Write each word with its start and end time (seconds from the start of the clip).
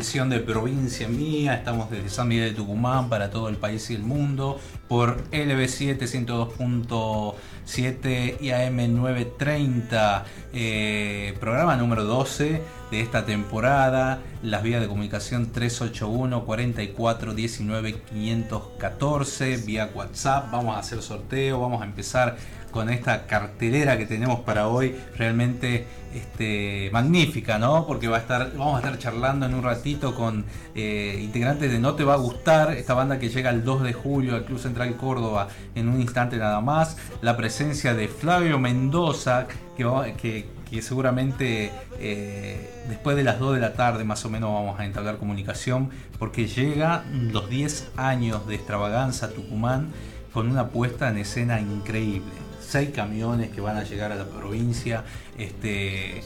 de 0.00 0.40
Provincia 0.40 1.08
Mía, 1.08 1.56
estamos 1.56 1.90
desde 1.90 2.08
San 2.08 2.26
Miguel 2.26 2.48
de 2.48 2.54
Tucumán 2.54 3.10
para 3.10 3.30
todo 3.30 3.50
el 3.50 3.56
país 3.56 3.90
y 3.90 3.94
el 3.94 4.02
mundo 4.02 4.58
por 4.88 5.22
LB7 5.30 5.98
102.7 5.98 8.40
y 8.40 8.50
AM 8.50 8.96
930, 8.96 10.24
eh, 10.54 11.36
programa 11.38 11.76
número 11.76 12.04
12 12.04 12.62
de 12.90 13.00
esta 13.02 13.26
temporada, 13.26 14.20
las 14.42 14.62
vías 14.62 14.80
de 14.80 14.88
comunicación 14.88 15.52
381 15.52 16.46
44 16.46 17.34
19 17.34 18.00
514 18.00 19.58
vía 19.58 19.90
WhatsApp, 19.94 20.50
vamos 20.50 20.76
a 20.76 20.78
hacer 20.78 21.02
sorteo, 21.02 21.60
vamos 21.60 21.82
a 21.82 21.84
empezar 21.84 22.38
con 22.70 22.90
esta 22.90 23.26
cartelera 23.26 23.98
que 23.98 24.06
tenemos 24.06 24.40
para 24.40 24.68
hoy 24.68 24.94
realmente 25.16 25.86
este, 26.14 26.90
magnífica, 26.92 27.58
¿no? 27.58 27.86
Porque 27.86 28.08
va 28.08 28.16
a 28.16 28.20
estar, 28.20 28.52
vamos 28.56 28.76
a 28.76 28.78
estar 28.78 28.98
charlando 28.98 29.46
en 29.46 29.54
un 29.54 29.62
ratito 29.62 30.14
con 30.14 30.44
eh, 30.74 31.18
integrantes 31.22 31.70
de 31.70 31.78
No 31.78 31.94
Te 31.94 32.04
Va 32.04 32.14
a 32.14 32.16
Gustar, 32.16 32.72
esta 32.72 32.94
banda 32.94 33.18
que 33.18 33.28
llega 33.28 33.50
el 33.50 33.64
2 33.64 33.82
de 33.82 33.92
julio 33.92 34.34
al 34.34 34.44
Club 34.44 34.58
Central 34.58 34.96
Córdoba 34.96 35.48
en 35.74 35.88
un 35.88 36.00
instante 36.00 36.36
nada 36.36 36.60
más, 36.60 36.96
la 37.22 37.36
presencia 37.36 37.94
de 37.94 38.08
Flavio 38.08 38.58
Mendoza, 38.58 39.46
que, 39.76 40.46
que, 40.70 40.82
seguramente 40.82 41.70
eh, 41.98 42.84
después 42.88 43.16
de 43.16 43.24
las 43.24 43.38
2 43.38 43.54
de 43.54 43.60
la 43.60 43.74
tarde 43.74 44.04
más 44.04 44.24
o 44.24 44.30
menos 44.30 44.52
vamos 44.52 44.78
a 44.78 44.84
entablar 44.84 45.16
comunicación, 45.16 45.90
porque 46.18 46.46
llega 46.46 47.04
los 47.12 47.48
10 47.48 47.92
años 47.96 48.46
de 48.46 48.56
extravaganza 48.56 49.30
Tucumán 49.30 49.88
con 50.32 50.50
una 50.50 50.68
puesta 50.68 51.08
en 51.08 51.18
escena 51.18 51.60
increíble 51.60 52.49
seis 52.70 52.90
camiones 52.94 53.50
que 53.50 53.60
van 53.60 53.76
a 53.76 53.82
llegar 53.82 54.12
a 54.12 54.14
la 54.14 54.26
provincia, 54.26 55.04
este, 55.36 56.22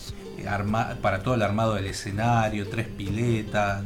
para 1.01 1.23
todo 1.23 1.35
el 1.35 1.43
armado 1.43 1.75
del 1.75 1.87
escenario, 1.87 2.69
tres 2.69 2.87
piletas, 2.87 3.83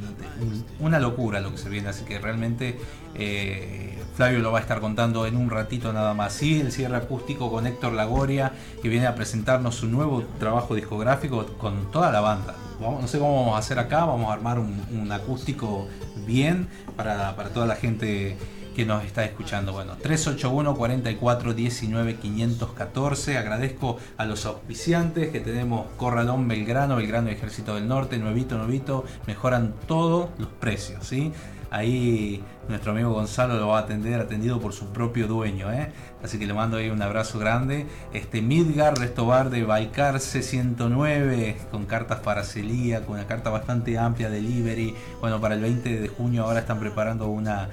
una 0.80 0.98
locura 0.98 1.40
lo 1.40 1.52
que 1.52 1.58
se 1.58 1.68
viene, 1.68 1.88
así 1.88 2.04
que 2.04 2.18
realmente 2.18 2.76
eh, 3.14 3.96
Flavio 4.16 4.40
lo 4.40 4.50
va 4.50 4.58
a 4.58 4.62
estar 4.62 4.80
contando 4.80 5.24
en 5.26 5.36
un 5.36 5.50
ratito 5.50 5.92
nada 5.92 6.14
más. 6.14 6.42
Y 6.42 6.60
el 6.60 6.72
cierre 6.72 6.96
acústico 6.96 7.48
con 7.48 7.68
Héctor 7.68 7.92
Lagoria, 7.92 8.52
que 8.82 8.88
viene 8.88 9.06
a 9.06 9.14
presentarnos 9.14 9.76
su 9.76 9.86
nuevo 9.86 10.24
trabajo 10.40 10.74
discográfico 10.74 11.46
con 11.58 11.92
toda 11.92 12.10
la 12.10 12.20
banda. 12.20 12.56
no 12.80 13.06
sé 13.06 13.20
cómo 13.20 13.42
vamos 13.42 13.54
a 13.54 13.58
hacer 13.58 13.78
acá, 13.78 14.04
vamos 14.04 14.30
a 14.30 14.32
armar 14.32 14.58
un, 14.58 15.12
acústico 15.12 15.86
bien 16.26 16.68
para, 16.96 17.36
para 17.36 17.50
toda 17.50 17.66
la 17.66 17.76
gente 17.76 18.36
que 18.78 18.86
nos 18.86 19.04
está 19.04 19.24
escuchando. 19.24 19.72
Bueno, 19.72 19.96
381 20.00 20.76
44 20.76 21.52
19 21.52 22.14
514. 22.14 23.36
Agradezco 23.36 23.98
a 24.16 24.24
los 24.24 24.46
auspiciantes 24.46 25.30
que 25.30 25.40
tenemos 25.40 25.88
Corralón 25.96 26.46
Belgrano, 26.46 26.94
Belgrano 26.94 27.28
Ejército 27.28 27.74
del 27.74 27.88
Norte, 27.88 28.18
Nuevito, 28.18 28.56
Nuevito, 28.56 29.04
mejoran 29.26 29.74
todos 29.88 30.28
los 30.38 30.50
precios, 30.50 31.04
¿sí? 31.04 31.32
Ahí 31.70 32.42
nuestro 32.68 32.92
amigo 32.92 33.12
Gonzalo 33.12 33.56
lo 33.58 33.68
va 33.68 33.78
a 33.78 33.82
atender, 33.82 34.20
atendido 34.20 34.60
por 34.60 34.72
su 34.72 34.86
propio 34.92 35.26
dueño, 35.26 35.72
¿eh? 35.72 35.92
Así 36.22 36.38
que 36.38 36.46
le 36.46 36.54
mando 36.54 36.76
ahí 36.76 36.90
un 36.90 37.00
abrazo 37.00 37.38
grande. 37.38 37.86
Este 38.12 38.42
Midgar, 38.42 38.98
Resto 38.98 39.26
Bar 39.26 39.50
de 39.50 39.64
Baicarce 39.64 40.42
109, 40.42 41.56
con 41.70 41.86
cartas 41.86 42.20
para 42.20 42.44
Celía, 42.44 43.04
con 43.04 43.16
una 43.16 43.26
carta 43.26 43.50
bastante 43.50 43.98
amplia, 43.98 44.30
delivery. 44.30 44.94
Bueno, 45.20 45.40
para 45.40 45.54
el 45.54 45.60
20 45.60 46.00
de 46.00 46.08
junio 46.08 46.44
ahora 46.44 46.60
están 46.60 46.80
preparando 46.80 47.28
una 47.28 47.68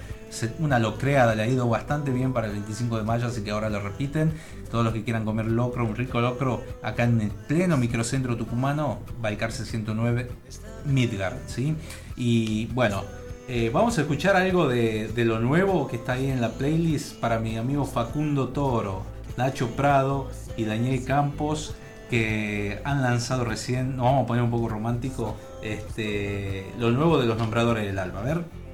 una 0.60 0.80
locreada, 0.80 1.36
le 1.36 1.44
ha 1.44 1.48
ido 1.48 1.68
bastante 1.70 2.12
bien 2.12 2.34
para 2.34 2.48
el 2.48 2.54
25 2.54 2.98
de 2.98 3.04
mayo, 3.04 3.28
así 3.28 3.42
que 3.42 3.52
ahora 3.52 3.70
lo 3.70 3.80
repiten. 3.80 4.34
Todos 4.70 4.84
los 4.84 4.94
que 4.94 5.04
quieran 5.04 5.24
comer 5.26 5.46
locro, 5.46 5.86
un 5.86 5.96
rico 5.96 6.20
locro, 6.20 6.64
acá 6.82 7.04
en 7.04 7.22
el 7.22 7.30
pleno 7.30 7.78
microcentro 7.78 8.36
tucumano, 8.36 9.00
Baicarse 9.22 9.66
109, 9.66 10.30
Midgard, 10.86 11.38
¿sí? 11.48 11.76
Y 12.18 12.68
bueno, 12.68 13.04
eh, 13.48 13.70
vamos 13.72 13.98
a 13.98 14.02
escuchar 14.02 14.36
algo 14.36 14.68
de, 14.68 15.12
lo 15.18 15.40
nuevo 15.40 15.88
que 15.88 15.98
está 15.98 16.14
ahí 16.14 16.30
en 16.30 16.42
la 16.42 16.50
playlist 16.50 17.20
para 17.20 17.40
mi 17.40 17.58
amigo 17.58 17.86
Facundo 17.86 18.50
Toro, 18.50 19.04
Nacho 19.38 19.70
Prado 19.76 20.30
y 20.58 20.66
Daniel 20.66 21.04
Campos 21.06 21.76
que 22.10 22.80
han 22.84 23.02
lanzado 23.02 23.46
recién, 23.46 23.98
vamos 23.98 24.24
a 24.24 24.28
poner 24.28 24.44
un 24.44 24.52
poco 24.52 24.70
romántico, 24.70 25.36
este, 25.64 26.72
lo 26.80 26.92
nuevo 26.92 27.18
de 27.18 27.26
los 27.26 27.38
nombradores 27.38 27.86
del 27.86 27.98
alba. 27.98 28.20
A 28.22 28.24
ver. 28.24 28.65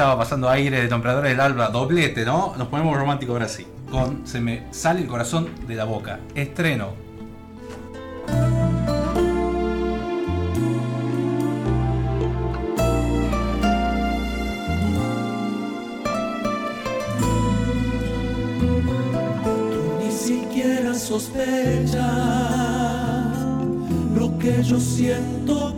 Estaba 0.00 0.16
pasando 0.16 0.48
aire 0.48 0.80
de 0.80 0.88
Templadores 0.88 1.32
del 1.32 1.40
Alba, 1.40 1.68
doblete, 1.68 2.24
¿no? 2.24 2.54
Nos 2.56 2.68
ponemos 2.68 2.96
románticos 2.96 3.34
ahora 3.34 3.48
sí. 3.48 3.66
Con 3.90 4.26
Se 4.26 4.40
me 4.40 4.62
sale 4.70 5.02
el 5.02 5.06
corazón 5.06 5.50
de 5.68 5.74
la 5.74 5.84
boca. 5.84 6.20
Estreno. 6.34 6.94
Tú 19.70 19.98
ni 20.02 20.10
siquiera 20.10 20.94
sospechas 20.94 22.00
lo 24.16 24.38
que 24.38 24.62
yo 24.62 24.80
siento 24.80 25.69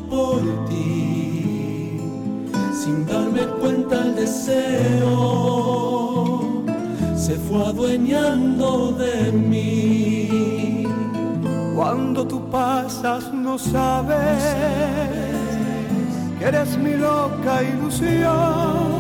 deseo 4.23 5.15
se 7.17 7.35
fue 7.47 7.61
adueñando 7.67 8.93
de 8.93 9.33
mí. 9.33 10.87
Cuando 11.75 12.25
tú 12.27 12.39
pasas 12.51 13.33
no 13.33 13.59
sabes 13.59 14.43
que 16.39 16.45
eres 16.45 16.79
mi 16.79 16.95
loca 16.95 17.63
ilusión. 17.73 18.93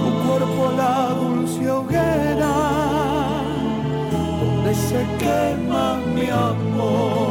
Tu 0.00 0.08
cuerpo 0.26 0.62
la 0.76 0.96
dulce 1.20 1.70
hoguera 1.70 2.56
donde 4.40 4.72
se 4.88 5.00
quema 5.22 5.86
mi 6.14 6.26
amor. 6.30 7.27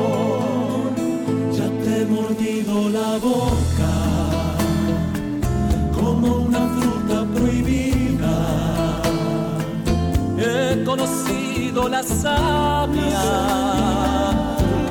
La 11.89 12.03
savia 12.03 13.23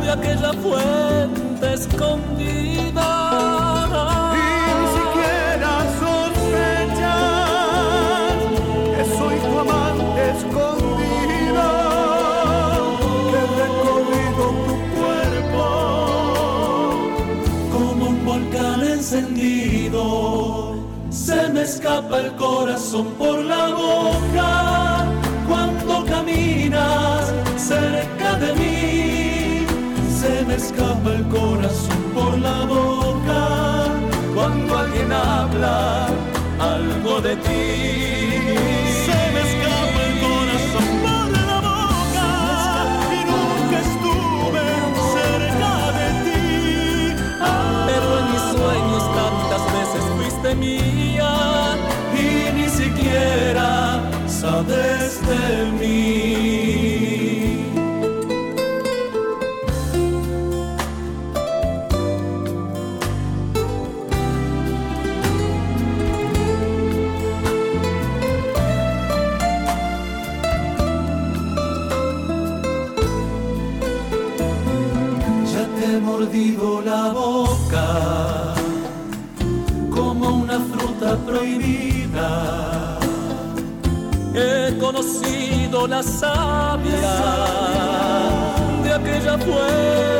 de 0.02 0.10
aquella 0.10 0.52
fuente 0.54 1.74
escondida. 1.74 3.10
Y 4.32 4.46
ni 4.78 4.86
siquiera 4.96 5.70
sospechas 6.00 7.16
que 8.94 9.02
soy 9.18 9.36
tu 9.46 9.52
amante 9.58 10.20
escondido, 10.36 11.66
que 13.30 13.36
he 13.42 13.46
recorrido 13.62 14.44
tu 14.66 14.74
cuerpo 14.96 15.64
como 17.72 18.02
un 18.08 18.18
volcán 18.24 18.80
encendido. 18.82 20.02
Se 21.10 21.48
me 21.48 21.62
escapa 21.62 22.20
el 22.20 22.30
corazón 22.36 23.06
por 23.18 23.38
la 23.40 23.68
boca 23.68 24.25
cerca 27.66 28.34
de 28.38 28.52
mí. 28.60 29.66
Se 30.20 30.44
me 30.44 30.54
escapa 30.54 31.10
el 31.18 31.24
corazón 31.28 32.02
por 32.14 32.38
la 32.38 32.64
boca 32.64 33.42
cuando 34.34 34.78
alguien 34.78 35.12
habla 35.12 36.06
algo 36.60 37.20
de 37.20 37.34
ti. 37.46 37.66
Se 39.06 39.18
me 39.34 39.40
escapa 39.48 39.98
el 40.08 40.14
corazón 40.26 40.88
por 41.04 41.26
la 41.38 41.56
boca 41.70 42.28
y 43.18 43.20
nunca 43.32 43.76
estuve 43.88 44.64
cerca 45.18 45.72
de 45.98 46.08
ti. 46.26 46.46
Pero 47.88 48.06
en 48.20 48.26
mis 48.32 48.44
sueños 48.54 49.04
tantas 49.20 49.64
veces 49.76 50.02
fuiste 50.16 50.54
mía 50.54 51.32
y 52.24 52.52
ni 52.58 52.68
siquiera 52.68 53.70
sabes 54.28 55.20
de 55.30 55.42
mí. 55.80 56.35
Prohibida. 81.14 82.98
He 84.34 84.76
conocido 84.78 85.86
la 85.86 86.02
savia 86.02 87.16
de 88.82 88.92
aquella 88.92 89.38
fuente 89.38 90.15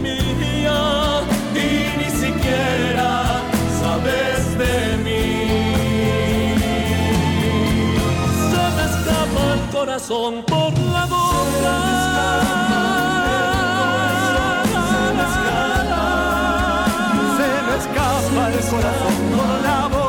mía 0.00 1.22
y 1.54 1.96
ni 1.98 2.10
siquiera 2.10 3.42
sabes 3.80 4.58
de 4.58 4.96
mí. 5.04 5.24
Se 8.50 8.64
me 8.76 8.84
escapa 8.90 9.42
el 9.54 9.70
corazón 9.70 10.44
por 10.46 10.78
la 10.78 11.06
boca. 11.06 11.76
Se 17.36 17.48
me 17.66 17.76
escapa 17.82 18.42
el 18.52 18.58
corazón 18.70 19.16
por 19.36 19.62
la 19.62 19.88
boca 19.88 20.05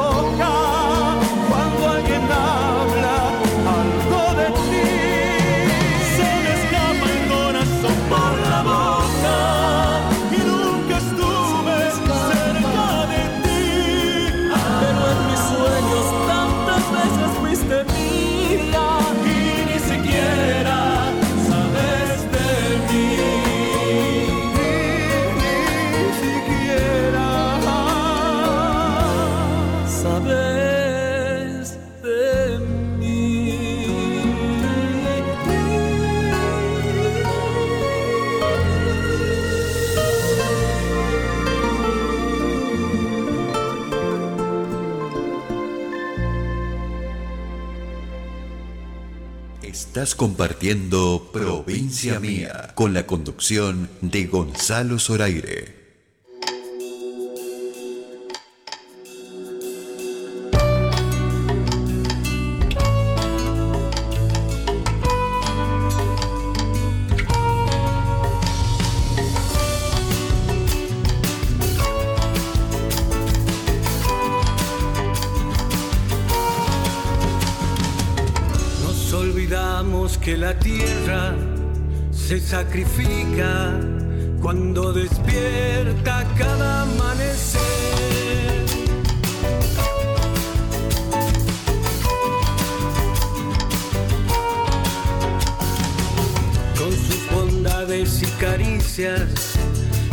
Estás 49.97 50.13
compartiendo 50.13 51.31
Provincia 51.33 52.19
Mía 52.19 52.71
con 52.75 52.93
la 52.93 53.07
conducción 53.07 53.89
de 54.01 54.27
Gonzalo 54.27 54.99
Zoraire. 54.99 55.76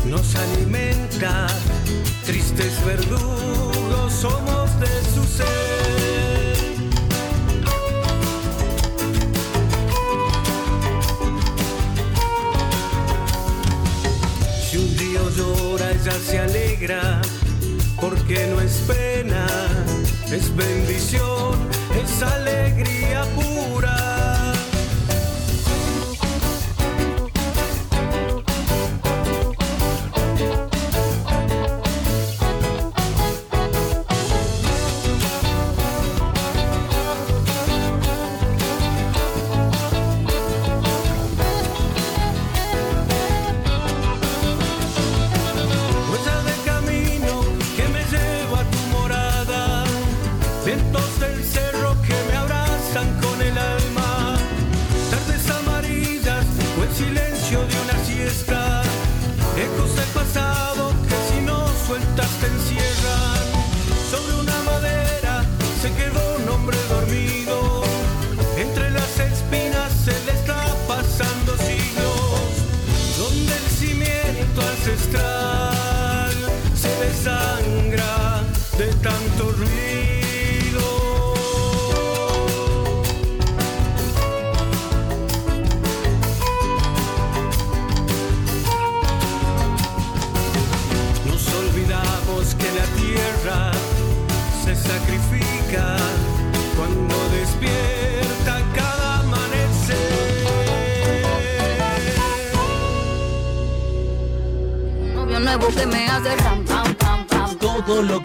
Nos 0.06 0.34
alimenta, 0.34 1.46
tristes 2.26 2.84
verdugos 2.84 4.12
somos 4.12 4.68
de 4.80 4.86
su 5.14 5.24
ser. 5.24 6.56
Si 14.68 14.76
un 14.76 14.98
río 14.98 15.30
llora, 15.30 15.90
ella 15.92 16.12
se 16.26 16.38
alegra, 16.40 17.22
porque 18.00 18.48
no 18.48 18.60
es 18.60 18.82
pena, 18.86 19.46
es 20.30 20.54
bendición, 20.54 21.56
es 22.02 22.22
alegría 22.22 23.24
pura. 23.34 23.73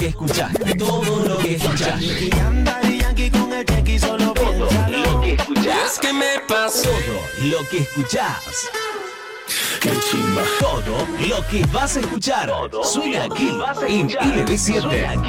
Escuchaste, 0.10 0.76
todo 0.76 1.26
lo 1.28 1.38
que 1.38 1.56
escuchaste. 1.56 2.06
Y 2.06 2.32
anda 2.40 2.80
y 2.84 3.00
Yankee 3.00 3.32
con 3.32 3.54
el 3.54 3.66
cheque 3.66 4.00
solo. 4.00 4.34
Lo 4.90 5.22
que 5.22 5.34
escuchás. 5.34 5.94
Es 5.94 6.00
que 6.00 6.14
me 6.14 6.40
pasó. 6.48 6.90
Todo 6.90 7.22
lo 7.50 7.70
que 7.70 7.78
escuchás. 7.80 8.70
Qué 9.82 9.92
chimba. 10.10 10.44
Todo 10.60 11.08
lo 11.28 11.48
que 11.48 11.66
vas 11.72 11.98
a 11.98 12.00
escuchar. 12.02 12.52
Suena 12.84 13.24
aquí 13.26 13.50
en 13.88 14.10
LB7. 14.10 15.26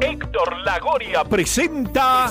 Héctor 0.00 0.58
Lagoria 0.64 1.24
presenta 1.24 2.30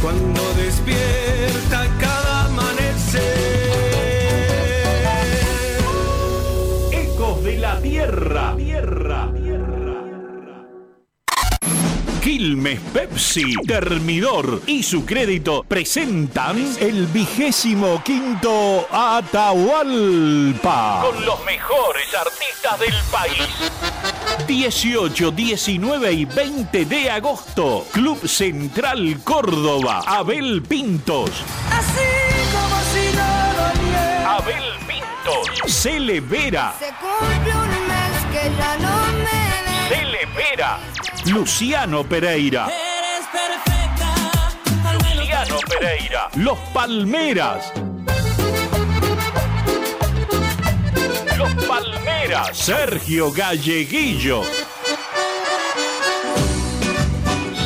cuando 0.00 0.42
despierta 0.54 1.86
cada 1.98 2.46
amanecer. 2.46 3.20
Ecos 6.92 7.44
de 7.44 7.58
la 7.58 7.78
Tierra. 7.80 8.54
Tierra. 8.56 9.30
Quilmes 12.22 12.80
Pepsi, 12.92 13.54
Termidor 13.66 14.62
y 14.66 14.82
su 14.82 15.06
crédito 15.06 15.64
presentan 15.66 16.76
el 16.78 17.06
vigésimo 17.06 18.02
quinto 18.04 18.86
Atahualpa. 18.90 21.00
Con 21.02 21.24
los 21.24 21.42
mejores 21.44 22.14
artistas 22.14 22.78
del 22.78 22.94
país. 23.10 23.48
18, 24.46 25.30
19 25.30 26.12
y 26.12 26.24
20 26.24 26.84
de 26.84 27.10
agosto. 27.10 27.86
Club 27.92 28.26
Central 28.28 29.20
Córdoba. 29.24 30.02
Abel 30.06 30.62
Pintos. 30.62 31.30
Así 31.70 32.00
como 32.52 32.76
si 32.92 33.16
no. 33.16 34.30
Abel 34.30 34.64
Pintos. 34.86 35.72
Cele 35.72 36.20
Vera. 36.20 36.74
Se 36.78 36.86
cumple 37.00 37.54
un 37.54 37.88
mes 37.88 38.24
que 38.32 38.50
ya 38.56 38.76
no 38.78 39.12
me 39.18 39.24
ves. 39.24 39.88
Cele 39.88 40.26
Vera. 40.36 40.78
Luciano 41.26 42.04
Pereira. 42.04 42.66
Eres 42.66 43.26
perfecta. 43.32 45.14
Luciano 45.16 45.58
Pereira. 45.68 46.28
Los 46.36 46.58
Palmeras. 46.72 47.72
Los 52.00 52.04
Palmeras. 52.04 52.56
Sergio 52.56 53.32
Galleguillo. 53.32 54.42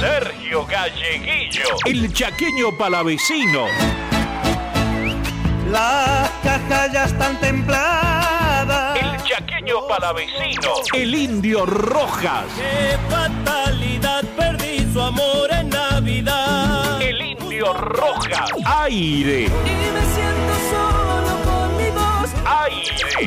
Sergio 0.01 0.67
Galleguillo. 0.67 1.65
El 1.87 2.13
chaqueño 2.13 2.77
palavecino. 2.77 3.67
Las 5.71 6.31
cajas 6.43 6.93
ya 6.93 7.05
están 7.05 7.41
templadas. 7.41 8.99
El 8.99 9.23
chaqueño 9.23 9.87
palavecino. 9.89 10.73
El 10.93 11.15
indio 11.15 11.67
Rojas. 11.67 12.47
Qué 12.57 12.97
fatalidad, 13.11 14.25
perdí 14.37 14.87
su 14.93 15.01
amor 15.01 15.51
en 15.53 15.69
Navidad. 15.71 17.01
El 17.01 17.21
indio 17.21 17.73
Rojas. 17.73 18.51
Aire. 18.65 19.45
Y 19.45 19.49
me 19.49 20.03
siento 20.15 20.55
solo 20.71 20.94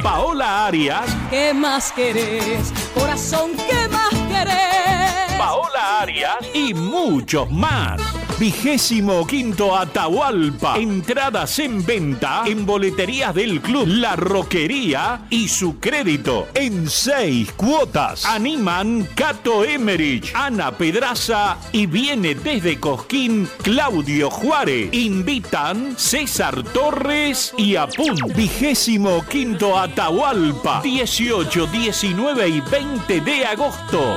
Paola 0.04 0.68
Arias. 0.68 1.06
¿Qué 1.30 1.54
más 1.54 1.92
querés? 1.94 2.74
Corazón, 2.94 3.52
¿qué 3.56 3.88
más 3.88 4.10
querés? 4.28 5.38
Paola 5.38 6.02
Arias 6.02 6.38
y 6.54 6.74
muchos 6.74 7.50
más. 7.50 8.02
Vigésimo 8.40 9.26
quinto 9.26 9.76
Atahualpa. 9.76 10.78
Entradas 10.78 11.58
en 11.58 11.84
venta 11.84 12.44
en 12.46 12.68
boleterías 12.68 13.34
del 13.34 13.62
club 13.62 13.88
La 13.88 14.16
Roquería 14.16 15.26
y 15.32 15.48
su 15.48 15.80
crédito 15.80 16.48
en 16.54 16.88
seis 16.88 17.52
cuotas. 17.54 18.26
Animan 18.26 19.08
Cato 19.16 19.64
Emerich, 19.64 20.32
Ana 20.36 20.72
Pedraza 20.72 21.58
y 21.72 21.88
viene 21.88 22.36
desde 22.36 22.80
Cosquín 22.80 23.50
Claudio 23.64 24.30
Juárez. 24.30 24.90
Invitan 24.94 25.98
César 25.98 26.64
Torres 26.64 27.56
y 27.58 27.76
Apun. 27.76 28.18
Vigésimo 28.36 29.26
quinto 29.28 29.76
Atahualpa. 29.80 30.82
18, 30.84 31.66
19 31.66 32.50
y 32.50 32.62
20 32.62 33.22
de 33.22 33.46
agosto. 33.46 34.16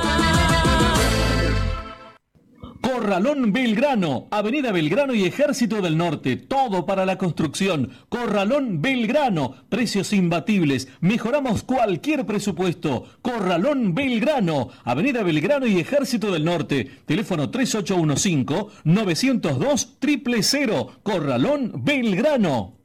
Corralón 2.91 3.53
Belgrano, 3.53 4.27
Avenida 4.31 4.73
Belgrano 4.73 5.13
y 5.13 5.23
Ejército 5.23 5.81
del 5.81 5.97
Norte, 5.97 6.35
todo 6.35 6.85
para 6.85 7.05
la 7.05 7.17
construcción. 7.17 7.91
Corralón 8.09 8.81
Belgrano, 8.81 9.55
precios 9.69 10.11
imbatibles, 10.11 10.89
mejoramos 10.99 11.63
cualquier 11.63 12.25
presupuesto. 12.25 13.05
Corralón 13.21 13.95
Belgrano, 13.95 14.71
Avenida 14.83 15.23
Belgrano 15.23 15.67
y 15.67 15.79
Ejército 15.79 16.33
del 16.33 16.43
Norte, 16.43 16.91
teléfono 17.05 17.49
3815-902 17.49 20.43
000, 20.43 20.99
Corralón 21.01 21.71
Belgrano. 21.85 22.81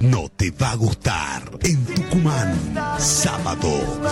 No 0.00 0.30
te 0.30 0.50
va 0.50 0.70
a 0.70 0.76
gustar. 0.76 1.42
En 1.62 1.84
Tucumán, 1.84 2.54
sábado 2.98 3.68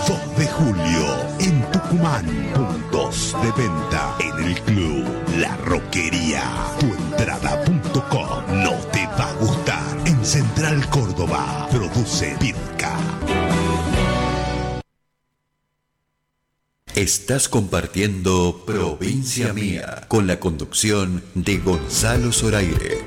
2 0.07 0.37
de 0.37 0.45
julio, 0.45 1.15
en 1.39 1.63
Tucumán, 1.71 1.78
puntos 1.97 3.35
de 3.41 3.51
venta 3.61 4.17
en 4.19 4.45
el 4.45 4.61
club 4.61 5.05
La 5.37 5.55
Roquería. 5.57 6.43
Tuentrada.com. 6.79 8.63
No 8.63 8.73
te 8.91 9.05
va 9.07 9.29
a 9.29 9.33
gustar. 9.35 9.97
En 10.05 10.23
Central 10.23 10.87
Córdoba, 10.89 11.67
produce 11.71 12.35
Pirca. 12.39 12.97
Estás 16.95 17.47
compartiendo 17.47 18.63
Provincia 18.65 19.53
Mía 19.53 20.05
con 20.07 20.27
la 20.27 20.39
conducción 20.39 21.23
de 21.33 21.57
Gonzalo 21.57 22.31
Zoraire. 22.31 22.99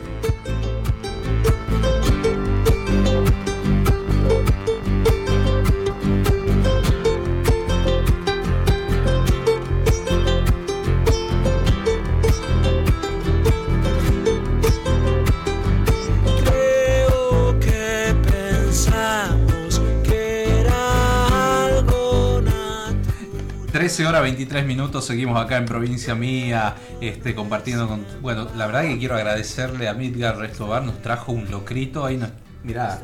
13 23.93 24.07
horas 24.07 24.23
23 24.23 24.65
minutos, 24.65 25.05
seguimos 25.05 25.39
acá 25.39 25.59
en 25.59 25.67
provincia 25.67 26.15
mía, 26.15 26.77
este, 27.03 27.35
compartiendo 27.35 27.87
con. 27.87 28.07
Bueno, 28.23 28.49
la 28.57 28.65
verdad 28.65 28.85
que 28.85 28.99
quiero 28.99 29.17
agradecerle 29.17 29.87
a 29.87 29.93
Midgar 29.93 30.39
Restobar, 30.39 30.83
nos 30.83 31.03
trajo 31.03 31.31
un 31.31 31.51
locrito, 31.51 32.07
ahí 32.07 32.17
nos. 32.17 32.31
Mirá, 32.65 33.03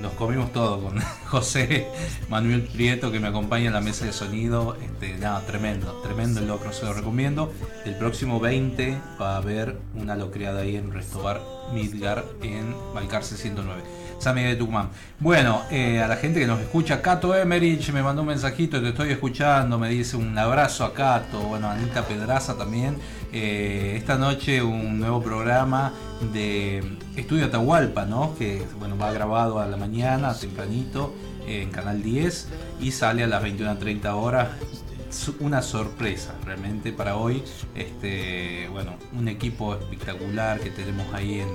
nos 0.00 0.12
comimos 0.14 0.52
todo 0.52 0.82
con 0.82 1.00
José 1.28 1.86
Manuel 2.28 2.62
Prieto 2.62 3.12
que 3.12 3.20
me 3.20 3.28
acompaña 3.28 3.68
en 3.68 3.74
la 3.74 3.80
mesa 3.80 4.06
de 4.06 4.12
sonido. 4.12 4.76
Este, 4.82 5.16
nada, 5.18 5.42
tremendo, 5.42 5.92
tremendo 6.02 6.40
el 6.40 6.48
locro, 6.48 6.72
se 6.72 6.84
lo 6.84 6.92
recomiendo. 6.92 7.52
El 7.84 7.94
próximo 7.94 8.40
20 8.40 8.98
va 9.22 9.34
a 9.34 9.36
haber 9.36 9.78
una 9.94 10.16
locriada 10.16 10.62
ahí 10.62 10.74
en 10.74 10.92
Restobar 10.92 11.40
Midgar 11.72 12.24
en 12.42 12.74
Balcarce 12.92 13.36
109. 13.36 13.82
San 14.18 14.34
Miguel 14.34 14.52
de 14.52 14.56
Tucumán. 14.56 14.90
Bueno, 15.18 15.62
eh, 15.70 16.00
a 16.00 16.08
la 16.08 16.16
gente 16.16 16.40
que 16.40 16.46
nos 16.46 16.60
escucha, 16.60 17.02
Cato 17.02 17.34
Emerich 17.34 17.90
me 17.92 18.02
mandó 18.02 18.22
un 18.22 18.28
mensajito, 18.28 18.80
te 18.80 18.88
estoy 18.88 19.10
escuchando, 19.10 19.78
me 19.78 19.88
dice 19.88 20.16
un 20.16 20.36
abrazo 20.36 20.84
a 20.84 20.94
Cato, 20.94 21.40
bueno, 21.40 21.68
Anita 21.70 22.02
Pedraza 22.02 22.56
también. 22.56 22.96
Eh, 23.32 23.94
esta 23.96 24.16
noche 24.16 24.62
un 24.62 24.98
nuevo 24.98 25.22
programa 25.22 25.92
de 26.32 26.82
Estudio 27.16 27.46
Atahualpa, 27.46 28.04
¿no? 28.04 28.34
Que 28.36 28.62
bueno, 28.78 28.96
va 28.96 29.12
grabado 29.12 29.60
a 29.60 29.66
la 29.66 29.76
mañana, 29.76 30.34
tempranito, 30.34 31.14
en 31.46 31.70
Canal 31.70 32.02
10 32.02 32.48
y 32.80 32.90
sale 32.90 33.22
a 33.22 33.26
las 33.26 33.42
21.30 33.42 34.12
horas 34.14 34.48
una 35.40 35.62
sorpresa 35.62 36.34
realmente 36.44 36.92
para 36.92 37.16
hoy. 37.16 37.42
Este, 37.74 38.68
bueno, 38.70 38.94
un 39.16 39.28
equipo 39.28 39.74
espectacular 39.74 40.60
que 40.60 40.70
tenemos 40.70 41.06
ahí 41.14 41.40
en, 41.40 41.48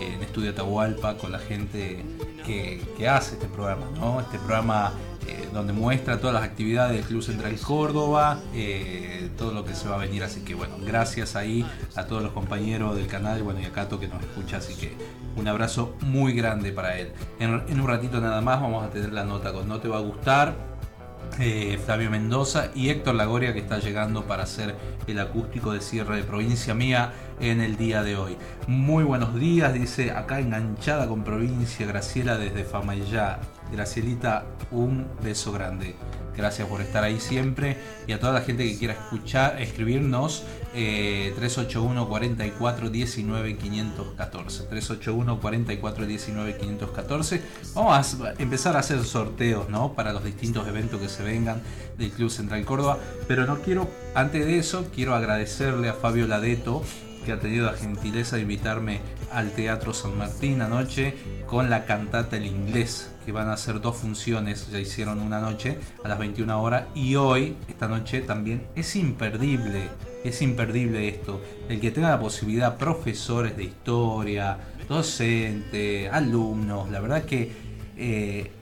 en 0.00 0.22
Estudio 0.22 0.50
Atahualpa 0.50 1.16
con 1.16 1.32
la 1.32 1.38
gente 1.38 2.04
que, 2.44 3.08
hace 3.08 3.34
este 3.34 3.46
programa, 3.46 3.86
¿no? 3.96 4.20
Este 4.20 4.38
programa 4.38 4.92
eh, 5.26 5.48
donde 5.52 5.72
muestra 5.72 6.18
todas 6.18 6.34
las 6.34 6.44
actividades 6.44 6.96
del 6.96 7.04
Club 7.04 7.22
Central 7.22 7.56
Córdoba, 7.60 8.40
eh, 8.54 9.30
todo 9.36 9.52
lo 9.52 9.64
que 9.64 9.74
se 9.74 9.88
va 9.88 9.96
a 9.96 9.98
venir. 9.98 10.22
Así 10.22 10.40
que 10.40 10.54
bueno, 10.54 10.76
gracias 10.84 11.36
ahí 11.36 11.66
a 11.94 12.04
todos 12.04 12.22
los 12.22 12.32
compañeros 12.32 12.96
del 12.96 13.06
canal 13.06 13.42
bueno, 13.42 13.60
y 13.60 13.64
a 13.64 13.72
Cato 13.72 13.98
que 13.98 14.08
nos 14.08 14.22
escucha. 14.22 14.58
Así 14.58 14.74
que 14.74 14.94
un 15.36 15.48
abrazo 15.48 15.94
muy 16.00 16.32
grande 16.32 16.72
para 16.72 16.98
él. 16.98 17.12
En, 17.38 17.62
en 17.68 17.80
un 17.80 17.88
ratito 17.88 18.20
nada 18.20 18.40
más 18.40 18.60
vamos 18.60 18.84
a 18.84 18.90
tener 18.90 19.12
la 19.12 19.24
nota 19.24 19.52
con 19.52 19.68
No 19.68 19.78
Te 19.80 19.88
Va 19.88 19.98
a 19.98 20.00
Gustar 20.00 20.75
eh, 21.38 21.78
Flavio 21.84 22.10
Mendoza 22.10 22.70
y 22.74 22.88
Héctor 22.88 23.14
Lagoria 23.14 23.52
que 23.52 23.60
está 23.60 23.78
llegando 23.78 24.24
para 24.24 24.44
hacer 24.44 24.74
el 25.06 25.18
acústico 25.18 25.72
de 25.72 25.80
cierre 25.80 26.16
de 26.16 26.22
provincia 26.22 26.74
mía 26.74 27.12
en 27.40 27.60
el 27.60 27.76
día 27.76 28.02
de 28.02 28.16
hoy. 28.16 28.36
Muy 28.66 29.04
buenos 29.04 29.34
días, 29.34 29.74
dice 29.74 30.10
acá 30.10 30.40
enganchada 30.40 31.08
con 31.08 31.24
provincia 31.24 31.86
Graciela 31.86 32.38
desde 32.38 32.64
Famayá. 32.64 33.40
Gracielita, 33.72 34.44
un 34.70 35.06
beso 35.22 35.52
grande. 35.52 35.94
Gracias 36.36 36.68
por 36.68 36.82
estar 36.82 37.02
ahí 37.02 37.18
siempre 37.18 37.78
y 38.06 38.12
a 38.12 38.20
toda 38.20 38.34
la 38.34 38.42
gente 38.42 38.64
que 38.64 38.78
quiera 38.78 38.92
escuchar, 38.92 39.60
escribirnos 39.60 40.44
381 40.72 42.08
44 42.08 42.90
19 42.90 43.56
514. 43.56 44.64
381 44.64 45.40
44 45.40 46.06
19 46.06 46.56
514. 46.58 47.42
Vamos 47.74 48.20
a 48.20 48.34
empezar 48.38 48.76
a 48.76 48.80
hacer 48.80 49.02
sorteos 49.02 49.70
¿no? 49.70 49.94
para 49.94 50.12
los 50.12 50.24
distintos 50.24 50.68
eventos 50.68 51.00
que 51.00 51.08
se 51.08 51.22
vengan 51.22 51.62
del 51.96 52.10
Club 52.10 52.30
Central 52.30 52.64
Córdoba. 52.66 52.98
Pero 53.26 53.46
no 53.46 53.60
quiero, 53.60 53.88
antes 54.14 54.44
de 54.44 54.58
eso, 54.58 54.86
quiero 54.94 55.14
agradecerle 55.14 55.88
a 55.88 55.94
Fabio 55.94 56.26
Ladeto 56.26 56.82
que 57.26 57.32
ha 57.32 57.40
tenido 57.40 57.66
la 57.66 57.76
gentileza 57.76 58.36
de 58.36 58.42
invitarme 58.42 59.00
al 59.32 59.50
Teatro 59.50 59.92
San 59.92 60.16
Martín 60.16 60.62
anoche 60.62 61.16
con 61.46 61.68
la 61.68 61.84
cantata 61.84 62.36
El 62.36 62.46
Inglés, 62.46 63.10
que 63.24 63.32
van 63.32 63.48
a 63.48 63.54
hacer 63.54 63.80
dos 63.80 63.96
funciones, 63.96 64.70
ya 64.70 64.78
hicieron 64.78 65.18
una 65.18 65.40
noche 65.40 65.76
a 66.04 66.08
las 66.08 66.20
21 66.20 66.62
horas 66.62 66.84
y 66.94 67.16
hoy, 67.16 67.56
esta 67.68 67.88
noche 67.88 68.20
también, 68.20 68.62
es 68.76 68.94
imperdible, 68.94 69.88
es 70.22 70.40
imperdible 70.40 71.08
esto, 71.08 71.42
el 71.68 71.80
que 71.80 71.90
tenga 71.90 72.10
la 72.10 72.20
posibilidad, 72.20 72.76
profesores 72.76 73.56
de 73.56 73.64
historia, 73.64 74.56
docentes, 74.88 76.08
alumnos, 76.12 76.88
la 76.90 77.00
verdad 77.00 77.24
que 77.24 77.50
eh, 77.96 78.52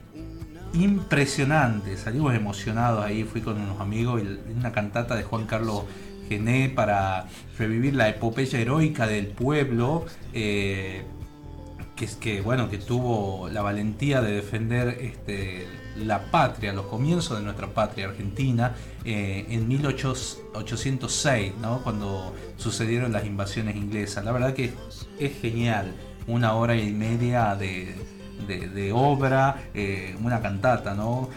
impresionante, 0.73 1.97
salimos 1.97 2.33
emocionados 2.33 3.05
ahí, 3.05 3.23
fui 3.23 3.41
con 3.41 3.61
unos 3.61 3.79
amigos 3.79 4.23
y 4.23 4.57
una 4.57 4.71
cantata 4.71 5.15
de 5.15 5.23
Juan 5.23 5.45
Carlos 5.45 5.83
Gené 6.27 6.69
para 6.69 7.27
revivir 7.57 7.95
la 7.95 8.09
epopeya 8.09 8.59
heroica 8.59 9.07
del 9.07 9.27
pueblo. 9.27 10.05
Eh, 10.33 11.03
que, 11.95 12.07
que, 12.19 12.41
bueno, 12.41 12.69
que 12.69 12.77
tuvo 12.77 13.47
la 13.49 13.61
valentía 13.61 14.21
de 14.21 14.33
defender 14.33 14.97
este, 14.99 15.65
la 15.97 16.29
patria, 16.29 16.73
los 16.73 16.87
comienzos 16.87 17.37
de 17.37 17.43
nuestra 17.43 17.67
patria 17.67 18.07
argentina, 18.07 18.75
eh, 19.03 19.45
en 19.49 19.67
1806, 19.67 21.53
¿no? 21.61 21.81
cuando 21.83 22.33
sucedieron 22.57 23.11
las 23.13 23.25
invasiones 23.25 23.75
inglesas. 23.75 24.25
La 24.25 24.31
verdad 24.31 24.53
que 24.53 24.73
es 25.19 25.41
genial, 25.41 25.93
una 26.27 26.53
hora 26.53 26.75
y 26.75 26.91
media 26.91 27.55
de, 27.55 27.95
obra, 28.93 29.69
eh, 29.73 30.15
una 30.21 30.41
cantata, 30.41 30.93
¿no? 30.93 31.29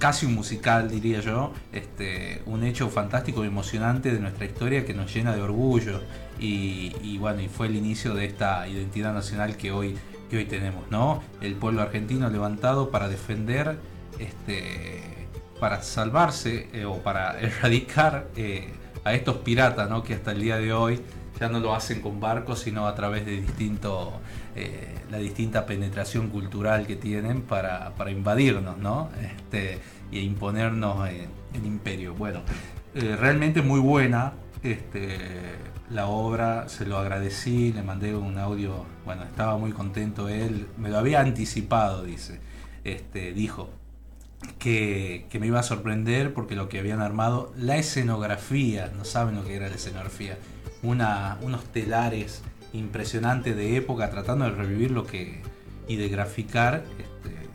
Casi 0.00 0.26
un 0.26 0.34
musical, 0.34 0.90
diría 0.90 1.20
yo, 1.20 1.52
este, 1.72 2.42
un 2.46 2.64
hecho 2.64 2.88
fantástico 2.88 3.44
y 3.44 3.48
emocionante 3.48 4.10
de 4.10 4.18
nuestra 4.18 4.46
historia 4.46 4.84
que 4.84 4.94
nos 4.94 5.14
llena 5.14 5.36
de 5.36 5.42
orgullo 5.42 6.00
y, 6.40 7.18
bueno, 7.18 7.42
y 7.42 7.48
fue 7.48 7.66
el 7.66 7.76
inicio 7.76 8.14
de 8.14 8.24
esta 8.24 8.66
identidad 8.66 9.12
nacional 9.12 9.58
que 9.58 9.70
hoy, 9.70 9.96
que 10.30 10.38
hoy 10.38 10.46
tenemos, 10.46 10.90
¿no? 10.90 11.22
El 11.42 11.54
pueblo 11.54 11.82
argentino 11.82 12.30
levantado 12.30 12.90
para 12.90 13.08
defender, 13.08 13.78
este, 14.18 15.02
para 15.60 15.82
salvarse 15.82 16.68
eh, 16.72 16.86
o 16.86 17.02
para 17.02 17.38
erradicar 17.40 18.26
eh, 18.36 18.72
a 19.04 19.12
estos 19.12 19.36
piratas, 19.36 19.90
¿no? 19.90 20.02
Que 20.02 20.14
hasta 20.14 20.32
el 20.32 20.40
día 20.40 20.56
de 20.56 20.72
hoy 20.72 21.00
ya 21.38 21.50
no 21.50 21.60
lo 21.60 21.74
hacen 21.74 22.00
con 22.00 22.20
barcos, 22.20 22.60
sino 22.60 22.86
a 22.86 22.94
través 22.94 23.26
de 23.26 23.40
distintos 23.40 24.08
eh, 24.60 24.94
la 25.10 25.18
distinta 25.18 25.64
penetración 25.66 26.28
cultural 26.28 26.86
que 26.86 26.96
tienen 26.96 27.42
para, 27.42 27.92
invadirnos, 28.10 28.76
¿no? 28.78 29.10
Este, 29.20 29.78
y 30.12 30.20
imponernos 30.20 31.08
eh, 31.08 31.28
el 31.54 31.66
imperio. 31.66 32.14
Bueno, 32.14 32.42
eh, 32.94 33.16
realmente 33.18 33.62
muy 33.62 33.80
buena 33.80 34.34
este, 34.62 35.18
la 35.90 36.06
obra, 36.06 36.68
se 36.68 36.84
lo 36.84 36.98
agradecí, 36.98 37.72
le 37.72 37.82
mandé 37.82 38.14
un 38.14 38.38
audio, 38.38 38.84
bueno, 39.04 39.24
estaba 39.24 39.56
muy 39.56 39.72
contento 39.72 40.28
él, 40.28 40.68
me 40.76 40.90
lo 40.90 40.98
había 40.98 41.20
anticipado, 41.20 42.04
dice, 42.04 42.40
este, 42.84 43.32
dijo. 43.32 43.70
Que, 44.58 45.26
que 45.28 45.38
me 45.38 45.46
iba 45.46 45.60
a 45.60 45.62
sorprender 45.62 46.32
porque 46.32 46.56
lo 46.56 46.70
que 46.70 46.78
habían 46.78 47.02
armado, 47.02 47.52
la 47.58 47.76
escenografía, 47.76 48.90
no 48.96 49.04
saben 49.04 49.36
lo 49.36 49.44
que 49.44 49.54
era 49.54 49.68
la 49.68 49.74
escenografía, 49.74 50.38
una, 50.82 51.36
unos 51.42 51.62
telares 51.64 52.42
impresionante 52.72 53.54
de 53.54 53.76
época, 53.76 54.10
tratando 54.10 54.44
de 54.44 54.52
revivir 54.52 54.90
lo 54.90 55.06
que 55.06 55.40
y 55.88 55.96
de 55.96 56.08
graficar 56.08 56.84
este, 56.98 57.48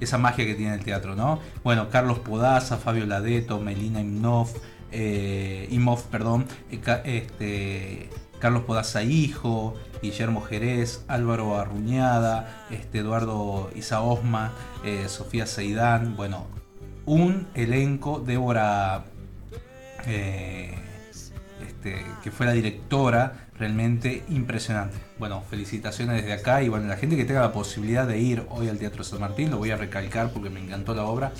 esa 0.00 0.18
magia 0.18 0.44
que 0.44 0.54
tiene 0.54 0.74
el 0.74 0.84
teatro, 0.84 1.14
¿no? 1.14 1.40
Bueno, 1.64 1.88
Carlos 1.88 2.18
Podaza, 2.18 2.76
Fabio 2.76 3.06
Ladeto, 3.06 3.58
Melina 3.58 4.00
Imnov, 4.00 4.48
eh, 4.92 5.66
Imhoff, 5.70 6.04
perdón, 6.04 6.46
eh, 6.70 6.80
este, 7.04 8.10
Carlos 8.38 8.64
Podaza 8.64 9.02
Hijo, 9.02 9.74
Guillermo 10.02 10.40
Jerez, 10.42 11.04
Álvaro 11.08 11.56
Arruñada, 11.56 12.66
este, 12.70 12.98
Eduardo 12.98 13.70
Isaosma, 13.74 14.52
eh, 14.84 15.06
Sofía 15.08 15.46
Seidán, 15.46 16.16
bueno, 16.16 16.46
un 17.04 17.48
elenco, 17.54 18.20
Débora, 18.20 19.04
eh, 20.06 20.74
este, 21.66 22.04
que 22.22 22.30
fue 22.30 22.46
la 22.46 22.52
directora, 22.52 23.49
realmente 23.60 24.24
impresionante. 24.30 24.96
Bueno, 25.18 25.42
felicitaciones 25.48 26.16
desde 26.22 26.32
acá 26.32 26.62
y 26.62 26.68
bueno, 26.70 26.88
la 26.88 26.96
gente 26.96 27.16
que 27.16 27.24
tenga 27.26 27.42
la 27.42 27.52
posibilidad 27.52 28.06
de 28.08 28.18
ir 28.18 28.42
hoy 28.48 28.68
al 28.68 28.78
Teatro 28.78 29.04
San 29.04 29.20
Martín, 29.20 29.50
lo 29.50 29.58
voy 29.58 29.70
a 29.70 29.76
recalcar 29.76 30.32
porque 30.32 30.48
me 30.50 30.60
encantó 30.60 30.94
la 30.94 31.04
obra, 31.04 31.30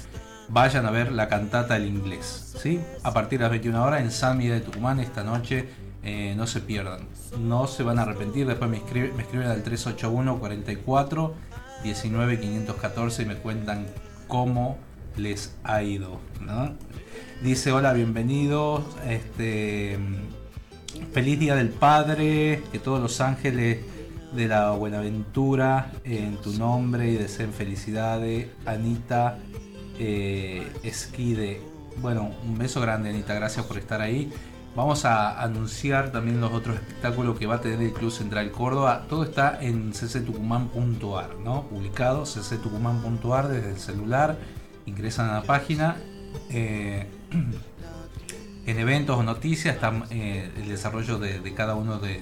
vayan 0.50 0.84
a 0.84 0.90
ver 0.90 1.12
la 1.12 1.28
cantata 1.28 1.74
del 1.74 1.86
inglés, 1.86 2.54
¿sí? 2.60 2.78
A 3.02 3.12
partir 3.14 3.38
de 3.38 3.44
las 3.44 3.50
21 3.50 3.82
horas 3.82 4.02
en 4.02 4.10
San 4.10 4.36
Miguel 4.36 4.60
de 4.60 4.66
Tucumán 4.66 5.00
esta 5.00 5.24
noche, 5.24 5.68
eh, 6.02 6.34
no 6.36 6.46
se 6.46 6.60
pierdan, 6.60 7.00
no 7.38 7.66
se 7.66 7.82
van 7.82 7.98
a 7.98 8.02
arrepentir, 8.02 8.46
después 8.46 8.70
me, 8.70 8.76
escribe- 8.78 9.12
me 9.14 9.22
escriben 9.22 9.48
al 9.48 9.62
381 9.62 10.38
44 10.38 11.34
19 11.82 12.38
514 12.40 13.22
y 13.22 13.26
me 13.26 13.36
cuentan 13.36 13.86
cómo 14.28 14.76
les 15.16 15.54
ha 15.64 15.82
ido. 15.82 16.20
Dice, 17.42 17.72
hola, 17.72 17.94
bienvenidos, 17.94 18.82
este, 19.08 19.98
feliz 21.12 21.38
Día 21.38 21.54
del 21.54 21.70
Padre, 21.70 22.62
que 22.72 22.78
todos 22.78 23.00
los 23.00 23.20
ángeles 23.20 23.78
de 24.32 24.48
la 24.48 24.70
Buenaventura 24.72 25.92
en 26.04 26.36
tu 26.36 26.52
nombre 26.52 27.10
y 27.10 27.16
deseen 27.16 27.52
felicidades, 27.52 28.48
Anita 28.64 29.38
eh, 29.98 30.70
Esquide. 30.82 31.60
Bueno, 32.00 32.30
un 32.46 32.56
beso 32.56 32.80
grande 32.80 33.10
Anita, 33.10 33.34
gracias 33.34 33.66
por 33.66 33.78
estar 33.78 34.00
ahí. 34.00 34.32
Vamos 34.76 35.04
a 35.04 35.42
anunciar 35.42 36.12
también 36.12 36.40
los 36.40 36.52
otros 36.52 36.76
espectáculos 36.76 37.36
que 37.38 37.46
va 37.46 37.56
a 37.56 37.60
tener 37.60 37.82
el 37.82 37.92
Club 37.92 38.12
Central 38.12 38.52
Córdoba. 38.52 39.06
Todo 39.08 39.24
está 39.24 39.58
en 39.60 39.90
cctucumán.ar, 39.90 41.38
¿no? 41.42 41.64
Publicado 41.64 42.22
cctucumán.ar 42.22 43.48
desde 43.48 43.70
el 43.70 43.78
celular. 43.78 44.38
Ingresan 44.86 45.28
a 45.28 45.34
la 45.34 45.42
página. 45.42 45.96
eh, 46.50 47.08
en 48.70 48.78
eventos 48.78 49.18
o 49.18 49.22
noticias 49.22 49.74
está 49.74 49.92
eh, 50.10 50.50
el 50.56 50.68
desarrollo 50.68 51.18
de, 51.18 51.54
cada 51.54 51.74
uno 51.74 51.98
de 51.98 52.20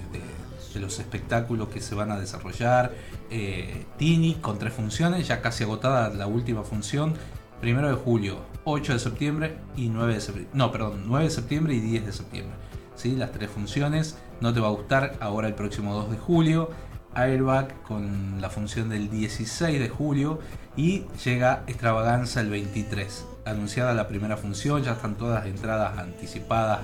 los 0.78 0.98
espectáculos 0.98 1.68
que 1.68 1.80
se 1.80 1.94
van 1.94 2.10
a 2.10 2.18
desarrollar. 2.18 2.92
Eh, 3.30 3.84
Tini 3.98 4.34
con 4.36 4.58
tres 4.58 4.72
funciones, 4.72 5.26
ya 5.28 5.40
casi 5.40 5.64
agotada 5.64 6.10
la 6.10 6.26
última 6.26 6.62
función. 6.62 7.14
Primero 7.60 7.88
de 7.88 7.94
julio, 7.94 8.38
8 8.64 8.92
de 8.92 8.98
septiembre 8.98 9.58
y 9.76 9.88
9 9.88 10.14
de 10.14 10.20
septiembre. 10.20 10.56
No, 10.56 10.70
perdón, 10.70 11.04
9 11.06 11.24
de 11.24 11.30
septiembre 11.30 11.74
y 11.74 11.80
10 11.80 12.06
de 12.06 12.12
septiembre. 12.12 12.54
¿Sí? 12.94 13.16
Las 13.16 13.32
tres 13.32 13.50
funciones. 13.50 14.16
No 14.40 14.52
te 14.52 14.60
va 14.60 14.68
a 14.68 14.70
gustar 14.72 15.16
ahora 15.20 15.48
el 15.48 15.54
próximo 15.54 15.94
2 15.94 16.10
de 16.12 16.18
julio. 16.18 16.70
Airbag 17.14 17.82
con 17.82 18.40
la 18.40 18.48
función 18.48 18.88
del 18.88 19.10
16 19.10 19.80
de 19.80 19.88
julio. 19.88 20.38
Y 20.76 21.04
llega 21.24 21.64
Extravaganza 21.66 22.40
el 22.40 22.50
23. 22.50 23.24
Anunciada 23.48 23.94
la 23.94 24.08
primera 24.08 24.36
función, 24.36 24.82
ya 24.82 24.92
están 24.92 25.16
todas 25.16 25.46
entradas 25.46 25.98
anticipadas 25.98 26.80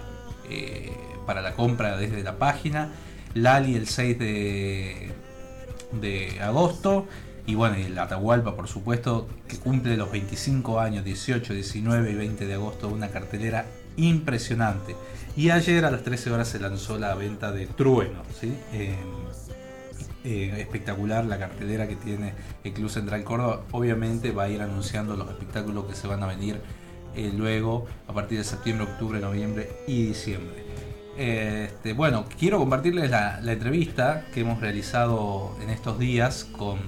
eh, 0.48 0.92
para 1.26 1.42
la 1.42 1.52
compra 1.52 1.96
desde 1.96 2.22
la 2.22 2.36
página. 2.36 2.90
Lali 3.34 3.74
el 3.74 3.88
6 3.88 4.18
de, 4.18 5.12
de 6.00 6.40
agosto. 6.40 7.06
Y 7.46 7.54
bueno, 7.54 7.76
el 7.76 7.98
Atahualpa, 7.98 8.56
por 8.56 8.68
supuesto, 8.68 9.28
que 9.46 9.58
cumple 9.58 9.96
los 9.98 10.10
25 10.10 10.80
años, 10.80 11.04
18, 11.04 11.52
19 11.52 12.10
y 12.10 12.14
20 12.14 12.46
de 12.46 12.54
agosto, 12.54 12.88
una 12.88 13.08
cartelera 13.08 13.66
impresionante. 13.96 14.96
Y 15.36 15.50
ayer 15.50 15.84
a 15.84 15.90
las 15.90 16.02
13 16.02 16.30
horas 16.30 16.48
se 16.48 16.58
lanzó 16.58 16.98
la 16.98 17.14
venta 17.14 17.52
de 17.52 17.66
Trueno, 17.66 18.22
¿sí? 18.40 18.56
Eh, 20.26 20.54
espectacular 20.58 21.26
la 21.26 21.38
cartelera 21.38 21.86
que 21.86 21.96
tiene 21.96 22.32
el 22.64 22.72
Club 22.72 22.88
Central 22.88 23.24
Córdoba. 23.24 23.60
Obviamente 23.72 24.32
va 24.32 24.44
a 24.44 24.48
ir 24.48 24.62
anunciando 24.62 25.16
los 25.16 25.28
espectáculos 25.28 25.84
que 25.84 25.94
se 25.94 26.06
van 26.06 26.22
a 26.22 26.26
venir 26.26 26.62
eh, 27.14 27.30
luego 27.36 27.84
a 28.08 28.14
partir 28.14 28.38
de 28.38 28.44
septiembre, 28.44 28.86
octubre, 28.90 29.20
noviembre 29.20 29.68
y 29.86 30.06
diciembre. 30.06 30.64
Este, 31.18 31.92
bueno, 31.92 32.24
quiero 32.38 32.58
compartirles 32.58 33.10
la, 33.10 33.38
la 33.42 33.52
entrevista 33.52 34.24
que 34.32 34.40
hemos 34.40 34.62
realizado 34.62 35.58
en 35.62 35.68
estos 35.68 35.98
días 35.98 36.44
con 36.44 36.78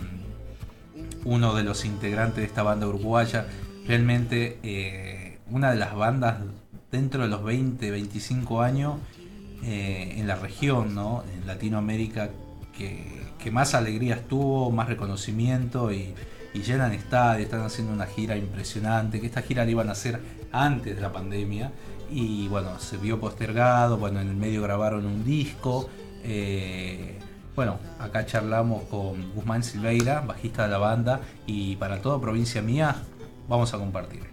uno 1.26 1.54
de 1.54 1.62
los 1.62 1.84
integrantes 1.84 2.36
de 2.38 2.44
esta 2.44 2.62
banda 2.62 2.86
uruguaya. 2.86 3.48
Realmente 3.86 4.58
eh, 4.62 5.40
una 5.50 5.72
de 5.72 5.76
las 5.76 5.94
bandas 5.94 6.38
dentro 6.90 7.24
de 7.24 7.28
los 7.28 7.44
20, 7.44 7.90
25 7.90 8.62
años 8.62 8.94
en 9.62 10.26
la 10.26 10.36
región, 10.36 10.94
¿no? 10.94 11.24
en 11.34 11.46
Latinoamérica, 11.46 12.30
que, 12.76 13.25
más 13.50 13.74
alegrías 13.74 14.26
tuvo, 14.28 14.70
más 14.70 14.88
reconocimiento 14.88 15.92
y, 15.92 16.14
llenan 16.54 16.92
estadios, 16.92 17.44
están 17.44 17.60
haciendo 17.60 17.92
una 17.92 18.06
gira 18.06 18.34
impresionante, 18.34 19.20
que 19.20 19.26
esta 19.26 19.42
gira 19.42 19.62
la 19.66 19.70
iban 19.70 19.90
a 19.90 19.92
hacer 19.92 20.18
antes 20.52 20.96
de 20.96 21.02
la 21.02 21.12
pandemia 21.12 21.70
y 22.10 22.48
bueno, 22.48 22.80
se 22.80 22.96
vio 22.96 23.20
postergado, 23.20 23.98
bueno, 23.98 24.20
en 24.20 24.28
el 24.28 24.36
medio 24.36 24.62
grabaron 24.62 25.04
un 25.04 25.22
disco. 25.22 25.90
eh, 26.24 27.18
bueno, 27.56 27.78
acá 27.98 28.26
charlamos 28.26 28.84
con 28.84 29.32
Guzmán 29.32 29.62
Silveira, 29.64 30.20
bajista 30.20 30.64
de 30.64 30.68
la 30.68 30.76
banda, 30.76 31.22
y 31.46 31.76
para 31.76 32.02
toda 32.02 32.20
provincia 32.20 32.60
mía 32.60 32.94
vamos 33.48 33.72
a 33.72 33.78
compartir. 33.78 34.24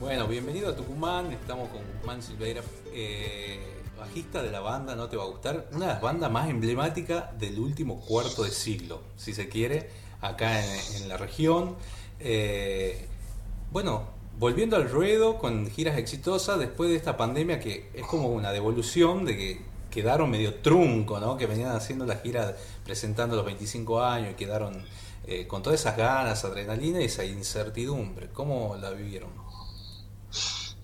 Bueno, 0.00 0.26
bienvenido 0.26 0.70
a 0.70 0.74
Tucumán, 0.74 1.30
estamos 1.30 1.68
con 1.68 1.82
Guzmán 1.98 2.22
Silveira, 2.22 2.62
eh, 2.94 3.69
bajista 4.00 4.42
de 4.42 4.50
la 4.50 4.60
banda, 4.60 4.96
no 4.96 5.08
te 5.08 5.16
va 5.16 5.24
a 5.24 5.26
gustar, 5.26 5.68
una 5.72 5.86
de 5.86 5.92
las 5.92 6.02
bandas 6.02 6.30
más 6.30 6.48
emblemáticas 6.50 7.38
del 7.38 7.58
último 7.58 8.00
cuarto 8.00 8.42
de 8.42 8.50
siglo, 8.50 9.02
si 9.16 9.32
se 9.32 9.48
quiere, 9.48 9.90
acá 10.20 10.64
en, 10.64 11.08
la 11.08 11.16
región. 11.16 11.76
Eh, 12.18 13.06
bueno, 13.70 14.08
volviendo 14.38 14.76
al 14.76 14.90
ruedo 14.90 15.38
con 15.38 15.70
giras 15.70 15.98
exitosas 15.98 16.58
después 16.58 16.90
de 16.90 16.96
esta 16.96 17.16
pandemia 17.16 17.60
que 17.60 17.90
es 17.94 18.06
como 18.06 18.28
una 18.28 18.52
devolución 18.52 19.24
de 19.24 19.36
que 19.36 19.60
quedaron 19.90 20.30
medio 20.30 20.54
trunco, 20.54 21.20
¿no? 21.20 21.36
Que 21.36 21.46
venían 21.46 21.70
haciendo 21.72 22.06
la 22.06 22.16
gira 22.16 22.56
presentando 22.84 23.36
los 23.36 23.44
25 23.44 24.02
años 24.02 24.32
y 24.32 24.34
quedaron 24.34 24.84
eh, 25.26 25.46
con 25.46 25.62
todas 25.62 25.80
esas 25.80 25.96
ganas, 25.96 26.44
adrenalina 26.44 27.00
y 27.00 27.04
esa 27.04 27.24
incertidumbre. 27.24 28.28
¿Cómo 28.32 28.76
la 28.80 28.90
vivieron? 28.90 29.30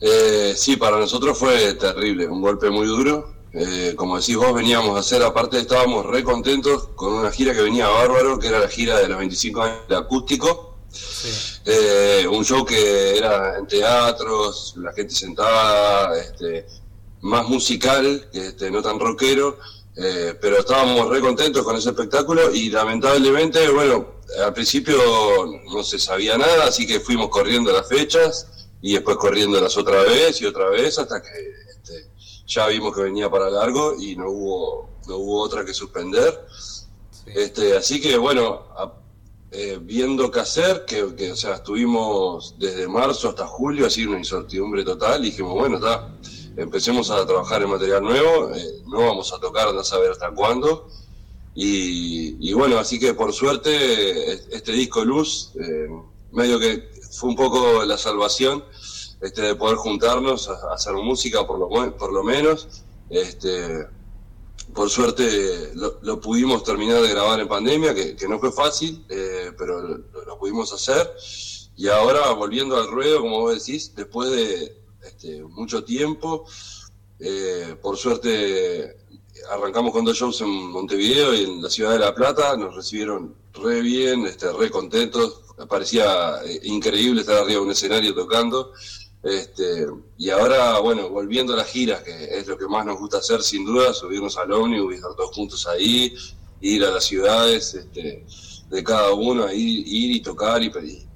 Eh, 0.00 0.54
sí, 0.56 0.76
para 0.76 0.98
nosotros 0.98 1.38
fue 1.38 1.74
terrible, 1.74 2.26
un 2.26 2.40
golpe 2.40 2.70
muy 2.70 2.86
duro. 2.86 3.36
Eh, 3.52 3.94
como 3.96 4.18
decís 4.18 4.36
vos, 4.36 4.52
veníamos 4.52 4.96
a 4.96 5.00
hacer, 5.00 5.22
aparte 5.22 5.58
estábamos 5.58 6.04
re 6.04 6.22
contentos 6.22 6.88
con 6.94 7.14
una 7.14 7.30
gira 7.30 7.54
que 7.54 7.62
venía 7.62 7.88
bárbaro, 7.88 8.38
que 8.38 8.48
era 8.48 8.60
la 8.60 8.68
gira 8.68 8.98
de 8.98 9.08
los 9.08 9.18
25 9.18 9.62
años 9.62 9.88
de 9.88 9.96
acústico. 9.96 10.76
Eh, 11.64 12.26
un 12.30 12.44
show 12.44 12.64
que 12.64 13.16
era 13.16 13.56
en 13.58 13.66
teatros, 13.66 14.74
la 14.76 14.92
gente 14.92 15.14
sentada, 15.14 16.18
este, 16.18 16.66
más 17.22 17.48
musical, 17.48 18.28
que 18.30 18.48
este, 18.48 18.70
no 18.70 18.82
tan 18.82 19.00
rockero, 19.00 19.58
eh, 19.96 20.36
pero 20.38 20.58
estábamos 20.58 21.08
re 21.08 21.20
contentos 21.20 21.64
con 21.64 21.76
ese 21.76 21.90
espectáculo 21.90 22.52
y 22.52 22.68
lamentablemente, 22.68 23.68
bueno, 23.70 24.16
al 24.44 24.52
principio 24.52 24.98
no 25.72 25.82
se 25.82 25.98
sabía 25.98 26.36
nada, 26.36 26.66
así 26.66 26.86
que 26.86 27.00
fuimos 27.00 27.30
corriendo 27.30 27.72
las 27.72 27.88
fechas 27.88 28.48
y 28.82 28.92
después 28.94 29.16
corriéndolas 29.16 29.76
otra 29.76 30.02
vez 30.02 30.40
y 30.40 30.46
otra 30.46 30.68
vez 30.68 30.98
hasta 30.98 31.20
que 31.22 31.28
este, 31.70 32.08
ya 32.46 32.66
vimos 32.68 32.94
que 32.94 33.02
venía 33.02 33.30
para 33.30 33.50
largo 33.50 33.94
y 33.98 34.16
no 34.16 34.30
hubo, 34.30 34.90
no 35.08 35.16
hubo 35.16 35.40
otra 35.42 35.64
que 35.64 35.74
suspender. 35.74 36.46
Este, 37.26 37.76
así 37.76 38.00
que 38.00 38.16
bueno, 38.16 38.64
a- 38.76 38.92
eh, 39.50 39.78
viendo 39.80 40.30
qué 40.30 40.40
hacer, 40.40 40.84
que, 40.84 41.14
que, 41.14 41.32
o 41.32 41.36
sea, 41.36 41.54
estuvimos 41.54 42.56
desde 42.58 42.86
marzo 42.88 43.28
hasta 43.30 43.46
julio, 43.46 43.86
así 43.86 44.04
una 44.04 44.18
incertidumbre 44.18 44.84
total, 44.84 45.22
y 45.24 45.30
dijimos, 45.30 45.54
bueno, 45.54 45.76
está, 45.76 46.14
empecemos 46.56 47.10
a 47.10 47.24
trabajar 47.24 47.62
en 47.62 47.70
material 47.70 48.02
nuevo, 48.02 48.54
eh, 48.54 48.82
no 48.86 48.98
vamos 49.00 49.32
a 49.32 49.38
tocar, 49.38 49.72
no 49.72 49.82
saber 49.82 50.10
hasta 50.10 50.30
cuándo. 50.32 50.88
Y, 51.54 52.36
y 52.50 52.52
bueno, 52.52 52.78
así 52.78 52.98
que 52.98 53.14
por 53.14 53.32
suerte 53.32 54.32
es- 54.32 54.48
este 54.50 54.72
disco 54.72 55.04
Luz, 55.04 55.52
eh, 55.58 55.88
medio 56.32 56.58
que 56.58 56.90
fue 57.16 57.30
un 57.30 57.36
poco 57.36 57.84
la 57.84 57.96
salvación 57.96 58.64
este, 59.20 59.42
de 59.42 59.54
poder 59.54 59.76
juntarnos 59.76 60.48
a, 60.48 60.74
hacer 60.74 60.94
música 60.94 61.46
por 61.46 61.58
lo, 61.58 61.96
por 61.96 62.12
lo 62.12 62.22
menos. 62.22 62.68
Este, 63.08 63.86
por 64.74 64.90
suerte 64.90 65.70
lo, 65.74 65.98
lo 66.02 66.20
pudimos 66.20 66.64
terminar 66.64 67.00
de 67.00 67.08
grabar 67.08 67.40
en 67.40 67.48
pandemia, 67.48 67.94
que, 67.94 68.16
que 68.16 68.28
no 68.28 68.38
fue 68.38 68.52
fácil, 68.52 69.04
eh, 69.08 69.52
pero 69.56 69.80
lo, 69.80 70.24
lo 70.26 70.38
pudimos 70.38 70.72
hacer. 70.72 71.10
Y 71.76 71.88
ahora 71.88 72.30
volviendo 72.32 72.76
al 72.76 72.90
ruedo, 72.90 73.20
como 73.20 73.40
vos 73.40 73.54
decís, 73.54 73.94
después 73.94 74.30
de 74.30 74.76
este, 75.02 75.42
mucho 75.44 75.84
tiempo, 75.84 76.44
eh, 77.18 77.76
por 77.80 77.96
suerte 77.96 78.96
arrancamos 79.50 79.92
con 79.92 80.04
dos 80.04 80.16
shows 80.16 80.40
en 80.40 80.48
Montevideo 80.48 81.34
y 81.34 81.44
en 81.44 81.62
la 81.62 81.70
ciudad 81.70 81.92
de 81.92 81.98
La 82.00 82.14
Plata, 82.14 82.56
nos 82.56 82.74
recibieron 82.74 83.34
re 83.54 83.80
bien, 83.80 84.26
este, 84.26 84.50
re 84.52 84.70
contentos, 84.70 85.42
parecía 85.68 86.40
eh, 86.44 86.60
increíble 86.64 87.20
estar 87.22 87.36
arriba 87.36 87.60
de 87.60 87.66
un 87.66 87.70
escenario 87.70 88.14
tocando. 88.14 88.72
Este, 89.22 89.86
y 90.18 90.30
ahora, 90.30 90.78
bueno, 90.78 91.08
volviendo 91.08 91.54
a 91.54 91.56
las 91.56 91.66
giras, 91.68 92.02
que 92.02 92.38
es 92.38 92.46
lo 92.46 92.56
que 92.56 92.66
más 92.68 92.84
nos 92.86 92.98
gusta 92.98 93.18
hacer 93.18 93.42
sin 93.42 93.64
duda, 93.64 93.92
subirnos 93.92 94.36
al 94.36 94.52
ómnibus 94.52 94.92
y 94.92 94.96
estar 94.96 95.14
todos 95.16 95.34
juntos 95.34 95.66
ahí, 95.66 96.14
ir 96.60 96.84
a 96.84 96.90
las 96.90 97.04
ciudades 97.04 97.74
este, 97.74 98.24
de 98.68 98.84
cada 98.84 99.12
uno, 99.12 99.50
ir, 99.52 99.86
ir 99.86 100.16
y 100.16 100.20
tocar 100.20 100.62
y 100.62 100.70
pedir. 100.70 101.06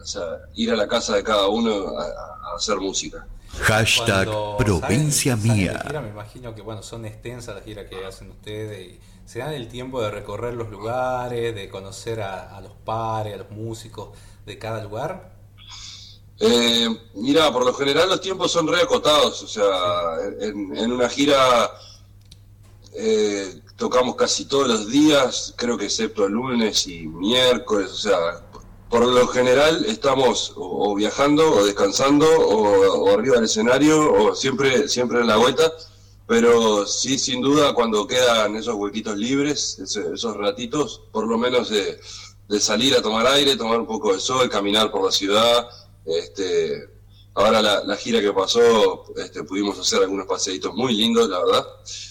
O 0.00 0.06
sea, 0.06 0.22
ir 0.54 0.70
a 0.70 0.76
la 0.76 0.86
casa 0.86 1.16
de 1.16 1.24
cada 1.24 1.48
uno 1.48 1.88
a, 1.98 2.04
a 2.04 2.56
hacer 2.56 2.76
música. 2.76 3.26
Hashtag 3.58 4.26
Cuando 4.26 4.56
provincia 4.58 5.36
salen- 5.36 5.52
mía. 5.56 5.82
gira, 5.86 6.00
me 6.02 6.10
imagino 6.10 6.54
que 6.54 6.60
bueno, 6.62 6.82
son 6.84 7.04
extensas 7.06 7.54
las 7.56 7.64
giras 7.64 7.86
que 7.88 8.04
hacen 8.04 8.30
ustedes 8.30 8.92
y 8.92 9.00
se 9.26 9.40
dan 9.40 9.52
el 9.52 9.68
tiempo 9.68 10.00
de 10.00 10.10
recorrer 10.10 10.54
los 10.54 10.70
lugares, 10.70 11.54
de 11.54 11.68
conocer 11.68 12.22
a, 12.22 12.56
a 12.56 12.60
los 12.62 12.72
pares, 12.84 13.34
a 13.34 13.36
los 13.36 13.50
músicos 13.50 14.16
de 14.46 14.58
cada 14.58 14.82
lugar. 14.82 15.36
Eh, 16.38 16.88
mira, 17.14 17.52
por 17.52 17.64
lo 17.64 17.74
general 17.74 18.08
los 18.08 18.20
tiempos 18.20 18.52
son 18.52 18.68
reacotados, 18.68 19.42
o 19.42 19.48
sea, 19.48 19.66
en, 20.40 20.76
en 20.76 20.92
una 20.92 21.08
gira 21.08 21.70
eh, 22.92 23.60
tocamos 23.76 24.16
casi 24.16 24.44
todos 24.44 24.68
los 24.68 24.88
días, 24.88 25.54
creo 25.56 25.76
que 25.78 25.86
excepto 25.86 26.26
el 26.26 26.32
lunes 26.32 26.86
y 26.86 27.06
miércoles, 27.06 27.90
o 27.90 27.96
sea, 27.96 28.18
por 28.90 29.06
lo 29.06 29.26
general 29.28 29.84
estamos 29.86 30.52
o, 30.56 30.90
o 30.90 30.94
viajando 30.94 31.52
o 31.52 31.64
descansando 31.64 32.26
o, 32.26 33.04
o 33.04 33.14
arriba 33.18 33.36
del 33.36 33.46
escenario 33.46 34.12
o 34.12 34.34
siempre, 34.34 34.88
siempre 34.88 35.20
en 35.20 35.26
la 35.26 35.36
vuelta, 35.36 35.72
pero 36.26 36.86
sí, 36.86 37.18
sin 37.18 37.40
duda, 37.40 37.72
cuando 37.72 38.06
quedan 38.06 38.56
esos 38.56 38.74
huequitos 38.74 39.16
libres, 39.16 39.78
esos 39.78 40.36
ratitos, 40.36 41.02
por 41.12 41.26
lo 41.26 41.38
menos 41.38 41.70
de, 41.70 42.00
salir 42.60 42.94
a 42.96 43.02
tomar 43.02 43.26
aire, 43.28 43.56
tomar 43.56 43.78
un 43.80 43.86
poco 43.86 44.12
de 44.12 44.20
sol, 44.20 44.48
caminar 44.50 44.90
por 44.90 45.04
la 45.04 45.12
ciudad, 45.12 45.68
este, 46.04 46.88
ahora 47.34 47.62
la, 47.62 47.96
gira 47.96 48.20
que 48.20 48.32
pasó, 48.32 49.04
este, 49.16 49.44
pudimos 49.44 49.78
hacer 49.78 50.02
algunos 50.02 50.26
paseitos 50.26 50.74
muy 50.74 50.94
lindos, 50.96 51.28
la 51.28 51.44
verdad. 51.44 51.66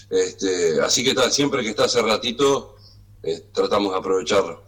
Este, 0.08 0.80
así 0.80 1.04
que 1.04 1.14
tal, 1.14 1.30
siempre 1.30 1.62
que 1.62 1.70
está 1.70 1.84
ese 1.84 2.00
ratito, 2.00 2.76
eh, 3.22 3.44
tratamos 3.52 3.92
de 3.92 3.98
aprovecharlo. 3.98 4.62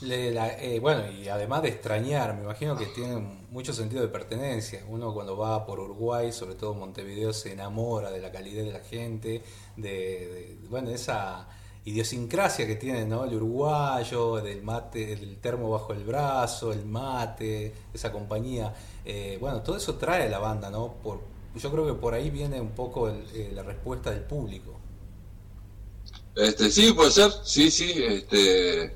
Le- 0.00 0.32
la- 0.32 0.60
eh, 0.60 0.80
bueno, 0.80 1.10
y 1.10 1.28
además 1.28 1.62
de 1.62 1.68
extrañar, 1.70 2.34
me 2.34 2.42
imagino 2.42 2.76
que 2.76 2.86
tienen 2.86 3.37
mucho 3.50 3.72
sentido 3.72 4.02
de 4.02 4.08
pertenencia. 4.08 4.84
Uno 4.88 5.12
cuando 5.14 5.36
va 5.36 5.66
por 5.66 5.80
Uruguay, 5.80 6.32
sobre 6.32 6.54
todo 6.54 6.74
Montevideo, 6.74 7.32
se 7.32 7.52
enamora 7.52 8.10
de 8.10 8.20
la 8.20 8.30
calidez 8.32 8.66
de 8.66 8.72
la 8.72 8.80
gente, 8.80 9.42
de, 9.76 10.58
bueno, 10.68 10.90
esa 10.90 11.48
idiosincrasia 11.84 12.66
que 12.66 12.76
tiene 12.76 13.06
¿no? 13.06 13.24
el 13.24 13.34
uruguayo, 13.34 14.36
del 14.36 14.62
mate, 14.62 15.06
del 15.16 15.38
termo 15.38 15.70
bajo 15.70 15.92
el 15.92 16.04
brazo, 16.04 16.72
el 16.72 16.84
mate, 16.84 17.72
esa 17.94 18.12
compañía. 18.12 18.74
Eh, 19.04 19.38
bueno, 19.40 19.62
todo 19.62 19.76
eso 19.76 19.94
trae 19.96 20.28
la 20.28 20.38
banda, 20.38 20.70
¿no? 20.70 20.94
Por, 21.02 21.20
yo 21.56 21.70
creo 21.72 21.86
que 21.86 21.94
por 21.94 22.14
ahí 22.14 22.30
viene 22.30 22.60
un 22.60 22.70
poco 22.72 23.08
el- 23.08 23.24
eh, 23.34 23.50
la 23.54 23.62
respuesta 23.62 24.10
del 24.10 24.22
público. 24.24 24.74
Este, 26.34 26.70
sí, 26.70 26.92
puede 26.92 27.10
ser, 27.10 27.32
sí, 27.44 27.70
sí. 27.70 27.92
Este, 27.96 28.94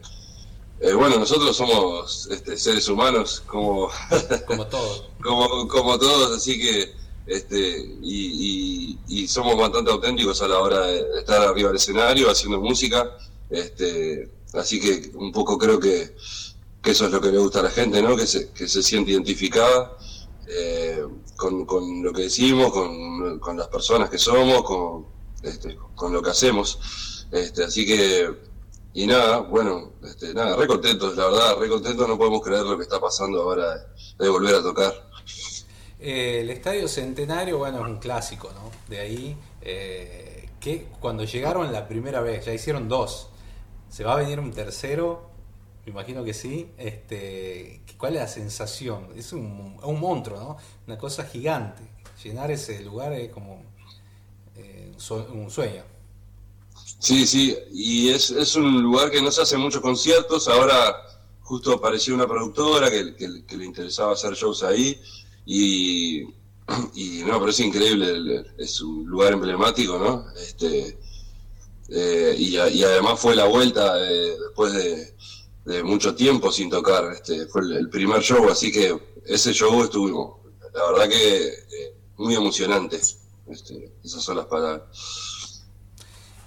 eh, 0.82 0.92
bueno, 0.94 1.18
nosotros 1.18 1.56
somos 1.56 2.28
este, 2.30 2.56
seres 2.56 2.88
humanos 2.88 3.42
como, 3.46 3.88
Como 4.46 4.66
todos. 4.66 5.04
como, 5.22 5.68
como 5.68 5.98
todos, 5.98 6.36
así 6.36 6.58
que 6.60 6.92
este, 7.26 7.78
y, 8.02 8.96
y- 9.08 9.22
y 9.22 9.28
somos 9.28 9.56
bastante 9.56 9.90
auténticos 9.92 10.42
a 10.42 10.48
la 10.48 10.58
hora 10.58 10.80
de 10.86 11.04
estar 11.20 11.40
arriba 11.42 11.68
del 11.68 11.76
escenario 11.76 12.28
haciendo 12.30 12.60
música. 12.60 13.16
Este, 13.48 14.28
así 14.54 14.80
que 14.80 15.10
un 15.14 15.30
poco 15.30 15.56
creo 15.56 15.78
que, 15.78 16.14
que 16.82 16.90
eso 16.90 17.06
es 17.06 17.12
lo 17.12 17.20
que 17.20 17.30
le 17.30 17.38
gusta 17.38 17.60
a 17.60 17.64
la 17.64 17.70
gente, 17.70 18.02
¿no? 18.02 18.16
que, 18.16 18.26
se, 18.26 18.50
que 18.50 18.66
se 18.66 18.82
siente 18.82 19.12
identificada 19.12 19.96
eh, 20.48 21.04
con, 21.36 21.64
con 21.64 22.02
lo 22.02 22.12
que 22.12 22.22
decimos, 22.22 22.72
con, 22.72 23.38
con 23.38 23.56
las 23.56 23.68
personas 23.68 24.10
que 24.10 24.18
somos, 24.18 24.62
con, 24.64 25.06
este, 25.44 25.78
con 25.94 26.12
lo 26.12 26.20
que 26.22 26.30
hacemos. 26.30 27.26
Este, 27.30 27.62
así 27.64 27.86
que, 27.86 28.30
y 28.94 29.06
nada, 29.06 29.38
bueno, 29.38 29.92
este, 30.02 30.34
nada, 30.34 30.56
re 30.56 30.66
contentos, 30.66 31.16
la 31.16 31.26
verdad, 31.26 31.56
re 31.58 31.68
contentos, 31.68 32.06
no 32.06 32.18
podemos 32.18 32.42
creer 32.42 32.62
lo 32.62 32.76
que 32.76 32.82
está 32.82 33.00
pasando 33.00 33.42
ahora 33.42 33.86
de, 34.18 34.28
volver 34.28 34.54
a 34.56 34.62
tocar. 34.62 34.92
Eh, 35.98 36.40
el 36.40 36.50
Estadio 36.50 36.86
Centenario, 36.88 37.58
bueno, 37.58 37.78
es 37.78 37.86
un 37.86 37.98
clásico, 37.98 38.50
¿no? 38.52 38.70
De 38.88 39.00
ahí, 39.00 39.36
eh, 39.62 40.48
que 40.60 40.88
cuando 41.00 41.24
llegaron 41.24 41.72
la 41.72 41.88
primera 41.88 42.20
vez, 42.20 42.44
ya 42.44 42.52
hicieron 42.52 42.88
dos, 42.88 43.28
¿se 43.88 44.04
va 44.04 44.12
a 44.14 44.16
venir 44.16 44.38
un 44.38 44.52
tercero? 44.52 45.30
Me 45.86 45.92
imagino 45.92 46.22
que 46.22 46.34
sí. 46.34 46.70
Este, 46.76 47.82
¿Cuál 47.96 48.14
es 48.14 48.20
la 48.20 48.28
sensación? 48.28 49.08
Es 49.16 49.32
un, 49.32 49.78
un 49.82 50.00
monstruo, 50.00 50.38
¿no? 50.38 50.56
Una 50.86 50.98
cosa 50.98 51.24
gigante. 51.24 51.82
Llenar 52.22 52.50
ese 52.50 52.80
lugar 52.82 53.12
es 53.14 53.30
como 53.32 53.62
eh, 54.56 54.92
un 55.32 55.50
sueño. 55.50 55.82
Sí, 57.02 57.26
sí, 57.26 57.56
y 57.72 58.10
es, 58.10 58.30
es 58.30 58.54
un 58.54 58.80
lugar 58.80 59.10
que 59.10 59.20
no 59.20 59.32
se 59.32 59.42
hacen 59.42 59.58
muchos 59.58 59.82
conciertos. 59.82 60.46
Ahora 60.46 60.94
justo 61.40 61.72
apareció 61.72 62.14
una 62.14 62.28
productora 62.28 62.88
que, 62.92 63.16
que- 63.16 63.56
le 63.56 63.64
interesaba 63.64 64.12
hacer 64.12 64.34
shows 64.34 64.62
ahí. 64.62 65.00
Y, 65.44 66.20
y 66.94 67.24
no, 67.26 67.40
pero 67.40 67.50
es 67.50 67.58
increíble, 67.58 68.44
es 68.56 68.80
un 68.82 69.04
lugar 69.04 69.32
emblemático, 69.32 69.98
¿no? 69.98 70.24
Este, 70.36 70.96
eh, 71.88 72.36
y, 72.38 72.54
y 72.56 72.84
además 72.84 73.18
fue 73.18 73.34
la 73.34 73.46
vuelta 73.46 73.98
eh, 74.08 74.36
después 74.38 74.72
de, 75.64 75.82
mucho 75.82 76.14
tiempo 76.14 76.52
sin 76.52 76.70
tocar. 76.70 77.12
Este, 77.14 77.46
fue 77.48 77.62
el, 77.62 77.72
el 77.78 77.90
primer 77.90 78.22
show, 78.22 78.48
así 78.48 78.70
que 78.70 78.96
ese 79.26 79.52
show 79.52 79.82
estuvo, 79.82 80.40
la 80.72 80.92
verdad 80.92 81.08
que 81.08 81.48
eh, 81.48 81.94
muy 82.18 82.36
emocionante. 82.36 83.00
Este, 83.48 83.92
esas 84.04 84.22
son 84.22 84.36
las 84.36 84.46
palabras. 84.46 84.84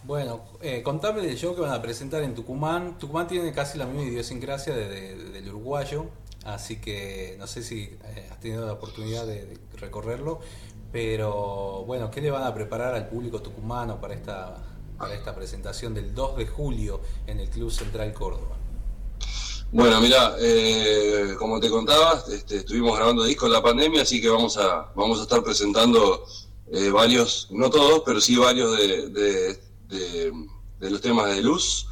Bueno, 0.06 0.44
eh, 0.62 0.84
contame 0.84 1.22
del 1.22 1.36
show 1.36 1.56
que 1.56 1.62
van 1.62 1.72
a 1.72 1.82
presentar 1.82 2.22
en 2.22 2.36
Tucumán. 2.36 2.98
Tucumán 3.00 3.28
tiene 3.28 3.52
casi 3.54 3.78
la 3.80 3.86
misma 3.88 4.04
idiosincrasia 4.04 4.76
de- 4.76 4.88
de- 4.88 5.16
del 5.32 5.50
uruguayo, 5.50 6.06
así 6.44 6.80
que 6.80 7.36
no 7.40 7.48
sé 7.48 7.64
si 7.64 7.84
eh, 8.04 8.30
has 8.32 8.40
tenido 8.40 8.66
la 8.68 8.74
oportunidad 8.74 9.26
de, 9.26 9.58
recorrerlo, 9.78 10.40
pero 10.92 11.84
bueno, 11.86 12.10
¿qué 12.12 12.22
le 12.22 12.30
van 12.32 12.44
a 12.44 12.54
preparar 12.54 12.94
al 12.94 13.08
público 13.10 13.42
tucumano 13.42 14.00
para 14.00 14.14
esta, 14.14 14.56
para 14.98 15.14
esta 15.16 15.34
presentación 15.36 15.94
del 15.96 16.14
2 16.14 16.38
de 16.38 16.46
julio 16.48 17.02
en 17.28 17.40
el 17.40 17.50
Club 17.50 17.72
Central 17.72 18.14
Córdoba? 18.14 18.56
Bueno, 19.72 20.00
mira, 20.00 20.36
eh, 20.40 21.36
como 21.40 21.60
te 21.60 21.70
contaba, 21.70 22.24
este, 22.32 22.58
estuvimos 22.58 22.96
grabando 22.96 23.24
discos 23.24 23.48
en 23.48 23.54
la 23.54 23.64
pandemia, 23.64 24.04
así 24.04 24.22
que 24.22 24.30
vamos 24.30 24.56
a, 24.58 24.92
vamos 24.96 25.20
a 25.20 25.24
estar 25.24 25.44
presentando 25.44 26.26
eh, 26.72 26.90
varios, 26.92 27.48
no 27.52 27.70
todos, 27.72 28.04
pero 28.06 28.22
sí 28.22 28.38
varios 28.38 28.78
de, 28.78 29.60
de- 29.90 30.32
los 30.80 31.02
temas 31.02 31.34
de 31.36 31.42
luz. 31.42 31.88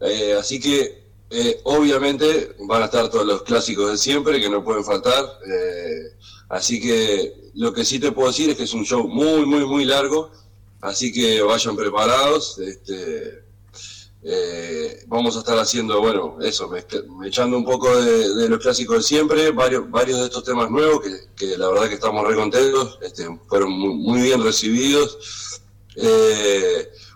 Eh, 0.00 0.34
así 0.38 0.60
que, 0.60 1.04
eh, 1.30 1.60
obviamente, 1.64 2.54
van 2.60 2.82
a 2.82 2.86
estar 2.86 3.08
todos 3.10 3.26
los 3.26 3.42
clásicos 3.42 3.90
de 3.90 3.98
siempre, 3.98 4.40
que 4.40 4.48
no 4.50 4.62
pueden 4.64 4.84
faltar. 4.84 5.24
eh, 5.46 6.12
así 6.50 6.80
que 6.80 7.50
lo 7.54 7.72
que 7.72 7.84
sí 7.84 7.98
te 7.98 8.12
puedo 8.12 8.28
decir 8.28 8.48
es 8.50 8.56
que 8.56 8.62
es 8.64 8.74
un 8.74 8.84
show 8.84 9.06
muy, 9.08 9.44
muy, 9.44 9.64
muy 9.66 9.84
largo, 9.84 10.30
así 10.80 11.12
que 11.12 11.42
vayan 11.42 11.76
preparados. 11.76 12.58
Este, 12.58 13.42
vamos 15.06 15.36
a 15.36 15.40
estar 15.40 15.58
haciendo, 15.58 16.00
bueno, 16.00 16.36
eso, 16.40 16.68
mezcla- 16.68 17.02
echando 17.24 17.56
un 17.56 17.64
poco 17.64 17.88
de, 18.00 18.48
los 18.48 18.58
clásicos 18.60 18.98
de 18.98 19.02
siempre, 19.02 19.50
varios, 19.52 19.90
varios 19.90 20.18
de 20.20 20.24
estos 20.26 20.44
temas 20.44 20.70
nuevos 20.70 21.00
que, 21.36 21.56
la 21.56 21.68
verdad 21.68 21.88
que 21.88 21.94
estamos 21.94 22.26
re 22.26 22.34
contentos, 22.36 22.98
este, 23.02 23.26
fueron 23.48 23.72
muy, 23.72 23.94
muy 23.94 24.22
bien 24.22 24.42
recibidos. 24.42 25.18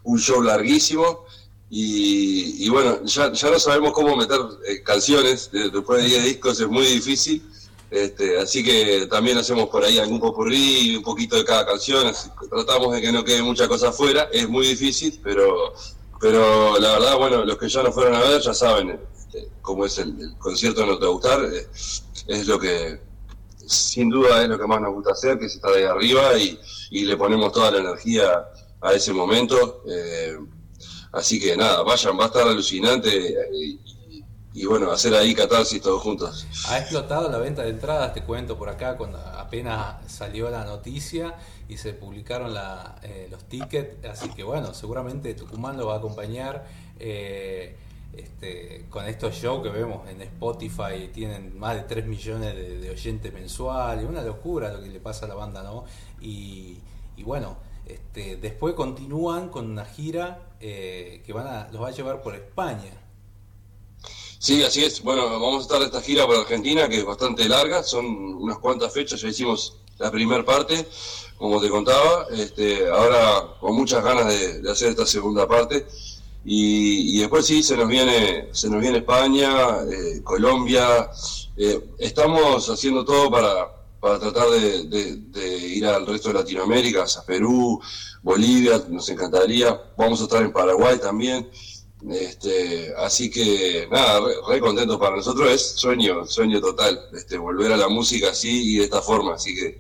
Un 0.04 0.18
show 0.18 0.42
larguísimo 0.42 1.24
y, 1.70 2.66
y 2.66 2.68
bueno, 2.68 3.02
ya, 3.04 3.32
ya 3.32 3.50
no 3.50 3.58
sabemos 3.58 3.92
cómo 3.92 4.16
meter 4.16 4.38
eh, 4.68 4.82
canciones, 4.82 5.50
de- 5.50 5.70
después 5.70 6.02
de 6.02 6.08
10 6.08 6.24
discos 6.24 6.60
es 6.60 6.68
muy 6.68 6.84
difícil. 6.86 7.42
Este, 7.90 8.38
así 8.38 8.64
que 8.64 9.06
también 9.10 9.36
hacemos 9.36 9.68
por 9.68 9.84
ahí 9.84 9.98
algún 9.98 10.18
popurrí, 10.18 10.96
un 10.96 11.02
poquito 11.02 11.36
de 11.36 11.44
cada 11.44 11.66
canción, 11.66 12.06
así 12.06 12.30
tratamos 12.50 12.94
de 12.94 13.02
que 13.02 13.12
no 13.12 13.22
quede 13.22 13.42
mucha 13.42 13.68
cosa 13.68 13.88
afuera, 13.90 14.28
es 14.32 14.48
muy 14.48 14.66
difícil, 14.66 15.20
pero, 15.22 15.74
pero 16.18 16.78
la 16.78 16.92
verdad, 16.92 17.18
bueno, 17.18 17.44
los 17.44 17.58
que 17.58 17.68
ya 17.68 17.82
nos 17.82 17.92
fueron 17.94 18.14
a 18.14 18.20
ver 18.20 18.40
ya 18.40 18.54
saben 18.54 18.98
este, 19.18 19.46
cómo 19.60 19.84
es 19.84 19.98
el, 19.98 20.34
concierto 20.38 20.86
No 20.86 20.98
Te 20.98 21.04
Gustar, 21.06 21.44
eh, 21.52 21.68
es 22.28 22.46
lo 22.46 22.58
que, 22.58 22.98
sin 23.66 24.08
duda 24.08 24.42
es 24.42 24.48
lo 24.48 24.58
que 24.58 24.66
más 24.66 24.80
nos 24.80 24.94
gusta 24.94 25.12
hacer, 25.12 25.38
que 25.38 25.44
es 25.44 25.54
estar 25.54 25.74
ahí 25.74 25.84
arriba 25.84 26.38
y, 26.38 26.58
y 26.92 27.04
le 27.04 27.18
ponemos 27.18 27.52
toda 27.52 27.72
la 27.72 27.78
energía 27.80 28.42
a 28.82 28.92
ese 28.92 29.12
momento. 29.12 29.82
eh, 29.88 30.38
así 31.12 31.40
que 31.40 31.56
nada, 31.56 31.82
vayan, 31.82 32.18
va 32.18 32.24
a 32.24 32.26
estar 32.26 32.46
alucinante 32.48 33.10
y, 33.52 33.78
y 34.54 34.66
bueno, 34.66 34.90
hacer 34.90 35.14
ahí 35.14 35.34
catarsis 35.34 35.80
todos 35.80 36.02
juntos. 36.02 36.46
Ha 36.68 36.78
explotado 36.78 37.30
la 37.30 37.38
venta 37.38 37.62
de 37.62 37.70
entradas, 37.70 38.12
te 38.12 38.22
cuento 38.22 38.58
por 38.58 38.68
acá, 38.68 38.96
cuando 38.96 39.18
apenas 39.18 39.96
salió 40.10 40.50
la 40.50 40.64
noticia 40.64 41.34
y 41.68 41.78
se 41.78 41.94
publicaron 41.94 42.52
la, 42.52 42.96
eh, 43.02 43.28
los 43.30 43.44
tickets, 43.44 44.04
así 44.06 44.28
que 44.30 44.42
bueno, 44.42 44.74
seguramente 44.74 45.34
Tucumán 45.34 45.78
lo 45.78 45.86
va 45.86 45.94
a 45.94 45.98
acompañar. 45.98 46.66
Eh, 46.98 47.76
este, 48.12 48.84
con 48.90 49.06
estos 49.06 49.34
shows 49.34 49.62
que 49.62 49.70
vemos 49.70 50.06
en 50.06 50.20
Spotify, 50.20 51.08
tienen 51.14 51.58
más 51.58 51.76
de 51.76 51.82
3 51.84 52.06
millones 52.06 52.54
de, 52.54 52.90
oyentes 52.90 53.32
mensuales, 53.32 54.06
una 54.06 54.20
locura 54.20 54.70
lo 54.70 54.82
que 54.82 54.90
le 54.90 55.00
pasa 55.00 55.24
a 55.24 55.28
la 55.30 55.34
banda, 55.34 55.62
¿no? 55.62 55.84
Y, 56.20 56.76
bueno, 57.24 57.56
este, 57.86 58.36
después 58.36 58.74
continúan 58.74 59.48
con 59.48 59.70
una 59.70 59.84
gira 59.84 60.54
eh, 60.60 61.22
que 61.26 61.32
los 61.32 61.82
va 61.82 61.88
a 61.88 61.90
llevar 61.90 62.22
por 62.22 62.34
España. 62.34 62.92
Sí, 64.38 64.62
así 64.62 64.84
es. 64.84 65.02
Bueno, 65.02 65.28
vamos 65.30 65.58
a 65.58 65.62
estar 65.62 65.82
esta 65.82 66.00
gira 66.00 66.26
por 66.26 66.36
Argentina, 66.36 66.88
que 66.88 66.98
es 66.98 67.04
bastante 67.04 67.48
larga, 67.48 67.82
son 67.82 68.06
unas 68.06 68.58
cuantas 68.58 68.92
fechas, 68.92 69.20
ya 69.20 69.28
hicimos 69.28 69.76
la 69.98 70.10
primera 70.10 70.44
parte, 70.44 70.88
como 71.36 71.60
te 71.60 71.68
contaba, 71.68 72.26
este, 72.32 72.88
ahora 72.88 73.56
con 73.60 73.76
muchas 73.76 74.02
ganas 74.02 74.26
de 74.26 74.68
hacer 74.70 74.90
esta 74.90 75.06
segunda 75.06 75.46
parte. 75.46 75.86
Y, 76.44 77.18
después 77.18 77.46
sí, 77.46 77.62
se 77.62 77.76
nos 77.76 77.88
viene, 77.88 78.48
se 78.52 78.68
nos 78.68 78.80
viene 78.80 78.98
España, 78.98 79.82
eh, 79.90 80.22
Colombia. 80.24 81.10
Eh, 81.56 81.80
estamos 81.98 82.68
haciendo 82.68 83.04
todo 83.04 83.30
para, 83.30 83.81
para 84.02 84.18
tratar 84.18 84.50
de, 84.50 85.58
ir 85.76 85.86
al 85.86 86.04
resto 86.04 86.30
de 86.30 86.34
Latinoamérica, 86.34 87.04
a 87.04 87.24
Perú, 87.24 87.80
Bolivia, 88.20 88.82
nos 88.88 89.08
encantaría. 89.08 89.80
Vamos 89.96 90.20
a 90.20 90.24
estar 90.24 90.42
en 90.42 90.52
Paraguay 90.52 90.98
también. 90.98 91.48
Este, 92.10 92.92
así 92.96 93.30
que 93.30 93.86
nada, 93.92 94.20
re, 94.48 94.58
contentos 94.58 94.98
para 94.98 95.14
nosotros 95.14 95.48
es 95.52 95.62
sueño, 95.76 96.26
sueño 96.26 96.60
total, 96.60 97.00
este, 97.12 97.38
volver 97.38 97.70
a 97.70 97.76
la 97.76 97.88
música 97.88 98.30
así 98.30 98.74
y 98.74 98.78
de 98.78 98.84
esta 98.86 99.00
forma, 99.00 99.34
así 99.34 99.54
que 99.54 99.78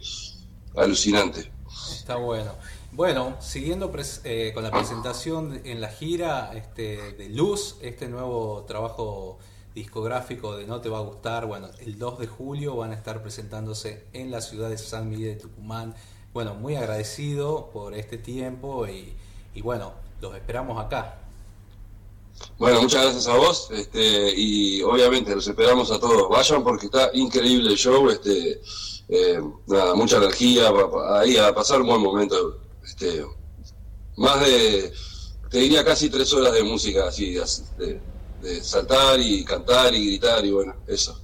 alucinante. 0.76 1.50
Está 1.92 2.14
bueno. 2.14 2.52
Bueno, 2.92 3.36
siguiendo 3.40 3.92
eh, 4.22 4.52
con 4.54 4.62
la 4.62 4.70
presentación 4.70 5.62
en 5.64 5.80
la 5.80 5.88
gira 5.88 6.52
este, 6.54 7.14
de 7.14 7.28
Luz, 7.28 7.74
este 7.80 8.06
nuevo 8.06 8.66
trabajo 8.68 9.40
discográfico 9.74 10.56
de 10.56 10.66
No 10.66 10.80
Te 10.80 10.88
Va 10.88 10.98
a 10.98 11.02
Gustar, 11.02 11.46
bueno, 11.46 11.68
el 11.80 11.98
2 11.98 12.18
de 12.20 12.26
julio 12.26 12.76
van 12.76 12.92
a 12.92 12.94
estar 12.94 13.22
presentándose 13.22 14.04
en 14.12 14.30
la 14.30 14.40
ciudad 14.40 14.68
de 14.68 14.78
San 14.78 15.08
Miguel 15.08 15.36
de 15.36 15.40
Tucumán. 15.42 15.94
Bueno, 16.32 16.54
muy 16.54 16.76
agradecido 16.76 17.70
por 17.72 17.94
este 17.94 18.18
tiempo 18.18 18.86
y, 18.86 19.14
bueno, 19.62 19.92
los 20.20 20.34
esperamos 20.34 20.82
acá. 20.82 21.18
Bueno, 22.58 22.82
muchas 22.82 23.02
gracias 23.02 23.28
a 23.28 23.36
vos 23.36 23.68
este, 23.72 24.32
y 24.34 24.82
obviamente 24.82 25.34
los 25.34 25.46
esperamos 25.46 25.90
a 25.90 26.00
todos. 26.00 26.28
Vayan 26.28 26.64
porque 26.64 26.86
está 26.86 27.10
increíble 27.12 27.70
el 27.70 27.76
show, 27.76 28.08
este, 28.08 28.60
eh, 29.08 29.40
mucha 29.94 30.16
energía, 30.16 30.70
ahí 31.14 31.36
a 31.36 31.54
pasar 31.54 31.80
un 31.82 31.88
buen 31.88 32.00
momento 32.00 32.58
este, 32.84 33.24
más 34.16 34.40
de, 34.40 34.92
te 35.50 35.58
diría 35.58 35.84
casi 35.84 36.08
tres 36.08 36.32
horas 36.32 36.52
de 36.54 36.62
música 36.62 37.08
así, 37.08 37.34
de, 37.34 38.00
saltar 38.62 39.20
y 39.20 39.44
cantar 39.44 39.94
y 39.94 40.06
gritar 40.06 40.44
y 40.44 40.50
bueno, 40.50 40.76
eso. 40.86 41.20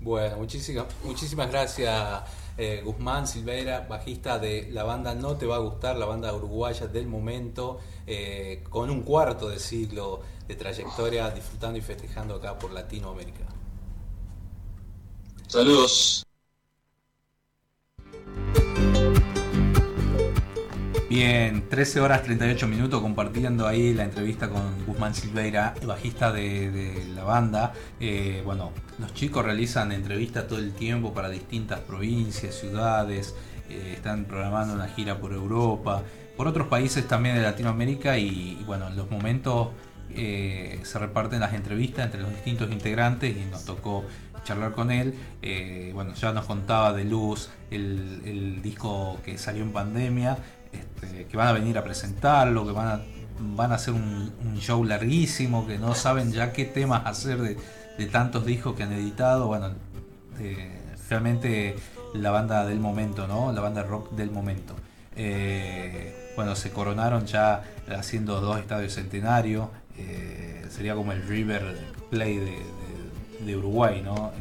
Bueno, 0.00 0.36
muchísimas, 0.36 0.86
muchísimas 1.04 1.50
gracias 1.50 2.22
eh, 2.60 2.82
Guzmán 2.84 3.28
Silveira, 3.28 3.86
bajista 3.88 4.40
de 4.40 4.68
la 4.72 4.82
banda 4.82 5.14
No 5.14 5.36
Te 5.36 5.46
Va 5.46 5.56
a 5.56 5.58
Gustar, 5.60 5.96
la 5.96 6.06
banda 6.06 6.34
uruguaya 6.34 6.88
del 6.88 7.06
momento, 7.06 7.78
eh, 8.04 8.64
con 8.68 8.90
un 8.90 9.02
cuarto 9.02 9.48
de 9.48 9.60
siglo 9.60 10.22
de 10.48 10.56
trayectoria, 10.56 11.30
disfrutando 11.30 11.78
y 11.78 11.82
festejando 11.82 12.34
acá 12.34 12.58
por 12.58 12.72
Latinoamérica. 12.72 13.44
Saludos. 15.46 16.24
Bien, 21.08 21.66
13 21.70 22.02
horas 22.02 22.22
38 22.22 22.68
minutos 22.68 23.00
compartiendo 23.00 23.66
ahí 23.66 23.94
la 23.94 24.04
entrevista 24.04 24.50
con 24.50 24.84
Guzmán 24.84 25.14
Silveira, 25.14 25.72
bajista 25.86 26.32
de, 26.32 27.02
la 27.14 27.24
banda. 27.24 27.72
Eh, 27.98 28.42
bueno, 28.44 28.72
los 28.98 29.14
chicos 29.14 29.42
realizan 29.42 29.90
entrevistas 29.92 30.46
todo 30.46 30.58
el 30.58 30.74
tiempo 30.74 31.14
para 31.14 31.30
distintas 31.30 31.80
provincias, 31.80 32.56
ciudades, 32.56 33.34
eh, 33.70 33.94
están 33.96 34.26
programando 34.26 34.74
una 34.74 34.86
gira 34.88 35.18
por 35.18 35.32
Europa, 35.32 36.02
por 36.36 36.46
otros 36.46 36.68
países 36.68 37.08
también 37.08 37.36
de 37.36 37.40
Latinoamérica 37.40 38.18
y, 38.18 38.62
bueno, 38.66 38.88
en 38.88 38.96
los 38.96 39.10
momentos 39.10 39.68
eh, 40.10 40.78
se 40.82 40.98
reparten 40.98 41.40
las 41.40 41.54
entrevistas 41.54 42.04
entre 42.04 42.20
los 42.20 42.30
distintos 42.32 42.70
integrantes 42.70 43.34
y 43.34 43.50
nos 43.50 43.64
tocó 43.64 44.04
charlar 44.44 44.72
con 44.72 44.90
él. 44.90 45.14
bueno, 45.94 46.12
ya 46.14 46.32
nos 46.32 46.44
contaba 46.44 46.92
de 46.92 47.04
Luz, 47.04 47.48
el, 47.70 48.60
disco 48.62 49.18
que 49.24 49.38
salió 49.38 49.62
en 49.62 49.72
pandemia, 49.72 50.38
este, 50.72 51.26
que 51.26 51.36
van 51.36 51.48
a 51.48 51.52
venir 51.52 51.78
a 51.78 51.84
presentarlo, 51.84 52.66
que 52.66 52.72
van 52.72 52.88
a, 52.88 53.00
van 53.40 53.72
a 53.72 53.76
hacer 53.76 53.94
un, 53.94 54.32
show 54.58 54.84
larguísimo, 54.84 55.66
que 55.66 55.78
no 55.78 55.94
saben 55.94 56.32
ya 56.32 56.52
qué 56.52 56.64
temas 56.64 57.06
hacer 57.06 57.38
de, 57.38 58.06
tantos 58.06 58.44
discos 58.44 58.74
que 58.74 58.82
han 58.82 58.92
editado. 58.92 59.46
Bueno, 59.46 59.72
eh, 60.40 60.80
realmente 61.08 61.76
la 62.14 62.30
banda 62.30 62.66
del 62.66 62.80
momento, 62.80 63.26
¿no? 63.26 63.52
La 63.52 63.60
banda 63.60 63.82
rock 63.82 64.12
del 64.12 64.30
momento. 64.30 64.74
Eh, 65.16 66.32
bueno, 66.36 66.54
se 66.54 66.70
coronaron 66.70 67.26
ya 67.26 67.62
haciendo 67.96 68.40
dos 68.40 68.58
estadios 68.58 68.94
centenarios. 68.94 69.68
Eh, 69.96 70.64
sería 70.70 70.94
como 70.94 71.12
el 71.12 71.22
River 71.26 71.76
Play 72.10 72.40
de, 73.44 73.56
Uruguay, 73.56 74.02
¿no? 74.04 74.32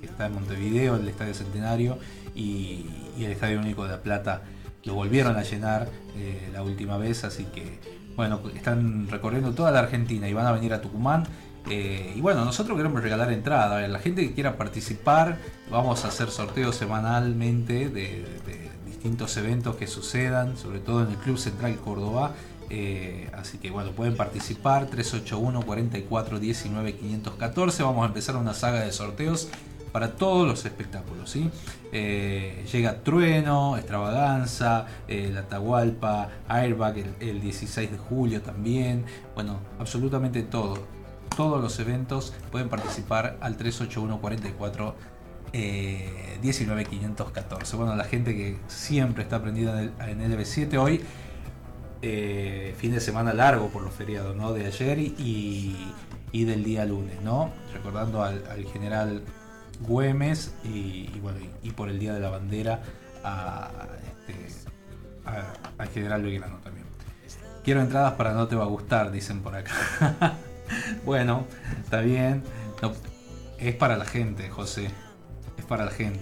que 0.00 0.06
está 0.06 0.26
en 0.26 0.34
Montevideo, 0.34 0.96
el 0.96 1.08
estadio 1.08 1.34
centenario, 1.34 1.98
y, 2.34 2.86
y 3.16 3.24
el 3.24 3.32
estadio 3.32 3.58
único 3.58 3.84
de 3.84 3.90
La 3.90 4.00
Plata 4.00 4.42
lo 4.84 4.94
volvieron 4.94 5.36
a 5.36 5.42
llenar 5.42 5.88
eh, 6.16 6.50
la 6.52 6.62
última 6.62 6.96
vez, 6.98 7.24
así 7.24 7.44
que 7.44 7.78
bueno, 8.18 8.40
están 8.52 9.08
recorriendo 9.08 9.52
toda 9.52 9.70
la 9.70 9.78
Argentina 9.78 10.28
y 10.28 10.32
van 10.32 10.46
a 10.46 10.50
venir 10.50 10.74
a 10.74 10.80
Tucumán. 10.80 11.24
Eh, 11.70 12.14
y 12.16 12.20
bueno, 12.20 12.44
nosotros 12.44 12.76
queremos 12.76 13.00
regalar 13.00 13.32
entrada. 13.32 13.86
La 13.86 14.00
gente 14.00 14.26
que 14.26 14.34
quiera 14.34 14.56
participar, 14.56 15.38
vamos 15.70 16.04
a 16.04 16.08
hacer 16.08 16.30
sorteos 16.30 16.74
semanalmente 16.74 17.88
de, 17.88 18.24
distintos 18.86 19.36
eventos 19.36 19.76
que 19.76 19.86
sucedan, 19.86 20.56
sobre 20.56 20.80
todo 20.80 21.04
en 21.04 21.10
el 21.10 21.16
Club 21.18 21.38
Central 21.38 21.76
Córdoba. 21.76 22.32
Eh, 22.70 23.30
así 23.34 23.58
que 23.58 23.70
bueno, 23.70 23.92
pueden 23.92 24.16
participar 24.16 24.86
381 24.86 25.62
44 25.62 26.40
19 26.40 26.96
514. 26.96 27.82
Vamos 27.84 28.02
a 28.02 28.06
empezar 28.08 28.36
una 28.36 28.52
saga 28.52 28.80
de 28.80 28.90
sorteos 28.90 29.48
para 29.92 30.16
todos 30.16 30.46
los 30.46 30.64
espectáculos. 30.64 31.30
¿sí? 31.30 31.50
Eh, 31.90 32.66
llega 32.70 33.02
Trueno, 33.02 33.76
Extravaganza, 33.76 34.86
eh, 35.06 35.30
La 35.32 35.48
Tahualpa, 35.48 36.28
Airbag 36.48 36.96
el, 37.20 37.40
16 37.40 37.90
de 37.90 37.98
julio 37.98 38.42
también. 38.42 39.04
Bueno, 39.34 39.60
absolutamente 39.78 40.42
todo. 40.42 40.86
Todos 41.36 41.62
los 41.62 41.78
eventos 41.78 42.34
pueden 42.50 42.68
participar 42.68 43.38
al 43.40 43.56
381 43.56 44.20
44 44.20 44.94
19514. 45.52 47.76
Bueno, 47.76 47.94
la 47.96 48.04
gente 48.04 48.36
que 48.36 48.58
siempre 48.66 49.22
está 49.22 49.36
aprendida 49.36 49.82
en 49.82 50.20
el 50.20 50.36
LB7 50.36 50.76
hoy, 50.76 51.00
eh, 52.02 52.74
fin 52.76 52.92
de 52.92 53.00
semana 53.00 53.32
largo 53.32 53.68
por 53.68 53.80
los 53.82 53.94
feriados 53.94 54.36
¿no? 54.36 54.52
de 54.52 54.66
ayer 54.66 54.98
y, 54.98 55.94
del 56.32 56.64
día 56.64 56.84
lunes, 56.84 57.22
¿no? 57.22 57.50
Recordando 57.72 58.22
al 58.22 58.66
general 58.72 59.22
Güemes 59.80 60.54
y, 60.64 61.08
bueno, 61.20 61.38
y, 61.62 61.70
por 61.70 61.88
el 61.88 61.98
Día 61.98 62.14
de 62.14 62.20
la 62.20 62.30
Bandera 62.30 62.82
a, 63.24 63.70
este, 64.28 65.90
General 65.92 66.22
Belgrano 66.22 66.58
también. 66.58 66.86
Quiero 67.64 67.80
entradas 67.80 68.14
para 68.14 68.32
no 68.32 68.48
te 68.48 68.56
va 68.56 68.64
a 68.64 68.68
gustar, 68.68 69.10
dicen 69.10 69.42
por 69.42 69.54
acá. 69.54 69.72
bueno, 71.04 71.44
está 71.82 72.00
bien. 72.00 72.42
es 73.58 73.74
para 73.74 73.96
la 73.96 74.04
gente, 74.04 74.48
José. 74.48 74.90
Es 75.58 75.64
para 75.64 75.84
la 75.84 75.90
gente. 75.90 76.20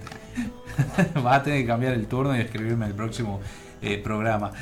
Va 1.25 1.37
a 1.37 1.43
tener 1.43 1.61
que 1.61 1.67
cambiar 1.67 1.93
el 1.93 2.07
turno 2.07 2.37
y 2.37 2.41
escribirme 2.41 2.87
el 2.87 2.95
próximo 2.95 3.41
eh, 3.83 3.99
programa. 3.99 4.53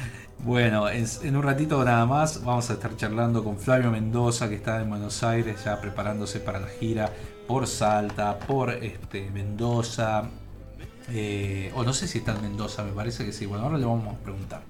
Bueno, 0.41 0.89
en, 0.91 1.07
un 1.37 1.43
ratito 1.43 1.83
nada 1.85 2.05
más 2.05 2.45
vamos 2.45 2.69
a 2.69 2.75
estar 2.75 2.95
charlando 2.97 3.43
con 3.43 3.59
Flavio 3.59 3.91
Mendoza, 3.91 4.49
que 4.49 4.57
está 4.57 4.81
en 4.81 4.91
Buenos 4.91 5.23
Aires 5.23 5.65
ya 5.65 5.81
preparándose 5.81 6.39
para 6.39 6.61
la 6.61 6.69
gira 6.69 7.11
por 7.47 7.67
Salta, 7.67 8.39
por 8.39 8.71
este, 8.71 9.31
Mendoza, 9.31 10.25
eh, 11.11 11.71
o 11.75 11.83
no 11.83 11.93
sé 11.93 12.09
si 12.09 12.19
está 12.19 12.35
en 12.35 12.43
Mendoza, 12.43 12.83
me 12.83 12.93
parece 12.93 13.25
que 13.25 13.33
sí. 13.33 13.47
Bueno, 13.47 13.65
ahora 13.65 13.79
le 13.79 13.85
vamos 13.85 14.15
a 14.15 14.19
preguntar. 14.19 14.63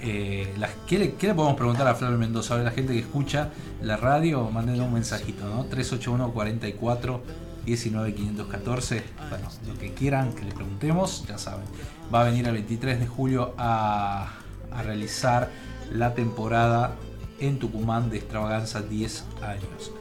Eh, 0.00 0.54
¿qué, 0.86 0.98
le, 0.98 1.08
podemos 1.08 1.56
preguntar 1.56 1.86
a 1.86 1.94
Flavio 1.94 2.18
Mendoza? 2.18 2.54
A 2.54 2.58
la 2.58 2.70
gente 2.70 2.92
que 2.92 3.00
escucha 3.00 3.50
la 3.82 3.96
radio, 3.96 4.50
manden 4.50 4.80
un 4.80 4.92
mensajito, 4.92 5.48
¿no? 5.48 5.64
381 5.64 6.32
44 6.32 7.22
19 7.64 8.14
514. 8.14 9.02
Bueno, 9.30 9.48
lo 9.66 9.78
que 9.78 9.92
quieran 9.92 10.32
que 10.32 10.44
le 10.44 10.52
preguntemos, 10.52 11.24
ya 11.26 11.38
saben. 11.38 11.66
Va 12.14 12.22
a 12.22 12.24
venir 12.24 12.46
el 12.46 12.52
23 12.52 13.00
de 13.00 13.06
julio 13.06 13.54
a, 13.56 14.32
a 14.70 14.82
realizar 14.82 15.50
la 15.92 16.14
temporada 16.14 16.96
en 17.40 17.58
Tucumán 17.58 18.10
de 18.10 18.18
Extravaganza 18.18 18.82
10 18.82 19.24
años. 19.42 19.92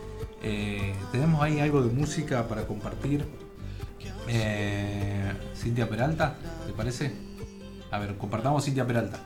Eh, 0.43 0.93
tenemos 1.11 1.41
ahí 1.41 1.59
algo 1.61 1.81
de 1.81 1.93
música 1.93 2.47
para 2.47 2.67
compartir. 2.67 3.25
Eh, 4.27 5.31
Cintia 5.55 5.87
Peralta, 5.89 6.35
¿te 6.67 6.73
parece? 6.73 7.13
A 7.91 7.99
ver, 7.99 8.17
compartamos 8.17 8.65
Cintia 8.65 8.85
Peralta. 8.85 9.19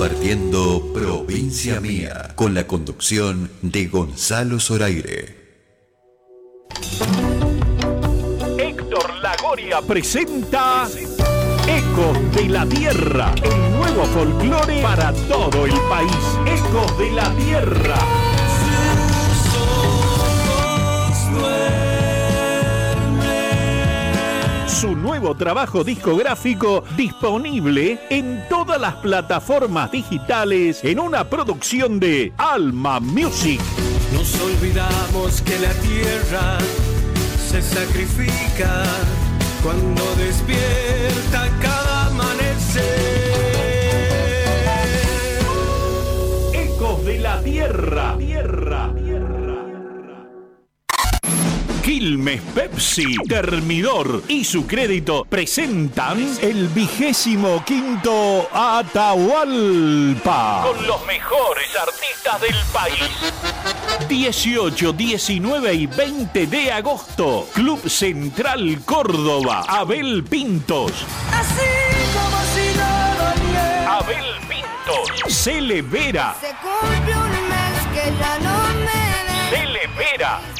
compartiendo 0.00 0.90
Provincia 0.94 1.78
Mía 1.78 2.32
con 2.34 2.54
la 2.54 2.66
conducción 2.66 3.50
de 3.60 3.86
Gonzalo 3.86 4.58
Zoraire. 4.58 5.36
Héctor 8.56 9.16
Lagoria 9.20 9.82
presenta 9.82 10.88
Ecos 11.68 12.34
de 12.34 12.48
la 12.48 12.64
Tierra, 12.64 13.34
el 13.42 13.72
nuevo 13.76 14.04
folclore 14.06 14.80
para 14.80 15.12
todo 15.12 15.66
el 15.66 15.78
país. 15.90 16.10
Ecos 16.46 16.98
de 16.98 17.10
la 17.10 17.36
Tierra. 17.36 18.19
su 24.80 24.96
nuevo 24.96 25.34
trabajo 25.34 25.84
discográfico 25.84 26.82
disponible 26.96 28.00
en 28.08 28.42
todas 28.48 28.80
las 28.80 28.94
plataformas 28.94 29.92
digitales 29.92 30.82
en 30.82 30.98
una 30.98 31.28
producción 31.28 32.00
de 32.00 32.32
Alma 32.38 32.98
Music. 32.98 33.60
Nos 34.14 34.40
olvidamos 34.40 35.42
que 35.42 35.58
la 35.58 35.72
tierra 35.74 36.56
se 37.46 37.60
sacrifica 37.60 38.84
cuando 39.62 40.02
despierta 40.16 41.50
cada 41.60 42.06
amanecer. 42.06 42.82
Ecos 46.54 47.04
de 47.04 47.18
la 47.18 47.42
tierra. 47.42 48.16
tierra 48.16 48.69
Quilmes 52.10 52.42
Pepsi, 52.56 53.14
Termidor 53.28 54.24
y 54.26 54.44
su 54.44 54.66
crédito 54.66 55.24
presentan 55.30 56.18
el 56.42 56.66
vigésimo 56.66 57.64
quinto 57.64 58.48
Atahualpa. 58.52 59.84
Con 60.66 60.84
los 60.88 61.06
mejores 61.06 61.68
artistas 61.76 62.40
del 62.40 62.56
país. 62.72 63.08
18, 64.08 64.92
19 64.92 65.72
y 65.72 65.86
20 65.86 66.48
de 66.48 66.72
agosto. 66.72 67.46
Club 67.54 67.88
Central 67.88 68.82
Córdoba. 68.84 69.62
Abel 69.68 70.24
Pintos. 70.24 70.90
Así 71.32 71.62
como 72.12 72.42
si 72.52 72.72
bien. 72.72 73.86
Abel 73.86 74.24
Pintos. 74.48 75.32
Cele 75.32 75.82
Vera. 75.82 76.34
Se 76.40 76.48
cumple 76.56 77.16
un 77.16 77.30
mes 77.48 77.86
que 77.94 78.12
ya 78.18 78.36
no 78.40 78.58
me 78.80 78.84
ves. 78.84 80.59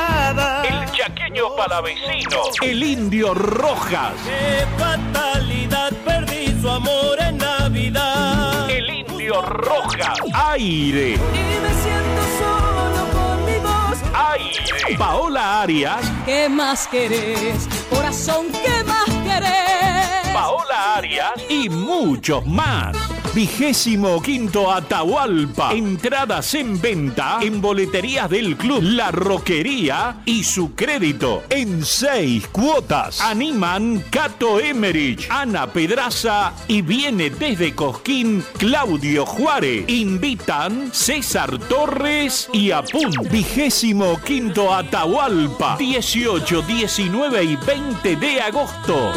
El 1.31 1.37
chaqueño 1.37 1.55
palavecino. 1.55 2.41
El 2.61 2.83
indio 2.83 3.33
Rojas. 3.33 4.13
Qué 4.25 4.65
fatalidad, 4.77 5.91
perdí 6.03 6.59
su 6.59 6.69
amor 6.69 7.17
en 7.21 7.37
Navidad. 7.37 8.69
El 8.69 8.89
indio 8.89 9.41
Rojas. 9.41 10.19
Aire. 10.33 11.13
Y 11.13 11.17
me 11.17 11.73
siento 11.81 12.21
solo 12.37 13.07
con 13.13 13.45
mi 13.45 13.59
voz. 13.59 13.97
Aire. 14.13 14.97
Paola 14.97 15.61
Arias. 15.61 16.01
¿Qué 16.25 16.49
más 16.49 16.87
querés? 16.87 17.67
Corazón, 17.89 18.47
¿qué 18.51 18.83
más 18.83 19.05
querés? 19.23 20.33
Paola 20.33 20.95
Arias 20.97 21.31
y 21.47 21.69
muchos 21.69 22.45
más. 22.45 23.10
Vigésimo 23.33 24.21
quinto 24.21 24.69
Atahualpa. 24.69 25.71
Entradas 25.73 26.53
en 26.53 26.81
venta 26.81 27.39
en 27.41 27.61
boleterías 27.61 28.29
del 28.29 28.57
club 28.57 28.81
La 28.83 29.09
Roquería 29.09 30.17
y 30.25 30.43
su 30.43 30.75
crédito 30.75 31.43
en 31.49 31.85
seis 31.85 32.47
cuotas. 32.47 33.21
Animan 33.21 34.03
Cato 34.09 34.59
Emerich, 34.59 35.27
Ana 35.29 35.71
Pedraza 35.71 36.53
y 36.67 36.81
viene 36.81 37.29
desde 37.29 37.73
Cosquín 37.73 38.43
Claudio 38.57 39.25
Juárez. 39.25 39.85
Invitan 39.87 40.89
César 40.91 41.57
Torres 41.57 42.49
y 42.51 42.71
Apun. 42.71 43.13
Vigésimo 43.31 44.19
quinto 44.25 44.73
Atahualpa. 44.73 45.77
18, 45.77 46.63
19 46.63 47.43
y 47.45 47.55
20 47.55 48.15
de 48.17 48.41
agosto. 48.41 49.13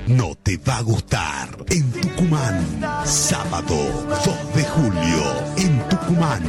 No 0.08 0.36
te 0.36 0.56
va 0.58 0.76
a 0.76 0.82
gustar. 0.82 1.48
En 1.68 1.90
Tucumán, 1.90 2.64
sábado 3.04 3.74
2 4.24 4.54
de 4.54 4.64
julio, 4.64 5.24
en 5.56 5.88
Tucumán, 5.88 6.44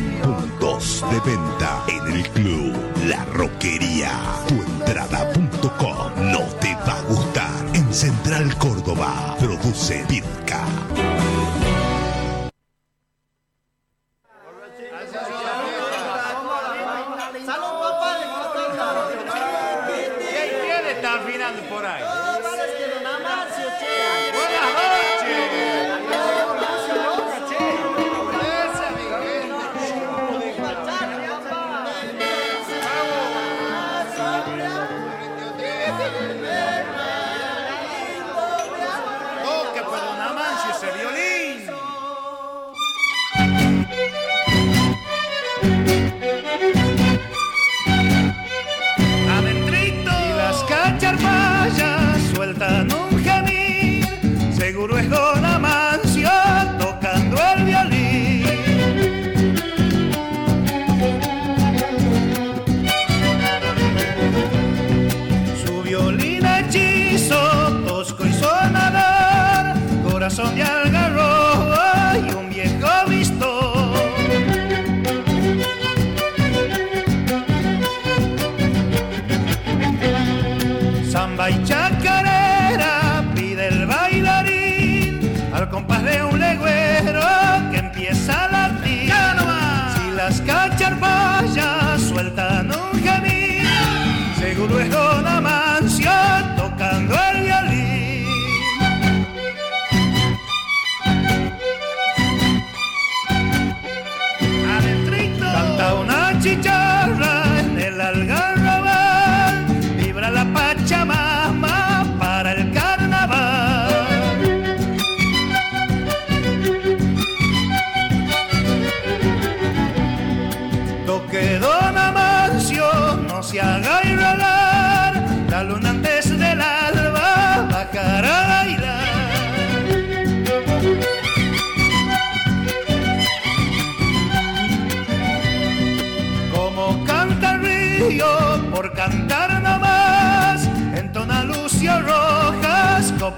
de 0.78 1.20
venta 1.22 1.84
en 1.88 2.14
el 2.14 2.30
club 2.30 2.72
La 3.08 3.26
Roquería. 3.26 4.12
Tuentrada.com. 4.48 6.32
No 6.32 6.44
te 6.62 6.76
va 6.76 7.00
a 7.00 7.02
gustar. 7.02 7.66
En 7.74 7.92
Central 7.92 8.56
Córdoba, 8.60 9.36
produce 9.40 10.06
Pirca. 10.08 10.47
Seguro 94.68 94.80
es 94.82 94.89
Don 94.89 95.66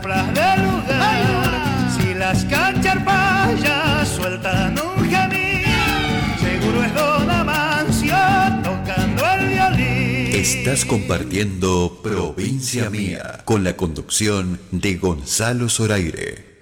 Coplas 0.10 0.34
del 0.34 0.64
lugar. 0.64 1.90
Si 1.96 2.14
las 2.16 2.44
cacharpayas 2.46 4.08
sueltan 4.08 4.76
un 4.80 5.08
gemir, 5.08 5.68
seguro 6.40 6.84
es 6.84 6.94
Don 6.96 7.30
Amancio 7.30 8.16
tocando 8.64 9.24
el 9.24 9.50
violín. 9.50 10.34
Estás 10.34 10.86
compartiendo 10.86 12.00
Provincia 12.02 12.90
Mía 12.90 13.42
con 13.46 13.64
la 13.64 13.78
conducción 13.78 14.60
de 14.72 14.96
Gonzalo 14.96 15.70
Zoraire. 15.70 16.59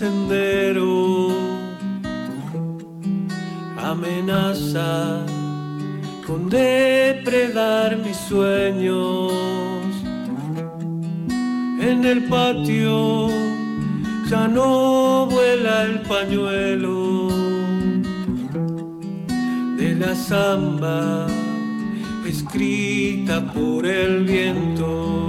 Sendero 0.00 1.28
amenaza 3.76 5.26
con 6.26 6.48
depredar 6.48 7.98
mis 7.98 8.16
sueños. 8.16 9.30
En 11.88 11.98
el 12.12 12.24
patio 12.34 13.28
ya 14.30 14.48
no 14.48 15.26
vuela 15.26 15.82
el 15.82 16.00
pañuelo 16.12 17.28
de 19.76 19.96
la 19.96 20.14
samba 20.14 21.26
escrita 22.26 23.52
por 23.52 23.84
el 23.84 24.24
viento. 24.24 25.19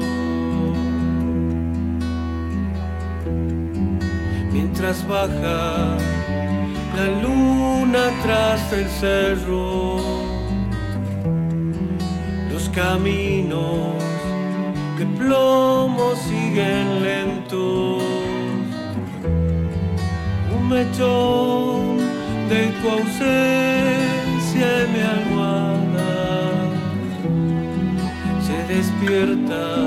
Baja 4.91 5.95
la 6.97 7.07
luna 7.23 8.11
tras 8.23 8.73
el 8.73 8.89
cerro, 8.89 10.01
los 12.51 12.67
caminos 12.69 13.95
de 14.99 15.05
plomo 15.17 16.13
siguen 16.27 17.03
lentos. 17.03 18.03
Un 20.53 20.67
mechón 20.67 21.97
de 22.49 22.67
tu 22.81 22.89
ausencia 22.89 24.67
en 24.83 24.91
mi 24.91 24.99
se 28.45 28.57
despierta 28.73 29.80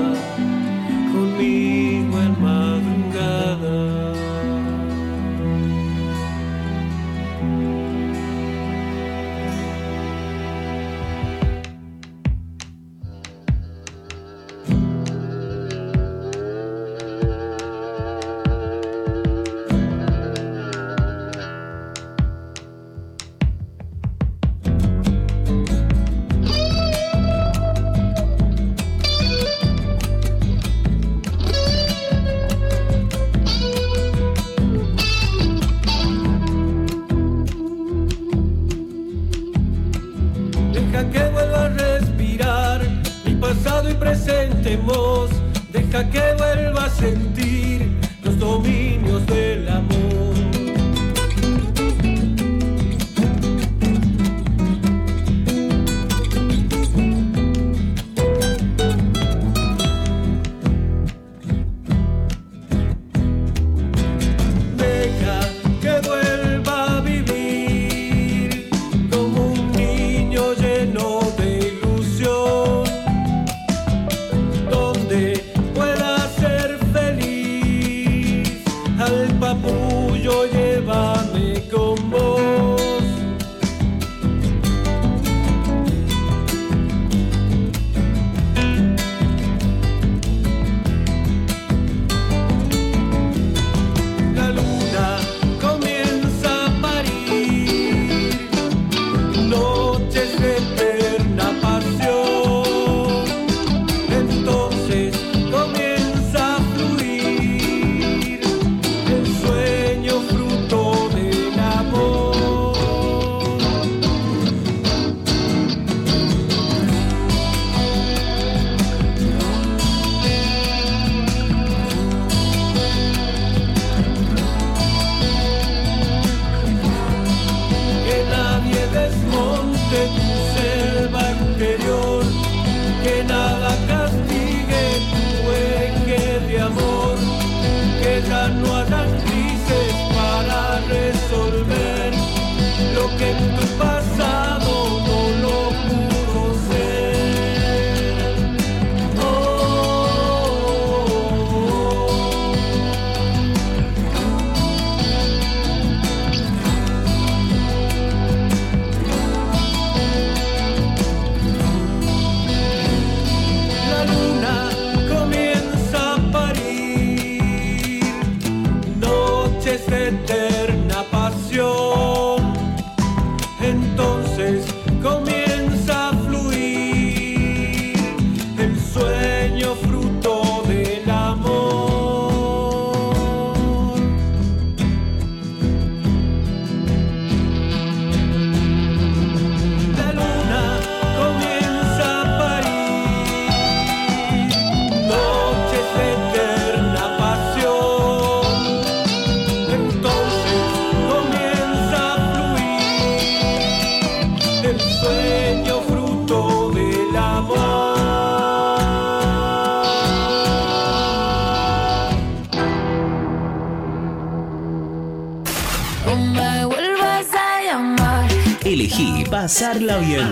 pasarla 219.35 219.97
bien. 219.97 220.31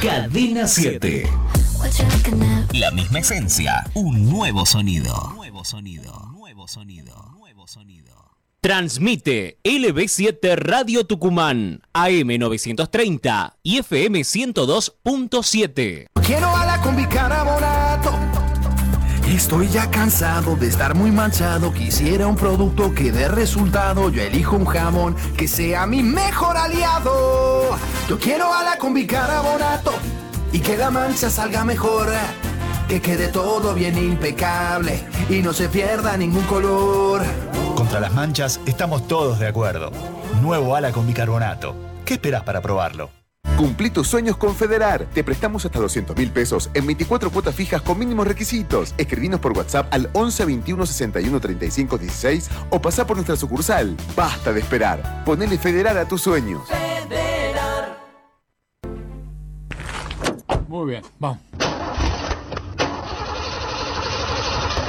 Cadena 0.00 0.68
7. 0.68 1.26
What 1.78 1.90
you 1.98 2.04
looking 2.16 2.42
at? 2.44 2.72
La 2.72 2.92
misma 2.92 3.18
esencia, 3.18 3.84
un 3.94 4.30
nuevo 4.30 4.64
sonido. 4.64 5.32
Nuevo 5.34 5.64
sonido. 5.64 6.12
Nuevo 6.32 6.68
sonido. 6.68 7.34
Nuevo 7.36 7.66
sonido. 7.66 8.14
Transmite 8.60 9.58
LB7 9.64 10.56
Radio 10.56 11.06
Tucumán, 11.06 11.82
AM930 11.92 13.54
y 13.64 13.78
FM 13.78 14.20
102.7. 14.20 16.06
Quiero 16.24 16.54
a 16.54 16.66
la 16.66 16.80
combi 16.80 17.04
carbonato 17.06 18.27
Estoy 19.28 19.68
ya 19.68 19.90
cansado 19.90 20.56
de 20.56 20.68
estar 20.68 20.94
muy 20.94 21.10
manchado. 21.10 21.70
Quisiera 21.70 22.26
un 22.26 22.34
producto 22.34 22.94
que 22.94 23.12
dé 23.12 23.28
resultado. 23.28 24.08
Yo 24.08 24.22
elijo 24.22 24.56
un 24.56 24.64
jamón 24.64 25.14
que 25.36 25.46
sea 25.46 25.86
mi 25.86 26.02
mejor 26.02 26.56
aliado. 26.56 27.76
Yo 28.08 28.18
quiero 28.18 28.52
a 28.54 28.64
la 28.64 28.78
con 28.78 28.94
bicarbonato 28.94 29.92
y 30.50 30.60
que 30.60 30.78
la 30.78 30.90
mancha 30.90 31.28
salga 31.28 31.62
mejor. 31.62 32.08
Que 32.88 33.02
quede 33.02 33.28
todo 33.28 33.74
bien 33.74 33.98
impecable 33.98 34.98
y 35.28 35.42
no 35.42 35.52
se 35.52 35.68
pierda 35.68 36.16
ningún 36.16 36.44
color. 36.44 37.20
Contra 37.76 38.00
las 38.00 38.14
manchas 38.14 38.60
estamos 38.64 39.06
todos 39.08 39.38
de 39.38 39.46
acuerdo. 39.46 39.92
Nuevo 40.40 40.74
ala 40.74 40.90
con 40.90 41.06
bicarbonato. 41.06 41.76
¿Qué 42.06 42.14
esperas 42.14 42.44
para 42.44 42.62
probarlo? 42.62 43.17
Cumplí 43.56 43.90
tus 43.90 44.06
sueños 44.06 44.36
con 44.36 44.54
Federar. 44.54 45.06
Te 45.12 45.24
prestamos 45.24 45.64
hasta 45.64 45.78
200 45.78 46.16
mil 46.16 46.30
pesos 46.30 46.70
en 46.74 46.86
24 46.86 47.30
cuotas 47.30 47.54
fijas 47.54 47.82
con 47.82 47.98
mínimos 47.98 48.26
requisitos. 48.26 48.94
Escribinos 48.98 49.40
por 49.40 49.56
WhatsApp 49.56 49.88
al 49.92 50.10
11 50.12 50.44
21 50.44 50.86
61 50.86 51.40
35 51.40 51.98
16 51.98 52.50
o 52.70 52.80
pasá 52.80 53.06
por 53.06 53.16
nuestra 53.16 53.36
sucursal. 53.36 53.96
Basta 54.16 54.52
de 54.52 54.60
esperar. 54.60 55.24
Ponele 55.24 55.58
Federar 55.58 55.96
a 55.98 56.06
tus 56.06 56.22
sueños. 56.22 56.62
Muy 60.68 60.90
bien, 60.90 61.02
vamos. 61.18 61.38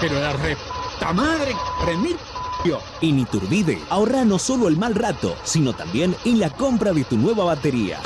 Pero 0.02 0.20
la 0.20 0.34
re... 0.34 0.56
¡Ta 1.00 1.14
madre! 1.14 1.56
¡Remil! 1.86 2.18
En 3.02 3.20
Iturbide, 3.20 3.80
ahorra 3.90 4.26
no 4.26 4.38
solo 4.38 4.68
el 4.68 4.76
mal 4.76 4.94
rato, 4.94 5.34
sino 5.44 5.72
también 5.72 6.14
en 6.26 6.40
la 6.40 6.50
compra 6.50 6.92
de 6.92 7.06
tu 7.06 7.18
nueva 7.18 7.46
batería. 7.46 8.00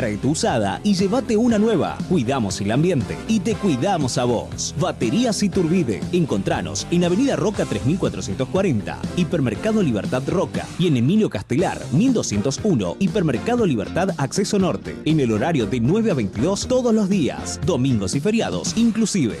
Trae 0.00 0.16
tu 0.16 0.30
usada 0.30 0.80
y 0.82 0.94
llévate 0.94 1.36
una 1.36 1.58
nueva. 1.58 1.98
Cuidamos 2.08 2.58
el 2.62 2.70
ambiente 2.70 3.18
y 3.28 3.40
te 3.40 3.54
cuidamos 3.54 4.16
a 4.16 4.24
vos. 4.24 4.74
Baterías 4.80 5.42
Iturbide. 5.42 6.00
Encontranos 6.12 6.86
en 6.90 7.04
Avenida 7.04 7.36
Roca 7.36 7.66
3440, 7.66 8.98
Hipermercado 9.16 9.82
Libertad 9.82 10.22
Roca 10.26 10.66
y 10.78 10.86
en 10.86 10.96
Emilio 10.96 11.28
Castelar 11.28 11.78
1201, 11.92 12.96
Hipermercado 12.98 13.66
Libertad 13.66 14.08
Acceso 14.16 14.58
Norte. 14.58 14.96
En 15.04 15.20
el 15.20 15.32
horario 15.32 15.66
de 15.66 15.80
9 15.80 16.12
a 16.12 16.14
22 16.14 16.66
todos 16.66 16.94
los 16.94 17.10
días, 17.10 17.60
domingos 17.66 18.14
y 18.14 18.20
feriados 18.20 18.72
inclusive. 18.78 19.38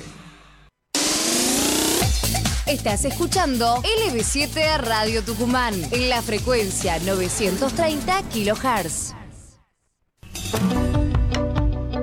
Estás 2.66 3.06
escuchando 3.06 3.76
LB7 3.76 4.76
Radio 4.80 5.22
Tucumán 5.24 5.72
en 5.90 6.10
la 6.10 6.20
frecuencia 6.20 6.98
930 6.98 8.24
kHz. 8.24 9.19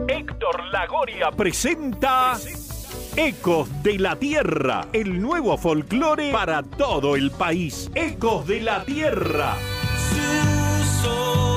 Héctor 0.07 0.65
Lagoria 0.71 1.31
presenta 1.31 2.37
Ecos 3.15 3.67
de 3.83 3.99
la 3.99 4.15
Tierra, 4.15 4.87
el 4.93 5.21
nuevo 5.21 5.57
folclore 5.57 6.31
para 6.31 6.63
todo 6.63 7.15
el 7.15 7.31
país. 7.31 7.89
Ecos 7.95 8.47
de 8.47 8.61
la 8.61 8.83
Tierra. 8.85 9.55
Sus 10.09 11.07
ojos 11.07 11.47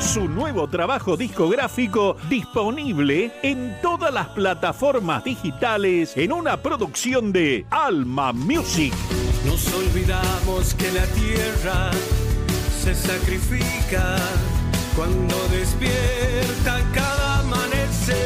Su 0.00 0.28
nuevo 0.28 0.68
trabajo 0.68 1.16
discográfico 1.16 2.16
disponible 2.28 3.32
en 3.42 3.76
todas 3.80 4.12
las 4.12 4.28
plataformas 4.28 5.24
digitales 5.24 6.16
en 6.16 6.32
una 6.32 6.56
producción 6.56 7.32
de 7.32 7.64
Alma 7.70 8.32
Music. 8.32 8.92
Nos 9.44 9.72
olvidamos 9.72 10.74
que 10.74 10.92
la 10.92 11.06
tierra 11.06 11.90
se 12.82 12.94
sacrifica 12.94 14.16
cuando 14.94 15.34
despierta 15.48 16.80
cada 16.92 17.40
amanecer. 17.40 18.16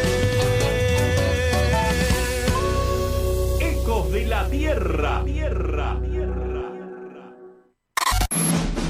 Ecos 3.61 4.11
de 4.13 4.27
la 4.27 4.49
Tierra. 4.49 5.23
Tierra. 5.25 6.01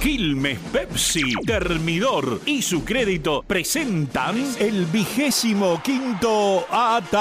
Quilmes 0.05 0.59
Pepsi, 0.71 1.33
Termidor 1.47 2.43
y 2.45 2.61
su 2.61 2.85
crédito 2.85 3.43
presentan 3.43 4.37
el 4.59 4.85
vigésimo 4.85 5.81
quinto 5.83 6.67
Atahualpa. 6.71 7.21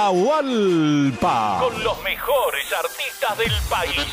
Con 1.61 1.81
los 1.81 2.03
mejores 2.03 2.65
artistas 2.73 3.37
del 3.37 3.53
país. 3.69 4.05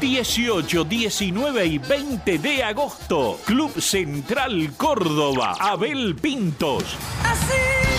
18, 0.00 0.82
19 0.82 1.66
y 1.66 1.78
20 1.78 2.38
de 2.38 2.64
agosto. 2.64 3.38
Club 3.44 3.80
Central 3.80 4.72
Córdoba. 4.76 5.54
Abel 5.60 6.16
Pintos. 6.16 6.82
Así 7.22 7.54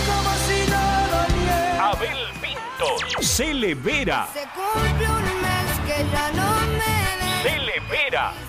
como 0.05 0.29
si 0.45 0.69
no. 0.69 1.85
Abel 1.85 2.17
Pintos. 2.41 3.01
Cele 3.25 3.75
Vera. 3.75 4.27
Se 4.33 4.41
cumple 4.41 5.09
un 5.09 5.23
mes 5.41 5.79
que 5.87 6.05
ya 6.11 6.31
no 6.33 6.67
me 6.67 6.79
ves. 6.79 8.48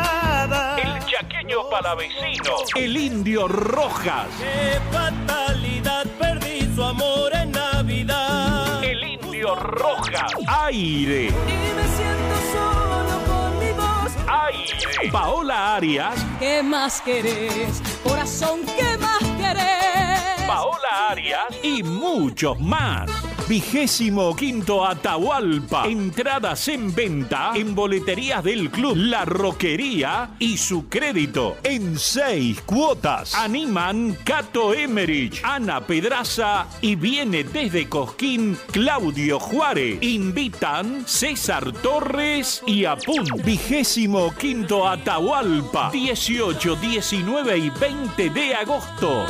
El 1.21 1.27
chaqueño 1.27 1.69
palavecino. 1.69 2.55
El 2.75 2.97
indio 2.97 3.47
Rojas. 3.47 4.27
Qué 4.39 4.79
fatalidad, 4.91 6.05
perdí 6.17 6.73
su 6.73 6.83
amor 6.83 7.31
en 7.35 7.51
Navidad. 7.51 8.83
El 8.83 9.03
indio 9.03 9.53
Rojas. 9.53 10.31
Aire. 10.47 11.27
Y 11.27 11.73
me 11.75 11.87
siento 11.95 12.35
solo 12.51 13.19
con 13.27 13.59
mi 13.59 13.71
voz. 13.73 14.11
Aire. 14.27 15.11
Paola 15.11 15.75
Arias. 15.75 16.25
¿Qué 16.39 16.63
más 16.63 17.01
querés? 17.01 17.83
Corazón, 18.03 18.61
¿qué 18.65 18.97
más 18.97 19.21
querés? 19.37 20.47
Paola 20.47 21.09
Arias 21.09 21.45
y 21.61 21.83
muchos 21.83 22.59
más. 22.59 23.11
Vigésimo 23.51 24.33
quinto 24.33 24.85
Atahualpa. 24.85 25.85
Entradas 25.85 26.69
en 26.69 26.95
venta 26.95 27.51
en 27.53 27.75
boleterías 27.75 28.41
del 28.45 28.71
club 28.71 28.95
La 28.95 29.25
Roquería 29.25 30.29
y 30.39 30.57
su 30.57 30.87
crédito 30.87 31.57
en 31.61 31.99
seis 31.99 32.61
cuotas. 32.61 33.35
Animan 33.35 34.17
Cato 34.23 34.73
Emerich, 34.73 35.41
Ana 35.43 35.81
Pedraza 35.81 36.65
y 36.79 36.95
viene 36.95 37.43
desde 37.43 37.89
Cosquín 37.89 38.57
Claudio 38.71 39.37
Juárez. 39.37 40.01
Invitan 40.01 41.03
César 41.05 41.73
Torres 41.73 42.63
y 42.65 42.85
Apun. 42.85 43.25
Vigésimo 43.43 44.33
quinto 44.33 44.87
Atahualpa. 44.87 45.91
18, 45.91 46.77
19 46.77 47.57
y 47.57 47.69
20 47.69 48.29
de 48.29 48.55
agosto. 48.55 49.25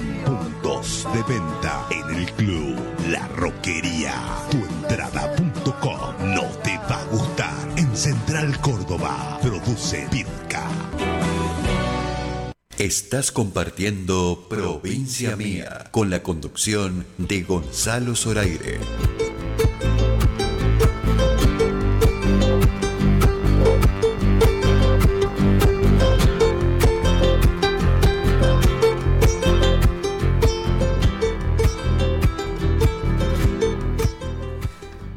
de 0.86 1.22
venta 1.24 1.86
en 1.90 2.16
el 2.16 2.32
club 2.32 2.76
La 3.08 3.26
Roquería. 3.28 4.14
Tuentrada.com. 4.50 6.34
No 6.34 6.44
te 6.62 6.78
va 6.78 7.00
a 7.00 7.04
gustar. 7.06 7.68
En 7.76 7.96
Central 7.96 8.60
Córdoba, 8.60 9.38
produce 9.42 10.06
Pirca. 10.10 10.68
Estás 12.78 13.32
compartiendo 13.32 14.46
Provincia 14.48 15.34
Mía 15.34 15.86
con 15.90 16.08
la 16.08 16.22
conducción 16.22 17.04
de 17.18 17.42
Gonzalo 17.42 18.14
Zoraire. 18.14 18.78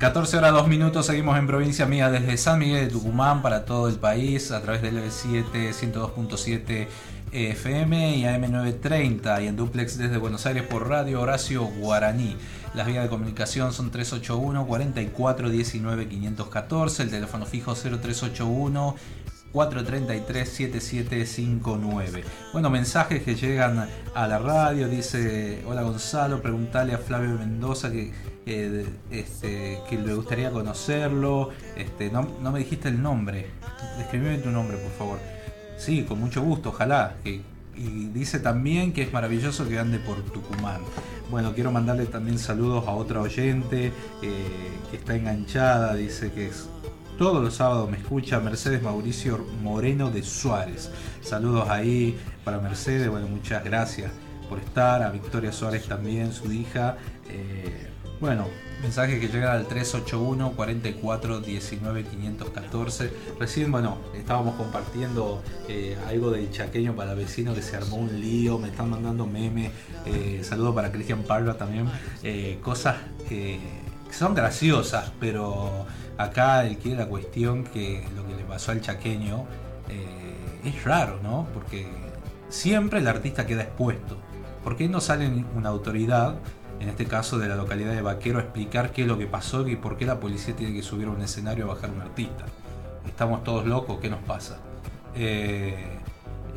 14 0.10 0.38
horas 0.38 0.54
2 0.54 0.68
minutos, 0.68 1.06
seguimos 1.06 1.38
en 1.38 1.46
provincia 1.46 1.86
mía 1.86 2.10
desde 2.10 2.36
San 2.36 2.58
Miguel 2.58 2.88
de 2.88 2.92
Tucumán 2.92 3.44
para 3.44 3.64
todo 3.64 3.88
el 3.88 3.98
país 3.98 4.50
a 4.50 4.60
través 4.60 4.82
del 4.82 5.00
7 5.12 5.70
102.7 5.70 6.88
FM 7.32 8.16
y 8.18 8.24
AM930 8.24 9.44
y 9.44 9.48
en 9.48 9.56
duplex 9.56 10.00
desde 10.00 10.18
Buenos 10.18 10.48
Aires 10.48 10.64
por 10.64 10.90
Radio 10.90 11.22
Horacio 11.22 11.64
Guaraní. 11.64 12.36
Las 12.74 12.88
vías 12.88 13.04
de 13.04 13.10
comunicación 13.10 13.72
son 13.72 13.92
381 13.92 14.66
44 14.66 15.50
19 15.52 16.08
514, 16.08 17.04
el 17.04 17.12
teléfono 17.12 17.46
fijo 17.46 17.76
0381 17.76 18.96
433-7759. 19.54 22.24
Bueno, 22.54 22.70
mensajes 22.70 23.24
que 23.24 23.36
llegan 23.36 23.90
a 24.14 24.28
la 24.28 24.40
radio. 24.40 24.88
Dice: 24.88 25.64
Hola 25.66 25.82
Gonzalo, 25.84 26.42
preguntale 26.42 26.94
a 26.94 26.98
Flavio 26.98 27.38
Mendoza 27.38 27.92
que, 27.92 28.12
este, 29.12 29.80
que 29.90 29.98
le 29.98 30.14
gustaría 30.14 30.52
conocerlo. 30.52 31.50
Este, 31.76 32.10
no, 32.12 32.24
me 32.52 32.60
dijiste 32.60 32.90
el 32.90 33.02
nombre. 33.02 33.48
Describime 33.98 34.38
tu 34.38 34.50
nombre, 34.50 34.78
por 34.78 34.92
favor. 34.92 35.20
Sí, 35.78 36.04
con 36.04 36.20
mucho 36.20 36.42
gusto, 36.42 36.70
ojalá. 36.70 37.16
y 37.24 37.42
dice 38.14 38.40
también 38.40 38.92
que 38.92 39.04
es 39.04 39.14
maravilloso 39.14 39.68
que 39.68 39.80
ande 39.80 40.00
por 40.00 40.22
Tucumán. 40.24 40.82
Bueno, 41.30 41.54
quiero 41.54 41.72
mandarle 41.72 42.08
también 42.08 42.40
saludos 42.40 42.88
a 42.88 42.92
otra 42.92 43.22
oyente 43.22 43.94
eh, 44.24 44.72
que 44.90 44.98
está 44.98 45.16
enganchada. 45.16 45.94
Dice 45.94 46.32
que 46.32 46.48
es 46.48 46.68
todos 47.20 47.44
los 47.44 47.56
sábados 47.56 47.92
me 47.92 47.98
escucha 47.98 48.40
Mercedes 48.40 48.82
Mauricio 48.82 49.46
Moreno 49.62 50.10
de 50.10 50.24
Suárez. 50.24 50.90
Saludos 51.20 51.70
ahí 51.70 52.18
para 52.46 52.60
Mercedes, 52.60 53.10
bueno, 53.10 53.28
muchas 53.28 53.62
gracias 53.62 54.10
por 54.48 54.58
estar, 54.58 55.04
a 55.04 55.10
Victoria 55.10 55.52
Suárez 55.52 55.86
también, 55.86 56.32
su 56.32 56.50
hija. 56.50 56.96
Eh, 57.30 57.90
bueno, 58.22 58.48
mensaje 58.82 59.20
que 59.20 59.28
llega 59.28 59.52
al 59.52 59.68
381 59.68 60.54
44 60.54 61.42
19 61.42 62.04
514. 62.06 63.12
Recién, 63.38 63.70
bueno, 63.70 63.98
estábamos 64.16 64.56
compartiendo 64.56 65.44
eh, 65.68 65.98
algo 66.08 66.32
del 66.32 66.50
chaqueño 66.50 66.96
para 66.96 67.16
vecino 67.16 67.54
que 67.54 67.62
se 67.62 67.76
armó 67.76 67.98
un 67.98 68.18
lío, 68.22 68.60
me 68.60 68.70
están 68.70 68.92
mandando 68.92 69.28
memes. 69.28 69.74
Eh, 70.06 70.40
saludos 70.46 70.74
para 70.74 70.90
Cristian 70.90 71.24
Parva 71.24 71.56
también. 71.56 71.90
cosas 72.62 72.96
que 73.28 73.60
son 74.10 74.34
graciosas, 74.34 75.12
pero 75.20 75.86
acá 76.20 76.66
el 76.66 76.78
que 76.78 76.96
la 76.96 77.08
cuestión 77.08 77.64
que 77.64 78.06
lo 78.14 78.28
que 78.28 78.36
le 78.36 78.44
pasó 78.44 78.74
al 78.74 78.82
chaqueño 78.82 79.46
eh, 79.88 80.66
es 80.66 80.84
raro, 80.84 81.18
¿no? 81.24 81.48
Porque 81.54 81.88
siempre 82.50 83.00
el 83.00 83.08
artista 83.08 83.48
queda 83.48 83.64
expuesto. 83.64 84.18
¿Por 84.62 84.76
qué 84.76 84.90
no 84.90 85.00
sale 85.00 85.46
una 85.56 85.70
autoridad, 85.70 86.36
en 86.82 86.90
este 86.90 87.06
caso 87.06 87.40
de 87.40 87.48
la 87.48 87.56
localidad 87.56 87.94
de 87.94 88.02
Vaquero, 88.02 88.40
a 88.40 88.42
explicar 88.42 88.92
qué 88.92 89.04
es 89.04 89.08
lo 89.08 89.18
que 89.18 89.28
pasó 89.28 89.66
y 89.66 89.78
por 89.78 89.96
qué 89.96 90.06
la 90.06 90.20
policía 90.20 90.54
tiene 90.58 90.74
que 90.74 90.84
subir 90.84 91.08
a 91.08 91.12
un 91.12 91.22
escenario 91.22 91.64
a 91.64 91.76
bajar 91.76 91.90
a 91.90 91.94
un 91.94 92.02
artista? 92.02 92.44
¿Estamos 93.08 93.46
todos 93.46 93.66
locos? 93.66 94.00
¿Qué 94.02 94.10
nos 94.10 94.22
pasa? 94.24 94.58
Eh, 95.16 95.74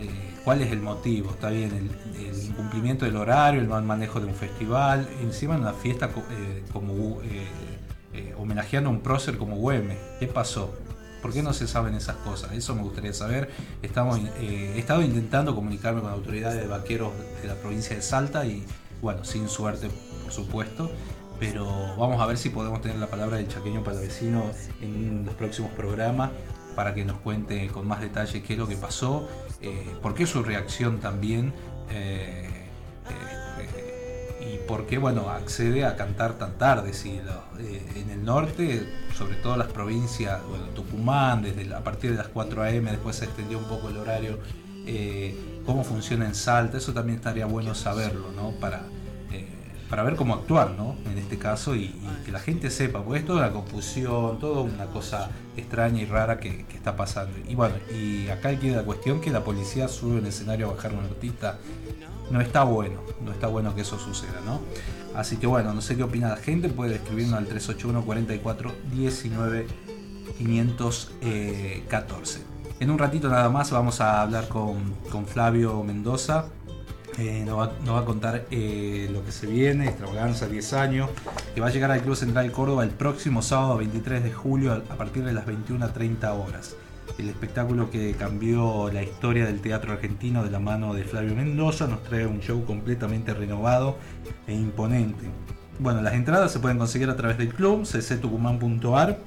eh, 0.00 0.08
¿Cuál 0.44 0.62
es 0.62 0.72
el 0.72 0.80
motivo? 0.80 1.30
Está 1.30 1.50
bien, 1.50 1.70
el, 2.16 2.42
incumplimiento 2.44 3.04
del 3.04 3.14
horario, 3.14 3.60
el 3.60 3.68
mal 3.68 3.84
manejo 3.84 4.18
de 4.18 4.26
un 4.26 4.34
festival, 4.34 5.08
encima 5.22 5.54
en 5.54 5.60
una 5.60 5.72
fiesta 5.72 6.10
como 6.72 7.20
eh, 8.14 8.34
homenajeando 8.38 8.90
a 8.90 8.92
un 8.92 9.00
prócer 9.00 9.38
como 9.38 9.56
Güemes. 9.56 9.98
¿Qué 10.20 10.26
pasó? 10.26 10.74
¿Por 11.22 11.32
qué 11.32 11.42
no 11.42 11.52
se 11.52 11.66
saben 11.66 11.94
esas 11.94 12.16
cosas? 12.16 12.52
Eso 12.52 12.74
me 12.74 12.82
gustaría 12.82 13.12
saber. 13.12 13.50
Estamos, 13.80 14.18
eh, 14.18 14.72
he 14.74 14.78
estado 14.78 15.02
intentando 15.02 15.54
comunicarme 15.54 16.00
con 16.00 16.10
autoridades 16.10 16.60
de 16.60 16.66
vaqueros 16.66 17.12
de 17.40 17.48
la 17.48 17.54
provincia 17.54 17.94
de 17.94 18.02
Salta 18.02 18.44
y, 18.44 18.64
bueno, 19.00 19.24
sin 19.24 19.48
suerte, 19.48 19.88
por 20.24 20.32
supuesto. 20.32 20.90
Pero 21.38 21.66
vamos 21.96 22.20
a 22.20 22.26
ver 22.26 22.38
si 22.38 22.50
podemos 22.50 22.82
tener 22.82 22.98
la 22.98 23.06
palabra 23.06 23.36
del 23.36 23.48
chaqueño 23.48 23.82
para 23.82 23.98
vecino 24.00 24.44
en 24.80 25.24
los 25.24 25.34
próximos 25.34 25.70
programas 25.72 26.30
para 26.76 26.94
que 26.94 27.04
nos 27.04 27.18
cuente 27.18 27.66
con 27.68 27.86
más 27.86 28.00
detalle 28.00 28.42
qué 28.42 28.54
es 28.54 28.58
lo 28.58 28.66
que 28.66 28.76
pasó, 28.76 29.28
eh, 29.60 29.94
por 30.00 30.14
qué 30.14 30.26
su 30.26 30.42
reacción 30.42 31.00
también 31.00 31.52
y 34.53 34.59
por 34.59 34.86
qué 34.86 34.98
bueno, 34.98 35.30
accede 35.30 35.84
a 35.86 35.96
cantar 35.96 36.34
tan 36.34 36.59
tarde. 36.59 36.92
Si 36.92 37.11
eh, 37.11 37.22
en 37.96 38.11
el 38.11 38.24
norte, 38.24 38.86
sobre 39.16 39.36
todo 39.36 39.57
las 39.57 39.68
provincias, 39.68 40.40
bueno, 40.46 40.66
Tucumán, 40.74 41.42
desde 41.42 41.74
a 41.74 41.82
partir 41.82 42.11
de 42.11 42.18
las 42.18 42.28
4 42.28 42.62
a.m., 42.62 42.90
después 42.90 43.16
se 43.16 43.24
extendió 43.24 43.59
un 43.59 43.64
poco 43.64 43.88
el 43.88 43.96
horario, 43.96 44.38
eh, 44.86 45.62
cómo 45.64 45.84
funciona 45.84 46.26
en 46.26 46.34
Salta, 46.34 46.76
eso 46.76 46.92
también 46.92 47.16
estaría 47.16 47.46
bueno 47.46 47.74
saberlo, 47.74 48.30
¿no? 48.32 48.50
Para, 48.61 48.82
eh, 49.32 49.46
para 49.88 50.03
ver 50.03 50.16
cómo 50.16 50.34
actuar, 50.34 50.72
¿no? 50.72 50.96
En 51.11 51.16
este 51.16 51.38
caso, 51.38 51.74
y, 51.74 51.94
que 52.26 52.30
la 52.30 52.40
gente 52.40 52.70
sepa, 52.70 53.03
porque 53.03 53.20
es 53.20 53.26
toda 53.26 53.40
la 53.40 53.53
confusión, 53.53 54.38
toda 54.38 54.61
una 54.61 54.86
cosa 54.86 55.30
extraña 55.57 56.03
y 56.03 56.05
rara 56.05 56.38
que, 56.38 56.66
está 56.74 56.94
pasando. 56.94 57.38
Y 57.48 57.55
bueno, 57.55 57.76
y 57.94 58.28
acá 58.28 58.59
queda 58.59 58.78
la 58.78 58.84
cuestión 58.84 59.20
que 59.20 59.30
la 59.30 59.44
policía 59.44 59.88
sube 59.88 60.18
en 60.18 60.26
escenario 60.26 60.68
a 60.68 60.74
bajar 60.74 60.92
a 60.92 60.98
un 60.98 61.05
artista 61.05 61.59
no 62.32 62.40
está 62.40 62.64
bueno, 62.64 62.96
no 63.24 63.30
está 63.30 63.46
bueno 63.46 63.74
que 63.74 63.82
eso 63.82 63.98
suceda, 63.98 64.40
¿no? 64.44 64.60
Así 65.14 65.36
que 65.36 65.46
bueno, 65.46 65.74
no 65.74 65.82
sé 65.82 65.96
qué 65.96 66.02
opina 66.02 66.30
la 66.30 66.36
gente, 66.36 66.70
puede 66.70 66.94
escribirnos 66.94 67.38
al 67.38 67.46
381 67.46 68.04
44 68.04 68.72
19 68.90 69.66
514. 70.38 72.40
En 72.80 72.90
un 72.90 72.98
ratito 72.98 73.28
nada 73.28 73.50
más 73.50 73.70
vamos 73.70 74.00
a 74.00 74.22
hablar 74.22 74.48
con, 74.48 74.94
Flavio 75.26 75.84
Mendoza, 75.84 76.46
eh, 77.18 77.44
nos, 77.46 77.58
va, 77.58 77.98
a 77.98 78.04
contar 78.06 78.46
eh, 78.50 79.10
lo 79.12 79.22
que 79.22 79.30
se 79.30 79.46
viene, 79.46 79.88
extravaganza 79.88 80.48
10 80.48 80.72
años, 80.72 81.10
que 81.54 81.60
va 81.60 81.66
a 81.66 81.70
llegar 81.70 81.90
al 81.90 82.00
Club 82.00 82.16
Central 82.16 82.50
Córdoba 82.50 82.82
el 82.82 82.90
próximo 82.90 83.42
sábado 83.42 83.76
23 83.76 84.24
de 84.24 84.32
julio 84.32 84.72
a 84.72 84.96
partir 84.96 85.22
de 85.22 85.34
las 85.34 85.44
21 85.44 85.84
a 85.84 85.92
30 85.92 86.32
horas 86.32 86.76
el 87.18 87.28
espectáculo 87.28 87.90
que 87.90 88.12
cambió 88.14 88.90
la 88.92 89.03
historia 89.03 89.46
del 89.46 89.61
teatro 89.61 89.92
argentino 89.92 90.42
de 90.44 90.50
la 90.50 90.59
mano 90.59 90.94
de 90.94 91.05
Flavio 91.05 91.34
Mendoza, 91.34 91.86
nos 91.86 92.03
trae 92.03 92.26
un 92.26 92.40
show 92.40 92.64
completamente 92.64 93.34
renovado 93.34 93.96
e 94.46 94.55
imponente. 94.55 95.26
Bueno, 95.78 96.00
las 96.03 96.14
entradas 96.14 96.53
se 96.53 96.61
pueden 96.61 96.78
conseguir 96.78 97.11
a 97.11 97.16
través 97.16 97.38
del 97.38 97.55
club, 97.55 97.84
cctucumán.ar, 97.84 99.18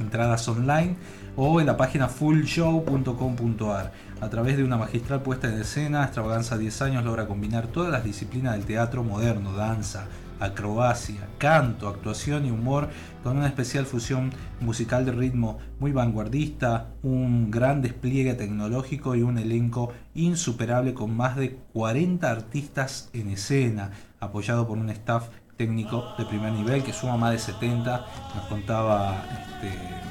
entradas 0.00 0.48
online 0.48 0.96
o 1.36 1.60
en 1.60 1.66
la 1.66 1.76
página 1.76 2.08
fullshow.com.ar. 2.08 3.92
A 4.20 4.30
través 4.30 4.56
de 4.56 4.64
una 4.64 4.78
magistral 4.78 5.22
puesta 5.22 5.48
en 5.48 5.60
escena, 5.60 6.04
Extravaganza 6.04 6.56
10 6.56 6.82
años 6.82 7.04
logra 7.04 7.26
combinar 7.26 7.66
todas 7.66 7.92
las 7.92 8.04
disciplinas 8.04 8.54
del 8.54 8.64
teatro 8.64 9.04
moderno, 9.04 9.52
danza, 9.52 10.06
acrobacia, 10.40 11.28
canto, 11.38 11.88
actuación 11.88 12.46
y 12.46 12.50
humor 12.50 12.88
con 13.22 13.36
una 13.36 13.46
especial 13.46 13.86
fusión 13.86 14.32
musical 14.60 15.04
de 15.04 15.12
ritmo 15.12 15.58
muy 15.80 15.92
vanguardista, 15.92 16.88
un 17.02 17.50
gran 17.50 17.82
despliegue 17.82 18.34
tecnológico 18.34 19.14
y 19.14 19.22
un 19.22 19.38
elenco 19.38 19.92
insuperable 20.14 20.94
con 20.94 21.16
más 21.16 21.36
de 21.36 21.58
40 21.72 22.30
artistas 22.30 23.10
en 23.12 23.30
escena, 23.30 23.90
apoyado 24.20 24.66
por 24.66 24.78
un 24.78 24.90
staff 24.90 25.28
técnico 25.56 26.04
de 26.18 26.26
primer 26.26 26.52
nivel 26.52 26.82
que 26.82 26.92
suma 26.92 27.16
más 27.16 27.32
de 27.32 27.38
70, 27.38 28.06
nos 28.34 28.46
contaba 28.46 29.24
este, 29.30 30.05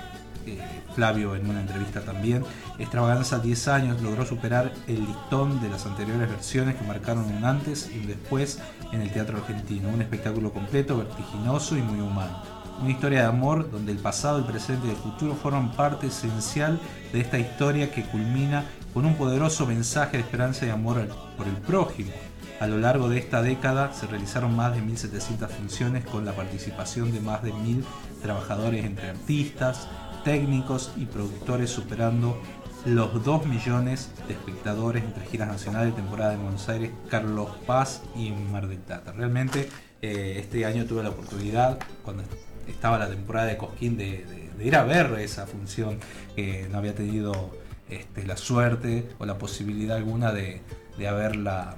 Flavio 0.95 1.35
en 1.35 1.49
una 1.49 1.61
entrevista 1.61 2.01
también. 2.01 2.43
Extravaganza 2.79 3.39
10 3.39 3.67
años 3.67 4.01
logró 4.01 4.25
superar 4.25 4.71
el 4.87 5.05
listón 5.05 5.61
de 5.61 5.69
las 5.69 5.85
anteriores 5.85 6.29
versiones 6.29 6.75
que 6.75 6.85
marcaron 6.85 7.25
un 7.25 7.43
antes 7.45 7.89
y 7.93 7.99
un 7.99 8.07
después 8.07 8.59
en 8.91 9.01
el 9.01 9.11
teatro 9.11 9.37
argentino. 9.37 9.89
Un 9.89 10.01
espectáculo 10.01 10.51
completo, 10.51 10.97
vertiginoso 10.97 11.77
y 11.77 11.81
muy 11.81 11.99
humano. 11.99 12.41
Una 12.81 12.91
historia 12.91 13.21
de 13.21 13.27
amor 13.27 13.71
donde 13.71 13.93
el 13.93 13.99
pasado, 13.99 14.37
el 14.37 14.43
presente 14.43 14.87
y 14.87 14.89
el 14.89 14.97
futuro 14.97 15.33
forman 15.33 15.71
parte 15.71 16.07
esencial 16.07 16.79
de 17.13 17.21
esta 17.21 17.39
historia 17.39 17.91
que 17.91 18.03
culmina 18.03 18.65
con 18.93 19.05
un 19.05 19.15
poderoso 19.15 19.65
mensaje 19.65 20.17
de 20.17 20.23
esperanza 20.23 20.65
y 20.65 20.69
amor 20.69 21.07
por 21.37 21.47
el 21.47 21.55
prójimo. 21.55 22.11
A 22.59 22.67
lo 22.67 22.77
largo 22.77 23.09
de 23.09 23.17
esta 23.17 23.41
década 23.41 23.93
se 23.93 24.07
realizaron 24.07 24.55
más 24.55 24.73
de 24.73 24.81
1.700 24.81 25.49
funciones 25.49 26.05
con 26.05 26.23
la 26.23 26.33
participación 26.33 27.11
de 27.11 27.19
más 27.19 27.43
de 27.43 27.53
1.000 27.53 27.83
trabajadores 28.21 28.85
entre 28.85 29.09
artistas, 29.09 29.87
técnicos 30.25 30.91
y 30.97 31.05
productores 31.05 31.69
superando 31.69 32.37
los 32.83 33.23
2 33.23 33.45
millones 33.45 34.11
de 34.27 34.33
espectadores 34.33 35.03
entre 35.03 35.25
giras 35.25 35.47
nacionales, 35.47 35.95
temporada 35.95 36.31
de 36.31 36.37
Buenos 36.37 36.67
Aires, 36.67 36.91
Carlos 37.09 37.51
Paz 37.65 38.01
y 38.15 38.31
Mar 38.31 38.67
del 38.67 38.79
Plata. 38.79 39.11
Realmente 39.11 39.69
eh, 40.01 40.37
este 40.39 40.65
año 40.65 40.85
tuve 40.85 41.03
la 41.03 41.09
oportunidad, 41.09 41.79
cuando 42.03 42.23
estaba 42.67 42.97
la 42.97 43.07
temporada 43.07 43.47
de 43.47 43.57
Cosquín, 43.57 43.97
de, 43.97 44.25
ir 44.59 44.75
a 44.75 44.83
ver 44.83 45.13
esa 45.19 45.45
función, 45.45 45.99
que 46.35 46.67
no 46.71 46.79
había 46.79 46.95
tenido 46.95 47.55
este, 47.89 48.25
la 48.25 48.35
suerte 48.35 49.07
o 49.19 49.25
la 49.25 49.37
posibilidad 49.37 49.97
alguna 49.97 50.31
de, 50.31 50.61
haberla, 51.07 51.75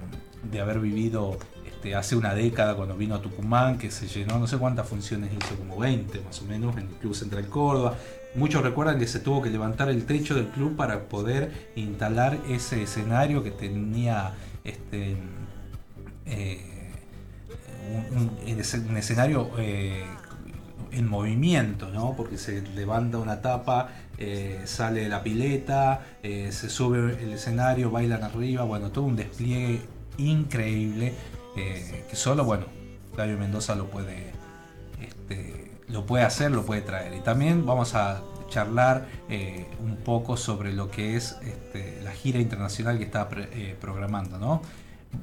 de 0.50 0.62
haber 0.62 0.80
vivido 0.80 1.38
este, 1.66 1.96
hace 1.96 2.16
una 2.16 2.34
década 2.34 2.76
cuando 2.76 2.96
vino 2.96 3.16
a 3.16 3.22
Tucumán, 3.22 3.78
que 3.78 3.92
se 3.92 4.08
llenó, 4.08 4.40
no 4.40 4.48
sé 4.48 4.58
cuántas 4.58 4.88
funciones 4.88 5.32
hizo, 5.32 5.56
como 5.56 5.78
20 5.78 6.22
más 6.22 6.42
o 6.42 6.46
menos, 6.46 6.76
en 6.78 6.88
el 6.88 6.96
Club 6.96 7.14
Central 7.14 7.48
Córdoba. 7.48 7.96
Muchos 8.38 8.62
recuerdan 8.62 9.00
que 9.00 9.08
se 9.08 9.20
tuvo 9.20 9.42
que 9.42 9.50
levantar 9.50 9.90
el 9.90 10.06
techo 10.06 10.36
del 10.36 10.46
club 10.50 10.76
para 10.76 11.10
poder 11.10 11.72
instalar 11.76 12.38
ese 12.48 12.84
escenario 12.84 13.42
que 13.42 13.50
tenía 13.50 14.34
este, 14.64 15.18
eh, 16.28 16.62
un, 18.12 18.96
escenario 18.96 19.50
eh, 19.58 20.06
en 20.92 21.10
movimiento, 21.10 21.90
¿no? 21.90 22.16
Porque 22.16 22.38
se 22.38 22.62
levanta 22.62 23.18
una 23.18 23.42
tapa, 23.42 23.90
eh, 24.20 24.62
sale 24.66 25.10
la 25.10 25.24
pileta, 25.24 26.06
se 26.22 26.70
sube 26.70 27.18
el 27.20 27.34
escenario, 27.34 27.90
bailan 27.90 28.24
arriba, 28.24 28.66
bueno, 28.66 28.92
todo 28.92 29.06
un 29.06 29.16
despliegue 29.16 29.82
increíble 30.20 31.16
que 31.56 32.16
solo, 32.16 32.46
bueno, 32.46 32.68
Flavio 33.16 33.40
Mendoza 33.40 33.74
lo 33.74 33.90
puede, 33.90 34.32
este, 35.02 35.67
lo 35.88 36.06
puede 36.06 36.24
hacer, 36.24 36.52
lo 36.52 36.66
puede 36.66 36.82
traer. 36.82 37.14
Y 37.14 37.20
también 37.22 37.66
vamos 37.66 37.96
a 37.96 38.22
charlar 38.50 39.08
un 39.84 39.98
poco 39.98 40.38
sobre 40.38 40.74
lo 40.74 40.90
que 40.90 41.16
es 41.16 41.38
este, 41.44 42.02
la 42.02 42.12
gira 42.12 42.40
internacional 42.40 42.98
que 42.98 43.04
está 43.04 43.28
programando, 43.80 44.38
¿no? 44.38 44.62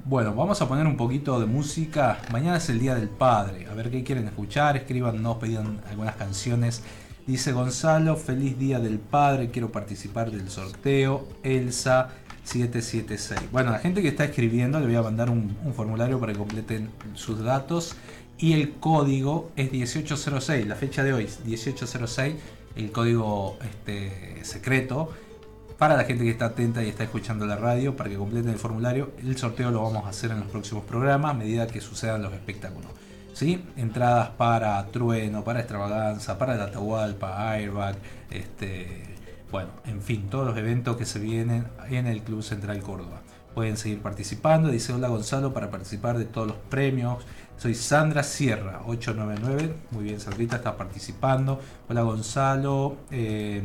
Bueno, 0.07 0.35
vamos 0.35 0.61
a 0.61 0.69
poner 0.69 0.87
un 0.87 0.97
poquito 0.97 1.41
de 1.41 1.47
música. 1.47 2.19
Mañana 2.31 2.59
es 2.59 2.69
el 2.69 2.79
Día 2.79 2.95
del 2.95 3.09
Padre. 3.09 3.67
A 3.71 3.75
ver 3.75 3.91
qué 3.91 4.03
quieren 4.03 4.27
escuchar. 4.27 4.77
Escríbanos, 4.77 5.37
pidan 5.39 5.81
algunas 5.89 6.17
canciones. 6.17 6.83
Dice 7.27 7.53
Gonzalo, 7.53 8.17
feliz 8.17 8.59
Día 8.59 8.81
del 8.81 8.99
Padre. 8.99 9.51
Quiero 9.51 9.73
participar 9.73 10.31
del 10.31 10.51
sorteo. 10.51 11.27
Elsa 11.43 12.11
776. 12.45 13.51
Bueno, 13.51 13.71
la 13.71 13.79
gente 13.79 14.03
que 14.03 14.09
está 14.09 14.25
escribiendo 14.25 14.79
le 14.79 14.87
voy 14.87 14.97
a 14.97 15.03
mandar 15.03 15.31
un, 15.31 15.57
formulario 15.75 16.21
para 16.21 16.33
que 16.33 16.39
completen 16.39 16.91
sus 17.15 17.43
datos. 17.43 17.97
Y 18.39 18.53
el 18.53 18.73
código 18.73 19.51
es 19.57 19.71
1806. 19.73 20.67
La 20.67 20.75
fecha 20.75 21.03
de 21.03 21.13
hoy 21.13 21.25
es 21.25 21.41
1806. 21.45 22.35
El 22.77 22.91
código 22.91 23.59
este, 23.63 24.45
secreto 24.45 25.11
para 25.79 25.97
la 25.97 26.05
gente 26.05 26.25
que 26.25 26.31
está 26.31 26.47
atenta 26.47 26.83
y 26.83 26.89
está 26.89 27.05
escuchando 27.05 27.47
la 27.47 27.57
radio, 27.57 27.97
para 27.97 28.09
que 28.09 28.17
completen 28.17 28.53
el 28.53 28.59
formulario, 28.59 29.13
el 29.23 29.37
sorteo 29.37 29.71
lo 29.71 29.83
vamos 29.83 30.05
a 30.05 30.11
hacer 30.11 30.31
en 30.31 30.41
los 30.41 30.49
próximos 30.49 30.85
programas 30.85 31.33
a 31.33 31.35
medida 31.35 31.67
que 31.67 31.81
sucedan 31.81 32.23
los 32.23 32.33
espectáculos. 32.33 32.91
¿Sí? 33.33 33.65
Entradas 33.77 34.31
para 34.31 34.87
Trueno, 34.87 35.43
para 35.43 35.59
Extravaganza, 35.59 36.39
para 36.39 36.55
el 36.55 36.61
Atahualpa, 36.61 37.51
Airbag, 37.51 37.97
este, 38.31 39.03
bueno, 39.51 39.71
en 39.87 40.01
fin, 40.01 40.29
todos 40.31 40.47
los 40.47 40.57
eventos 40.57 40.97
que 40.97 41.05
se 41.05 41.19
vienen 41.19 41.67
en 41.91 42.07
el 42.07 42.23
Club 42.23 42.45
Central 42.45 42.81
Córdoba. 42.81 43.23
Pueden 43.55 43.77
seguir 43.77 44.01
participando. 44.01 44.69
Dice 44.69 44.93
hola 44.93 45.09
Gonzalo 45.09 45.53
para 45.53 45.71
participar 45.71 46.17
de 46.17 46.25
todos 46.25 46.47
los 46.47 46.57
premios. 46.57 47.25
Soy 47.65 47.75
Sandra 47.75 48.23
Sierra, 48.23 48.83
899. 48.85 49.75
Muy 49.93 50.05
bien, 50.05 50.21
Sandrita 50.21 50.57
está 50.57 50.77
participando. 50.77 51.59
Hola 51.89 52.03
Gonzalo. 52.03 52.99
Eh, 53.11 53.63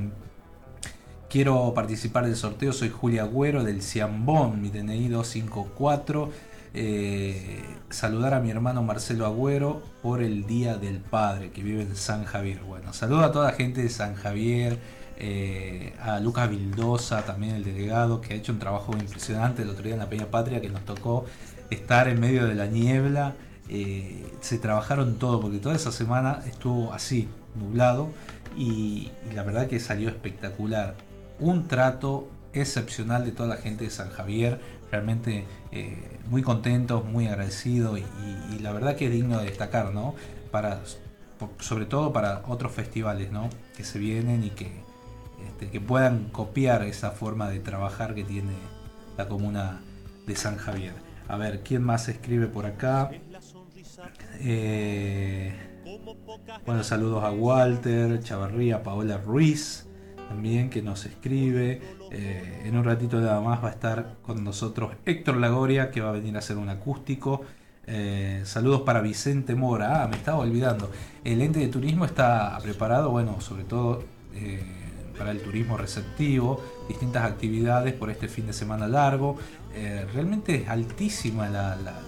Quiero 1.29 1.73
participar 1.73 2.25
del 2.25 2.37
sorteo, 2.37 2.71
soy 2.71 2.87
Julia 2.87 3.23
Agüero 3.23 3.61
del 3.65 3.81
Ciambón, 3.81 4.61
mi 4.61 4.69
DNI 4.69 5.09
254. 5.09 6.29
Eh, 6.73 7.61
saludar 7.89 8.35
a 8.35 8.39
mi 8.39 8.51
hermano 8.51 8.83
Marcelo 8.83 9.25
Agüero 9.25 9.83
por 10.01 10.23
el 10.23 10.47
Día 10.47 10.77
del 10.77 11.01
Padre 11.01 11.51
que 11.51 11.61
vive 11.61 11.81
en 11.81 11.97
San 11.97 12.23
Javier. 12.23 12.61
Bueno, 12.65 12.93
saludo 12.93 13.25
a 13.25 13.33
toda 13.33 13.51
la 13.51 13.57
gente 13.57 13.83
de 13.83 13.89
San 13.89 14.15
Javier, 14.15 14.79
eh, 15.17 15.93
a 15.99 16.21
Lucas 16.21 16.49
Vildosa, 16.49 17.25
también 17.25 17.55
el 17.55 17.65
delegado, 17.65 18.21
que 18.21 18.33
ha 18.33 18.37
hecho 18.37 18.53
un 18.53 18.59
trabajo 18.59 18.93
impresionante 18.93 19.63
el 19.63 19.69
otro 19.71 19.83
día 19.83 19.95
en 19.95 19.99
la 19.99 20.09
Peña 20.09 20.27
Patria, 20.27 20.61
que 20.61 20.69
nos 20.69 20.85
tocó 20.85 21.25
estar 21.69 22.07
en 22.07 22.21
medio 22.21 22.47
de 22.47 22.55
la 22.55 22.67
niebla. 22.67 23.35
Eh, 23.70 24.26
se 24.41 24.57
trabajaron 24.57 25.20
todo, 25.20 25.39
porque 25.39 25.59
toda 25.59 25.76
esa 25.76 25.91
semana 25.91 26.41
estuvo 26.47 26.91
así, 26.91 27.30
nublado, 27.55 28.09
y 28.57 29.11
la 29.34 29.43
verdad 29.43 29.67
que 29.67 29.80
salió 29.80 30.09
espectacular 30.09 30.95
un 31.39 31.67
trato 31.67 32.28
excepcional 32.53 33.26
de 33.26 33.32
toda 33.32 33.49
la 33.49 33.57
gente 33.57 33.84
de 33.84 33.89
San 33.89 34.09
Javier, 34.09 34.59
realmente 34.91 35.45
eh, 35.72 36.17
muy 36.30 36.41
contentos, 36.41 37.05
muy 37.05 37.28
agradecidos 37.28 37.99
y, 37.99 38.59
la 38.59 38.74
verdad 38.74 38.95
que 38.95 39.05
es 39.05 39.11
digno 39.11 39.39
de 39.39 39.45
destacar, 39.45 39.93
¿no? 39.93 40.15
Para, 40.51 40.82
sobre 41.59 41.86
todo 41.86 42.11
para 42.11 42.41
otros 42.47 42.74
festivales, 42.74 43.32
¿no? 43.32 43.49
Que 43.78 43.84
se 43.84 43.99
vienen 43.99 44.43
y 44.43 44.49
que, 44.49 44.84
este, 45.47 45.70
que 45.70 45.80
puedan 45.80 46.26
copiar 46.26 46.84
esa 46.84 47.11
forma 47.11 47.49
de 47.49 47.59
trabajar 47.59 48.15
que 48.15 48.24
tiene 48.24 48.53
la 49.17 49.28
comuna 49.28 49.80
de 50.28 50.36
San 50.36 50.57
Javier. 50.57 50.93
A 51.28 51.38
ver, 51.38 51.61
¿quién 51.63 51.84
más 51.84 52.09
escribe 52.09 52.47
por 52.47 52.65
acá? 52.65 53.11
Eh, 54.39 55.53
bueno, 56.65 56.83
saludos 56.83 57.23
a 57.23 57.31
Walter, 57.31 58.21
Chavarría, 58.21 58.83
Paola 58.83 59.17
Ruiz 59.17 59.89
también 60.29 60.69
que 60.69 60.81
nos 60.81 61.05
escribe. 61.05 61.81
Eh, 62.11 62.61
en 62.65 62.77
un 62.77 62.85
ratito 62.85 63.19
nada 63.19 63.41
más 63.41 63.63
va 63.63 63.69
a 63.69 63.71
estar 63.71 64.17
con 64.21 64.43
nosotros 64.43 64.91
Héctor 65.05 65.37
Lagoria, 65.37 65.91
que 65.91 66.01
va 66.01 66.09
a 66.09 66.13
venir 66.13 66.35
a 66.35 66.39
hacer 66.39 66.57
un 66.57 66.69
acústico. 66.69 67.41
Eh, 67.87 68.41
saludos 68.45 68.81
para 68.81 69.01
Vicente 69.01 69.55
Mora. 69.55 70.03
Ah, 70.03 70.07
me 70.07 70.15
estaba 70.15 70.37
olvidando. 70.37 70.91
El 71.23 71.41
ente 71.41 71.59
de 71.59 71.67
turismo 71.67 72.05
está 72.05 72.57
preparado, 72.61 73.09
bueno, 73.09 73.41
sobre 73.41 73.63
todo 73.63 74.03
eh, 74.35 74.61
para 75.17 75.31
el 75.31 75.41
turismo 75.41 75.75
receptivo, 75.75 76.63
distintas 76.87 77.23
actividades 77.23 77.93
por 77.93 78.11
este 78.11 78.27
fin 78.27 78.45
de 78.45 78.53
semana 78.53 78.87
largo. 78.87 79.37
realmente 80.13 80.55
es 80.55 80.69
altísima 80.69 81.49
la, 81.49 81.75
la 81.75 81.99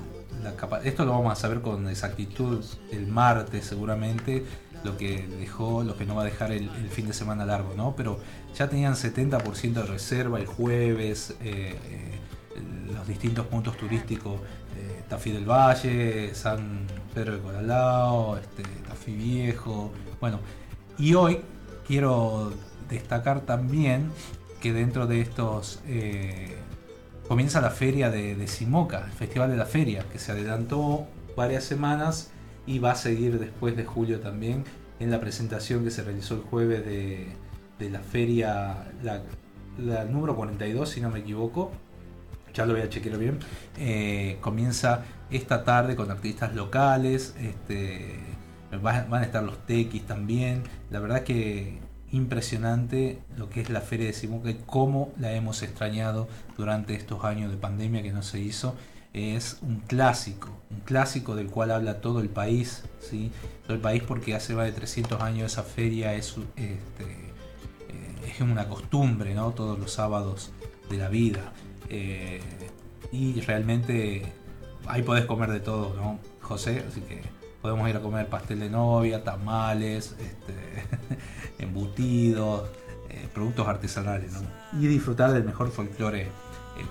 Esto 0.83 1.05
lo 1.05 1.11
vamos 1.11 1.31
a 1.33 1.35
saber 1.35 1.61
con 1.61 1.87
exactitud 1.89 2.63
el 2.91 3.07
martes 3.07 3.65
seguramente 3.65 4.45
lo 4.83 4.97
que 4.97 5.27
dejó, 5.27 5.83
lo 5.83 5.95
que 5.95 6.05
no 6.05 6.15
va 6.15 6.23
a 6.23 6.25
dejar 6.25 6.51
el, 6.51 6.69
fin 6.89 7.07
de 7.07 7.13
semana 7.13 7.45
largo, 7.45 7.73
¿no? 7.75 7.95
Pero 7.95 8.19
ya 8.55 8.69
tenían 8.69 8.95
70% 8.95 9.73
de 9.73 9.83
reserva 9.83 10.39
el 10.39 10.47
jueves, 10.47 11.35
eh, 11.41 11.75
eh, 11.89 12.91
los 12.93 13.07
distintos 13.07 13.45
puntos 13.47 13.77
turísticos, 13.77 14.39
eh, 14.77 15.03
Tafí 15.07 15.31
del 15.31 15.45
Valle, 15.45 16.33
San 16.33 16.87
Pedro 17.13 17.35
de 17.35 17.39
Coralao, 17.41 18.37
este, 18.37 18.63
Tafí 18.87 19.13
Viejo, 19.13 19.91
bueno, 20.19 20.39
y 20.97 21.13
hoy 21.13 21.41
quiero 21.87 22.51
destacar 22.89 23.41
también 23.41 24.11
que 24.59 24.73
dentro 24.73 25.07
de 25.07 25.21
estos 25.21 25.79
comienza 27.32 27.61
la 27.61 27.69
feria 27.69 28.09
de, 28.09 28.36
de 28.36 28.45
Simoca, 28.45 29.05
el 29.05 29.13
Festival 29.13 29.49
de 29.49 29.55
la 29.55 29.65
Feria, 29.65 30.03
que 30.11 30.19
se 30.19 30.34
adelantó 30.34 31.07
varias 31.38 31.63
semanas 31.63 32.29
y 32.67 32.79
va 32.79 32.91
a 32.91 32.95
seguir 32.95 33.39
después 33.39 33.77
de 33.77 33.86
julio 33.86 34.19
también 34.19 34.65
en 34.99 35.11
la 35.11 35.21
presentación 35.21 35.86
que 35.86 35.91
se 35.91 36.03
realizó 36.03 36.34
el 36.34 36.41
jueves 36.41 36.86
de, 36.86 37.89
la 37.89 37.99
feria, 38.01 38.91
la, 39.01 40.03
número 40.03 40.36
42 40.36 40.89
si 40.89 40.99
no 40.99 41.09
me 41.09 41.19
equivoco, 41.19 41.71
ya 42.53 42.65
lo 42.65 42.73
voy 42.73 42.82
a 42.82 42.89
chequear 42.89 43.17
bien, 43.17 43.39
eh, 43.77 44.38
comienza 44.41 45.05
esta 45.29 45.63
tarde 45.63 45.95
con 45.95 46.11
artistas 46.11 46.53
locales, 46.53 47.34
este, 47.39 48.19
van, 48.82 49.13
a 49.13 49.23
estar 49.23 49.41
los 49.41 49.65
tequis 49.65 50.05
también, 50.05 50.63
la 50.89 50.99
verdad 50.99 51.23
que 51.23 51.79
impresionante 52.12 53.20
lo 53.38 53.49
que 53.49 53.62
es 53.62 53.70
la 53.70 53.82
feria 53.82 54.07
de 54.07 54.14
Simoca 54.14 54.49
y 54.49 54.59
cómo 54.66 55.12
la 55.20 55.34
hemos 55.34 55.64
extrañado 55.64 56.28
durante 56.57 56.93
estos 56.93 57.24
años 57.24 57.51
de 57.51 57.57
pandemia 57.57 58.03
que 58.03 58.12
no 58.12 58.22
se 58.22 58.39
hizo 58.39 58.76
es 59.14 59.57
un 59.62 59.82
clásico, 59.82 60.49
un 60.70 60.80
clásico 60.82 61.36
del 61.36 61.47
cual 61.47 61.72
habla 61.72 61.99
todo 61.99 62.22
el 62.22 62.30
país, 62.30 62.84
¿sí? 62.99 63.32
todo 63.64 63.74
el 63.76 63.82
país 63.82 64.03
porque 64.03 64.36
hace 64.36 64.53
más 64.53 64.66
de 64.66 64.72
300 64.72 65.22
años 65.22 65.51
esa 65.51 65.64
feria 65.64 66.14
es, 66.14 66.38
este, 66.55 67.03
eh, 67.03 68.32
es 68.34 68.39
una 68.39 68.70
costumbre, 68.70 69.34
¿no? 69.36 69.51
todos 69.51 69.78
los 69.78 69.91
sábados 69.91 70.51
de 70.89 70.97
la 70.97 71.09
vida. 71.09 71.51
Eh, 71.89 72.39
y 73.12 73.41
realmente 73.41 74.24
ahí 74.88 75.03
podés 75.03 75.26
comer 75.26 75.51
de 75.51 75.59
todo, 75.59 75.93
¿no? 75.95 76.20
José, 76.39 76.86
así 76.88 77.01
que 77.01 77.22
podemos 77.62 77.88
ir 77.89 77.95
a 77.95 77.99
comer 77.99 78.28
pastel 78.28 78.59
de 78.59 78.70
novia, 78.70 79.24
tamales, 79.24 80.16
este, 80.20 80.84
embutidos, 81.64 82.70
eh, 83.09 83.28
productos 83.34 83.68
artesanales, 83.68 84.34
y 84.74 84.88
disfrutar 84.88 85.32
del 85.32 85.43
mejor 85.43 85.70
folclore 85.72 86.22
eh, 86.22 86.30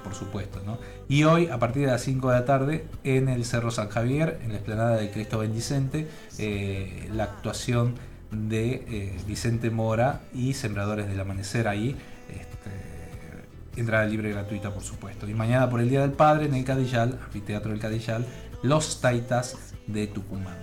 por 0.05 0.15
supuesto. 0.15 0.61
Y 1.09 1.25
hoy, 1.25 1.49
a 1.49 1.59
partir 1.59 1.87
de 1.87 1.93
las 1.93 2.03
5 2.03 2.31
de 2.31 2.35
la 2.35 2.45
tarde, 2.45 2.87
en 3.03 3.29
el 3.29 3.45
Cerro 3.45 3.71
San 3.71 3.89
Javier, 3.89 4.39
en 4.43 4.51
la 4.51 4.57
explanada 4.57 4.97
de 4.97 5.11
Cristo 5.11 5.39
Bendicente, 5.39 6.07
eh, 6.39 7.09
la 7.13 7.25
actuación 7.25 7.95
de 8.31 9.19
Vicente 9.27 9.71
Mora 9.71 10.21
y 10.33 10.55
Sembradores 10.55 11.09
del 11.09 11.19
Amanecer 11.19 11.67
ahí. 11.67 11.97
Este, 12.29 13.81
entrada 13.81 14.05
libre 14.05 14.29
y 14.29 14.33
gratuita, 14.33 14.73
por 14.73 14.85
supuesto. 14.85 15.27
Y 15.27 15.35
mañana, 15.35 15.69
por 15.69 15.81
el 15.81 15.89
Día 15.89 16.03
del 16.03 16.13
Padre, 16.13 16.47
en 16.47 16.55
el 16.55 16.65
Cadillal, 16.65 17.19
Anfiteatro 17.25 17.73
del 17.73 17.81
Cadillal, 17.81 18.25
Los 18.63 19.01
Taitas 19.01 19.70
de 19.93 20.07
Tucumán. 20.07 20.57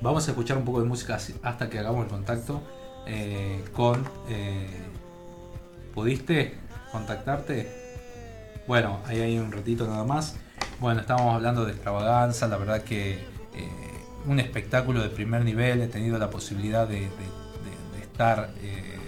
Vamos 0.00 0.26
a 0.26 0.32
escuchar 0.32 0.56
un 0.56 0.64
poco 0.64 0.80
de 0.80 0.88
música 0.88 1.18
hasta 1.42 1.70
que 1.70 1.78
hagamos 1.78 2.04
el 2.04 2.10
contacto 2.10 2.62
con... 3.72 4.04
¿Pudiste 5.94 6.54
contactarte? 6.90 7.82
Bueno, 8.66 9.00
ahí 9.06 9.20
hay 9.20 9.38
un 9.38 9.52
ratito 9.52 9.86
nada 9.86 10.04
más. 10.04 10.36
Bueno, 10.80 11.00
estábamos 11.00 11.34
hablando 11.34 11.64
de 11.64 11.72
extravaganza, 11.72 12.48
la 12.48 12.56
verdad 12.56 12.82
que 12.82 13.12
eh, 13.12 13.68
un 14.26 14.40
espectáculo 14.40 15.02
de 15.02 15.10
primer 15.10 15.44
nivel, 15.44 15.82
he 15.82 15.88
tenido 15.88 16.18
la 16.18 16.30
posibilidad 16.30 16.88
de, 16.88 17.08
estar, 18.00 18.50
eh, 18.62 18.98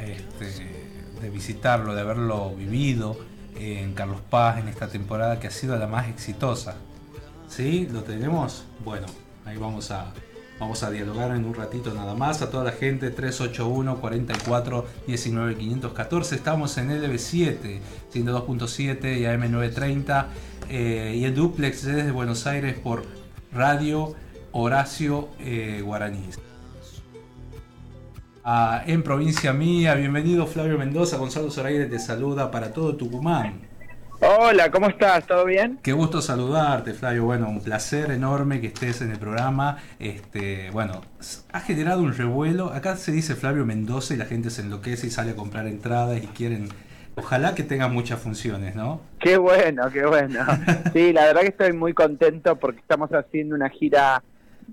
este, 0.00 1.20
de 1.20 1.30
visitarlo, 1.30 1.94
de 1.94 2.00
haberlo 2.00 2.54
vivido 2.54 3.16
en 3.56 3.94
Carlos 3.94 4.20
Paz 4.28 4.58
en 4.58 4.68
esta 4.68 4.88
temporada 4.88 5.38
que 5.38 5.46
ha 5.46 5.50
sido 5.50 5.76
la 5.76 5.86
más 5.86 6.08
exitosa. 6.08 6.76
¿Sí? 7.54 7.88
¿Lo 7.92 8.02
tenemos? 8.02 8.64
Bueno, 8.84 9.06
ahí 9.44 9.56
vamos 9.58 9.92
a, 9.92 10.90
dialogar 10.90 11.30
en 11.36 11.44
un 11.44 11.54
ratito 11.54 11.94
nada 11.94 12.16
más. 12.16 12.42
A 12.42 12.50
toda 12.50 12.64
la 12.64 12.72
gente, 12.72 13.10
381 13.10 14.00
44 14.00 14.84
19 15.06 15.56
514. 15.56 16.34
Estamos 16.34 16.76
en 16.78 16.90
LB7, 16.90 17.78
102.7 18.12 19.18
y 19.18 19.22
AM930. 19.22 20.26
Eh, 20.68 21.14
y 21.16 21.24
el 21.24 21.32
duplex 21.36 21.84
desde 21.84 22.10
Buenos 22.10 22.44
Aires 22.48 22.76
por 22.76 23.04
Radio 23.52 24.16
Horacio 24.50 25.28
eh, 25.38 25.80
Guaraní. 25.84 26.30
Ah, 28.42 28.82
en 28.84 29.04
provincia 29.04 29.52
mía, 29.52 29.94
bienvenido 29.94 30.48
Flavio 30.48 30.76
Mendoza, 30.76 31.18
Gonzalo 31.18 31.52
Zoraire 31.52 31.86
te 31.86 32.00
saluda 32.00 32.50
para 32.50 32.72
todo 32.72 32.96
Tucumán. 32.96 33.73
Hola, 34.26 34.70
¿cómo 34.70 34.88
estás? 34.88 35.26
¿Todo 35.26 35.44
bien? 35.44 35.78
Qué 35.82 35.92
gusto 35.92 36.22
saludarte, 36.22 36.94
Flavio. 36.94 37.24
Bueno, 37.24 37.46
un 37.50 37.60
placer 37.60 38.10
enorme 38.10 38.58
que 38.58 38.68
estés 38.68 39.02
en 39.02 39.10
el 39.10 39.18
programa. 39.18 39.76
Este, 39.98 40.70
bueno, 40.70 41.02
ha 41.52 41.60
generado 41.60 42.00
un 42.00 42.14
revuelo. 42.14 42.68
Acá 42.72 42.96
se 42.96 43.12
dice 43.12 43.34
Flavio 43.34 43.66
Mendoza 43.66 44.14
y 44.14 44.16
la 44.16 44.24
gente 44.24 44.48
se 44.48 44.62
enloquece 44.62 45.08
y 45.08 45.10
sale 45.10 45.32
a 45.32 45.36
comprar 45.36 45.66
entradas 45.66 46.24
y 46.24 46.26
quieren. 46.28 46.68
Ojalá 47.16 47.54
que 47.54 47.64
tenga 47.64 47.88
muchas 47.88 48.18
funciones, 48.18 48.74
¿no? 48.74 49.02
Qué 49.20 49.36
bueno, 49.36 49.90
qué 49.92 50.06
bueno. 50.06 50.40
Sí, 50.94 51.12
la 51.12 51.26
verdad 51.26 51.42
que 51.42 51.48
estoy 51.48 51.74
muy 51.74 51.92
contento 51.92 52.56
porque 52.56 52.80
estamos 52.80 53.10
haciendo 53.10 53.54
una 53.54 53.68
gira 53.68 54.22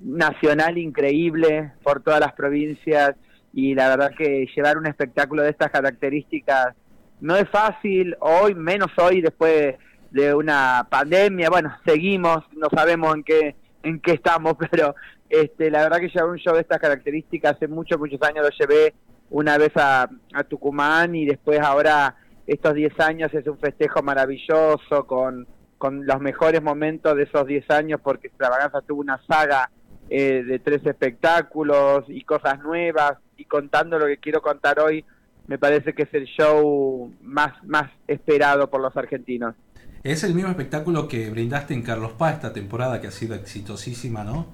nacional 0.01 0.77
increíble 0.77 1.73
por 1.83 2.01
todas 2.01 2.21
las 2.21 2.31
provincias 2.31 3.15
y 3.51 3.75
la 3.75 3.89
verdad 3.89 4.11
que 4.17 4.47
llevar 4.55 4.77
un 4.77 4.87
espectáculo 4.87 5.43
de 5.43 5.49
estas 5.49 5.71
características 5.71 6.73
no 7.21 7.35
es 7.35 7.47
fácil, 7.49 8.15
hoy, 8.19 8.55
menos 8.55 8.91
hoy, 8.97 9.21
después 9.21 9.75
de 10.09 10.33
una 10.33 10.87
pandemia, 10.89 11.49
bueno, 11.49 11.73
seguimos, 11.85 12.43
no 12.53 12.67
sabemos 12.73 13.15
en 13.15 13.23
qué, 13.23 13.55
en 13.83 13.99
qué 14.01 14.13
estamos, 14.13 14.55
pero 14.71 14.95
este, 15.29 15.71
la 15.71 15.83
verdad 15.83 15.99
que 15.99 16.09
llevar 16.09 16.29
un 16.29 16.37
show 16.37 16.55
de 16.55 16.61
estas 16.61 16.79
características 16.79 17.55
hace 17.55 17.67
muchos, 17.67 17.97
muchos 17.99 18.21
años 18.23 18.43
lo 18.43 18.49
llevé 18.49 18.93
una 19.29 19.57
vez 19.57 19.71
a, 19.75 20.09
Tucumán 20.49 21.15
y 21.15 21.25
después 21.25 21.59
ahora 21.61 22.17
estos 22.45 22.73
10 22.73 22.99
años 22.99 23.33
es 23.33 23.47
un 23.47 23.57
festejo 23.57 24.01
maravilloso 24.01 25.07
con, 25.07 25.47
con 25.77 26.05
los 26.05 26.19
mejores 26.19 26.61
momentos 26.61 27.15
de 27.15 27.23
esos 27.23 27.47
10 27.47 27.69
años 27.69 28.01
porque 28.03 28.27
Extravaganza 28.27 28.81
tuvo 28.81 28.99
una 28.99 29.21
saga 29.25 29.69
eh, 30.09 30.43
de 30.43 30.59
tres 30.59 30.85
espectáculos 30.85 32.03
y 32.09 32.23
cosas 32.23 32.59
nuevas 32.59 33.13
y 33.37 33.45
contando 33.45 33.97
lo 33.97 34.07
que 34.07 34.17
quiero 34.17 34.41
contar 34.41 34.79
hoy 34.81 35.05
me 35.51 35.57
parece 35.57 35.91
que 35.91 36.03
es 36.03 36.13
el 36.13 36.27
show 36.27 37.13
más, 37.21 37.61
más 37.65 37.91
esperado 38.07 38.69
por 38.69 38.79
los 38.79 38.95
argentinos. 38.95 39.53
Es 40.01 40.23
el 40.23 40.33
mismo 40.33 40.49
espectáculo 40.49 41.09
que 41.09 41.29
brindaste 41.29 41.73
en 41.73 41.81
Carlos 41.81 42.13
Paz 42.13 42.35
esta 42.35 42.53
temporada 42.53 43.01
que 43.01 43.07
ha 43.07 43.11
sido 43.11 43.35
exitosísima, 43.35 44.23
¿no? 44.23 44.47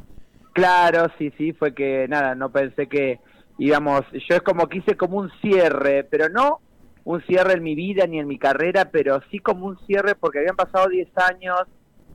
Claro, 0.53 1.05
sí, 1.19 1.31
sí, 1.37 1.53
fue 1.53 1.75
que 1.75 2.07
nada, 2.07 2.33
no 2.33 2.51
pensé 2.51 2.87
que 2.87 3.19
íbamos, 3.59 4.05
yo 4.11 4.37
es 4.37 4.41
como 4.41 4.67
que 4.67 4.79
hice 4.79 4.97
como 4.97 5.19
un 5.19 5.29
cierre, 5.39 6.03
pero 6.03 6.29
no 6.29 6.61
un 7.03 7.21
cierre 7.27 7.53
en 7.53 7.63
mi 7.63 7.75
vida 7.75 8.07
ni 8.07 8.17
en 8.17 8.27
mi 8.27 8.39
carrera, 8.39 8.89
pero 8.91 9.21
sí 9.29 9.37
como 9.37 9.67
un 9.67 9.77
cierre 9.85 10.15
porque 10.15 10.39
habían 10.39 10.55
pasado 10.55 10.89
10 10.89 11.09
años, 11.31 11.59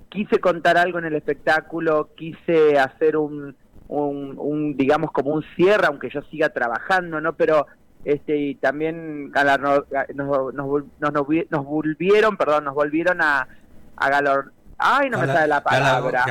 quise 0.08 0.40
contar 0.40 0.76
algo 0.76 0.98
en 0.98 1.04
el 1.04 1.14
espectáculo, 1.14 2.10
quise 2.16 2.80
hacer 2.80 3.16
un, 3.16 3.54
un, 3.86 4.34
un 4.36 4.76
digamos 4.76 5.12
como 5.12 5.30
un 5.30 5.44
cierre, 5.54 5.86
aunque 5.86 6.10
yo 6.10 6.20
siga 6.22 6.48
trabajando, 6.48 7.20
¿no? 7.20 7.34
Pero 7.34 7.68
este 8.04 8.36
y 8.36 8.54
también 8.56 9.30
nos, 9.30 9.84
nos, 10.14 10.84
nos, 10.98 11.64
volvieron, 11.64 12.36
perdón, 12.36 12.64
nos 12.64 12.74
volvieron 12.74 13.20
a, 13.22 13.46
a 13.96 14.10
galor, 14.10 14.52
Ay, 14.84 15.10
no 15.10 15.18
me 15.18 15.26
sale 15.26 15.46
la 15.46 15.62
palabra. 15.62 16.24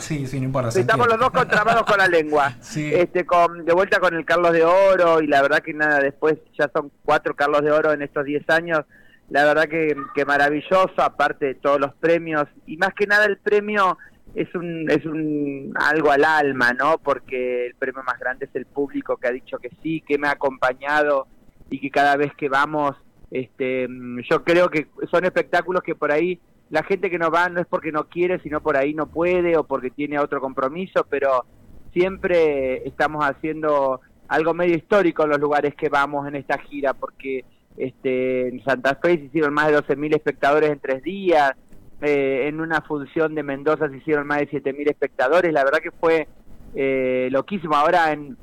sí, 0.00 0.26
sí, 0.26 0.38
no 0.38 0.46
importa. 0.46 0.78
Estamos 0.78 1.06
los 1.06 1.18
dos 1.18 1.30
contrabados 1.30 1.82
con 1.84 1.98
la 1.98 2.08
lengua. 2.08 2.52
Este, 2.74 3.24
con, 3.26 3.64
de 3.64 3.72
vuelta 3.72 4.00
con 4.00 4.14
el 4.14 4.24
Carlos 4.24 4.52
de 4.52 4.64
Oro 4.64 5.20
y 5.20 5.26
la 5.26 5.42
verdad 5.42 5.60
que 5.60 5.74
nada, 5.74 6.00
después 6.00 6.36
ya 6.58 6.70
son 6.72 6.90
cuatro 7.04 7.34
Carlos 7.34 7.62
de 7.62 7.70
Oro 7.70 7.92
en 7.92 8.02
estos 8.02 8.24
diez 8.24 8.48
años. 8.48 8.84
La 9.30 9.44
verdad 9.44 9.64
que, 9.64 9.94
que 10.14 10.24
maravilloso, 10.24 10.94
aparte 10.98 11.46
de 11.46 11.54
todos 11.54 11.80
los 11.80 11.94
premios 11.94 12.46
y 12.66 12.76
más 12.76 12.94
que 12.94 13.06
nada 13.06 13.26
el 13.26 13.38
premio 13.38 13.98
es 14.34 14.52
un 14.54 14.90
es 14.90 15.04
un 15.06 15.72
algo 15.76 16.10
al 16.10 16.24
alma, 16.24 16.72
¿no? 16.72 16.98
Porque 16.98 17.66
el 17.66 17.74
premio 17.74 18.02
más 18.02 18.18
grande 18.18 18.46
es 18.46 18.54
el 18.54 18.66
público 18.66 19.16
que 19.16 19.28
ha 19.28 19.32
dicho 19.32 19.58
que 19.58 19.70
sí, 19.82 20.02
que 20.06 20.18
me 20.18 20.28
ha 20.28 20.32
acompañado 20.32 21.26
y 21.70 21.80
que 21.80 21.90
cada 21.90 22.16
vez 22.16 22.32
que 22.34 22.48
vamos, 22.48 22.96
este, 23.30 23.88
yo 24.28 24.44
creo 24.44 24.68
que 24.68 24.88
son 25.10 25.24
espectáculos 25.24 25.82
que 25.82 25.94
por 25.94 26.12
ahí 26.12 26.40
la 26.70 26.82
gente 26.82 27.10
que 27.10 27.18
no 27.18 27.30
va 27.30 27.48
no 27.48 27.60
es 27.60 27.66
porque 27.66 27.92
no 27.92 28.08
quiere, 28.08 28.40
sino 28.40 28.60
por 28.60 28.76
ahí 28.76 28.94
no 28.94 29.06
puede 29.06 29.56
o 29.56 29.64
porque 29.64 29.90
tiene 29.90 30.18
otro 30.18 30.40
compromiso, 30.40 31.06
pero 31.08 31.44
siempre 31.92 32.86
estamos 32.88 33.24
haciendo 33.24 34.00
algo 34.28 34.54
medio 34.54 34.76
histórico 34.76 35.24
en 35.24 35.30
los 35.30 35.40
lugares 35.40 35.74
que 35.74 35.88
vamos 35.88 36.26
en 36.26 36.34
esta 36.34 36.58
gira, 36.58 36.94
porque 36.94 37.44
este, 37.76 38.48
en 38.48 38.64
Santa 38.64 38.96
Fe 38.96 39.16
se 39.18 39.24
hicieron 39.24 39.54
más 39.54 39.68
de 39.68 39.78
12.000 39.78 40.16
espectadores 40.16 40.70
en 40.70 40.80
tres 40.80 41.02
días, 41.02 41.52
eh, 42.00 42.48
en 42.48 42.60
una 42.60 42.80
función 42.82 43.34
de 43.34 43.42
Mendoza 43.42 43.88
se 43.88 43.96
hicieron 43.96 44.26
más 44.26 44.38
de 44.38 44.50
7.000 44.50 44.90
espectadores, 44.90 45.52
la 45.52 45.64
verdad 45.64 45.78
que 45.78 45.90
fue 45.90 46.28
eh, 46.74 47.28
loquísimo. 47.30 47.76
Ahora 47.76 48.12
en, 48.12 48.36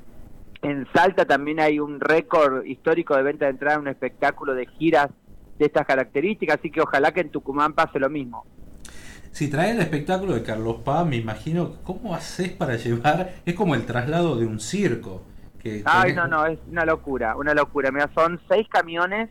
en 0.61 0.87
Salta 0.93 1.25
también 1.25 1.59
hay 1.59 1.79
un 1.79 1.99
récord 1.99 2.65
histórico 2.65 3.15
de 3.15 3.23
venta 3.23 3.45
de 3.45 3.51
entrada 3.51 3.75
en 3.75 3.81
un 3.81 3.87
espectáculo 3.87 4.53
de 4.53 4.65
giras 4.65 5.09
de 5.59 5.65
estas 5.65 5.85
características, 5.85 6.59
así 6.59 6.71
que 6.71 6.81
ojalá 6.81 7.11
que 7.11 7.21
en 7.21 7.29
Tucumán 7.29 7.73
pase 7.73 7.99
lo 7.99 8.09
mismo. 8.09 8.45
Si 9.31 9.49
traes 9.49 9.75
el 9.75 9.81
espectáculo 9.81 10.33
de 10.33 10.43
Carlos 10.43 10.77
Paz, 10.83 11.05
me 11.05 11.15
imagino, 11.15 11.75
¿cómo 11.83 12.13
haces 12.13 12.49
para 12.49 12.75
llevar? 12.75 13.35
Es 13.45 13.53
como 13.55 13.75
el 13.75 13.85
traslado 13.85 14.37
de 14.37 14.45
un 14.45 14.59
circo. 14.59 15.23
Que 15.59 15.83
Ay, 15.85 16.13
no, 16.13 16.27
no, 16.27 16.45
es 16.47 16.59
una 16.69 16.85
locura, 16.85 17.35
una 17.37 17.53
locura. 17.53 17.91
Mira, 17.91 18.09
son 18.13 18.41
seis 18.49 18.67
camiones 18.67 19.29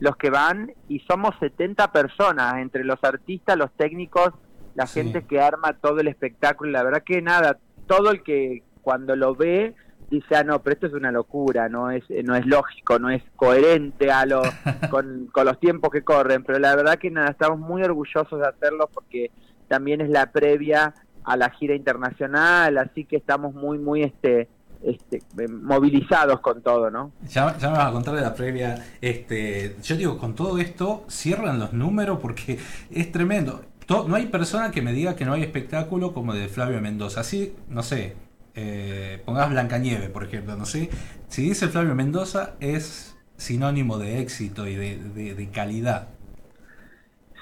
los 0.00 0.16
que 0.16 0.30
van 0.30 0.72
y 0.88 1.00
somos 1.00 1.34
70 1.40 1.90
personas, 1.92 2.58
entre 2.58 2.84
los 2.84 3.02
artistas, 3.02 3.56
los 3.56 3.72
técnicos, 3.72 4.30
la 4.74 4.86
gente 4.86 5.24
que 5.24 5.40
arma 5.40 5.72
todo 5.72 6.00
el 6.00 6.08
espectáculo. 6.08 6.70
La 6.70 6.84
verdad 6.84 7.02
que 7.04 7.20
nada, 7.20 7.58
todo 7.86 8.10
el 8.10 8.22
que 8.22 8.62
cuando 8.82 9.16
lo 9.16 9.34
ve 9.34 9.74
dice, 10.10 10.36
ah, 10.36 10.44
no, 10.44 10.62
pero 10.62 10.74
esto 10.74 10.86
es 10.86 10.94
una 10.94 11.10
locura, 11.10 11.68
no 11.68 11.90
es, 11.90 12.04
no 12.24 12.36
es 12.36 12.46
lógico, 12.46 12.98
no 12.98 13.10
es 13.10 13.22
coherente 13.36 14.10
a 14.10 14.24
lo, 14.24 14.42
con, 14.90 15.26
con 15.32 15.46
los 15.46 15.58
tiempos 15.58 15.90
que 15.90 16.02
corren. 16.02 16.44
Pero 16.44 16.58
la 16.58 16.76
verdad 16.76 16.98
que 16.98 17.10
nada, 17.10 17.30
estamos 17.30 17.58
muy 17.58 17.82
orgullosos 17.82 18.38
de 18.38 18.46
hacerlo 18.46 18.88
porque 18.92 19.30
también 19.66 20.00
es 20.00 20.10
la 20.10 20.30
previa 20.30 20.94
a 21.24 21.36
la 21.36 21.50
gira 21.50 21.74
internacional, 21.74 22.78
así 22.78 23.04
que 23.04 23.16
estamos 23.16 23.54
muy, 23.54 23.78
muy 23.78 24.02
este 24.02 24.48
este, 24.82 25.22
movilizados 25.48 26.40
con 26.40 26.62
todo, 26.62 26.90
¿no? 26.90 27.12
Ya, 27.28 27.56
ya, 27.58 27.70
me 27.70 27.78
vas 27.78 27.88
a 27.88 27.92
contar 27.92 28.14
de 28.14 28.22
la 28.22 28.34
previa. 28.34 28.84
Este, 29.00 29.76
yo 29.82 29.96
digo, 29.96 30.18
con 30.18 30.34
todo 30.34 30.58
esto 30.58 31.04
cierran 31.08 31.58
los 31.58 31.72
números 31.72 32.18
porque 32.20 32.58
es 32.90 33.12
tremendo. 33.12 33.62
no 33.88 34.14
hay 34.14 34.26
persona 34.26 34.70
que 34.70 34.82
me 34.82 34.92
diga 34.92 35.16
que 35.16 35.24
no 35.24 35.32
hay 35.32 35.42
espectáculo 35.42 36.12
como 36.12 36.34
de 36.34 36.48
Flavio 36.48 36.80
Mendoza. 36.80 37.20
Así, 37.20 37.54
no 37.68 37.82
sé, 37.82 38.14
eh, 38.54 39.20
pongas 39.24 39.50
Blancanieve, 39.50 40.08
por 40.08 40.24
ejemplo, 40.24 40.56
no 40.56 40.64
sé. 40.64 40.90
Si 41.28 41.42
dice 41.42 41.68
Flavio 41.68 41.94
Mendoza 41.94 42.54
es 42.60 43.16
sinónimo 43.36 43.98
de 43.98 44.20
éxito 44.20 44.66
y 44.66 44.74
de, 44.74 45.34
de, 45.34 45.50
calidad. 45.50 46.08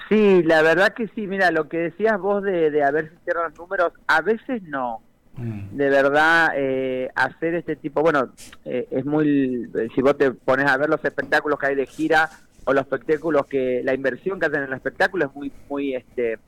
Sí, 0.09 0.43
la 0.43 0.61
verdad 0.61 0.93
que 0.93 1.07
sí. 1.09 1.27
Mira, 1.27 1.51
lo 1.51 1.69
que 1.69 1.77
decías 1.77 2.19
vos 2.19 2.43
de, 2.43 2.71
de 2.71 2.83
a 2.83 2.91
ver 2.91 3.09
si 3.09 3.15
cierran 3.23 3.49
los 3.49 3.59
números, 3.59 3.93
a 4.07 4.21
veces 4.21 4.61
no 4.63 5.01
de 5.37 5.89
verdad 5.89 6.53
eh, 6.55 7.09
hacer 7.15 7.53
este 7.53 7.75
tipo, 7.75 8.01
bueno, 8.01 8.29
eh, 8.65 8.87
es 8.89 9.05
muy, 9.05 9.69
si 9.93 10.01
vos 10.01 10.17
te 10.17 10.31
pones 10.31 10.65
a 10.65 10.77
ver 10.77 10.89
los 10.89 11.03
espectáculos 11.03 11.59
que 11.59 11.67
hay 11.67 11.75
de 11.75 11.85
gira 11.85 12.29
o 12.65 12.73
los 12.73 12.83
espectáculos 12.83 13.45
que, 13.45 13.81
la 13.83 13.93
inversión 13.93 14.39
que 14.39 14.47
hacen 14.47 14.63
en 14.63 14.69
el 14.69 14.73
espectáculo 14.73 15.25
es 15.25 15.35
muy, 15.35 15.51
muy 15.69 15.95
este 15.95 16.39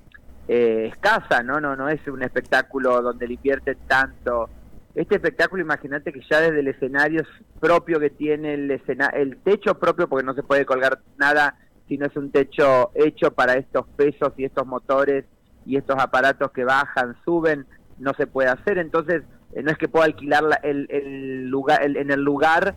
eh, 0.47 0.89
escasa, 0.91 1.43
¿no? 1.43 1.61
No, 1.61 1.75
no 1.75 1.89
es 1.89 2.05
un 2.07 2.23
espectáculo 2.23 3.01
donde 3.01 3.27
le 3.27 3.35
invierten 3.35 3.77
tanto. 3.87 4.49
Este 4.95 5.15
espectáculo, 5.15 5.61
imagínate 5.61 6.11
que 6.11 6.21
ya 6.29 6.41
desde 6.41 6.61
el 6.61 6.67
escenario 6.67 7.23
propio 7.59 7.99
que 7.99 8.09
tiene 8.09 8.55
el 8.55 8.71
escena, 8.71 9.07
el 9.07 9.37
techo 9.37 9.77
propio, 9.77 10.09
porque 10.09 10.25
no 10.25 10.33
se 10.33 10.41
puede 10.41 10.65
colgar 10.65 10.99
nada 11.17 11.55
si 11.87 11.97
no 11.97 12.07
es 12.07 12.15
un 12.15 12.31
techo 12.31 12.91
hecho 12.95 13.31
para 13.31 13.53
estos 13.53 13.87
pesos 13.95 14.33
y 14.37 14.45
estos 14.45 14.65
motores 14.65 15.25
y 15.65 15.77
estos 15.77 15.97
aparatos 15.99 16.51
que 16.51 16.63
bajan, 16.63 17.15
suben, 17.23 17.65
no 17.99 18.13
se 18.13 18.27
puede 18.27 18.49
hacer, 18.49 18.77
entonces 18.77 19.23
eh, 19.53 19.63
no 19.63 19.71
es 19.71 19.77
que 19.77 19.87
pueda 19.87 20.05
alquilar 20.05 20.43
el, 20.63 20.87
el 20.89 21.47
lugar, 21.47 21.83
en 21.83 22.11
el 22.11 22.21
lugar 22.21 22.75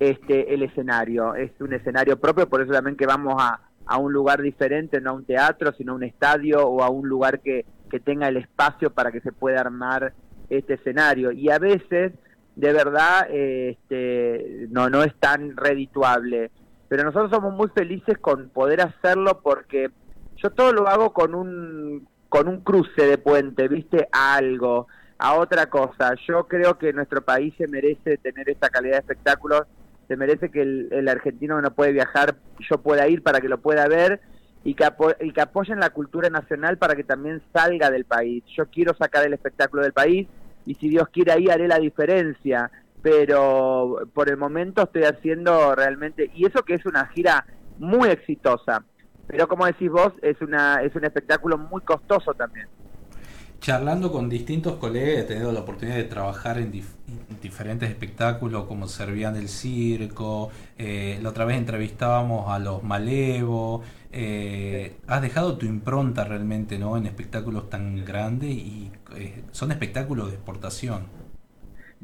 este 0.00 0.52
el 0.52 0.62
escenario, 0.62 1.34
es 1.34 1.52
un 1.60 1.72
escenario 1.72 2.18
propio, 2.18 2.48
por 2.48 2.60
eso 2.60 2.72
también 2.72 2.96
que 2.96 3.06
vamos 3.06 3.34
a, 3.38 3.60
a 3.86 3.98
un 3.98 4.12
lugar 4.12 4.42
diferente, 4.42 5.00
no 5.00 5.10
a 5.10 5.14
un 5.14 5.24
teatro, 5.24 5.72
sino 5.72 5.92
a 5.92 5.96
un 5.96 6.04
estadio 6.04 6.66
o 6.66 6.82
a 6.82 6.90
un 6.90 7.08
lugar 7.08 7.40
que, 7.40 7.64
que 7.90 8.00
tenga 8.00 8.28
el 8.28 8.36
espacio 8.36 8.90
para 8.90 9.12
que 9.12 9.20
se 9.20 9.32
pueda 9.32 9.60
armar 9.60 10.12
este 10.50 10.74
escenario. 10.74 11.32
Y 11.32 11.50
a 11.50 11.58
veces, 11.58 12.12
de 12.56 12.72
verdad, 12.72 13.26
este, 13.30 14.66
no, 14.70 14.88
no 14.88 15.02
es 15.02 15.14
tan 15.16 15.56
redituable. 15.56 16.50
Pero 16.88 17.04
nosotros 17.04 17.30
somos 17.30 17.54
muy 17.54 17.68
felices 17.68 18.18
con 18.18 18.48
poder 18.50 18.80
hacerlo 18.80 19.40
porque 19.42 19.90
yo 20.36 20.50
todo 20.50 20.72
lo 20.72 20.88
hago 20.88 21.12
con 21.12 21.34
un 21.34 22.06
con 22.34 22.48
un 22.48 22.62
cruce 22.62 23.06
de 23.06 23.16
puente, 23.16 23.68
¿viste? 23.68 24.08
Algo. 24.10 24.88
a 25.18 25.34
otra 25.34 25.66
cosa. 25.66 26.16
Yo 26.26 26.48
creo 26.48 26.76
que 26.76 26.92
nuestro 26.92 27.22
país 27.24 27.54
se 27.56 27.68
merece 27.68 28.18
tener 28.18 28.50
esta 28.50 28.70
calidad 28.70 28.94
de 28.94 28.98
espectáculos, 28.98 29.62
se 30.08 30.16
merece 30.16 30.50
que 30.50 30.62
el, 30.62 31.08
argentino 31.08 31.62
no 31.62 31.72
puede 31.72 31.92
viajar, 31.92 32.34
yo 32.68 32.78
pueda 32.78 33.06
ir 33.06 33.22
para 33.22 33.40
que 33.40 33.48
lo 33.48 33.58
pueda 33.58 33.86
ver 33.86 34.20
y 34.64 34.74
que, 34.74 34.84
y 35.20 35.30
que 35.30 35.40
apoyen 35.42 35.78
la 35.78 35.90
cultura 35.90 36.28
nacional 36.28 36.76
para 36.76 36.96
que 36.96 37.04
también 37.04 37.40
salga 37.52 37.88
del 37.92 38.04
país. 38.04 38.42
Yo 38.56 38.66
quiero 38.66 38.96
sacar 38.96 39.24
el 39.24 39.32
espectáculo 39.32 39.84
del 39.84 39.92
país 39.92 40.26
y 40.66 40.74
si 40.74 40.88
Dios 40.88 41.06
quiere 41.12 41.30
ahí 41.30 41.46
haré 41.48 41.68
la 41.68 41.78
diferencia, 41.78 42.68
pero 43.00 44.08
por 44.12 44.28
el 44.28 44.38
momento 44.38 44.82
estoy 44.82 45.04
haciendo 45.04 45.76
realmente, 45.76 46.32
y 46.34 46.46
eso 46.46 46.64
que 46.64 46.74
es 46.74 46.84
una 46.84 47.06
gira 47.06 47.46
muy 47.78 48.08
exitosa, 48.08 48.82
pero 49.26 49.48
como 49.48 49.66
decís 49.66 49.90
vos, 49.90 50.12
es, 50.22 50.40
una, 50.40 50.82
es 50.82 50.94
un 50.94 51.04
espectáculo 51.04 51.58
muy 51.58 51.80
costoso 51.82 52.34
también. 52.34 52.66
Charlando 53.60 54.12
con 54.12 54.28
distintos 54.28 54.74
colegas, 54.76 55.20
he 55.20 55.22
tenido 55.24 55.50
la 55.50 55.60
oportunidad 55.60 55.96
de 55.96 56.04
trabajar 56.04 56.58
en, 56.58 56.70
dif- 56.70 56.96
en 57.08 57.40
diferentes 57.40 57.88
espectáculos 57.88 58.64
como 58.64 58.86
Servían 58.88 59.36
el 59.36 59.48
Circo, 59.48 60.50
eh, 60.76 61.18
la 61.22 61.30
otra 61.30 61.46
vez 61.46 61.56
entrevistábamos 61.56 62.50
a 62.52 62.58
los 62.58 62.82
Malevo, 62.82 63.82
eh, 64.12 64.96
has 65.06 65.22
dejado 65.22 65.56
tu 65.56 65.64
impronta 65.64 66.24
realmente 66.24 66.78
¿no? 66.78 66.98
en 66.98 67.06
espectáculos 67.06 67.70
tan 67.70 68.04
grandes 68.04 68.50
y 68.50 68.92
eh, 69.16 69.44
son 69.50 69.72
espectáculos 69.72 70.28
de 70.28 70.34
exportación. 70.34 71.06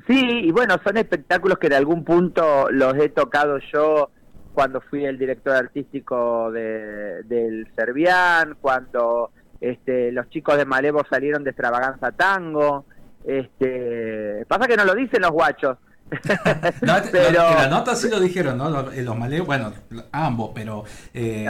Sí, 0.07 0.19
y 0.19 0.51
bueno, 0.53 0.77
son 0.83 0.97
espectáculos 0.97 1.59
que 1.59 1.67
en 1.67 1.75
algún 1.75 2.05
punto 2.05 2.71
los 2.71 2.97
he 2.97 3.11
tocado 3.11 3.59
yo 3.71 4.11
cuando 4.55 4.81
fui 4.81 5.05
el 5.05 5.19
director 5.19 5.55
artístico 5.55 6.51
de, 6.51 7.23
del 7.25 7.69
Servián, 7.77 8.57
cuando 8.61 9.31
este, 9.61 10.11
los 10.13 10.29
chicos 10.31 10.57
de 10.57 10.65
Malevo 10.65 11.03
salieron 11.09 11.45
de 11.45 11.51
Extravaganza 11.51 12.13
Tango. 12.13 12.85
Este, 13.25 14.45
pasa 14.49 14.67
que 14.67 14.77
no 14.77 14.85
lo 14.85 14.95
dicen 14.95 15.23
los 15.23 15.31
guachos. 15.31 15.77
No, 16.83 16.95
Pero- 17.13 17.49
en 17.51 17.55
la 17.55 17.69
nota 17.69 17.95
sí 17.95 18.09
lo 18.11 18.19
dijeron, 18.19 18.59
¿no? 18.59 18.69
Los, 18.69 18.97
eh, 18.97 19.03
los 19.03 19.17
Malevo, 19.17 19.47
bueno, 19.47 19.73
ambos, 20.11 20.51
pero 20.55 20.85
eh, 21.15 21.47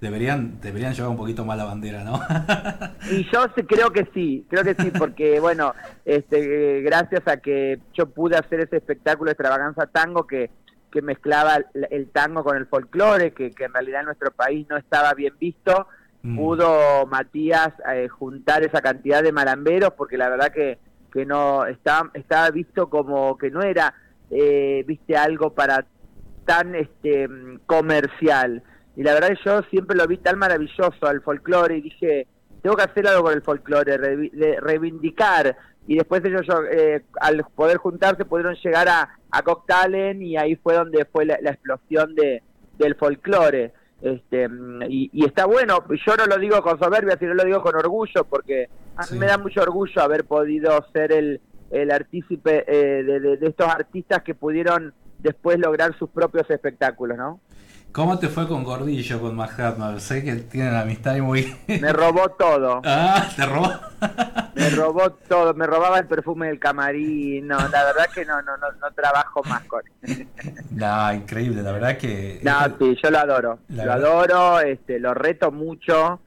deberían, 0.00 0.60
deberían 0.60 0.94
llevar 0.94 1.10
un 1.10 1.16
poquito 1.16 1.44
más 1.44 1.58
la 1.58 1.64
bandera, 1.64 2.04
¿no? 2.04 2.20
Y 3.10 3.24
yo 3.30 3.46
creo 3.66 3.90
que 3.90 4.08
sí, 4.14 4.46
creo 4.48 4.64
que 4.64 4.74
sí, 4.74 4.90
porque 4.98 5.40
bueno, 5.40 5.74
este, 6.04 6.78
eh, 6.78 6.82
gracias 6.82 7.26
a 7.26 7.36
que 7.38 7.80
yo 7.92 8.06
pude 8.06 8.36
hacer 8.36 8.60
ese 8.60 8.78
espectáculo 8.78 9.28
de 9.28 9.32
extravaganza 9.32 9.86
tango 9.86 10.26
que, 10.26 10.50
que 10.90 11.02
mezclaba 11.02 11.56
el, 11.56 11.86
el 11.90 12.10
tango 12.10 12.42
con 12.44 12.56
el 12.56 12.66
folclore, 12.66 13.32
que, 13.32 13.50
que 13.52 13.64
en 13.64 13.74
realidad 13.74 14.00
en 14.00 14.06
nuestro 14.06 14.30
país 14.30 14.66
no 14.68 14.76
estaba 14.76 15.14
bien 15.14 15.34
visto, 15.38 15.86
pudo 16.36 17.06
Matías 17.06 17.70
eh, 17.94 18.08
juntar 18.08 18.62
esa 18.64 18.80
cantidad 18.82 19.22
de 19.22 19.32
malamberos, 19.32 19.92
porque 19.96 20.16
la 20.18 20.28
verdad 20.28 20.52
que, 20.52 20.78
que 21.12 21.24
no 21.24 21.64
estaba, 21.66 22.10
estaba 22.14 22.50
visto 22.50 22.90
como 22.90 23.38
que 23.38 23.50
no 23.50 23.62
era, 23.62 23.94
eh, 24.30 24.84
viste, 24.86 25.16
algo 25.16 25.54
para 25.54 25.86
tan 26.44 26.74
este 26.74 27.28
mm, 27.28 27.60
comercial. 27.66 28.62
Y 28.96 29.02
la 29.04 29.14
verdad 29.14 29.28
que 29.28 29.38
yo 29.44 29.62
siempre 29.70 29.96
lo 29.96 30.06
vi 30.06 30.16
tan 30.18 30.38
maravilloso 30.38 31.06
al 31.06 31.20
folclore 31.22 31.76
y 31.76 31.82
dije, 31.82 32.26
tengo 32.62 32.76
que 32.76 32.82
hacer 32.82 33.06
algo 33.06 33.22
con 33.22 33.34
el 33.34 33.42
folclore, 33.42 33.96
de- 33.98 34.58
reivindicar. 34.60 35.56
Y 35.88 35.96
después 35.96 36.22
ellos, 36.24 36.46
eh, 36.70 37.02
al 37.20 37.44
poder 37.56 37.78
juntarse, 37.78 38.24
pudieron 38.24 38.54
llegar 38.56 38.88
a, 38.88 39.08
a 39.30 39.42
Coctalen 39.42 40.22
y 40.22 40.36
ahí 40.36 40.54
fue 40.54 40.74
donde 40.74 41.04
fue 41.06 41.24
la, 41.24 41.38
la 41.42 41.50
explosión 41.50 42.14
de, 42.14 42.42
del 42.78 42.94
folclore. 42.94 43.72
Este, 44.00 44.48
y, 44.88 45.10
y 45.12 45.24
está 45.26 45.46
bueno, 45.46 45.82
yo 46.06 46.16
no 46.16 46.26
lo 46.26 46.38
digo 46.38 46.62
con 46.62 46.78
soberbia, 46.78 47.16
sino 47.18 47.34
lo 47.34 47.42
digo 47.44 47.60
con 47.62 47.74
orgullo, 47.74 48.22
porque 48.30 48.68
a 48.96 49.02
mí 49.10 49.18
me 49.18 49.26
da 49.26 49.38
mucho 49.38 49.60
orgullo 49.62 50.00
haber 50.00 50.24
podido 50.24 50.70
ser 50.92 51.10
el, 51.10 51.40
el 51.72 51.90
artícipe 51.90 52.64
eh, 52.68 53.02
de, 53.02 53.18
de- 53.18 53.36
de 53.38 53.46
estos 53.48 53.66
artistas 53.66 54.22
que 54.22 54.34
pudieron 54.36 54.94
después 55.18 55.58
lograr 55.58 55.98
sus 55.98 56.10
propios 56.10 56.48
espectáculos, 56.48 57.18
¿no? 57.18 57.40
¿Cómo 57.98 58.16
te 58.16 58.28
fue 58.28 58.46
con 58.46 58.62
Gordillo, 58.62 59.20
con 59.20 59.34
Mahatma? 59.34 59.98
Sé 59.98 60.22
que 60.22 60.36
tienen 60.36 60.72
amistad 60.76 61.16
y 61.16 61.20
muy... 61.20 61.52
Me 61.66 61.92
robó 61.92 62.28
todo. 62.28 62.80
Ah, 62.84 63.26
te 63.34 63.44
robó. 63.44 63.72
Me 64.54 64.70
robó 64.70 65.10
todo, 65.10 65.52
me 65.54 65.66
robaba 65.66 65.98
el 65.98 66.06
perfume 66.06 66.46
del 66.46 66.60
camarín, 66.60 67.48
no, 67.48 67.56
la 67.58 67.84
verdad 67.86 68.06
que 68.14 68.24
no, 68.24 68.40
no, 68.42 68.56
no, 68.56 68.70
no 68.80 68.90
trabajo 68.92 69.42
más 69.48 69.64
con 69.64 69.82
él. 70.02 70.28
No, 70.70 71.12
increíble, 71.12 71.60
la 71.60 71.72
verdad 71.72 71.96
que... 71.98 72.38
No, 72.44 72.52
sí, 72.78 72.96
yo 73.02 73.10
lo 73.10 73.18
adoro, 73.18 73.58
La 73.68 73.84
lo 73.84 73.90
verdad- 73.94 74.06
adoro, 74.12 74.60
este, 74.60 75.00
lo 75.00 75.12
reto 75.14 75.50
mucho, 75.50 76.20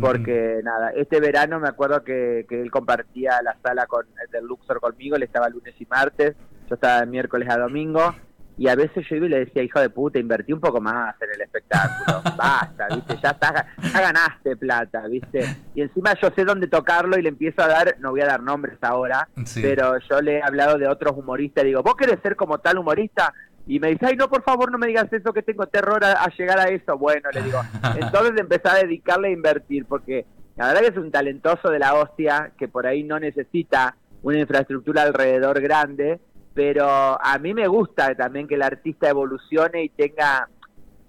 porque 0.00 0.60
nada, 0.62 0.90
este 0.90 1.18
verano 1.18 1.58
me 1.58 1.66
acuerdo 1.68 2.04
que, 2.04 2.46
que 2.48 2.62
él 2.62 2.70
compartía 2.70 3.42
la 3.42 3.56
sala 3.64 3.86
con 3.86 4.06
el 4.24 4.30
del 4.30 4.44
Luxor 4.46 4.78
conmigo, 4.80 5.16
él 5.16 5.24
estaba 5.24 5.48
lunes 5.48 5.74
y 5.80 5.86
martes, 5.86 6.36
yo 6.68 6.76
estaba 6.76 7.00
de 7.00 7.06
miércoles 7.06 7.48
a 7.50 7.58
domingo, 7.58 8.14
y 8.58 8.68
a 8.68 8.74
veces 8.74 9.04
yo 9.08 9.16
iba 9.16 9.26
y 9.26 9.28
le 9.30 9.38
decía, 9.44 9.62
hijo 9.62 9.80
de 9.80 9.90
puta, 9.90 10.18
invertí 10.18 10.52
un 10.52 10.60
poco 10.60 10.80
más 10.80 11.14
en 11.20 11.28
el 11.34 11.40
espectáculo, 11.42 12.22
basta, 12.36 12.86
viste, 12.94 13.16
ya, 13.22 13.30
está, 13.30 13.66
ya 13.92 14.00
ganaste 14.00 14.56
plata, 14.56 15.06
viste, 15.08 15.44
y 15.74 15.82
encima 15.82 16.14
yo 16.20 16.30
sé 16.34 16.44
dónde 16.44 16.66
tocarlo 16.68 17.18
y 17.18 17.22
le 17.22 17.28
empiezo 17.28 17.62
a 17.62 17.68
dar, 17.68 17.96
no 18.00 18.10
voy 18.12 18.20
a 18.22 18.26
dar 18.26 18.42
nombres 18.42 18.78
ahora, 18.82 19.28
Sí. 19.44 19.60
pero 19.62 19.98
yo 20.08 20.20
le 20.22 20.38
he 20.38 20.42
hablado 20.42 20.78
de 20.78 20.88
otros 20.88 21.12
humoristas, 21.16 21.64
digo, 21.64 21.82
¿vos 21.82 21.94
querés 21.96 22.18
ser 22.22 22.34
como 22.36 22.58
tal 22.58 22.78
humorista? 22.78 23.32
Y 23.68 23.80
me 23.80 23.88
dice, 23.88 24.06
ay, 24.06 24.16
no, 24.16 24.28
por 24.28 24.42
favor, 24.44 24.70
no 24.70 24.78
me 24.78 24.86
digas 24.86 25.12
eso, 25.12 25.32
que 25.32 25.42
tengo 25.42 25.66
terror 25.66 26.04
a, 26.04 26.12
a 26.22 26.28
llegar 26.36 26.58
a 26.60 26.68
eso. 26.68 26.96
Bueno, 26.96 27.28
le 27.32 27.42
digo, 27.42 27.60
entonces 28.00 28.34
empecé 28.38 28.68
a 28.68 28.74
dedicarle 28.76 29.28
a 29.28 29.32
invertir, 29.32 29.86
porque 29.86 30.24
la 30.56 30.68
verdad 30.68 30.82
que 30.82 30.86
es 30.88 30.96
un 30.96 31.10
talentoso 31.10 31.68
de 31.70 31.80
la 31.80 31.94
hostia, 31.94 32.52
que 32.56 32.68
por 32.68 32.86
ahí 32.86 33.02
no 33.02 33.18
necesita 33.18 33.96
una 34.22 34.38
infraestructura 34.38 35.02
alrededor 35.02 35.60
grande, 35.60 36.20
pero 36.56 36.88
a 37.22 37.38
mí 37.38 37.52
me 37.52 37.68
gusta 37.68 38.14
también 38.14 38.48
que 38.48 38.54
el 38.54 38.62
artista 38.62 39.10
evolucione 39.10 39.84
y 39.84 39.88
tenga, 39.90 40.48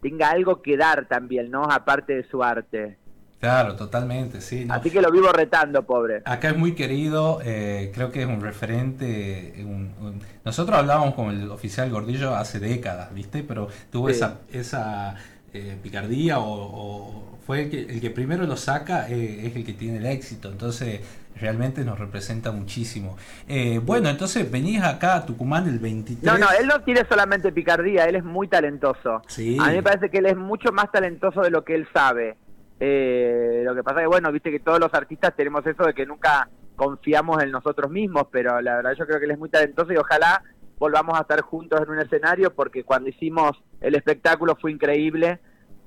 tenga 0.01 0.29
algo 0.29 0.61
que 0.61 0.75
dar 0.75 1.07
también, 1.07 1.49
¿no? 1.49 1.63
Aparte 1.63 2.15
de 2.17 2.23
su 2.25 2.43
arte. 2.43 2.97
Claro, 3.39 3.75
totalmente, 3.77 4.41
sí. 4.41 4.65
no. 4.65 4.73
Así 4.73 4.89
que 4.91 4.99
lo 5.01 5.09
vivo 5.09 5.31
retando, 5.31 5.83
pobre. 5.83 6.21
Acá 6.25 6.49
es 6.49 6.57
muy 6.57 6.73
querido, 6.73 7.39
eh, 7.45 7.91
creo 7.95 8.11
que 8.11 8.23
es 8.23 8.27
un 8.27 8.41
referente. 8.41 9.53
un- 9.59 9.93
un- 10.01 10.21
Nosotros 10.43 10.77
hablábamos 10.77 11.13
con 11.15 11.29
el 11.29 11.49
oficial 11.49 11.89
Gordillo 11.89 12.35
hace 12.35 12.59
décadas, 12.59 13.13
¿viste? 13.13 13.43
Pero 13.43 13.69
tuvo 13.91 14.07
Sí. 14.09 14.15
esa, 14.15 14.39
esa 14.51 15.15
eh, 15.53 15.77
picardía 15.81 16.39
o, 16.39 16.43
o 16.51 17.37
fue 17.45 17.63
el 17.63 17.69
que, 17.69 17.81
el 17.83 18.01
que 18.01 18.09
primero 18.09 18.45
lo 18.45 18.57
saca, 18.57 19.07
eh, 19.07 19.47
es 19.47 19.55
el 19.55 19.63
que 19.63 19.73
tiene 19.73 19.99
el 19.99 20.05
éxito. 20.07 20.51
Entonces, 20.51 20.99
realmente 21.37 21.83
nos 21.83 21.99
representa 21.99 22.51
muchísimo. 22.51 23.17
Eh, 23.47 23.79
bueno, 23.83 24.09
entonces 24.09 24.49
venís 24.51 24.83
acá 24.83 25.15
a 25.15 25.25
Tucumán 25.25 25.67
el 25.67 25.79
23. 25.79 26.23
No, 26.23 26.37
no, 26.37 26.47
él 26.59 26.67
no 26.67 26.81
tiene 26.83 27.03
solamente 27.09 27.51
picardía, 27.51 28.05
él 28.05 28.15
es 28.15 28.23
muy 28.23 28.47
talentoso. 28.47 29.21
Sí. 29.27 29.57
A 29.59 29.69
mí 29.69 29.75
me 29.75 29.83
parece 29.83 30.09
que 30.09 30.19
él 30.19 30.25
es 30.25 30.37
mucho 30.37 30.71
más 30.71 30.91
talentoso 30.91 31.41
de 31.41 31.49
lo 31.49 31.63
que 31.63 31.75
él 31.75 31.87
sabe. 31.93 32.37
Eh, 32.79 33.63
lo 33.65 33.73
que 33.73 33.83
pasa 33.83 34.01
que, 34.01 34.07
bueno, 34.07 34.31
viste 34.31 34.51
que 34.51 34.59
todos 34.59 34.79
los 34.79 34.93
artistas 34.93 35.35
tenemos 35.35 35.65
eso 35.65 35.83
de 35.83 35.93
que 35.93 36.05
nunca 36.05 36.49
confiamos 36.75 37.41
en 37.41 37.51
nosotros 37.51 37.91
mismos, 37.91 38.27
pero 38.31 38.61
la 38.61 38.75
verdad 38.75 38.93
yo 38.97 39.05
creo 39.05 39.19
que 39.19 39.25
él 39.25 39.31
es 39.31 39.39
muy 39.39 39.49
talentoso 39.49 39.91
y 39.91 39.97
ojalá 39.97 40.43
volvamos 40.77 41.17
a 41.17 41.21
estar 41.21 41.41
juntos 41.41 41.81
en 41.81 41.89
un 41.89 41.99
escenario 41.99 42.53
porque 42.53 42.83
cuando 42.83 43.09
hicimos 43.09 43.51
el 43.81 43.95
espectáculo 43.95 44.55
fue 44.61 44.71
increíble, 44.71 45.39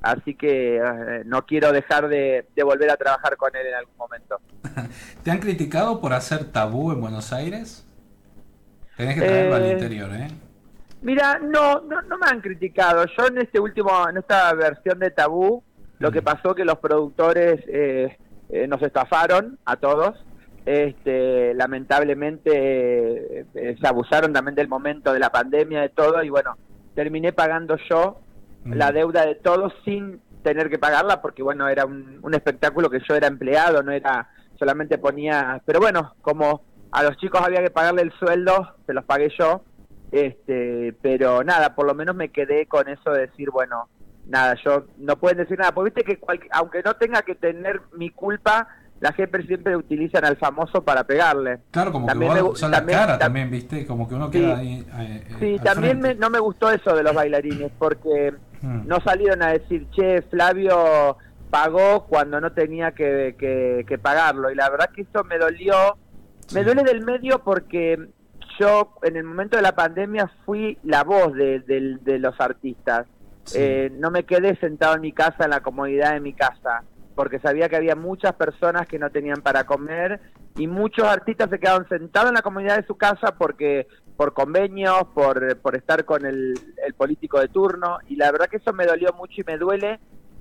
así 0.02 0.34
que 0.34 0.76
eh, 0.76 1.22
no 1.26 1.44
quiero 1.46 1.72
dejar 1.72 2.08
de, 2.08 2.46
de 2.54 2.62
volver 2.62 2.90
a 2.90 2.96
trabajar 2.96 3.36
con 3.36 3.54
él 3.54 3.66
en 3.66 3.74
algún 3.74 3.96
momento. 3.96 4.40
¿Te 5.22 5.30
han 5.30 5.38
criticado 5.38 6.00
por 6.00 6.12
hacer 6.12 6.44
tabú 6.52 6.92
en 6.92 7.00
Buenos 7.00 7.32
Aires? 7.32 7.86
Tenés 8.96 9.14
que 9.14 9.22
traerlo 9.22 9.54
al 9.56 9.64
Eh, 9.64 9.72
interior, 9.72 10.10
¿eh? 10.12 10.28
Mira, 11.02 11.38
no, 11.38 11.80
no, 11.80 12.02
no 12.02 12.18
me 12.18 12.26
han 12.28 12.40
criticado. 12.42 13.06
Yo 13.16 13.26
en 13.28 13.38
este 13.38 13.58
último, 13.58 13.90
en 14.08 14.18
esta 14.18 14.52
versión 14.52 14.98
de 14.98 15.10
Tabú, 15.10 15.62
lo 15.98 16.12
que 16.12 16.20
pasó 16.20 16.54
que 16.54 16.64
los 16.66 16.78
productores 16.78 17.60
eh, 17.68 18.18
eh, 18.50 18.66
nos 18.66 18.82
estafaron 18.82 19.58
a 19.64 19.76
todos. 19.76 20.22
Este, 20.66 21.54
lamentablemente 21.54 23.40
eh, 23.54 23.76
se 23.80 23.86
abusaron 23.86 24.32
también 24.34 24.54
del 24.54 24.68
momento 24.68 25.12
de 25.14 25.18
la 25.18 25.30
pandemia, 25.30 25.80
de 25.80 25.88
todo, 25.88 26.22
y 26.22 26.28
bueno, 26.28 26.56
terminé 26.94 27.32
pagando 27.32 27.76
yo 27.88 28.20
la 28.64 28.92
deuda 28.92 29.24
de 29.26 29.34
todos 29.36 29.72
sin 29.84 30.20
tener 30.42 30.68
que 30.70 30.78
pagarla, 30.78 31.20
porque 31.22 31.42
bueno, 31.42 31.68
era 31.68 31.84
un, 31.86 32.18
un 32.22 32.34
espectáculo 32.34 32.88
que 32.90 33.00
yo 33.08 33.14
era 33.14 33.26
empleado, 33.26 33.82
no 33.82 33.92
era, 33.92 34.28
solamente 34.58 34.98
ponía, 34.98 35.60
pero 35.64 35.80
bueno, 35.80 36.14
como 36.22 36.62
a 36.92 37.02
los 37.02 37.16
chicos 37.18 37.40
había 37.42 37.62
que 37.62 37.70
pagarle 37.70 38.02
el 38.02 38.12
sueldo, 38.12 38.74
se 38.86 38.92
los 38.94 39.04
pagué 39.04 39.30
yo, 39.38 39.62
este, 40.12 40.94
pero 41.02 41.42
nada, 41.44 41.74
por 41.74 41.86
lo 41.86 41.94
menos 41.94 42.16
me 42.16 42.30
quedé 42.30 42.66
con 42.66 42.88
eso 42.88 43.10
de 43.12 43.26
decir, 43.28 43.50
bueno, 43.50 43.88
nada, 44.26 44.54
yo 44.64 44.84
no 44.98 45.16
pueden 45.16 45.38
decir 45.38 45.58
nada, 45.58 45.72
porque 45.72 45.90
viste 45.94 46.04
que 46.04 46.18
cual- 46.20 46.40
aunque 46.52 46.82
no 46.82 46.94
tenga 46.94 47.22
que 47.22 47.34
tener 47.34 47.80
mi 47.96 48.10
culpa, 48.10 48.68
la 49.00 49.12
gente 49.12 49.42
siempre 49.46 49.76
utilizan 49.76 50.24
al 50.26 50.36
famoso 50.36 50.82
para 50.84 51.04
pegarle. 51.04 51.60
Claro, 51.70 51.90
como 51.92 52.06
También 52.06 52.32
que 52.34 52.56
son 52.56 52.70
la 52.70 52.84
cara 52.84 53.14
tam- 53.14 53.18
también, 53.18 53.50
¿viste? 53.50 53.86
Como 53.86 54.06
que 54.06 54.14
uno 54.14 54.26
Sí. 54.26 54.32
queda 54.32 54.58
ahí. 54.58 54.86
eh, 54.98 55.24
eh, 55.26 55.36
Sí, 55.40 55.56
también 55.64 56.00
me- 56.00 56.14
no 56.14 56.28
me 56.28 56.38
gustó 56.38 56.70
eso 56.70 56.94
de 56.94 57.02
los 57.02 57.14
bailarines, 57.14 57.72
porque 57.78 58.34
Mm. 58.62 58.86
no 58.86 59.00
salieron 59.00 59.42
a 59.42 59.52
decir, 59.52 59.86
che, 59.90 60.22
Flavio 60.22 61.16
pagó 61.50 62.04
cuando 62.06 62.40
no 62.40 62.52
tenía 62.52 62.92
que, 62.92 63.34
que- 63.38 63.84
que 63.88 63.98
pagarlo. 63.98 64.50
Y 64.50 64.54
la 64.54 64.68
verdad 64.70 64.90
que 64.94 65.02
eso 65.02 65.24
me 65.24 65.38
dolió 65.38 65.96
Me 66.52 66.64
duele 66.64 66.82
del 66.82 67.04
medio 67.04 67.44
porque 67.44 67.96
yo 68.58 68.94
en 69.04 69.16
el 69.16 69.22
momento 69.24 69.56
de 69.56 69.62
la 69.62 69.74
pandemia 69.76 70.28
fui 70.44 70.76
la 70.82 71.04
voz 71.04 71.32
de, 71.34 71.60
de- 71.60 71.98
de 72.02 72.18
los 72.18 72.38
artistas. 72.40 73.06
Eh, 73.54 73.90
no 73.98 74.10
me 74.10 74.24
quedé 74.24 74.56
sentado 74.56 74.96
en 74.96 75.00
mi 75.00 75.12
casa, 75.12 75.44
en 75.44 75.50
la 75.50 75.60
comodidad 75.60 76.12
de 76.12 76.20
mi 76.20 76.32
casa, 76.32 76.82
porque 77.14 77.38
sabía 77.38 77.68
que 77.68 77.76
había 77.76 77.94
muchas 77.96 78.32
personas 78.34 78.86
que 78.88 78.98
no 78.98 79.10
tenían 79.10 79.42
para 79.42 79.64
comer 79.64 80.20
y 80.56 80.66
muchos 80.66 81.04
artistas 81.06 81.48
se 81.50 81.58
quedaron 81.60 81.88
sentados 81.88 82.30
en 82.30 82.34
la 82.34 82.42
comodidad 82.42 82.76
de 82.78 82.86
su 82.86 82.96
casa 82.96 83.34
porque 83.38 83.86
por 84.20 84.34
convenios, 84.34 85.06
por, 85.14 85.56
por 85.60 85.76
estar 85.76 86.04
con 86.04 86.26
el, 86.26 86.52
el 86.86 86.92
político 86.92 87.40
de 87.40 87.48
turno 87.48 88.00
y 88.06 88.16
la 88.16 88.30
verdad 88.30 88.48
que 88.48 88.58
eso 88.58 88.74
me 88.74 88.84
dolió 88.84 89.14
mucho 89.14 89.40
y 89.40 89.44
me 89.44 89.56
duele 89.56 89.98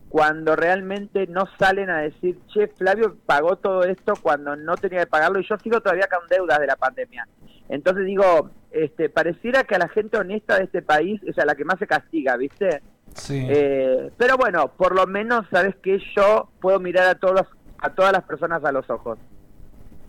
cuando 0.09 0.57
realmente 0.57 1.27
no 1.27 1.45
salen 1.57 1.89
a 1.89 1.99
decir, 1.99 2.37
che, 2.47 2.67
Flavio 2.67 3.15
pagó 3.25 3.55
todo 3.55 3.83
esto 3.83 4.15
cuando 4.21 4.57
no 4.57 4.75
tenía 4.75 4.99
que 4.99 5.07
pagarlo 5.07 5.39
y 5.39 5.47
yo 5.47 5.57
sigo 5.59 5.79
todavía 5.79 6.09
con 6.13 6.27
deudas 6.27 6.59
de 6.59 6.67
la 6.67 6.75
pandemia. 6.75 7.25
Entonces 7.69 8.05
digo, 8.05 8.49
este, 8.71 9.07
pareciera 9.07 9.63
que 9.63 9.75
a 9.75 9.79
la 9.79 9.87
gente 9.87 10.17
honesta 10.17 10.57
de 10.57 10.65
este 10.65 10.81
país 10.81 11.21
es 11.23 11.39
a 11.39 11.45
la 11.45 11.55
que 11.55 11.63
más 11.63 11.79
se 11.79 11.87
castiga, 11.87 12.35
¿viste? 12.35 12.81
Sí. 13.15 13.47
Eh, 13.49 14.11
pero 14.17 14.35
bueno, 14.35 14.73
por 14.75 14.93
lo 14.93 15.07
menos 15.07 15.45
sabes 15.49 15.77
que 15.77 15.99
yo 16.17 16.49
puedo 16.59 16.81
mirar 16.81 17.07
a 17.07 17.15
todos 17.15 17.47
a 17.77 17.91
todas 17.91 18.11
las 18.11 18.23
personas 18.23 18.61
a 18.65 18.73
los 18.73 18.89
ojos. 18.89 19.17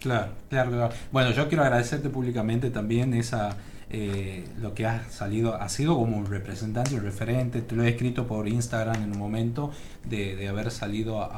Claro, 0.00 0.32
claro, 0.48 0.70
claro. 0.70 0.94
Bueno, 1.12 1.30
yo 1.32 1.48
quiero 1.48 1.62
agradecerte 1.62 2.08
públicamente 2.08 2.70
también 2.70 3.12
esa 3.14 3.56
eh, 3.90 4.48
lo 4.60 4.72
que 4.74 4.86
has 4.86 5.12
salido, 5.12 5.54
ha 5.56 5.68
sido 5.68 5.94
como 5.96 6.16
un 6.16 6.26
representante, 6.26 6.94
un 6.94 7.02
referente, 7.02 7.60
te 7.60 7.74
lo 7.76 7.84
he 7.84 7.88
escrito 7.90 8.26
por 8.26 8.48
Instagram 8.48 9.02
en 9.02 9.12
un 9.12 9.18
momento 9.18 9.70
de, 10.04 10.36
de 10.36 10.48
haber 10.48 10.70
salido 10.70 11.20
a, 11.22 11.28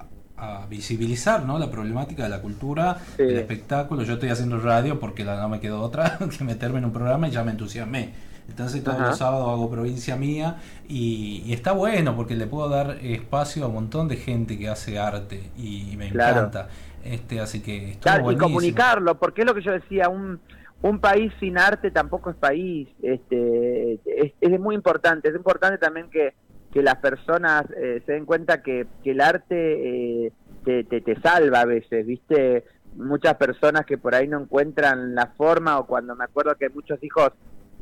a- 0.00 0.06
a 0.36 0.66
visibilizar 0.66 1.44
¿no? 1.44 1.58
la 1.60 1.70
problemática 1.70 2.24
de 2.24 2.28
la 2.28 2.42
cultura, 2.42 2.98
del 3.16 3.38
espectáculo. 3.38 4.02
Yo 4.02 4.14
estoy 4.14 4.30
haciendo 4.30 4.58
radio 4.58 4.98
porque 4.98 5.24
la, 5.24 5.40
no 5.40 5.48
me 5.48 5.60
quedó 5.60 5.80
otra 5.80 6.18
que 6.38 6.44
meterme 6.44 6.78
en 6.78 6.86
un 6.86 6.92
programa 6.92 7.28
y 7.28 7.30
ya 7.30 7.44
me 7.44 7.52
entusiasmé. 7.52 8.12
Entonces 8.48 8.82
todos 8.82 8.98
Ajá. 8.98 9.08
los 9.10 9.18
sábados 9.18 9.48
hago 9.48 9.70
provincia 9.70 10.16
mía 10.16 10.56
y, 10.88 11.42
y 11.46 11.52
está 11.52 11.72
bueno 11.72 12.16
porque 12.16 12.34
le 12.34 12.46
puedo 12.46 12.68
dar 12.68 12.98
espacio 13.02 13.64
a 13.64 13.68
un 13.68 13.74
montón 13.74 14.08
de 14.08 14.16
gente 14.16 14.58
que 14.58 14.68
hace 14.68 14.98
arte 14.98 15.50
y, 15.56 15.92
y 15.92 15.96
me 15.96 16.10
Claro. 16.10 16.40
encanta. 16.40 16.68
Este, 17.04 17.40
así 17.40 17.62
que 17.62 17.98
Claro, 18.00 18.32
y 18.32 18.36
comunicarlo, 18.36 19.18
porque 19.18 19.42
es 19.42 19.46
lo 19.46 19.54
que 19.54 19.62
yo 19.62 19.72
decía, 19.72 20.08
un, 20.08 20.40
un 20.82 20.98
país 20.98 21.32
sin 21.38 21.58
arte 21.58 21.90
tampoco 21.90 22.30
es 22.30 22.36
país. 22.36 22.88
Este, 23.02 23.94
es, 24.06 24.32
es 24.40 24.60
muy 24.60 24.74
importante, 24.74 25.28
es 25.28 25.34
importante 25.34 25.78
también 25.78 26.08
que, 26.10 26.34
que 26.72 26.82
las 26.82 26.96
personas 26.96 27.64
eh, 27.76 28.02
se 28.04 28.12
den 28.12 28.24
cuenta 28.24 28.62
que, 28.62 28.86
que 29.02 29.12
el 29.12 29.20
arte 29.20 30.26
eh, 30.26 30.32
te, 30.64 30.84
te, 30.84 31.00
te 31.00 31.20
salva 31.20 31.60
a 31.60 31.66
veces, 31.66 32.06
¿viste? 32.06 32.64
Muchas 32.96 33.34
personas 33.34 33.86
que 33.86 33.98
por 33.98 34.14
ahí 34.14 34.26
no 34.26 34.40
encuentran 34.40 35.14
la 35.14 35.28
forma, 35.36 35.78
o 35.78 35.86
cuando 35.86 36.16
me 36.16 36.24
acuerdo 36.24 36.56
que 36.56 36.66
hay 36.66 36.72
muchos 36.72 37.02
hijos 37.02 37.32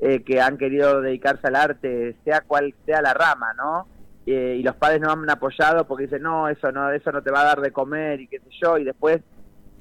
eh, 0.01 0.23
que 0.25 0.41
han 0.41 0.59
querido 0.59 1.01
dedicarse 1.01 1.47
al 1.47 1.57
arte, 1.57 2.17
sea 2.25 2.41
cual 2.41 2.75
sea 2.85 3.01
la 3.03 3.15
rama, 3.15 3.55
¿no? 3.55 3.87
Eh, 4.25 4.57
y 4.59 4.63
los 4.63 4.77
padres 4.77 5.01
no 5.01 5.11
han 5.11 5.29
apoyado 5.29 5.87
porque 5.87 6.05
dicen, 6.05 6.23
no, 6.23 6.49
eso 6.49 6.71
no, 6.71 6.93
eso 6.93 7.11
no 7.11 7.23
te 7.23 7.31
va 7.31 7.41
a 7.41 7.45
dar 7.45 7.61
de 7.61 7.73
comer 7.73 8.21
y 8.21 8.29
qué 8.29 8.39
sé 8.39 8.51
yo, 8.63 8.79
y 8.79 8.85
después 8.85 9.21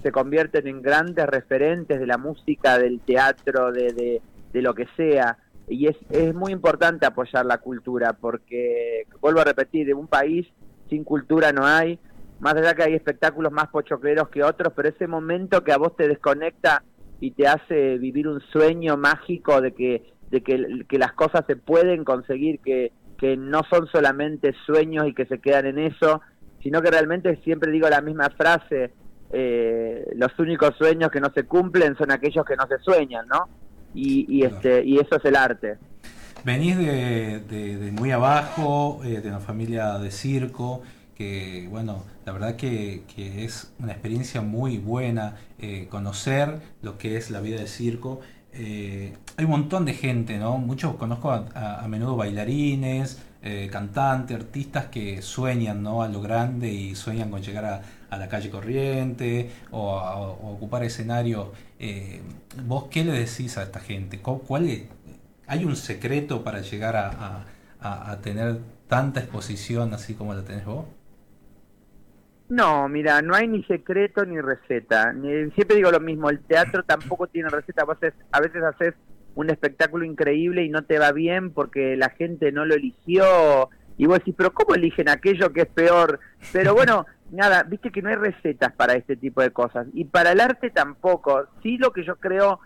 se 0.01 0.11
convierten 0.11 0.67
en 0.67 0.81
grandes 0.81 1.27
referentes 1.27 1.99
de 1.99 2.07
la 2.07 2.17
música, 2.17 2.79
del 2.79 3.01
teatro, 3.01 3.71
de, 3.71 3.93
de, 3.93 4.21
de 4.51 4.61
lo 4.61 4.73
que 4.73 4.87
sea. 4.97 5.37
Y 5.67 5.87
es, 5.87 5.95
es 6.09 6.33
muy 6.33 6.51
importante 6.51 7.05
apoyar 7.05 7.45
la 7.45 7.59
cultura, 7.59 8.13
porque, 8.13 9.05
vuelvo 9.19 9.41
a 9.41 9.45
repetir, 9.45 9.89
en 9.89 9.97
un 9.97 10.07
país 10.07 10.47
sin 10.89 11.03
cultura 11.03 11.53
no 11.53 11.65
hay, 11.65 11.99
más 12.39 12.55
allá 12.55 12.73
que 12.73 12.83
hay 12.83 12.95
espectáculos 12.95 13.51
más 13.51 13.67
pochocleros 13.67 14.29
que 14.29 14.43
otros, 14.43 14.73
pero 14.75 14.89
ese 14.89 15.05
momento 15.05 15.63
que 15.63 15.71
a 15.71 15.77
vos 15.77 15.95
te 15.95 16.07
desconecta 16.07 16.83
y 17.19 17.31
te 17.31 17.47
hace 17.47 17.99
vivir 17.99 18.27
un 18.27 18.41
sueño 18.41 18.97
mágico 18.97 19.61
de 19.61 19.73
que, 19.73 20.11
de 20.31 20.41
que, 20.41 20.85
que 20.89 20.97
las 20.97 21.13
cosas 21.13 21.45
se 21.45 21.55
pueden 21.55 22.03
conseguir, 22.03 22.59
que, 22.59 22.91
que 23.21 23.37
no 23.37 23.61
son 23.69 23.87
solamente 23.87 24.53
sueños 24.65 25.07
y 25.07 25.15
que 25.15 25.27
se 25.27 25.39
quedan 25.39 25.67
en 25.67 25.79
eso, 25.79 26.21
sino 26.63 26.81
que 26.81 26.91
realmente 26.91 27.37
siempre 27.43 27.71
digo 27.71 27.89
la 27.89 28.01
misma 28.01 28.29
frase, 28.31 28.95
eh, 29.31 30.05
los 30.15 30.37
únicos 30.39 30.75
sueños 30.77 31.11
que 31.11 31.21
no 31.21 31.31
se 31.33 31.45
cumplen 31.45 31.95
son 31.97 32.11
aquellos 32.11 32.45
que 32.45 32.57
no 32.57 32.67
se 32.67 32.79
sueñan, 32.79 33.27
¿no? 33.29 33.49
Y, 33.93 34.27
y 34.29 34.43
este 34.45 34.83
y 34.85 34.97
eso 34.99 35.17
es 35.17 35.25
el 35.25 35.37
arte. 35.37 35.79
Venís 36.43 36.77
de, 36.77 37.39
de- 37.41 37.77
de 37.77 37.91
muy 37.91 38.11
abajo, 38.11 39.01
eh, 39.05 39.21
de 39.21 39.29
una 39.29 39.39
familia 39.41 39.99
de 39.99 40.11
circo, 40.11 40.81
que 41.15 41.67
bueno, 41.69 42.05
la 42.25 42.33
verdad 42.33 42.55
que, 42.55 43.05
que 43.13 43.45
es 43.45 43.73
una 43.79 43.91
experiencia 43.93 44.41
muy 44.41 44.79
buena 44.79 45.35
eh, 45.59 45.87
conocer 45.89 46.61
lo 46.81 46.97
que 46.97 47.17
es 47.17 47.29
la 47.31 47.41
vida 47.41 47.59
de 47.59 47.67
circo. 47.67 48.21
Eh, 48.53 49.13
hay 49.37 49.45
un 49.45 49.51
montón 49.51 49.85
de 49.85 49.93
gente, 49.93 50.37
¿no? 50.37 50.57
Muchos 50.57 50.95
conozco 50.95 51.31
a, 51.31 51.85
menudo 51.87 52.15
bailarines, 52.17 53.19
eh, 53.41 53.69
cantantes, 53.71 54.35
artistas 54.37 54.85
que 54.87 55.21
sueñan, 55.21 55.81
¿no? 55.83 56.01
A 56.03 56.07
lo 56.09 56.21
grande 56.21 56.69
y 56.71 56.95
sueñan 56.95 57.31
con 57.31 57.41
llegar 57.41 57.65
a, 57.65 58.17
la 58.17 58.27
calle 58.27 58.49
corriente 58.49 59.49
o 59.71 59.95
ocupar 60.53 60.83
escenarios. 60.83 61.47
Eh, 61.79 62.21
¿Vos 62.65 62.85
qué 62.91 63.05
le 63.05 63.13
decís 63.13 63.57
a 63.57 63.63
esta 63.63 63.79
gente? 63.79 64.19
¿Cu- 64.21 64.41
¿Cuál 64.41 64.67
es- 64.69 64.83
¿Hay 65.47 65.63
un 65.65 65.75
secreto 65.77 66.43
para 66.43 66.61
llegar 66.61 66.95
a 66.97 68.17
tener 68.21 68.59
tanta 68.87 69.21
exposición 69.21 69.93
así 69.93 70.13
como 70.13 70.33
la 70.33 70.43
tenés 70.43 70.65
vos? 70.65 70.85
No, 72.51 72.89
mira, 72.89 73.21
no 73.21 73.33
hay 73.33 73.47
ni 73.47 73.63
secreto 73.63 74.25
ni 74.25 74.39
receta. 74.41 75.13
Ni- 75.13 75.49
siempre 75.51 75.77
digo 75.77 75.89
lo 75.89 76.01
mismo, 76.01 76.29
el 76.29 76.41
teatro 76.41 76.83
tampoco 76.87 77.27
tiene 77.27 77.47
receta. 77.49 77.85
Vos 77.85 77.97
haces- 78.01 78.13
a 78.31 78.41
veces 78.41 78.61
haces 78.61 78.93
un 79.35 79.49
espectáculo 79.49 80.03
increíble 80.03 80.61
y 80.65 80.69
no 80.69 80.81
te 80.83 80.99
va 80.99 81.13
bien 81.13 81.51
porque 81.53 81.95
la 81.95 82.09
gente 82.09 82.51
no 82.51 82.65
lo 82.65 82.75
eligió. 82.75 83.69
Y 83.97 84.05
vos 84.05 84.19
decís, 84.19 84.35
pero 84.37 84.51
¿cómo 84.51 84.75
eligen 84.75 85.07
aquello 85.07 85.53
que 85.53 85.61
es 85.61 85.67
peor? 85.67 86.19
Pero 86.51 86.73
bueno, 86.73 87.05
nada, 87.31 87.63
viste 87.63 87.89
que 87.89 88.01
no 88.01 88.09
hay 88.09 88.15
recetas 88.15 88.73
para 88.73 88.95
este 88.95 89.15
tipo 89.15 89.41
de 89.41 89.51
cosas. 89.51 89.87
Y 89.93 90.03
para 90.03 90.33
el 90.33 90.41
arte 90.41 90.71
tampoco. 90.71 91.45
Sí 91.63 91.77
lo 91.77 91.93
que 91.93 92.03
yo 92.03 92.17
creo 92.17 92.59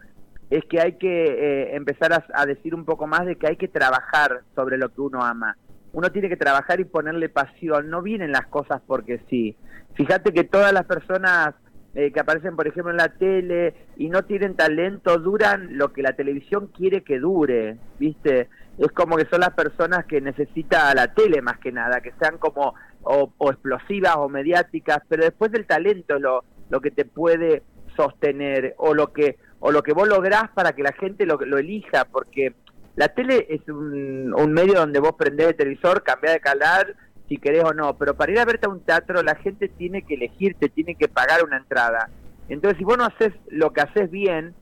es 0.50 0.64
que 0.66 0.82
hay 0.82 0.94
que 0.94 1.26
eh, 1.26 1.76
empezar 1.76 2.12
a, 2.12 2.26
a 2.34 2.48
decir 2.48 2.74
un 2.74 2.86
poco 2.86 3.06
más 3.06 3.28
de 3.28 3.36
que 3.36 3.46
hay 3.48 3.58
que 3.58 3.68
trabajar 3.68 4.42
sobre 4.56 4.80
lo 4.80 4.90
que 4.90 5.02
uno 5.02 5.24
ama. 5.24 5.56
Uno 5.94 6.12
tiene 6.12 6.28
que 6.28 6.36
trabajar 6.38 6.80
y 6.80 6.86
ponerle 6.86 7.30
pasión. 7.30 7.90
No 7.92 8.02
vienen 8.02 8.32
las 8.32 8.48
cosas 8.48 8.82
porque 8.88 9.22
sí. 9.30 9.56
Fíjate 9.96 10.34
que 10.34 10.44
todas 10.44 10.74
las 10.74 10.86
personas 10.86 11.56
eh, 11.96 12.12
que 12.12 12.20
aparecen, 12.20 12.58
por 12.58 12.68
ejemplo, 12.68 12.92
en 12.92 12.98
la 12.98 13.08
tele 13.08 13.74
y 13.96 14.10
no 14.10 14.26
tienen 14.26 14.56
talento 14.56 15.18
duran 15.18 15.78
lo 15.78 15.94
que 15.94 16.02
la 16.02 16.12
televisión 16.12 16.68
quiere 16.68 17.04
que 17.04 17.20
dure, 17.20 17.78
¿viste? 17.98 18.50
Es 18.78 18.92
como 18.92 19.16
que 19.16 19.26
son 19.28 19.40
las 19.40 19.54
personas 19.54 20.06
que 20.06 20.20
necesita 20.20 20.94
la 20.94 21.14
tele 21.14 21.42
más 21.42 21.58
que 21.60 21.72
nada, 21.72 22.02
que 22.02 22.12
sean 22.20 22.38
como 22.38 22.74
o, 23.04 23.32
explosivas 23.50 24.18
o 24.18 24.28
mediáticas, 24.28 25.00
pero 25.08 25.24
después 25.24 25.54
del 25.54 25.66
talento 25.66 26.20
lo, 26.20 26.44
lo 26.70 26.82
que 26.82 26.92
te 26.92 27.06
puede 27.06 27.64
sostener 27.96 28.76
o 28.78 28.94
lo 28.94 29.14
que 29.14 29.38
o 29.60 29.72
lo 29.72 29.82
que 29.82 29.94
vos 29.94 30.08
lográs 30.08 30.50
para 30.54 30.74
que 30.74 30.84
la 30.84 30.92
gente 30.92 31.26
lo, 31.26 31.38
lo 31.38 31.58
elija, 31.58 32.06
porque 32.12 32.54
la 32.98 33.08
tele 33.08 33.48
es 33.50 33.62
un, 33.70 34.34
un 34.34 34.52
medio 34.52 34.74
donde 34.74 35.00
vos 35.00 35.14
prendés 35.18 35.48
el 35.48 35.56
televisor, 35.56 36.04
cambiás 36.04 36.34
de 36.34 36.40
canal 36.42 36.96
si 37.28 37.38
querés 37.38 37.64
o 37.64 37.74
no, 37.74 37.98
pero 37.98 38.16
para 38.16 38.32
ir 38.32 38.40
a 38.40 38.46
verte 38.46 38.68
a 38.68 38.70
un 38.70 38.82
teatro 38.82 39.24
la 39.24 39.36
gente 39.36 39.68
tiene 39.68 40.04
que 40.04 40.16
elegirte, 40.16 40.70
tiene 40.70 40.96
que 40.96 41.08
pagar 41.08 41.44
una 41.44 41.58
entrada. 41.58 42.10
Entonces, 42.50 42.78
si 42.78 42.84
vos 42.84 42.98
no 42.98 43.06
haces 43.06 43.34
lo 43.50 43.74
que 43.74 43.82
haces 43.82 44.12
bien, 44.12 44.54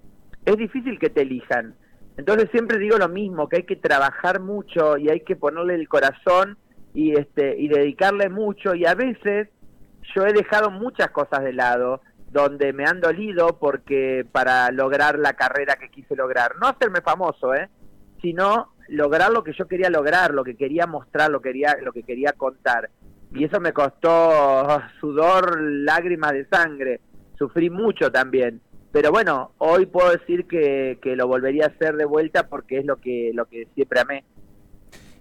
es 0.45 0.57
difícil 0.57 0.99
que 0.99 1.09
te 1.09 1.21
elijan. 1.21 1.75
Entonces 2.17 2.49
siempre 2.51 2.77
digo 2.77 2.97
lo 2.97 3.09
mismo, 3.09 3.49
que 3.49 3.57
hay 3.57 3.63
que 3.63 3.75
trabajar 3.75 4.39
mucho 4.39 4.97
y 4.97 5.09
hay 5.09 5.21
que 5.21 5.35
ponerle 5.35 5.75
el 5.75 5.87
corazón 5.87 6.57
y 6.93 7.17
este 7.17 7.59
y 7.59 7.67
dedicarle 7.67 8.29
mucho 8.29 8.75
y 8.75 8.85
a 8.85 8.93
veces 8.93 9.49
yo 10.15 10.27
he 10.27 10.33
dejado 10.33 10.69
muchas 10.69 11.09
cosas 11.09 11.43
de 11.43 11.53
lado 11.53 12.01
donde 12.31 12.71
me 12.71 12.85
han 12.85 12.99
dolido 12.99 13.57
porque 13.59 14.25
para 14.31 14.69
lograr 14.71 15.17
la 15.17 15.33
carrera 15.33 15.75
que 15.75 15.89
quise 15.89 16.15
lograr, 16.15 16.55
no 16.59 16.67
hacerme 16.67 17.01
famoso, 17.01 17.53
¿eh? 17.55 17.69
sino 18.21 18.72
lograr 18.87 19.31
lo 19.31 19.43
que 19.43 19.53
yo 19.53 19.67
quería 19.67 19.89
lograr, 19.89 20.33
lo 20.33 20.43
que 20.43 20.55
quería 20.55 20.87
mostrar, 20.87 21.31
lo 21.31 21.41
que 21.41 21.49
quería, 21.49 21.75
lo 21.83 21.93
que 21.93 22.03
quería 22.03 22.33
contar. 22.33 22.89
Y 23.31 23.43
eso 23.45 23.59
me 23.59 23.73
costó 23.73 24.79
sudor, 24.99 25.59
lágrimas 25.61 26.33
de 26.33 26.47
sangre, 26.47 27.01
sufrí 27.37 27.69
mucho 27.69 28.11
también. 28.11 28.61
Pero 28.91 29.11
bueno, 29.11 29.53
hoy 29.57 29.87
puedo 29.87 30.11
decir 30.11 30.45
que, 30.47 30.99
que 31.01 31.15
lo 31.15 31.27
volvería 31.27 31.65
a 31.65 31.69
hacer 31.69 31.95
de 31.95 32.05
vuelta 32.05 32.47
porque 32.47 32.79
es 32.79 32.85
lo 32.85 32.97
que, 32.97 33.31
lo 33.33 33.47
que 33.47 33.67
siempre 33.75 33.99
amé. 34.01 34.25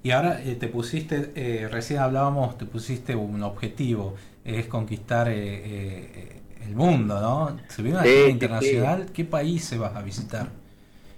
Y 0.02 0.10
ahora 0.10 0.42
eh, 0.42 0.56
te 0.56 0.68
pusiste, 0.68 1.32
eh, 1.36 1.68
recién 1.68 2.00
hablábamos, 2.00 2.58
te 2.58 2.66
pusiste 2.66 3.14
un 3.14 3.42
objetivo, 3.42 4.16
es 4.44 4.66
conquistar 4.66 5.28
eh, 5.28 5.34
eh, 5.36 6.42
el 6.66 6.74
mundo, 6.74 7.20
¿no? 7.20 7.62
Se 7.68 7.82
viene 7.82 7.98
una 7.98 8.04
Sí, 8.04 8.08
gira 8.08 8.28
sí, 8.58 8.96
internacional, 8.96 9.12
¿qué 9.12 9.24
países 9.24 9.78
vas 9.78 9.94
a 9.94 10.02
visitar? 10.02 10.50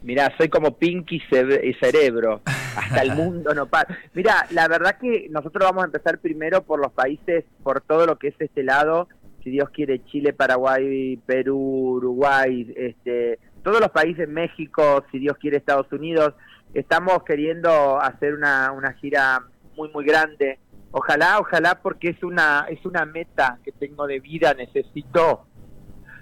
Mirá, 0.04 0.30
soy 0.36 0.50
como 0.50 0.76
Pinky 0.76 1.16
y 1.16 1.74
Cerebro. 1.74 2.42
Hasta 2.44 3.00
el 3.00 3.12
mundo 3.16 3.54
no 3.54 3.64
para. 3.66 3.98
Mirá, 4.12 4.46
la 4.50 4.68
verdad 4.68 4.98
que 5.00 5.28
nosotros 5.30 5.64
vamos 5.64 5.82
a 5.82 5.86
empezar 5.86 6.18
primero 6.18 6.62
por 6.62 6.78
los 6.78 6.92
países, 6.92 7.44
por 7.62 7.80
todo 7.80 8.04
lo 8.04 8.16
que 8.18 8.28
es 8.28 8.34
este 8.38 8.62
lado. 8.62 9.08
si 9.42 9.50
Dios 9.50 9.70
quiere, 9.70 10.04
Chile, 10.04 10.34
Paraguay, 10.34 11.16
Perú, 11.24 11.58
Uruguay, 11.96 12.70
este, 12.76 13.38
todos 13.62 13.80
los 13.80 13.90
países, 13.90 14.28
México, 14.28 15.02
si 15.10 15.18
Dios 15.18 15.38
quiere, 15.38 15.56
Estados 15.56 15.90
Unidos. 15.90 16.34
Estamos 16.74 17.22
queriendo 17.24 17.98
hacer 17.98 18.34
una, 18.34 18.72
una 18.72 18.92
gira 18.92 19.42
muy, 19.74 19.88
muy 19.90 20.04
grande. 20.04 20.58
Ojalá, 20.90 21.38
ojalá, 21.38 21.80
porque 21.80 22.10
es 22.10 22.22
una, 22.22 22.66
es 22.68 22.84
una 22.84 23.06
meta 23.06 23.58
que 23.64 23.72
tengo 23.72 24.06
de 24.06 24.20
vida. 24.20 24.52
Necesito 24.52 25.46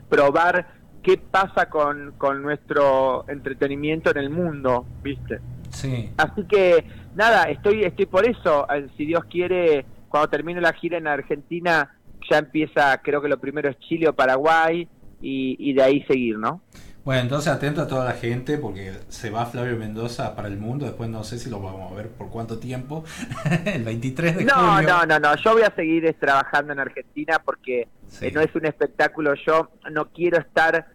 probar 0.08 0.81
qué 1.02 1.18
pasa 1.18 1.68
con, 1.68 2.12
con 2.18 2.42
nuestro 2.42 3.28
entretenimiento 3.28 4.10
en 4.10 4.18
el 4.18 4.30
mundo, 4.30 4.86
¿viste? 5.02 5.40
Sí. 5.70 6.10
Así 6.16 6.44
que 6.44 6.84
nada, 7.14 7.44
estoy 7.44 7.84
estoy 7.84 8.06
por 8.06 8.28
eso, 8.28 8.66
si 8.96 9.06
Dios 9.06 9.24
quiere, 9.24 9.84
cuando 10.08 10.28
termine 10.28 10.60
la 10.60 10.72
gira 10.72 10.98
en 10.98 11.06
Argentina, 11.06 11.96
ya 12.30 12.38
empieza, 12.38 12.98
creo 13.02 13.20
que 13.20 13.28
lo 13.28 13.38
primero 13.38 13.68
es 13.68 13.78
Chile 13.80 14.08
o 14.08 14.12
Paraguay 14.12 14.88
y, 15.20 15.56
y 15.58 15.72
de 15.72 15.82
ahí 15.82 16.02
seguir, 16.04 16.38
¿no? 16.38 16.62
Bueno, 17.04 17.22
entonces 17.22 17.52
atento 17.52 17.82
a 17.82 17.88
toda 17.88 18.04
la 18.04 18.12
gente 18.12 18.58
porque 18.58 18.92
se 19.08 19.30
va 19.30 19.44
Flavio 19.46 19.76
Mendoza 19.76 20.36
para 20.36 20.46
el 20.48 20.56
mundo. 20.58 20.86
Después 20.86 21.10
no 21.10 21.24
sé 21.24 21.38
si 21.38 21.50
lo 21.50 21.60
vamos 21.60 21.90
a 21.90 21.94
ver 21.96 22.08
por 22.10 22.30
cuánto 22.30 22.58
tiempo. 22.60 23.04
el 23.64 23.82
23 23.82 24.36
de 24.36 24.44
No, 24.44 24.74
julio. 24.76 24.88
no, 24.88 25.06
no, 25.06 25.18
no, 25.18 25.36
yo 25.36 25.52
voy 25.52 25.62
a 25.62 25.74
seguir 25.74 26.06
eh, 26.06 26.12
trabajando 26.12 26.72
en 26.72 26.78
Argentina 26.78 27.40
porque 27.44 27.88
Sí. 28.08 28.26
eh, 28.26 28.32
no 28.32 28.40
es 28.42 28.54
un 28.54 28.66
espectáculo, 28.66 29.34
yo 29.34 29.70
no 29.90 30.10
quiero 30.10 30.38
estar 30.38 30.86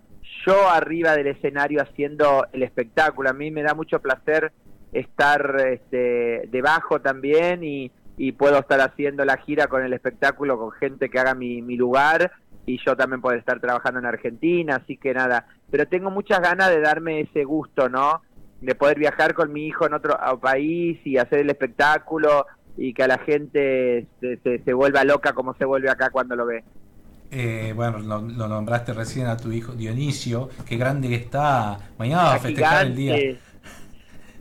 yo 0.46 0.70
arriba 0.70 1.14
del 1.18 1.28
escenario 1.28 1.82
haciendo 1.82 2.46
el 2.54 2.62
espectáculo, 2.64 3.30
a 3.30 3.34
mí 3.34 3.50
me 3.52 3.64
da 3.64 3.74
mucho 3.74 4.00
placer 4.00 4.52
estar 4.94 5.56
este, 5.68 6.44
debajo 6.52 7.02
también 7.02 7.64
y, 7.64 7.92
y 8.18 8.32
puedo 8.34 8.60
estar 8.60 8.80
haciendo 8.82 9.26
la 9.26 9.38
gira 9.38 9.68
con 9.68 9.84
el 9.84 9.94
espectáculo 9.94 10.58
con 10.60 10.72
gente 10.74 11.10
que 11.10 11.20
haga 11.20 11.34
mi, 11.34 11.62
mi 11.64 11.76
lugar 11.76 12.32
y 12.68 12.78
yo 12.86 12.96
también 12.96 13.22
puedo 13.22 13.38
estar 13.38 13.60
trabajando 13.60 14.00
en 14.00 14.06
Argentina, 14.06 14.76
así 14.76 14.98
que 14.98 15.14
nada, 15.14 15.48
pero 15.72 15.88
tengo 15.88 16.12
muchas 16.12 16.42
ganas 16.42 16.70
de 16.70 16.82
darme 16.82 17.22
ese 17.22 17.46
gusto, 17.46 17.90
¿no? 17.90 18.22
De 18.62 18.76
poder 18.76 19.00
viajar 19.00 19.34
con 19.34 19.54
mi 19.54 19.68
hijo 19.68 19.88
en 19.88 19.94
otro 19.94 20.18
país 20.42 21.00
y 21.06 21.18
hacer 21.18 21.40
el 21.40 21.50
espectáculo 21.50 22.46
y 22.76 22.94
que 22.94 23.04
a 23.04 23.08
la 23.08 23.20
gente 23.20 24.06
se, 24.20 24.38
se, 24.38 24.60
se 24.60 24.74
vuelva 24.74 25.06
loca 25.06 25.32
como 25.34 25.54
se 25.56 25.64
vuelve 25.64 25.90
acá 25.90 26.10
cuando 26.10 26.36
lo 26.36 26.46
ve. 26.46 26.64
Eh, 27.32 27.74
bueno, 27.76 28.00
lo, 28.00 28.22
lo 28.22 28.48
nombraste 28.48 28.94
recién 28.94 29.28
a 29.28 29.38
tu 29.38 29.52
hijo 29.52 29.74
Dionisio. 29.74 30.50
Qué 30.66 30.78
grande 30.78 31.08
que 31.08 31.16
está. 31.16 31.78
Mañana 31.98 32.24
va 32.24 32.34
a 32.36 32.40
festejar 32.40 32.88
el 32.88 32.96
día. 32.96 33.16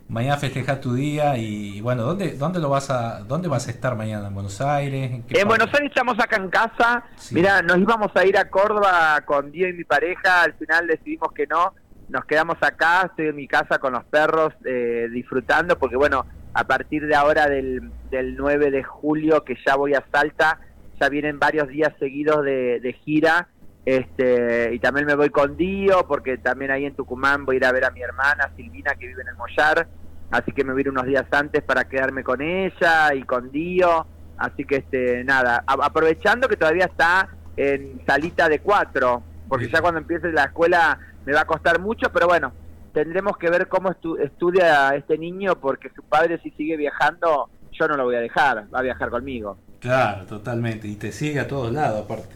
Mañana 0.09 0.37
festejar 0.37 0.79
tu 0.79 0.93
día 0.93 1.37
y 1.37 1.81
bueno, 1.81 2.03
¿dónde, 2.03 2.37
dónde 2.37 2.59
lo 2.59 2.69
vas 2.69 2.89
a, 2.89 3.19
dónde 3.25 3.49
vas 3.49 3.67
a 3.67 3.71
estar 3.71 3.97
mañana? 3.97 4.27
¿En 4.27 4.33
Buenos 4.33 4.61
Aires? 4.61 5.21
¿En? 5.27 5.47
Buenos 5.47 5.67
Aires 5.73 5.89
estamos 5.89 6.17
acá 6.17 6.37
en 6.37 6.49
casa. 6.49 7.03
Mira, 7.31 7.61
nos 7.61 7.77
íbamos 7.77 8.11
a 8.15 8.25
ir 8.25 8.37
a 8.37 8.49
Córdoba 8.49 9.21
con 9.25 9.51
Dio 9.51 9.67
y 9.67 9.73
mi 9.73 9.83
pareja. 9.83 10.43
Al 10.43 10.53
final 10.53 10.87
decidimos 10.87 11.33
que 11.33 11.45
no. 11.45 11.73
Nos 12.07 12.23
quedamos 12.23 12.55
acá. 12.61 13.07
Estoy 13.07 13.27
en 13.27 13.35
mi 13.35 13.49
casa 13.49 13.79
con 13.79 13.91
los 13.91 14.05
perros 14.05 14.53
eh, 14.63 15.09
disfrutando 15.11 15.77
porque, 15.77 15.97
bueno, 15.97 16.25
a 16.53 16.63
partir 16.63 17.05
de 17.05 17.13
ahora 17.13 17.49
del, 17.49 17.91
del 18.09 18.37
9 18.37 18.71
de 18.71 18.83
julio, 18.83 19.43
que 19.43 19.57
ya 19.65 19.75
voy 19.75 19.93
a 19.93 20.05
Salta, 20.09 20.61
ya 21.01 21.09
vienen 21.09 21.37
varios 21.37 21.67
días 21.67 21.91
seguidos 21.99 22.45
de, 22.45 22.79
de 22.79 22.93
gira. 22.93 23.49
Este, 23.91 24.73
y 24.73 24.79
también 24.79 25.05
me 25.07 25.15
voy 25.15 25.29
con 25.29 25.55
Dio 25.55 26.05
porque 26.09 26.37
también 26.37 26.71
ahí 26.71 26.83
en 26.83 26.93
Tucumán 26.93 27.45
voy 27.45 27.55
a 27.55 27.57
ir 27.59 27.65
a 27.65 27.71
ver 27.71 27.85
a 27.85 27.89
mi 27.91 28.01
hermana 28.01 28.51
Silvina 28.57 28.93
que 28.95 29.07
vive 29.07 29.21
en 29.21 29.29
el 29.29 29.35
Mollar. 29.35 29.87
Así 30.29 30.51
que 30.51 30.65
me 30.65 30.73
voy 30.73 30.81
a 30.81 30.83
ir 30.83 30.89
unos 30.89 31.05
días 31.05 31.25
antes 31.31 31.63
para 31.63 31.85
quedarme 31.85 32.21
con 32.21 32.41
ella 32.41 33.13
y 33.15 33.23
con 33.23 33.49
Dio. 33.49 34.05
Así 34.37 34.65
que 34.65 34.75
este 34.77 35.23
nada, 35.23 35.63
a- 35.65 35.85
aprovechando 35.85 36.49
que 36.49 36.57
todavía 36.57 36.83
está 36.83 37.29
en 37.55 38.01
salita 38.05 38.49
de 38.49 38.59
cuatro, 38.59 39.23
porque 39.47 39.69
ya 39.69 39.79
cuando 39.79 40.01
empiece 40.01 40.33
la 40.33 40.43
escuela 40.43 40.99
me 41.25 41.31
va 41.31 41.41
a 41.41 41.45
costar 41.47 41.79
mucho, 41.79 42.11
pero 42.11 42.27
bueno, 42.27 42.51
tendremos 42.93 43.37
que 43.37 43.49
ver 43.49 43.69
cómo 43.69 43.89
estu- 43.91 44.19
estudia 44.19 44.89
este 44.97 45.17
niño, 45.17 45.55
porque 45.61 45.89
su 45.95 46.03
padre 46.03 46.41
si 46.43 46.51
sigue 46.51 46.75
viajando, 46.75 47.49
yo 47.71 47.87
no 47.87 47.95
lo 47.95 48.03
voy 48.03 48.15
a 48.15 48.19
dejar, 48.19 48.65
va 48.73 48.79
a 48.79 48.81
viajar 48.81 49.09
conmigo. 49.09 49.57
Claro, 49.79 50.25
totalmente. 50.25 50.89
Y 50.89 50.95
te 50.95 51.13
sigue 51.13 51.39
a 51.39 51.47
todos 51.47 51.71
lados 51.71 52.03
aparte. 52.03 52.35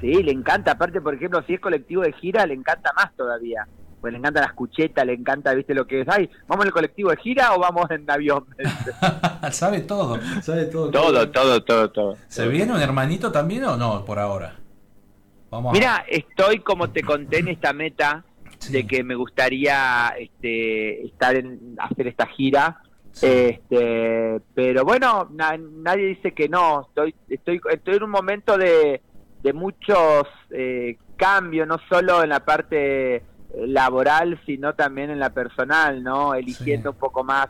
Sí, 0.00 0.22
le 0.22 0.32
encanta, 0.32 0.72
aparte, 0.72 1.00
por 1.00 1.14
ejemplo, 1.14 1.42
si 1.46 1.54
es 1.54 1.60
colectivo 1.60 2.02
de 2.02 2.12
gira, 2.14 2.46
le 2.46 2.54
encanta 2.54 2.90
más 2.96 3.14
todavía. 3.16 3.66
Pues 4.00 4.12
le 4.14 4.18
encanta 4.18 4.40
las 4.40 4.54
cuchetas, 4.54 5.04
le 5.04 5.12
encanta, 5.12 5.52
viste 5.52 5.74
lo 5.74 5.86
que 5.86 6.00
es. 6.00 6.08
Ay, 6.08 6.30
¿vamos 6.48 6.64
en 6.64 6.68
el 6.68 6.72
colectivo 6.72 7.10
de 7.10 7.18
gira 7.18 7.54
o 7.54 7.58
vamos 7.60 7.90
en 7.90 8.10
avión? 8.10 8.46
sabe 9.52 9.80
todo, 9.80 10.18
sabe 10.42 10.64
todo. 10.66 10.90
todo, 10.90 11.30
todo, 11.30 11.62
todo, 11.62 11.90
todo. 11.90 12.16
¿Se 12.28 12.48
viene 12.48 12.72
un 12.72 12.80
hermanito 12.80 13.30
también 13.30 13.64
o 13.64 13.76
no 13.76 14.04
por 14.06 14.18
ahora? 14.18 14.56
Vamos 15.50 15.70
a- 15.70 15.72
Mira, 15.74 16.04
estoy 16.08 16.60
como 16.60 16.90
te 16.90 17.02
conté 17.02 17.40
en 17.40 17.48
esta 17.48 17.72
meta 17.74 18.24
de 18.70 18.86
que 18.86 19.02
me 19.04 19.14
gustaría 19.16 20.14
este, 20.18 21.04
estar 21.06 21.36
en 21.36 21.76
hacer 21.78 22.06
esta 22.08 22.26
gira. 22.26 22.80
Este, 23.20 24.40
pero 24.54 24.84
bueno, 24.84 25.28
na- 25.32 25.58
nadie 25.58 26.06
dice 26.06 26.32
que 26.32 26.48
no. 26.48 26.86
Estoy, 26.88 27.14
estoy, 27.28 27.60
estoy 27.70 27.96
en 27.96 28.02
un 28.04 28.10
momento 28.10 28.56
de, 28.56 29.02
de 29.42 29.52
muchos 29.52 30.26
eh, 30.50 30.98
cambios, 31.16 31.66
no 31.66 31.78
solo 31.88 32.22
en 32.22 32.30
la 32.30 32.40
parte 32.40 33.16
eh, 33.16 33.22
laboral, 33.66 34.40
sino 34.46 34.74
también 34.74 35.10
en 35.10 35.18
la 35.18 35.30
personal, 35.30 36.02
¿no? 36.02 36.34
Eligiendo 36.34 36.90
un 36.90 36.96
poco 36.96 37.24
más 37.24 37.48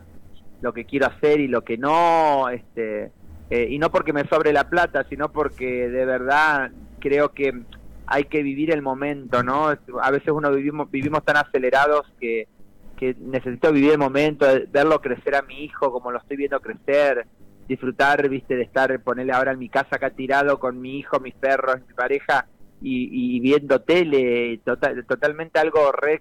lo 0.60 0.72
que 0.72 0.84
quiero 0.84 1.06
hacer 1.06 1.40
y 1.40 1.48
lo 1.48 1.62
que 1.62 1.78
no, 1.78 2.48
este, 2.48 3.12
eh, 3.48 3.66
y 3.70 3.78
no 3.78 3.90
porque 3.90 4.12
me 4.12 4.28
sobre 4.28 4.52
la 4.52 4.68
plata, 4.68 5.04
sino 5.08 5.30
porque 5.30 5.88
de 5.88 6.04
verdad 6.04 6.70
creo 7.00 7.32
que 7.32 7.62
hay 8.06 8.24
que 8.24 8.42
vivir 8.42 8.72
el 8.72 8.82
momento, 8.82 9.42
¿no? 9.42 9.68
A 10.02 10.10
veces 10.10 10.30
uno 10.32 10.50
vivimos 10.50 10.90
vivimos 10.90 11.24
tan 11.24 11.36
acelerados 11.36 12.06
que, 12.18 12.48
que 12.96 13.16
necesito 13.18 13.72
vivir 13.72 13.92
el 13.92 13.98
momento, 13.98 14.46
verlo 14.70 15.00
crecer 15.00 15.34
a 15.34 15.42
mi 15.42 15.64
hijo 15.64 15.90
como 15.92 16.10
lo 16.10 16.18
estoy 16.18 16.36
viendo 16.36 16.60
crecer, 16.60 17.26
disfrutar, 17.70 18.28
viste, 18.28 18.56
de 18.56 18.62
estar, 18.64 19.00
ponerle 19.00 19.32
ahora 19.32 19.52
en 19.52 19.58
mi 19.58 19.68
casa 19.68 19.96
acá 19.96 20.10
tirado 20.10 20.58
con 20.58 20.80
mi 20.80 20.98
hijo, 20.98 21.20
mis 21.20 21.34
perros, 21.34 21.76
mi 21.88 21.94
pareja 21.94 22.46
y, 22.82 23.36
y 23.36 23.40
viendo 23.40 23.80
tele, 23.80 24.60
total, 24.64 25.04
totalmente 25.06 25.58
algo 25.58 25.92
re 25.92 26.20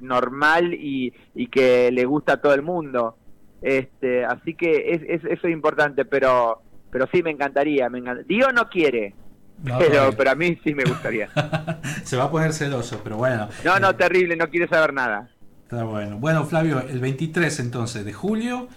normal 0.00 0.74
y, 0.74 1.12
y 1.34 1.48
que 1.48 1.90
le 1.90 2.04
gusta 2.04 2.34
a 2.34 2.40
todo 2.40 2.54
el 2.54 2.62
mundo. 2.62 3.16
Este, 3.60 4.24
así 4.24 4.54
que 4.54 4.92
es, 4.92 5.02
es- 5.02 5.24
eso 5.24 5.46
es 5.48 5.52
importante, 5.52 6.04
pero 6.04 6.62
pero 6.90 7.06
sí 7.12 7.22
me 7.22 7.30
encantaría, 7.30 7.90
me 7.90 7.98
encanta- 7.98 8.22
Dios 8.26 8.48
no 8.54 8.68
quiere, 8.70 9.14
No, 9.62 9.78
pero 9.78 10.10
pero 10.16 10.30
a 10.30 10.34
mí 10.34 10.58
sí 10.64 10.74
me 10.74 10.84
gustaría. 10.84 11.28
Se 12.04 12.16
va 12.16 12.24
a 12.24 12.30
poner 12.30 12.52
celoso, 12.52 13.00
pero 13.04 13.16
bueno. 13.18 13.48
No, 13.64 13.78
no, 13.80 13.94
terrible, 13.96 14.36
no 14.36 14.48
quiere 14.48 14.68
saber 14.68 14.92
nada. 14.94 15.28
Está 15.64 15.84
bueno. 15.84 16.16
Bueno, 16.18 16.44
Flavio, 16.46 16.80
el 16.80 17.00
23 17.00 17.60
entonces 17.60 18.04
de 18.04 18.12
julio 18.14 18.68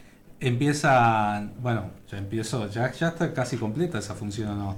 empieza, 0.42 1.48
bueno, 1.60 1.92
ya 2.10 2.18
empezó, 2.18 2.68
ya, 2.68 2.92
ya 2.92 3.10
está 3.10 3.34
casi 3.34 3.58
completa 3.58 4.00
esa 4.00 4.16
función 4.16 4.50
o 4.50 4.56
no. 4.56 4.78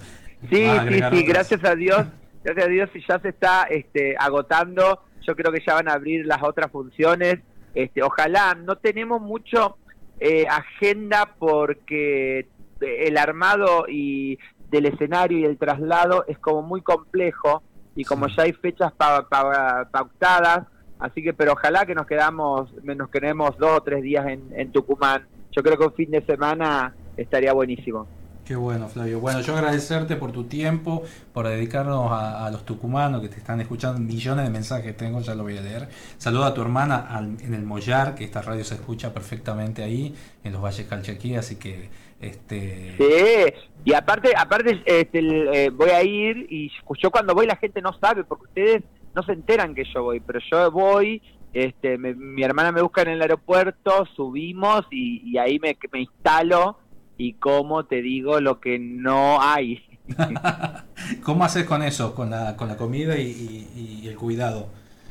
Sí, 0.51 0.65
¿Vas 0.65 0.79
a 0.79 0.87
sí, 0.89 1.01
sí, 1.17 1.23
gracias 1.23 1.63
a 1.63 1.75
Dios, 1.75 2.05
gracias 2.43 2.65
a 2.65 2.69
Dios 2.69 2.89
y 2.93 2.99
ya 3.07 3.19
se 3.19 3.29
está 3.29 3.63
este, 3.63 4.15
agotando. 4.19 5.01
Yo 5.25 5.35
creo 5.35 5.51
que 5.51 5.63
ya 5.65 5.75
van 5.75 5.87
a 5.87 5.93
abrir 5.93 6.25
las 6.25 6.43
otras 6.43 6.69
funciones. 6.69 7.39
Este, 7.73 8.03
ojalá, 8.03 8.53
no 8.55 8.75
tenemos 8.77 9.21
mucho 9.21 9.77
eh, 10.19 10.45
agenda 10.47 11.33
porque 11.39 12.47
el 12.81 13.17
armado 13.17 13.85
y 13.87 14.37
del 14.69 14.85
escenario 14.87 15.39
y 15.39 15.45
el 15.45 15.57
traslado 15.57 16.25
es 16.27 16.37
como 16.39 16.61
muy 16.61 16.81
complejo 16.81 17.63
y 17.95 18.03
como 18.03 18.27
ya 18.27 18.43
hay 18.43 18.53
fechas 18.53 18.91
pa- 18.91 19.27
pa- 19.29 19.87
pautadas, 19.91 20.67
así 20.99 21.21
que 21.23 21.33
pero 21.33 21.53
ojalá 21.53 21.85
que 21.85 21.93
nos 21.95 22.05
quedamos, 22.07 22.73
nos 22.83 23.09
quedemos 23.09 23.57
dos 23.57 23.77
o 23.77 23.81
tres 23.83 24.01
días 24.01 24.25
en, 24.27 24.41
en 24.55 24.71
Tucumán. 24.71 25.27
Yo 25.55 25.61
creo 25.63 25.77
que 25.77 25.85
un 25.85 25.93
fin 25.93 26.11
de 26.11 26.25
semana 26.25 26.93
estaría 27.17 27.53
buenísimo. 27.53 28.07
Qué 28.45 28.57
bueno, 28.57 28.89
Flavio. 28.89 29.21
Bueno, 29.21 29.39
yo 29.39 29.55
agradecerte 29.55 30.17
por 30.17 30.33
tu 30.33 30.43
tiempo, 30.43 31.03
por 31.31 31.47
dedicarnos 31.47 32.11
a, 32.11 32.45
a 32.45 32.51
los 32.51 32.65
tucumanos 32.65 33.21
que 33.21 33.29
te 33.29 33.37
están 33.37 33.61
escuchando. 33.61 34.01
Millones 34.01 34.43
de 34.43 34.51
mensajes 34.51 34.97
tengo, 34.97 35.21
ya 35.21 35.33
lo 35.33 35.43
voy 35.43 35.57
a 35.57 35.61
leer. 35.61 35.87
Saluda 36.17 36.47
a 36.47 36.53
tu 36.53 36.61
hermana 36.61 37.07
al- 37.09 37.37
en 37.41 37.53
el 37.53 37.63
Mollar, 37.63 38.15
que 38.15 38.25
esta 38.25 38.41
radio 38.41 38.65
se 38.65 38.75
escucha 38.75 39.13
perfectamente 39.13 39.81
ahí, 39.81 40.13
en 40.43 40.51
los 40.51 40.61
Valles 40.61 40.85
Calchaquí, 40.87 41.35
así 41.37 41.55
que 41.55 41.87
este 42.19 42.95
Sí, 42.97 43.53
y 43.85 43.93
aparte, 43.93 44.33
aparte 44.35 44.81
este, 44.85 45.19
el, 45.19 45.47
eh, 45.53 45.69
voy 45.69 45.89
a 45.91 46.03
ir 46.03 46.45
y 46.49 46.69
yo 47.01 47.11
cuando 47.11 47.33
voy 47.33 47.45
la 47.47 47.55
gente 47.55 47.81
no 47.81 47.93
sabe, 47.97 48.23
porque 48.25 48.43
ustedes 48.45 48.83
no 49.15 49.23
se 49.23 49.31
enteran 49.33 49.73
que 49.73 49.83
yo 49.93 50.03
voy, 50.03 50.19
pero 50.19 50.39
yo 50.51 50.69
voy, 50.71 51.21
este, 51.53 51.97
me- 51.97 52.15
mi 52.15 52.43
hermana 52.43 52.71
me 52.71 52.81
busca 52.81 53.01
en 53.03 53.09
el 53.09 53.21
aeropuerto, 53.21 54.05
subimos 54.15 54.85
y, 54.91 55.21
y 55.31 55.37
ahí 55.37 55.59
me, 55.59 55.77
me 55.91 56.01
instalo 56.01 56.79
y 57.17 57.33
como 57.33 57.85
te 57.85 58.01
digo 58.01 58.39
lo 58.41 58.59
que 58.59 58.79
no 58.79 59.41
hay. 59.41 59.83
¿Cómo 61.23 61.43
haces 61.45 61.65
con 61.65 61.83
eso? 61.83 62.13
Con 62.15 62.29
la, 62.29 62.55
con 62.57 62.67
la 62.67 62.77
comida 62.77 63.17
y, 63.17 63.27
y- 63.75 63.99
y 64.03 64.07
el 64.07 64.15
cuidado. 64.17 64.67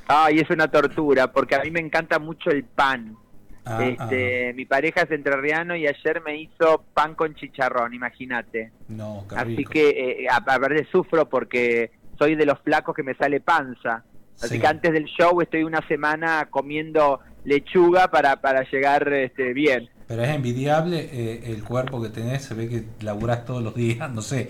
Ay, 0.09 0.41
es 0.41 0.51
una 0.51 0.69
tortura, 0.69 1.33
porque 1.33 1.55
a 1.55 1.61
mí 1.63 1.71
me 1.71 1.81
encanta 1.81 2.19
mucho 2.19 2.51
el 2.51 2.65
pan. 2.65 3.17
Ah, 3.65 3.81
este, 3.85 4.53
Mi 4.55 4.65
pareja 4.65 5.03
es 5.03 5.11
entrerriano 5.13 5.77
y 5.77 5.87
ayer 5.87 6.21
me 6.25 6.37
hizo 6.37 6.85
pan 6.93 7.15
con 7.15 7.35
chicharrón, 7.37 7.95
imagínate. 7.95 8.73
No, 8.89 9.25
qué 9.29 9.37
Así 9.37 9.57
rico. 9.57 9.71
que 9.71 9.89
eh, 10.25 10.27
a, 10.29 10.37
a 10.53 10.59
ver, 10.59 10.87
sufro 10.91 11.29
porque 11.29 11.93
soy 12.19 12.35
de 12.35 12.45
los 12.45 12.59
flacos 12.61 12.95
que 12.95 13.05
me 13.05 13.15
sale 13.15 13.41
panza. 13.41 14.05
Así 14.41 14.55
Sí. 14.55 14.61
que 14.61 14.67
antes 14.67 14.93
del 14.93 15.05
show 15.05 15.41
estoy 15.41 15.63
una 15.65 15.87
semana 15.87 16.49
comiendo 16.51 17.21
lechuga 17.45 18.09
para, 18.09 18.37
para 18.41 18.63
llegar 18.71 19.13
este, 19.13 19.53
bien. 19.53 19.89
Pero 20.09 20.23
es 20.23 20.31
envidiable 20.31 21.09
eh, 21.13 21.43
el 21.53 21.63
cuerpo 21.65 22.03
que 22.03 22.09
tenés, 22.09 22.45
se 22.45 22.55
ve 22.55 22.69
que 22.69 22.85
laburás 23.05 23.45
todos 23.45 23.63
los 23.63 23.75
días, 23.75 24.11
no 24.13 24.23
sé. 24.23 24.49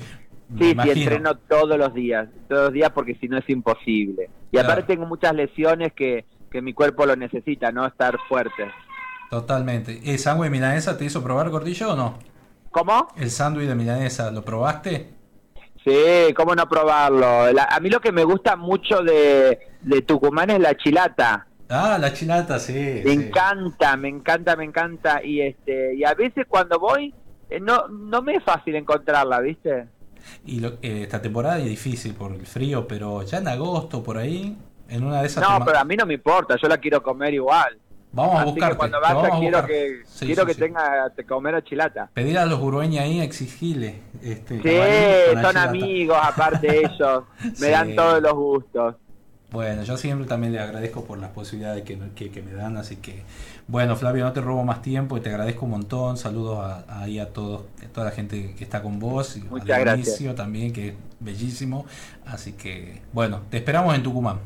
Sí, 0.59 0.75
sí, 0.83 0.91
entreno 0.91 1.35
todos 1.37 1.79
los 1.79 1.95
días, 1.95 2.29
todos 2.49 2.65
los 2.65 2.73
días 2.73 2.91
porque 2.91 3.15
si 3.15 3.27
no 3.29 3.39
es 3.39 3.49
imposible. 3.49 4.29
Y 4.51 4.57
Claro. 4.57 4.69
aparte 4.73 4.93
tengo 4.95 5.07
muchas 5.07 5.35
lesiones 5.35 5.93
que, 5.95 6.27
que 6.51 6.61
mi 6.61 6.75
cuerpo 6.75 7.07
lo 7.07 7.17
necesita, 7.17 7.73
¿no? 7.73 7.87
Estar 7.87 8.19
fuerte. 8.29 8.71
Totalmente. 9.31 10.01
¿El 10.05 10.19
sándwich 10.19 10.45
de 10.47 10.51
milanesa 10.51 10.99
te 10.99 11.07
hizo 11.07 11.23
probar, 11.23 11.49
Gordillo, 11.49 11.93
o 11.93 11.97
no? 11.97 12.19
¿Cómo? 12.71 13.09
¿El 13.17 13.31
sándwich 13.31 13.67
de 13.67 13.75
milanesa 13.75 14.31
lo 14.31 14.45
probaste? 14.45 15.09
Sí, 15.85 16.33
¿cómo 16.35 16.55
no 16.55 16.69
probarlo? 16.69 17.53
La- 17.53 17.65
a 17.65 17.81
mí 17.81 17.91
lo 17.91 18.01
que 18.01 18.13
me 18.13 18.25
gusta 18.25 18.57
mucho 18.57 19.03
de, 19.03 19.59
de 19.81 20.03
Tucumán 20.03 20.51
es 20.51 20.61
la 20.61 20.77
chilata. 20.77 21.47
Ah, 21.69 21.99
la 22.01 22.13
chilata, 22.13 22.59
sí. 22.59 22.73
Me 23.05 23.11
sí. 23.11 23.11
encanta, 23.11 23.97
me 23.97 24.09
encanta, 24.09 24.55
me 24.57 24.65
encanta. 24.65 25.25
Y 25.25 25.41
este 25.41 25.95
y 25.95 26.05
a 26.05 26.15
veces 26.15 26.47
cuando 26.49 26.79
voy, 26.79 27.13
eh, 27.51 27.59
no, 27.61 27.89
no 27.89 28.23
me 28.23 28.37
es 28.37 28.45
fácil 28.45 28.77
encontrarla, 28.77 29.41
¿viste? 29.41 29.89
Y 30.47 30.61
lo- 30.61 30.75
eh, 30.83 31.03
esta 31.03 31.21
temporada 31.21 31.59
es 31.59 31.65
difícil 31.65 32.15
por 32.15 32.33
el 32.33 32.47
frío, 32.47 32.87
pero 32.87 33.23
ya 33.23 33.39
en 33.39 33.49
agosto, 33.49 34.03
por 34.05 34.19
ahí, 34.19 34.57
en 34.89 35.05
una 35.05 35.21
de 35.21 35.27
esas... 35.27 35.43
No, 35.49 35.65
pero 35.65 35.79
a 35.79 35.85
mí 35.85 35.97
no 35.97 36.07
me 36.07 36.15
importa, 36.15 36.57
yo 36.63 36.69
la 36.69 36.79
quiero 36.79 37.03
comer 37.03 37.35
igual. 37.35 37.77
Vamos 38.13 38.41
a 38.41 38.45
que 38.55 38.77
cuando 38.77 39.01
te 39.01 39.01
vaya 39.01 39.15
vamos 39.15 39.27
a 39.29 39.31
quiero 39.39 39.63
buscar. 39.63 39.67
que 39.67 40.03
Sí, 40.05 40.27
quiero 40.27 40.43
sí, 40.43 40.47
que 40.47 40.55
sí. 40.55 40.61
tenga 40.61 41.11
te 41.17 41.25
comer 41.27 41.55
a 41.55 41.65
chilata. 41.65 42.11
Pedir 42.15 42.39
a 42.39 42.47
los 42.47 42.61
urueños 42.61 43.03
ahí, 43.03 43.21
exigirle. 43.21 44.03
Este, 44.23 44.61
Sí, 44.63 45.41
son 45.41 45.57
amigos, 45.57 46.19
aparte 46.23 46.81
ellos, 46.85 47.25
me 47.59 47.69
dan 47.71 47.95
todos 47.95 48.23
los 48.23 48.35
gustos. 48.35 48.97
Bueno, 49.51 49.83
yo 49.83 49.99
siempre 49.99 50.27
también 50.27 50.53
le 50.55 50.61
agradezco 50.61 51.05
por 51.05 51.19
las 51.19 51.31
posibilidades 51.31 51.85
que, 51.85 51.99
que, 52.15 52.31
que 52.31 52.43
me 52.43 52.53
dan, 52.55 52.79
así 52.79 52.97
que 52.97 53.23
bueno, 53.69 53.97
Flavio, 53.97 54.25
no 54.25 54.33
te 54.33 54.41
robo 54.41 54.65
más 54.65 54.83
tiempo 54.83 55.17
y 55.17 55.21
te 55.21 55.29
agradezco 55.31 55.65
un 55.67 55.73
montón. 55.73 56.17
Saludos 56.17 56.59
a, 56.61 57.03
ahí 57.03 57.19
a 57.19 57.33
todos, 57.33 57.65
a 57.85 57.89
toda 57.89 58.07
la 58.07 58.13
gente 58.13 58.55
que 58.57 58.65
está 58.65 58.83
con 58.83 58.99
vos 58.99 59.37
y 59.37 59.43
Muchas 59.43 59.71
a 59.79 59.79
gracias. 59.81 60.35
También, 60.35 60.73
que 60.73 60.89
es 60.89 60.95
bellísimo. 61.21 61.87
Así 62.27 62.53
que 62.55 63.03
bueno, 63.13 63.43
te 63.51 63.59
esperamos 63.59 63.95
en 63.95 64.03
Tucumán. 64.03 64.41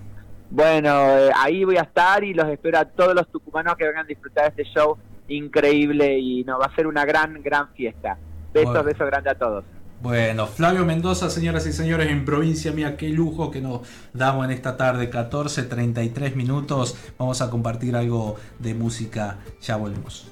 Bueno, 0.50 0.90
eh, 1.18 1.30
ahí 1.36 1.64
voy 1.64 1.76
a 1.76 1.82
estar 1.82 2.22
y 2.24 2.32
los 2.34 2.48
espero 2.48 2.78
a 2.78 2.84
todos 2.84 3.14
los 3.14 3.28
tucumanos 3.30 3.74
que 3.76 3.84
vengan 3.84 4.04
a 4.04 4.08
disfrutar 4.08 4.44
de 4.44 4.62
este 4.62 4.72
show 4.74 4.96
increíble 5.28 6.18
y 6.18 6.44
no 6.44 6.58
va 6.58 6.66
a 6.66 6.74
ser 6.74 6.86
una 6.86 7.04
gran, 7.04 7.42
gran 7.42 7.68
fiesta. 7.74 8.16
Besos, 8.54 8.72
Bueno. 8.72 8.84
besos 8.84 9.06
grandes 9.06 9.32
a 9.32 9.38
todos. 9.38 9.64
Bueno, 10.00 10.46
Flavio 10.46 10.84
Mendoza, 10.84 11.30
señoras 11.30 11.66
y 11.66 11.72
señores, 11.72 12.10
en 12.10 12.24
provincia 12.24 12.70
mía, 12.70 12.96
qué 12.96 13.08
lujo 13.08 13.50
que 13.50 13.60
nos 13.62 13.80
damos 14.12 14.44
en 14.44 14.50
esta 14.52 14.76
tarde, 14.76 15.10
14.33 15.10 16.34
minutos. 16.34 16.96
Vamos 17.18 17.40
a 17.40 17.50
compartir 17.50 17.96
algo 17.96 18.36
de 18.58 18.74
música, 18.74 19.38
ya 19.60 19.76
volvemos. 19.76 20.30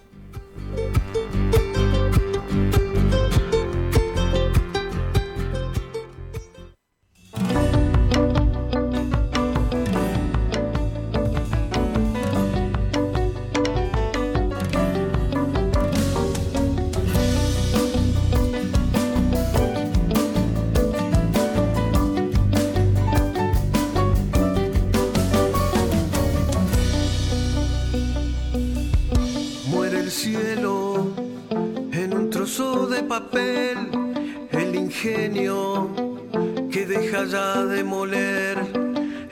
Que 35.05 36.87
deja 36.87 37.25
ya 37.27 37.67
de 37.67 37.85
moler, 37.85 38.57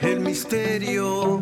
el 0.01 0.19
misterio 0.19 1.41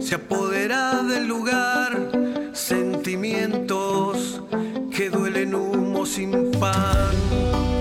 se 0.00 0.16
apodera 0.16 1.04
del 1.04 1.28
lugar, 1.28 2.10
sentimientos 2.52 4.42
que 4.90 5.10
duelen 5.10 5.54
humo 5.54 6.04
sin 6.04 6.50
pan. 6.58 7.71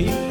He 0.00 0.29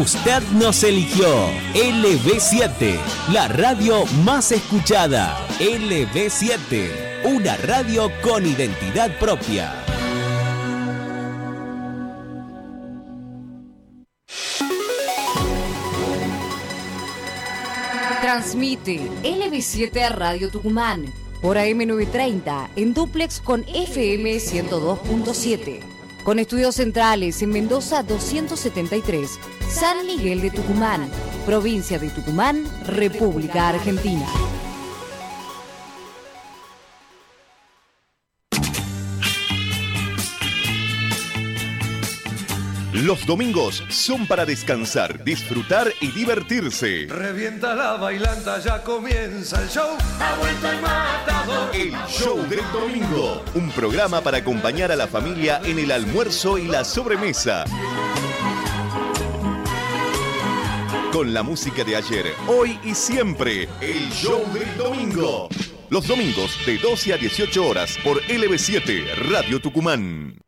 Usted 0.00 0.42
nos 0.52 0.84
eligió 0.84 1.26
LB7, 1.74 3.00
la 3.32 3.48
radio 3.48 4.04
más 4.24 4.52
escuchada. 4.52 5.36
LB7, 5.58 7.24
una 7.24 7.56
radio 7.56 8.08
con 8.22 8.46
identidad 8.46 9.18
propia. 9.18 9.74
Transmite 18.22 19.00
LB7 19.24 20.10
Radio 20.10 20.48
Tucumán 20.48 21.12
por 21.42 21.56
AM930 21.56 22.68
en 22.76 22.94
duplex 22.94 23.40
con 23.40 23.64
FM 23.64 24.36
102.7. 24.36 25.80
Con 26.22 26.38
estudios 26.38 26.74
centrales 26.74 27.40
en 27.42 27.50
Mendoza 27.50 28.02
273, 28.02 29.38
San 29.78 30.06
Miguel 30.06 30.40
de 30.40 30.50
Tucumán, 30.50 31.08
provincia 31.46 32.00
de 32.00 32.10
Tucumán, 32.10 32.64
República 32.84 33.68
Argentina. 33.68 34.26
Los 42.92 43.24
domingos 43.24 43.84
son 43.88 44.26
para 44.26 44.44
descansar, 44.44 45.22
disfrutar 45.22 45.92
y 46.00 46.10
divertirse. 46.10 47.06
Revienta 47.08 47.76
la 47.76 47.92
bailanta, 47.92 48.58
ya 48.58 48.82
comienza 48.82 49.62
el 49.62 49.68
show. 49.68 49.96
Ha 50.18 50.34
vuelto 50.40 50.72
el 50.72 50.80
matador. 50.80 51.70
El 51.72 51.92
Show 52.08 52.48
del 52.48 52.60
Domingo. 52.72 53.44
Un 53.54 53.70
programa 53.70 54.20
para 54.22 54.38
acompañar 54.38 54.90
a 54.90 54.96
la 54.96 55.06
familia 55.06 55.60
en 55.64 55.78
el 55.78 55.92
almuerzo 55.92 56.58
y 56.58 56.66
la 56.66 56.82
sobremesa. 56.82 57.64
Con 61.12 61.32
la 61.32 61.42
música 61.42 61.84
de 61.84 61.96
ayer, 61.96 62.34
hoy 62.46 62.78
y 62.84 62.94
siempre. 62.94 63.66
El 63.80 64.10
Show 64.10 64.44
del 64.52 64.76
Domingo. 64.76 65.48
Los 65.88 66.06
domingos 66.06 66.58
de 66.66 66.76
12 66.76 67.14
a 67.14 67.16
18 67.16 67.66
horas 67.66 67.96
por 68.04 68.20
LB7 68.24 69.14
Radio 69.30 69.58
Tucumán. 69.58 70.38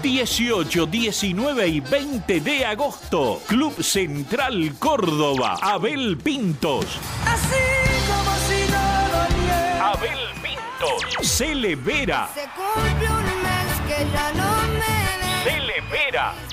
18, 0.01 0.85
19 0.85 1.67
y 1.67 1.79
20 1.79 2.39
de 2.41 2.65
agosto. 2.65 3.41
Club 3.47 3.81
Central 3.81 4.75
Córdoba. 4.77 5.57
Abel 5.61 6.17
Pintos. 6.17 6.85
Así 7.25 7.55
como 8.07 8.35
si 8.47 8.67
no 8.71 9.07
doliera. 9.17 9.91
Abel 9.91 10.19
Pintos. 10.41 11.01
Cele 11.27 11.75
Vera. 11.75 12.29
Se 12.33 12.47
cumple 12.55 13.09
un 13.09 13.25
mes 13.41 13.81
que 13.87 14.05
ya 14.13 14.31
no 14.33 14.51
me 14.73 15.03
ves. 15.89 16.52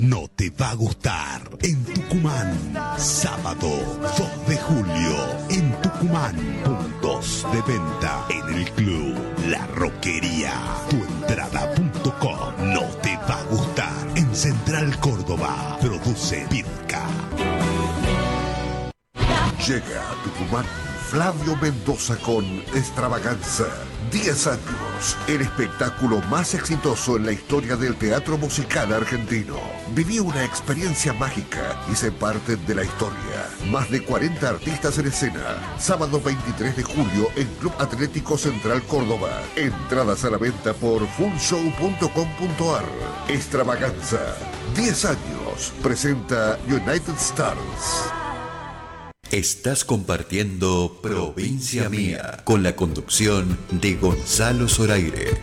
No 0.00 0.28
te 0.28 0.48
va 0.50 0.70
a 0.70 0.74
gustar. 0.74 1.42
En 1.60 1.84
Tucumán, 1.84 2.56
sábado 2.96 3.68
2 4.00 4.48
de 4.48 4.56
julio, 4.56 5.16
en 5.50 5.72
Tucumán, 5.82 6.36
de 7.08 7.62
venta 7.62 8.26
en 8.28 8.54
el 8.54 8.70
club 8.72 9.16
La 9.48 9.66
Roquería. 9.68 10.52
Tuentrada.com. 10.90 12.72
No 12.74 12.82
te 13.02 13.16
va 13.16 13.40
a 13.40 13.44
gustar. 13.44 13.92
En 14.14 14.34
Central 14.36 14.98
Córdoba, 15.00 15.78
produce 15.80 16.46
Pirca. 16.50 17.06
Llega 19.66 20.10
a 20.10 20.22
Tucumán 20.22 20.66
Flavio 21.08 21.56
Mendoza 21.56 22.16
con 22.16 22.44
Extravaganza. 22.74 23.68
10 24.10 24.46
años, 24.46 25.16
el 25.26 25.42
espectáculo 25.42 26.20
más 26.30 26.54
exitoso 26.54 27.16
en 27.16 27.26
la 27.26 27.32
historia 27.32 27.76
del 27.76 27.96
teatro 27.96 28.38
musical 28.38 28.92
argentino. 28.92 29.56
Viví 29.94 30.18
una 30.18 30.44
experiencia 30.44 31.12
mágica 31.12 31.78
y 31.90 31.94
sé 31.94 32.10
parte 32.10 32.56
de 32.56 32.74
la 32.74 32.84
historia. 32.84 33.48
Más 33.70 33.90
de 33.90 34.02
40 34.02 34.48
artistas 34.48 34.98
en 34.98 35.08
escena. 35.08 35.76
Sábado 35.78 36.20
23 36.24 36.76
de 36.76 36.82
julio 36.82 37.28
en 37.36 37.48
Club 37.56 37.72
Atlético 37.78 38.38
Central 38.38 38.82
Córdoba. 38.84 39.42
Entradas 39.56 40.24
a 40.24 40.30
la 40.30 40.38
venta 40.38 40.72
por 40.72 41.06
fullshow.com.ar. 41.06 42.84
Extravaganza. 43.28 44.36
10 44.74 45.04
años. 45.04 45.72
Presenta 45.82 46.58
United 46.66 47.14
Stars. 47.18 48.27
Estás 49.30 49.84
compartiendo 49.84 51.00
Provincia 51.02 51.90
Mía 51.90 52.38
con 52.44 52.62
la 52.62 52.74
conducción 52.74 53.58
de 53.70 53.94
Gonzalo 53.96 54.68
Zoraire. 54.68 55.38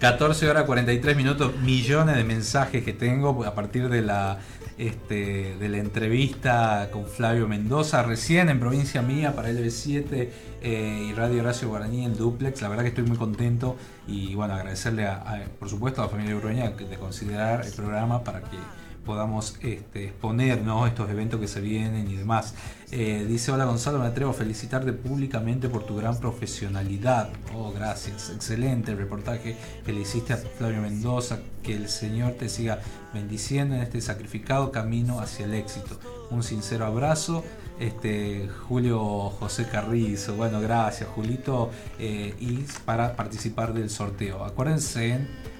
...14 0.00 0.48
horas 0.48 0.64
43 0.64 1.16
minutos... 1.16 1.56
...millones 1.60 2.16
de 2.16 2.24
mensajes 2.24 2.84
que 2.84 2.92
tengo... 2.92 3.44
...a 3.44 3.54
partir 3.54 3.88
de 3.88 4.02
la 4.02 4.38
este, 4.78 5.56
de 5.56 5.68
la 5.68 5.78
entrevista 5.78 6.88
con 6.92 7.06
Flavio 7.06 7.48
Mendoza, 7.48 8.02
recién 8.02 8.48
en 8.48 8.60
provincia 8.60 9.02
mía 9.02 9.34
para 9.34 9.50
LB7 9.50 10.28
eh, 10.62 11.08
y 11.08 11.12
Radio 11.12 11.40
Horacio 11.40 11.68
Guaraní 11.68 12.04
en 12.04 12.16
Duplex. 12.16 12.62
La 12.62 12.68
verdad 12.68 12.82
que 12.82 12.90
estoy 12.90 13.04
muy 13.04 13.16
contento 13.16 13.76
y 14.06 14.34
bueno, 14.34 14.54
agradecerle 14.54 15.06
a, 15.06 15.44
por 15.58 15.68
supuesto 15.68 16.00
a 16.02 16.04
la 16.06 16.10
familia 16.10 16.36
Urueña 16.36 16.70
de 16.70 16.96
considerar 16.96 17.64
el 17.64 17.72
programa 17.72 18.24
para 18.24 18.40
que 18.40 18.56
podamos 19.04 19.56
este, 19.62 20.04
exponer 20.04 20.62
estos 20.86 21.10
eventos 21.10 21.40
que 21.40 21.48
se 21.48 21.60
vienen 21.60 22.08
y 22.08 22.16
demás. 22.16 22.54
Eh, 22.90 23.24
dice, 23.26 23.52
hola 23.52 23.64
Gonzalo, 23.64 23.98
me 23.98 24.06
atrevo 24.06 24.30
a 24.30 24.34
felicitarte 24.34 24.92
públicamente 24.92 25.68
por 25.68 25.84
tu 25.84 25.96
gran 25.96 26.18
profesionalidad. 26.18 27.30
Oh, 27.54 27.72
gracias. 27.72 28.30
Excelente 28.30 28.92
el 28.92 28.98
reportaje 28.98 29.56
que 29.84 29.92
le 29.92 30.02
hiciste 30.02 30.32
a 30.32 30.36
Flavio 30.36 30.82
Mendoza. 30.82 31.38
Que 31.62 31.74
el 31.74 31.88
Señor 31.88 32.32
te 32.32 32.48
siga 32.48 32.80
bendiciendo 33.12 33.74
en 33.74 33.82
este 33.82 34.00
sacrificado 34.00 34.70
camino 34.72 35.20
hacia 35.20 35.46
el 35.46 35.54
éxito. 35.54 35.98
Un 36.30 36.42
sincero 36.42 36.86
abrazo. 36.86 37.44
Este, 37.78 38.48
Julio 38.68 39.30
José 39.30 39.66
Carrizo, 39.66 40.34
bueno, 40.34 40.60
gracias 40.60 41.08
Julito, 41.08 41.70
eh, 41.98 42.34
y 42.38 42.64
para 42.84 43.16
participar 43.16 43.74
del 43.74 43.90
sorteo. 43.90 44.44
Acuérdense, 44.44 45.18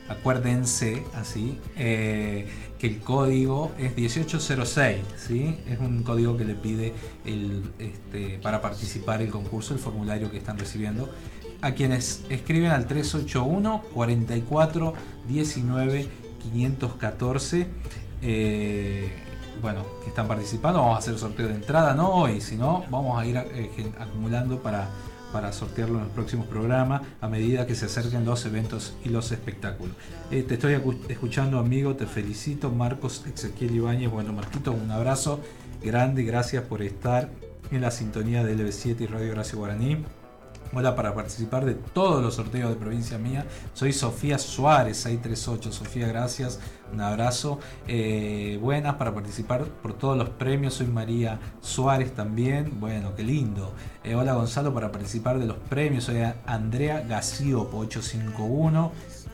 acuérdense 0.09 1.03
así, 1.15 1.59
eh, 1.77 2.47
que 2.79 2.87
el 2.87 3.01
código 3.01 3.73
es 3.79 3.97
1806, 3.97 4.99
¿sí? 5.17 5.59
es 5.67 5.81
un 5.81 6.03
código 6.05 6.37
que 6.37 6.45
le 6.45 6.55
pide 6.55 6.93
el, 7.25 7.73
este, 7.79 8.39
para 8.43 8.61
participar 8.61 9.21
el 9.23 9.31
concurso, 9.31 9.75
el 9.75 9.81
formulario 9.81 10.31
que 10.31 10.37
están 10.37 10.59
recibiendo, 10.59 11.09
a 11.61 11.73
quienes 11.73 12.25
escriben 12.29 12.73
al 12.73 12.87
381 12.87 13.83
44 13.95 14.95
19 15.29 16.09
514. 16.43 17.67
bueno, 19.61 19.85
que 20.03 20.09
están 20.09 20.27
participando, 20.29 20.81
vamos 20.81 20.97
a 20.97 20.99
hacer 20.99 21.19
sorteo 21.19 21.49
de 21.49 21.55
entrada, 21.55 21.95
no 21.95 22.29
y 22.29 22.41
si 22.41 22.57
no, 22.57 22.85
vamos 22.91 23.21
a 23.21 23.27
ir 23.27 23.37
eh, 23.37 23.93
acumulando 23.99 24.63
para 24.63 24.89
para 25.33 25.53
sortearlo 25.53 25.99
en 25.99 26.05
los 26.05 26.13
próximos 26.13 26.47
programas 26.47 27.03
a 27.21 27.29
medida 27.29 27.67
que 27.67 27.75
se 27.75 27.87
acerquen 27.87 28.25
los 28.25 28.45
eventos 28.45 28.95
y 29.03 29.09
los 29.09 29.33
espectáculos. 29.33 29.97
Eh, 30.31 30.43
te 30.43 30.55
estoy 30.55 30.79
escuchando 31.09 31.59
amigo, 31.59 31.97
te 31.97 32.07
felicito 32.07 32.71
Marcos 32.71 33.25
Ezequiel 33.27 33.75
Ibáñez, 33.75 34.11
bueno 34.11 34.33
Marquito, 34.33 34.73
un 34.73 34.91
abrazo 34.91 35.41
grande, 35.83 36.23
gracias 36.23 36.65
por 36.65 36.83
estar 36.83 37.31
en 37.71 37.81
la 37.81 37.91
sintonía 37.91 38.45
de 38.45 38.55
LB7 38.55 39.01
y 39.01 39.07
Radio 39.07 39.33
Gracia 39.33 39.57
Guaraní. 39.57 40.05
Hola 40.75 40.97
para 40.97 41.15
participar 41.15 41.67
de 41.67 41.75
todos 41.75 42.23
los 42.23 42.37
sorteos 42.37 42.71
de 42.71 42.77
provincia 42.77 43.19
mía. 43.19 43.45
Soy 43.75 43.93
Sofía 43.93 44.39
Suárez, 44.39 44.97
638. 44.97 45.71
Sofía, 45.71 46.09
gracias. 46.09 46.61
Un 46.91 47.03
abrazo. 47.03 47.59
Eh, 47.87 48.59
buenas 48.59 48.95
para 48.95 49.13
participar 49.13 49.65
por 49.65 49.93
todos 49.93 50.17
los 50.17 50.31
premios. 50.31 50.73
Soy 50.73 50.87
María 50.87 51.39
Suárez 51.61 52.15
también. 52.15 52.81
Bueno, 52.81 53.15
qué 53.15 53.23
lindo. 53.23 53.75
Eh, 54.03 54.15
hola 54.15 54.33
Gonzalo 54.33 54.73
para 54.73 54.91
participar 54.91 55.39
de 55.39 55.45
los 55.45 55.59
premios. 55.59 56.05
Soy 56.05 56.23
Andrea 56.47 57.05
Gasiopo, 57.07 57.77
851. 57.77 58.93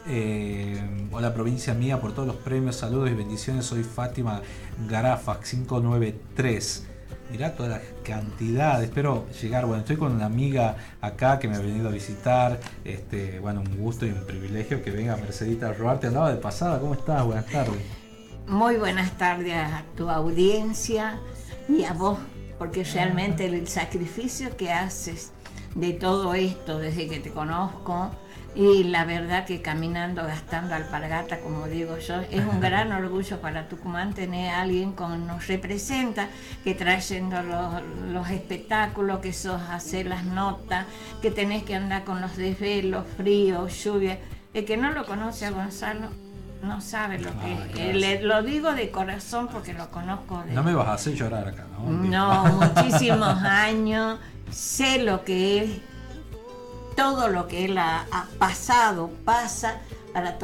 Eh, 0.09 1.09
hola 1.13 1.33
provincia 1.35 1.73
mía 1.73 2.01
por 2.01 2.15
todos 2.15 2.27
los 2.27 2.37
premios. 2.37 2.75
Saludos 2.75 3.11
y 3.11 3.15
bendiciones. 3.15 3.65
Soy 3.65 3.85
Fátima 3.85 4.43
Garafa, 4.89 5.39
593. 5.39 6.88
Mirá 7.31 7.55
toda 7.55 7.69
la 7.69 7.81
cantidad, 8.05 8.83
espero 8.83 9.27
llegar, 9.41 9.67
bueno, 9.67 9.81
estoy 9.81 9.97
con 9.97 10.13
una 10.13 10.25
amiga 10.25 10.77
acá 11.03 11.39
que 11.39 11.47
me 11.47 11.57
ha 11.57 11.61
venido 11.61 11.89
a 11.89 11.93
visitar, 11.93 12.59
este, 12.85 13.39
bueno, 13.39 13.61
un 13.61 13.77
gusto 13.77 14.07
y 14.07 14.11
un 14.11 14.27
privilegio 14.27 14.83
que 14.83 14.91
venga 14.91 15.15
Mercedita 15.17 15.69
a 15.69 15.73
robarte, 15.75 16.07
andaba 16.07 16.31
de 16.31 16.39
pasada, 16.39 16.81
¿cómo 16.81 16.95
estás? 16.95 17.25
Buenas 17.25 17.45
tardes. 17.47 17.83
Muy 18.47 18.77
buenas 18.77 19.19
tardes 19.19 19.55
a 19.55 19.85
tu 19.95 20.09
audiencia 20.09 21.21
y 21.69 21.85
a 21.85 21.93
vos, 21.93 22.19
porque 22.59 22.83
realmente 22.83 23.45
el 23.45 23.69
sacrificio 23.69 24.57
que 24.57 24.73
haces 24.73 25.33
de 25.75 25.93
todo 25.93 26.33
esto 26.33 26.79
desde 26.79 27.09
que 27.09 27.21
te 27.21 27.31
conozco, 27.31 28.11
y 28.59 28.83
la 28.83 29.05
verdad 29.05 29.47
que 29.47 29.63
caminando, 29.63 30.25
gastando 30.25 30.75
alpargata, 30.75 31.39
como 31.39 31.69
digo 31.69 31.97
yo, 31.99 32.17
es 32.29 32.45
un 32.45 32.61
gran 32.61 32.91
orgullo 32.91 33.41
para 33.41 33.69
Tucumán 33.69 34.15
tener 34.15 34.51
a 34.51 34.63
alguien 34.63 34.97
que 34.97 35.05
nos 35.05 35.47
representa, 35.47 36.27
que 36.65 36.75
trayendo 36.75 37.41
los, 37.45 37.83
los 38.11 38.31
espectáculos, 38.31 39.21
que 39.21 39.33
sos 39.33 39.63
hacer 39.71 40.07
las 40.07 40.25
notas, 40.25 40.87
que 41.23 41.31
tenés 41.31 41.63
que 41.63 41.77
andar 41.77 42.03
con 42.03 42.21
los 42.21 42.37
desvelos, 42.37 43.05
frío, 43.17 43.69
lluvia. 43.69 44.19
El 44.53 44.65
que 44.65 44.77
no 44.77 44.91
lo 44.91 45.07
conoce 45.07 45.47
a 45.47 45.51
Gonzalo 45.53 46.09
no 46.61 46.81
sabe 46.81 47.21
lo 47.21 47.31
que 47.39 47.53
es. 47.53 47.79
Eh, 47.79 47.95
le, 47.95 48.23
lo 48.23 48.43
digo 48.43 48.73
de 48.73 48.91
corazón 48.91 49.47
porque 49.53 49.73
lo 49.73 49.89
conozco. 49.93 50.43
De... 50.43 50.53
No 50.53 50.65
me 50.65 50.75
vas 50.75 50.89
a 50.89 50.95
hacer 50.95 51.15
llorar 51.15 51.47
acá, 51.47 51.65
¿no? 51.79 51.91
No, 51.91 52.45
muchísimos 52.75 53.41
años. 53.45 54.19
Sé 54.51 54.99
lo 54.99 55.25
que 55.25 55.63
es 55.63 55.71
todo 56.99 57.29
lo 57.29 57.47
que 57.47 57.65
él 57.67 57.79
ha, 57.79 58.07
pasado, 58.41 59.09
pasa, 59.25 59.77
para 60.13 60.37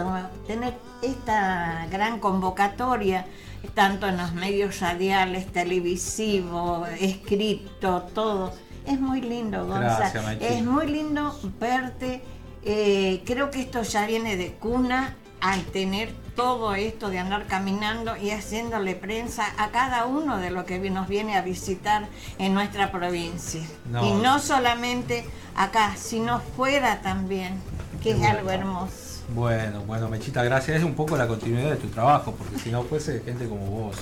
tener 0.47 0.73
esta 1.03 1.89
gran 1.91 2.21
convocatoria, 2.21 3.27
tanto 3.75 4.07
en 4.07 4.17
los 4.17 4.35
medios 4.35 4.79
radiales, 4.79 5.51
televisivos, 5.53 6.89
escrito, 7.01 8.03
todo. 8.15 8.53
Es 8.87 9.01
muy 9.01 9.21
lindo, 9.21 9.67
Gonzalo. 9.67 10.31
Es 10.39 10.63
muy 10.63 10.87
lindo 10.87 11.37
verte. 11.59 12.23
Eh, 12.63 13.25
creo 13.27 13.51
que 13.51 13.61
esto 13.63 13.83
ya 13.83 14.07
viene 14.07 14.37
de 14.37 14.53
cuna 14.53 15.17
al 15.41 15.61
tener 15.65 16.15
todo 16.37 16.75
esto 16.75 17.11
de 17.11 17.19
andar 17.19 17.47
caminando 17.47 18.17
y 18.17 18.31
haciéndole 18.31 18.95
prensa 18.95 19.47
a 19.57 19.71
cada 19.71 20.07
uno 20.07 20.39
de 20.39 20.51
los 20.51 20.65
que 20.65 20.79
nos 20.91 21.09
viene 21.09 21.37
a 21.37 21.43
visitar 21.43 22.07
en 22.39 22.55
nuestra 22.55 22.91
provincia. 22.91 23.63
Y 24.03 24.13
no 24.13 24.39
solamente 24.39 25.25
acá, 25.55 25.95
sino 25.97 26.41
fuera 26.41 27.01
también, 27.03 27.61
que 28.03 28.13
es 28.13 28.23
algo 28.23 28.51
hermoso. 28.51 29.23
Bueno, 29.35 29.81
bueno, 29.87 30.09
Mechita, 30.09 30.43
gracias. 30.43 30.79
Es 30.79 30.85
un 30.85 30.95
poco 30.95 31.17
la 31.17 31.27
continuidad 31.27 31.71
de 31.71 31.77
tu 31.77 31.89
trabajo, 31.89 32.35
porque 32.37 32.59
si 32.59 32.71
no 32.71 32.83
fuese 32.83 33.21
gente 33.21 33.49
como 33.49 33.67
vos, 33.67 33.97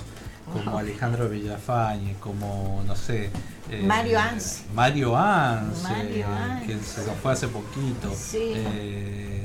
como 0.53 0.79
Alejandro 0.79 1.29
Villafañe, 1.29 2.17
como, 2.19 2.83
no 2.87 2.97
sé... 2.97 3.31
Eh, 3.71 3.83
Mario 3.85 4.19
Ans. 4.19 4.63
Mario 4.75 5.17
Ans, 5.17 5.85
eh, 5.89 6.25
que 6.67 6.79
se 6.79 7.07
nos 7.07 7.17
fue 7.23 7.33
hace 7.33 7.49
poquito. 7.49 8.13
Sí. 8.15 8.53
Eh, 8.55 9.45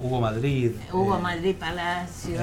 Hugo 0.00 0.20
Madrid. 0.20 0.72
Hugo 0.92 1.18
Madrid 1.18 1.54
Palacio. 1.58 2.38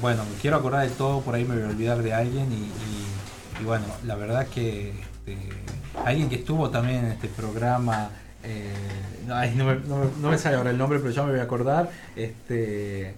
bueno, 0.00 0.22
quiero 0.40 0.56
acordar 0.56 0.88
de 0.88 0.94
todo, 0.94 1.20
por 1.20 1.34
ahí 1.34 1.44
me 1.44 1.54
voy 1.54 1.64
a 1.64 1.68
olvidar 1.68 2.02
de 2.02 2.12
alguien 2.12 2.48
y, 2.52 3.64
bueno, 3.64 3.86
la 4.04 4.14
verdad 4.14 4.46
que 4.46 4.90
este, 4.90 5.36
alguien 6.04 6.28
que 6.28 6.36
estuvo 6.36 6.70
también 6.70 7.04
en 7.04 7.12
este 7.12 7.28
programa, 7.28 8.10
eh, 8.44 8.72
no, 9.26 10.30
me, 10.30 10.38
sale 10.38 10.56
ahora 10.56 10.70
el 10.70 10.78
nombre, 10.78 10.98
pero 10.98 11.10
ya 11.10 11.22
me 11.24 11.32
voy 11.32 11.40
a 11.40 11.44
acordar, 11.44 11.90
este 12.16 13.14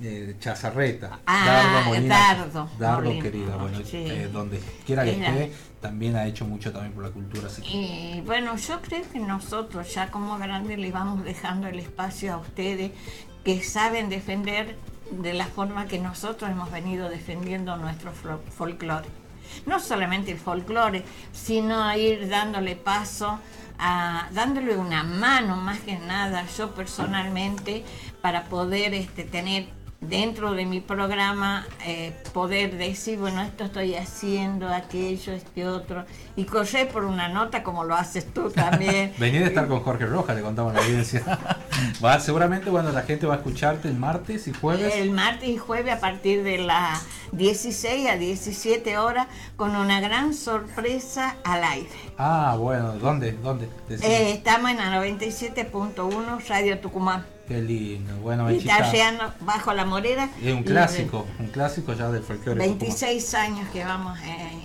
eh, 0.00 0.36
Chazarreta, 0.40 1.20
ah, 1.26 1.84
Dardo, 2.08 2.70
Dardo, 2.78 3.10
querida, 3.20 3.56
bueno, 3.56 3.78
eh, 3.92 4.28
donde 4.32 4.60
quiera 4.86 5.04
que 5.04 5.12
esté, 5.12 5.52
también 5.80 6.16
ha 6.16 6.26
hecho 6.26 6.46
mucho 6.46 6.72
también 6.72 6.92
por 6.92 7.04
la 7.04 7.10
cultura. 7.10 7.48
Y 7.62 8.22
bueno, 8.24 8.56
yo 8.56 8.80
creo 8.80 9.02
que 9.12 9.18
nosotros 9.18 9.92
ya 9.92 10.10
como 10.10 10.38
grandes 10.38 10.78
le 10.78 10.90
vamos 10.90 11.24
dejando 11.24 11.68
el 11.68 11.78
espacio 11.78 12.32
a 12.32 12.38
ustedes 12.38 12.92
que 13.44 13.62
saben 13.62 14.08
defender 14.08 14.76
de 15.10 15.34
la 15.34 15.46
forma 15.46 15.86
que 15.86 15.98
nosotros 15.98 16.50
hemos 16.50 16.70
venido 16.70 17.10
defendiendo 17.10 17.76
nuestro 17.76 18.12
folclore. 18.56 19.08
No 19.66 19.78
solamente 19.78 20.32
el 20.32 20.38
folclore, 20.38 21.04
sino 21.32 21.84
a 21.84 21.98
ir 21.98 22.28
dándole 22.28 22.76
paso, 22.76 23.38
a, 23.78 24.28
dándole 24.32 24.76
una 24.76 25.02
mano 25.02 25.56
más 25.56 25.80
que 25.80 25.98
nada, 25.98 26.46
yo 26.56 26.74
personalmente, 26.74 27.84
para 28.22 28.44
poder 28.44 28.94
este, 28.94 29.24
tener 29.24 29.66
dentro 30.02 30.52
de 30.52 30.66
mi 30.66 30.80
programa 30.80 31.66
eh, 31.86 32.12
poder 32.32 32.76
decir, 32.76 33.18
bueno, 33.18 33.40
esto 33.42 33.64
estoy 33.64 33.94
haciendo, 33.94 34.68
aquello, 34.68 35.32
este 35.32 35.66
otro, 35.66 36.04
y 36.36 36.44
correr 36.44 36.88
por 36.88 37.04
una 37.04 37.28
nota 37.28 37.62
como 37.62 37.84
lo 37.84 37.94
haces 37.94 38.32
tú 38.32 38.50
también. 38.50 39.14
Venir 39.18 39.44
a 39.44 39.46
estar 39.46 39.68
con 39.68 39.80
Jorge 39.80 40.06
Rojas, 40.06 40.36
le 40.36 40.42
contamos 40.42 40.74
la 40.74 40.80
audiencia. 40.80 41.22
va, 42.04 42.18
seguramente 42.20 42.68
bueno, 42.68 42.90
la 42.90 43.02
gente 43.02 43.26
va 43.26 43.34
a 43.34 43.36
escucharte 43.38 43.88
el 43.88 43.94
martes 43.94 44.48
y 44.48 44.52
jueves. 44.52 44.94
El 44.96 45.12
martes 45.12 45.48
y 45.48 45.56
jueves 45.56 45.94
a 45.94 46.00
partir 46.00 46.42
de 46.42 46.58
las 46.58 47.00
16 47.32 48.10
a 48.10 48.16
17 48.16 48.98
horas 48.98 49.26
con 49.56 49.74
una 49.74 50.00
gran 50.00 50.34
sorpresa 50.34 51.36
al 51.44 51.64
aire. 51.64 51.88
Ah, 52.18 52.56
bueno, 52.58 52.92
¿dónde? 52.94 53.32
¿Dónde? 53.32 53.68
Eh, 53.88 54.32
estamos 54.32 54.70
en 54.70 54.76
la 54.76 55.02
97.1 55.02 56.46
Radio 56.48 56.78
Tucumán. 56.78 57.24
Qué 57.48 57.60
lindo. 57.60 58.14
Bueno, 58.18 58.48
está 58.48 59.34
bajo 59.40 59.72
la 59.74 59.84
morera. 59.84 60.28
Es 60.42 60.52
un 60.52 60.62
clásico, 60.62 61.26
un 61.38 61.48
clásico 61.48 61.92
ya 61.92 62.10
del 62.10 62.22
folclore. 62.22 62.58
26 62.58 63.34
años 63.34 63.68
que 63.72 63.84
vamos 63.84 64.18
eh, 64.20 64.60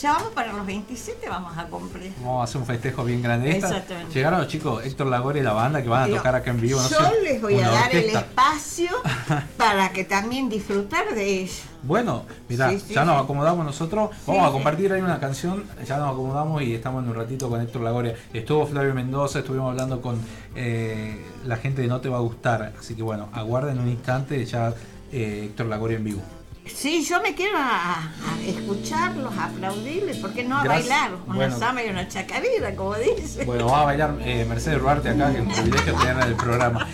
Ya 0.00 0.14
vamos 0.14 0.32
para 0.34 0.52
los 0.52 0.66
27, 0.66 1.28
vamos 1.28 1.56
a 1.56 1.66
cumplir. 1.66 2.12
Vamos 2.20 2.40
a 2.40 2.44
hacer 2.44 2.60
un 2.60 2.66
festejo 2.66 3.04
bien 3.04 3.22
grande. 3.22 3.56
Exactamente. 3.56 4.12
Llegaron 4.12 4.40
los 4.40 4.48
chicos 4.48 4.84
Héctor 4.84 5.06
Lagore 5.06 5.40
y 5.40 5.42
la 5.42 5.52
banda 5.52 5.82
que 5.82 5.88
van 5.88 6.10
a 6.10 6.16
tocar 6.16 6.34
acá 6.34 6.50
en 6.50 6.60
vivo. 6.60 6.80
yo 6.90 7.22
les 7.22 7.40
voy 7.40 7.60
a 7.60 7.70
dar 7.70 7.94
el 7.94 8.10
espacio 8.10 8.90
para 9.56 9.90
que 9.92 10.04
también 10.04 10.48
disfrutar 10.48 11.14
de 11.14 11.42
ellos. 11.42 11.62
Bueno, 11.86 12.24
mira, 12.48 12.72
ya 12.74 13.04
nos 13.04 13.22
acomodamos 13.22 13.64
nosotros. 13.64 14.10
Vamos 14.26 14.48
a 14.48 14.52
compartir 14.52 14.92
ahí 14.92 15.00
una 15.00 15.20
canción. 15.20 15.64
Ya 15.86 15.98
nos 15.98 16.12
acomodamos 16.12 16.62
y 16.62 16.74
estamos 16.74 17.04
en 17.04 17.10
un 17.10 17.14
ratito 17.14 17.48
con 17.48 17.60
Héctor 17.60 17.82
Lagoria. 17.82 18.16
Estuvo 18.32 18.66
Flavio 18.66 18.92
Mendoza, 18.92 19.38
estuvimos 19.38 19.70
hablando 19.70 20.02
con 20.02 20.18
eh, 20.56 21.24
la 21.44 21.56
gente 21.56 21.82
de 21.82 21.88
No 21.88 22.00
Te 22.00 22.08
Va 22.08 22.16
a 22.16 22.20
Gustar. 22.20 22.72
Así 22.78 22.94
que 22.94 23.02
bueno, 23.02 23.28
aguarden 23.32 23.78
un 23.78 23.88
instante 23.88 24.44
ya 24.44 24.74
eh, 25.12 25.44
Héctor 25.44 25.66
Lagoria 25.66 25.96
en 25.96 26.04
vivo. 26.04 26.22
Sí, 26.66 27.04
yo 27.04 27.22
me 27.22 27.32
quiero 27.36 27.56
a, 27.56 28.10
escucharlos, 28.44 29.32
a 29.38 29.44
aplaudirles, 29.44 30.16
porque 30.16 30.42
no 30.42 30.58
a 30.58 30.64
bailar? 30.64 31.12
Una 31.28 31.48
sama 31.52 31.84
y 31.84 31.88
una 31.88 32.08
chacarera, 32.08 32.74
como 32.74 32.96
dice. 32.96 33.44
Bueno, 33.44 33.66
va 33.68 33.82
a 33.82 33.84
bailar 33.84 34.16
eh, 34.22 34.44
Mercedes 34.48 34.80
Ruarte 34.80 35.10
acá, 35.10 35.30
que 35.30 35.38
es 35.38 35.46
un 35.46 35.52
privilegio 35.52 35.94
tenerla 35.94 36.24
en 36.24 36.28
el 36.30 36.36
programa. 36.36 36.88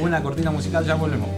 Una 0.00 0.22
cortina 0.22 0.50
musical, 0.50 0.86
ya 0.86 0.94
volvemos. 0.94 1.28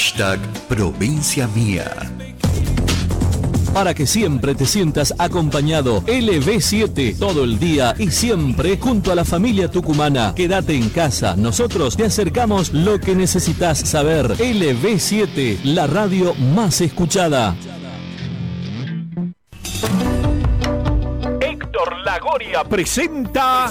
Hashtag 0.00 0.40
Provincia 0.66 1.46
Mía. 1.48 1.84
Para 3.74 3.92
que 3.92 4.06
siempre 4.06 4.54
te 4.54 4.64
sientas 4.64 5.12
acompañado, 5.18 6.00
LB7, 6.06 7.18
todo 7.18 7.44
el 7.44 7.58
día 7.58 7.94
y 7.98 8.10
siempre 8.10 8.78
junto 8.78 9.12
a 9.12 9.14
la 9.14 9.26
familia 9.26 9.70
tucumana. 9.70 10.32
Quédate 10.34 10.74
en 10.74 10.88
casa, 10.88 11.36
nosotros 11.36 11.98
te 11.98 12.06
acercamos 12.06 12.72
lo 12.72 12.98
que 12.98 13.14
necesitas 13.14 13.78
saber. 13.80 14.38
LB7, 14.38 15.64
la 15.64 15.86
radio 15.86 16.34
más 16.34 16.80
escuchada. 16.80 17.54
Héctor 21.42 21.98
Lagoria 22.06 22.64
presenta 22.64 23.70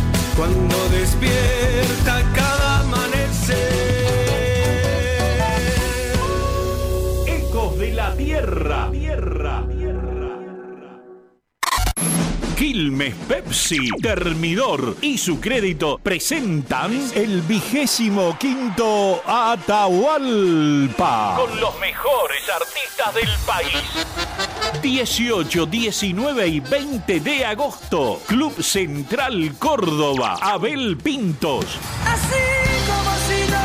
cuando 0.41 0.89
despierta 0.89 2.23
cada 2.33 2.79
amanecer. 2.79 3.57
Ecos 7.27 7.77
de 7.77 7.91
la 7.91 8.15
Tierra. 8.15 8.89
Tierra. 8.91 9.30
Quilmes 12.61 13.15
Pepsi, 13.27 13.89
Termidor 14.03 14.95
y 15.01 15.17
su 15.17 15.39
crédito 15.39 15.97
presentan 15.97 16.91
el 17.15 17.41
vigésimo 17.41 18.37
quinto 18.37 19.19
Atahualpa. 19.25 21.37
Con 21.37 21.59
los 21.59 21.79
mejores 21.79 22.43
artistas 22.53 23.15
del 23.15 23.29
país. 23.47 23.81
18, 24.79 25.65
19 25.65 26.47
y 26.47 26.59
20 26.59 27.19
de 27.19 27.45
agosto. 27.45 28.21
Club 28.27 28.61
Central 28.61 29.55
Córdoba. 29.57 30.37
Abel 30.39 30.97
Pintos. 30.97 31.65
Así 32.05 32.35
como 32.85 33.11
si 33.27 33.37
bien. 33.37 33.55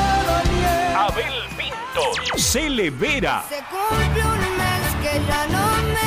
Abel 0.97 1.35
Pintos. 1.59 2.17
Cele 2.43 2.89
Vera. 2.89 3.45
Se 3.47 3.57
cumple 3.57 4.25
un 4.25 4.41
mes 4.57 4.95
que 5.03 5.21
ya 5.29 5.47
no 5.49 5.83
me 5.83 5.93
ves. 5.93 6.07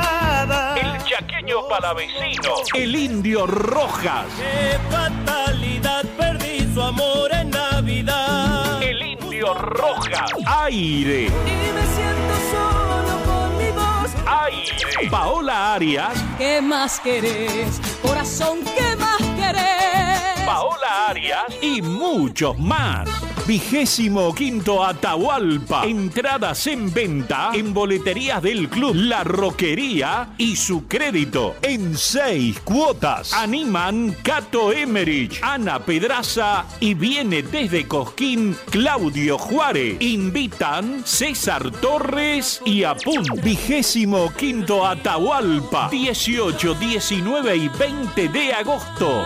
El 1.51 1.57
chaqueño 1.57 1.67
palavecino. 1.67 2.53
El 2.73 2.95
indio 2.95 3.45
Rojas. 3.45 4.25
Qué 4.37 4.79
fatalidad, 4.89 6.05
perdí 6.17 6.73
su 6.73 6.81
amor 6.81 7.29
en 7.33 7.49
Navidad. 7.49 8.81
El 8.81 9.01
indio 9.01 9.53
Rojas. 9.53 10.31
Aire. 10.45 11.25
Y 11.25 11.29
me 11.29 11.85
siento 11.93 12.33
solo 12.51 13.19
con 13.25 13.57
mi 13.57 13.69
voz. 13.71 14.11
Aire. 14.25 15.09
Paola 15.09 15.73
Arias. 15.73 16.13
¿Qué 16.37 16.61
más 16.61 17.01
querés? 17.01 17.81
Corazón, 18.01 18.59
¿qué 18.63 18.95
más 18.95 19.21
querés? 19.35 20.45
Paola 20.45 21.09
Arias 21.09 21.45
y 21.61 21.81
muchos 21.81 22.57
más. 22.59 23.09
Vigésimo 23.47 24.33
quinto 24.35 24.83
Atahualpa. 24.83 25.85
Entradas 25.85 26.67
en 26.67 26.93
venta 26.93 27.51
en 27.53 27.73
boleterías 27.73 28.41
del 28.41 28.69
club 28.69 28.93
La 28.95 29.23
Roquería 29.23 30.29
y 30.37 30.55
su 30.55 30.87
crédito 30.87 31.55
en 31.61 31.97
seis 31.97 32.59
cuotas. 32.59 33.33
Animan 33.33 34.15
Cato 34.21 34.71
Emerich, 34.71 35.39
Ana 35.41 35.79
Pedraza 35.79 36.65
y 36.79 36.93
viene 36.93 37.41
desde 37.41 37.87
Cosquín 37.87 38.55
Claudio 38.69 39.37
Juárez. 39.37 39.97
Invitan 39.99 41.01
César 41.05 41.71
Torres 41.71 42.61
y 42.65 42.83
Apun. 42.83 43.23
Vigésimo 43.43 44.31
quinto 44.37 44.85
Atahualpa. 44.85 45.89
18, 45.89 46.75
19 46.75 47.55
y 47.55 47.67
20 47.69 48.29
de 48.29 48.53
agosto. 48.53 49.25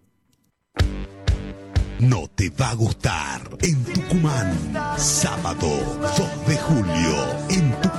No 1.99 2.27
te 2.35 2.49
va 2.49 2.71
a 2.71 2.75
gustar. 2.75 3.41
En 3.61 3.81
Tucumán, 3.85 4.53
sábado 4.97 5.69
2 6.01 6.47
de 6.47 6.57
julio, 6.57 7.15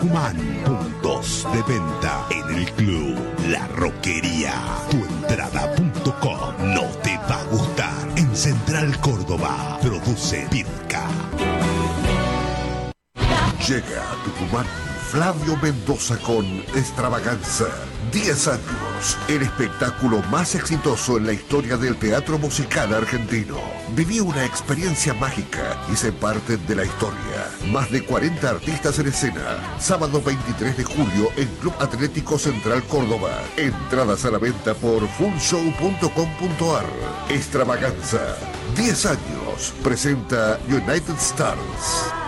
Tucumán, 0.07 0.37
puntos 0.65 1.45
de 1.53 1.62
venta 1.62 2.27
en 2.31 2.59
el 2.59 2.70
club 2.74 3.19
La 3.49 3.66
Roquería. 3.69 4.53
Tuentrada.com. 4.89 6.74
No 6.74 6.83
te 7.03 7.19
va 7.28 7.41
a 7.41 7.45
gustar. 7.51 8.09
En 8.15 8.37
Central 8.37 8.97
Córdoba, 9.01 9.78
produce 9.83 10.47
Pirca. 10.49 11.09
Llega 13.66 14.12
a 14.12 14.24
Tucumán 14.24 14.66
Flavio 15.11 15.57
Mendoza 15.62 16.19
con 16.19 16.45
Extravaganza. 16.74 17.66
10 18.12 18.49
años. 18.49 19.19
El 19.28 19.43
espectáculo 19.43 20.20
más 20.31 20.57
exitoso 20.57 21.16
en 21.16 21.27
la 21.27 21.33
historia 21.33 21.77
del 21.77 21.97
teatro 21.97 22.39
musical 22.39 22.93
argentino. 22.93 23.57
Viví 23.95 24.19
una 24.19 24.45
experiencia 24.45 25.15
mágica 25.15 25.81
y 25.93 25.97
se 25.97 26.12
parte 26.12 26.57
de 26.57 26.74
la 26.74 26.85
historia. 26.85 27.49
Más 27.70 27.91
de 27.93 28.05
40 28.05 28.51
artistas 28.51 28.99
en 28.99 29.07
escena. 29.07 29.78
Sábado 29.78 30.20
23 30.20 30.77
de 30.77 30.85
julio 30.85 31.31
en 31.37 31.47
Club 31.61 31.74
Atlético 31.78 32.37
Central 32.37 32.83
Córdoba. 32.85 33.31
Entradas 33.57 34.24
a 34.24 34.33
la 34.33 34.39
venta 34.39 34.74
por 34.74 35.07
fullshow.com.ar. 35.07 36.87
Extravaganza. 37.28 38.37
10 38.74 39.07
años. 39.07 39.73
Presenta 39.85 40.59
United 40.69 41.15
Stars. 41.16 42.26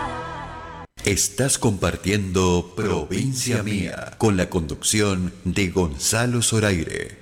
Estás 1.05 1.57
compartiendo 1.57 2.73
Provincia 2.75 3.63
Mía 3.63 4.15
con 4.17 4.35
la 4.35 4.49
conducción 4.49 5.31
de 5.45 5.69
Gonzalo 5.69 6.41
Zoraire. 6.41 7.17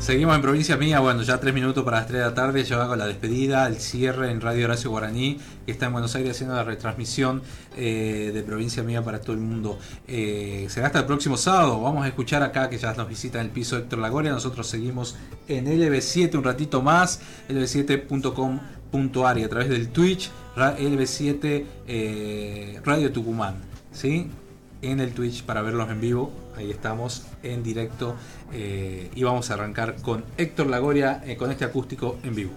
Seguimos 0.00 0.36
en 0.36 0.42
Provincia 0.42 0.76
Mía, 0.76 1.00
bueno, 1.00 1.22
ya 1.22 1.38
tres 1.38 1.52
minutos 1.52 1.84
para 1.84 1.98
las 1.98 2.06
3 2.06 2.20
de 2.20 2.26
la 2.26 2.34
tarde, 2.34 2.64
yo 2.64 2.80
hago 2.80 2.96
la 2.96 3.06
despedida, 3.06 3.66
el 3.66 3.76
cierre 3.76 4.30
en 4.30 4.40
Radio 4.40 4.66
Horacio 4.66 4.88
Guaraní, 4.88 5.38
que 5.66 5.72
está 5.72 5.86
en 5.86 5.92
Buenos 5.92 6.14
Aires 6.14 6.30
haciendo 6.30 6.54
la 6.54 6.62
retransmisión 6.64 7.42
eh, 7.76 8.30
de 8.32 8.42
Provincia 8.42 8.84
Mía 8.84 9.02
para 9.02 9.20
todo 9.20 9.32
el 9.32 9.40
mundo. 9.40 9.78
Eh, 10.06 10.66
será 10.70 10.86
hasta 10.86 11.00
el 11.00 11.06
próximo 11.06 11.36
sábado, 11.36 11.80
vamos 11.80 12.04
a 12.04 12.08
escuchar 12.08 12.42
acá 12.42 12.70
que 12.70 12.78
ya 12.78 12.94
nos 12.94 13.08
visita 13.08 13.40
en 13.40 13.46
el 13.46 13.52
piso 13.52 13.76
Héctor 13.76 13.98
Lagoria, 13.98 14.30
nosotros 14.30 14.68
seguimos 14.68 15.16
en 15.48 15.66
LB7 15.66 16.36
un 16.36 16.44
ratito 16.44 16.82
más, 16.82 17.20
lb7.com.ar 17.48 18.75
y 18.92 19.42
a 19.42 19.48
través 19.48 19.68
del 19.68 19.88
Twitch, 19.88 20.30
LB7 20.56 21.64
eh, 21.86 22.80
Radio 22.84 23.12
Tucumán, 23.12 23.56
¿sí? 23.92 24.28
En 24.82 25.00
el 25.00 25.12
Twitch 25.12 25.42
para 25.42 25.62
verlos 25.62 25.90
en 25.90 26.00
vivo, 26.00 26.32
ahí 26.56 26.70
estamos 26.70 27.26
en 27.42 27.62
directo 27.62 28.16
eh, 28.52 29.10
y 29.14 29.22
vamos 29.22 29.50
a 29.50 29.54
arrancar 29.54 29.96
con 30.02 30.24
Héctor 30.36 30.68
Lagoria 30.68 31.22
eh, 31.26 31.36
con 31.36 31.50
este 31.50 31.64
acústico 31.64 32.18
en 32.22 32.34
vivo. 32.34 32.52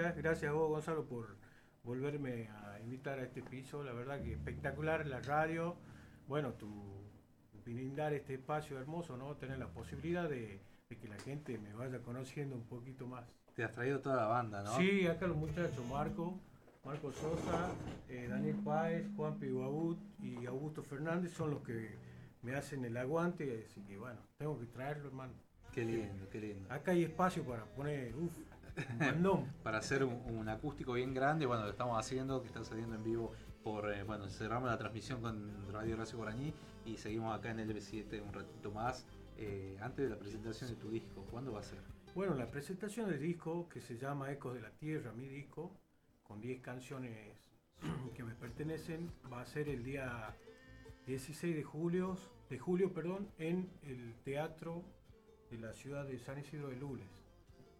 Gracias, 0.00 0.22
gracias 0.22 0.50
a 0.50 0.54
vos 0.54 0.68
Gonzalo 0.68 1.04
por 1.06 1.36
volverme 1.84 2.48
a 2.48 2.80
invitar 2.80 3.18
a 3.18 3.24
este 3.24 3.42
piso, 3.42 3.82
la 3.82 3.92
verdad 3.92 4.22
que 4.22 4.32
espectacular 4.32 5.06
la 5.06 5.20
radio, 5.20 5.76
bueno, 6.26 6.52
tu 6.54 6.98
brindar 7.64 8.14
este 8.14 8.34
espacio 8.34 8.78
hermoso, 8.78 9.16
¿no? 9.16 9.36
Tener 9.36 9.58
la 9.58 9.68
posibilidad 9.68 10.28
de, 10.28 10.60
de 10.88 10.96
que 10.96 11.08
la 11.08 11.18
gente 11.18 11.58
me 11.58 11.74
vaya 11.74 11.98
conociendo 12.00 12.56
un 12.56 12.64
poquito 12.64 13.06
más. 13.06 13.24
Te 13.54 13.64
has 13.64 13.72
traído 13.72 14.00
toda 14.00 14.16
la 14.16 14.26
banda, 14.26 14.62
¿no? 14.62 14.76
Sí, 14.76 15.06
acá 15.06 15.26
los 15.26 15.36
muchachos, 15.36 15.84
Marco, 15.86 16.38
Marco 16.84 17.12
Sosa, 17.12 17.70
eh, 18.08 18.26
Daniel 18.28 18.56
Páez, 18.64 19.06
Juan 19.16 19.38
Piguabut 19.38 19.98
y 20.22 20.46
Augusto 20.46 20.82
Fernández 20.82 21.32
son 21.32 21.50
los 21.50 21.62
que 21.62 21.90
me 22.42 22.54
hacen 22.54 22.84
el 22.84 22.96
aguante, 22.96 23.64
así 23.66 23.82
que 23.82 23.98
bueno, 23.98 24.20
tengo 24.38 24.58
que 24.58 24.66
traerlo, 24.66 25.08
hermano. 25.08 25.34
Qué 25.72 25.84
lindo, 25.84 26.28
qué 26.30 26.40
lindo. 26.40 26.72
Acá 26.72 26.92
hay 26.92 27.04
espacio 27.04 27.44
para 27.44 27.64
poner, 27.64 28.14
uff. 28.16 28.32
Para 29.62 29.78
hacer 29.78 30.04
un, 30.04 30.14
un 30.26 30.48
acústico 30.48 30.92
bien 30.92 31.14
grande, 31.14 31.46
bueno, 31.46 31.64
lo 31.64 31.70
estamos 31.70 31.98
haciendo, 31.98 32.40
que 32.40 32.48
está 32.48 32.64
saliendo 32.64 32.94
en 32.94 33.02
vivo 33.02 33.32
por, 33.62 33.92
eh, 33.92 34.02
bueno, 34.02 34.28
cerramos 34.28 34.70
la 34.70 34.78
transmisión 34.78 35.20
con 35.20 35.70
Radio 35.72 35.94
Horacio 35.94 36.18
Guaraní 36.18 36.54
y 36.84 36.96
seguimos 36.96 37.36
acá 37.36 37.50
en 37.50 37.60
el 37.60 37.70
LB7 37.70 38.22
un 38.22 38.32
ratito 38.32 38.70
más, 38.70 39.06
eh, 39.36 39.76
antes 39.80 40.04
de 40.04 40.10
la 40.10 40.18
presentación 40.18 40.70
de 40.70 40.76
tu 40.76 40.90
disco. 40.90 41.26
¿Cuándo 41.30 41.52
va 41.52 41.60
a 41.60 41.62
ser? 41.62 41.80
Bueno, 42.14 42.34
la 42.34 42.46
presentación 42.46 43.10
del 43.10 43.20
disco 43.20 43.68
que 43.68 43.80
se 43.80 43.96
llama 43.98 44.32
Ecos 44.32 44.54
de 44.54 44.62
la 44.62 44.70
Tierra, 44.70 45.12
mi 45.12 45.28
disco, 45.28 45.72
con 46.22 46.40
10 46.40 46.60
canciones 46.60 47.36
que 48.14 48.22
me 48.22 48.34
pertenecen, 48.34 49.12
va 49.32 49.42
a 49.42 49.46
ser 49.46 49.68
el 49.68 49.84
día 49.84 50.34
16 51.06 51.54
de 51.54 51.62
julio, 51.62 52.16
de 52.48 52.58
julio 52.58 52.92
perdón, 52.92 53.28
en 53.38 53.70
el 53.82 54.14
Teatro 54.24 54.82
de 55.50 55.58
la 55.58 55.72
ciudad 55.74 56.06
de 56.06 56.18
San 56.18 56.38
Isidro 56.38 56.68
de 56.68 56.76
Lules. 56.76 57.17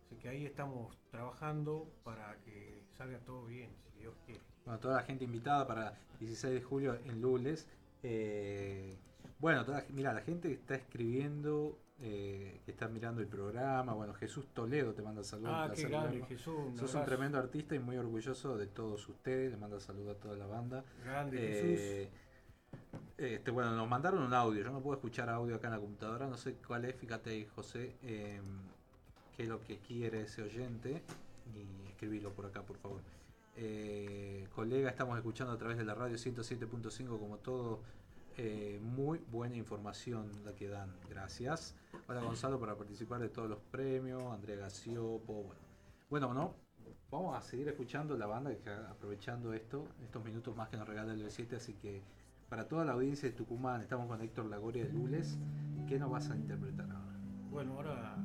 Así 0.08 0.16
que 0.16 0.30
ahí 0.30 0.46
estamos 0.46 0.96
trabajando 1.10 1.86
para 2.02 2.34
que 2.38 2.82
salga 2.96 3.18
todo 3.18 3.44
bien, 3.44 3.70
si 3.92 4.00
Dios 4.00 4.14
quiere. 4.24 4.40
Bueno, 4.64 4.80
toda 4.80 4.96
la 4.96 5.02
gente 5.02 5.24
invitada 5.24 5.66
para 5.66 5.98
16 6.18 6.54
de 6.54 6.62
julio 6.62 6.98
en 7.04 7.20
Lules. 7.20 7.68
Eh, 8.02 8.96
bueno, 9.38 9.66
toda, 9.66 9.84
mira, 9.90 10.14
la 10.14 10.22
gente 10.22 10.48
que 10.48 10.54
está 10.54 10.76
escribiendo, 10.76 11.78
eh, 12.00 12.62
que 12.64 12.70
está 12.70 12.88
mirando 12.88 13.20
el 13.20 13.26
programa, 13.26 13.92
bueno, 13.92 14.14
Jesús 14.14 14.46
Toledo 14.54 14.94
te 14.94 15.02
manda 15.02 15.22
saludos. 15.22 15.52
Ah, 15.54 15.70
qué 15.74 15.82
grande. 15.82 16.24
Jesús, 16.24 16.54
un 16.56 16.78
Sos 16.78 16.94
un 16.94 17.04
tremendo 17.04 17.36
artista 17.36 17.74
y 17.74 17.78
muy 17.78 17.98
orgulloso 17.98 18.56
de 18.56 18.66
todos 18.66 19.06
ustedes. 19.10 19.50
Le 19.50 19.58
manda 19.58 19.78
saludos 19.78 20.16
a 20.16 20.20
toda 20.20 20.36
la 20.36 20.46
banda. 20.46 20.84
Grande, 21.04 21.36
Eh, 21.38 22.10
Este, 23.18 23.50
bueno, 23.50 23.72
nos 23.76 23.88
mandaron 23.88 24.22
un 24.22 24.32
audio. 24.32 24.62
Yo 24.64 24.70
no 24.70 24.80
puedo 24.80 24.96
escuchar 24.96 25.28
audio 25.28 25.56
acá 25.56 25.66
en 25.66 25.74
la 25.74 25.80
computadora. 25.80 26.26
No 26.28 26.36
sé 26.38 26.54
cuál 26.66 26.84
es. 26.86 26.94
Fíjate 26.96 27.30
ahí, 27.30 27.46
José, 27.46 27.96
eh, 28.02 28.40
qué 29.38 29.44
es 29.44 29.48
lo 29.48 29.62
que 29.62 29.78
quiere 29.78 30.22
ese 30.22 30.42
oyente. 30.42 31.00
Y 31.54 31.88
escribilo 31.88 32.32
por 32.32 32.46
acá, 32.46 32.62
por 32.62 32.76
favor. 32.76 33.00
Eh, 33.56 34.48
colega, 34.52 34.90
estamos 34.90 35.16
escuchando 35.16 35.52
a 35.52 35.56
través 35.56 35.78
de 35.78 35.84
la 35.84 35.94
radio 35.94 36.16
107.5 36.16 37.18
como 37.18 37.38
todo. 37.38 37.80
eh, 38.36 38.78
muy 38.82 39.18
buena 39.30 39.56
información 39.56 40.30
la 40.44 40.52
que 40.54 40.68
dan. 40.68 40.92
Gracias. 41.08 41.76
Hola 42.08 42.20
Gonzalo 42.20 42.58
para 42.60 42.76
participar 42.76 43.20
de 43.20 43.28
todos 43.28 43.48
los 43.48 43.58
premios. 43.70 44.32
Andrea 44.32 44.56
Gaciopo. 44.56 45.44
Bueno, 45.44 45.60
bueno 46.08 46.34
no. 46.34 46.54
Vamos 47.10 47.36
a 47.36 47.40
seguir 47.40 47.68
escuchando 47.68 48.16
la 48.16 48.26
banda 48.26 48.54
que 48.54 48.70
aprovechando 48.70 49.52
esto, 49.54 49.86
estos 50.04 50.24
minutos 50.24 50.54
más 50.56 50.68
que 50.68 50.76
nos 50.76 50.86
regala 50.86 51.14
el 51.14 51.24
B7, 51.24 51.56
así 51.56 51.74
que 51.74 52.02
para 52.48 52.68
toda 52.68 52.84
la 52.84 52.92
audiencia 52.92 53.28
de 53.28 53.34
Tucumán, 53.34 53.80
estamos 53.80 54.08
con 54.08 54.20
Héctor 54.20 54.46
Lagoria 54.46 54.84
de 54.84 54.92
Lules. 54.92 55.38
¿Qué 55.88 55.98
nos 55.98 56.10
vas 56.10 56.30
a 56.30 56.36
interpretar 56.36 56.90
ahora? 56.90 57.18
Bueno, 57.50 57.72
ahora 57.74 58.16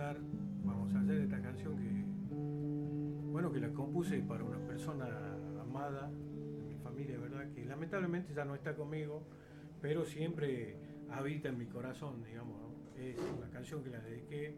cantar, 0.00 0.16
vamos 0.64 0.94
a 0.94 1.00
hacer 1.00 1.20
esta 1.20 1.40
canción 1.42 1.76
que, 1.76 2.04
bueno, 3.32 3.52
que 3.52 3.60
la 3.60 3.70
compuse 3.70 4.20
para 4.22 4.42
una 4.44 4.58
persona 4.66 5.06
amada 5.60 6.10
de 6.10 6.64
mi 6.64 6.76
familia, 6.76 7.18
¿verdad? 7.18 7.52
Que 7.52 7.64
lamentablemente 7.66 8.32
ya 8.32 8.44
no 8.46 8.54
está 8.54 8.74
conmigo, 8.74 9.22
pero 9.82 10.06
siempre 10.06 10.78
habita 11.10 11.50
en 11.50 11.58
mi 11.58 11.66
corazón, 11.66 12.22
digamos, 12.24 12.58
¿no? 12.62 12.70
Es 12.98 13.18
una 13.36 13.50
canción 13.50 13.82
que 13.82 13.90
la 13.90 14.00
dediqué, 14.00 14.54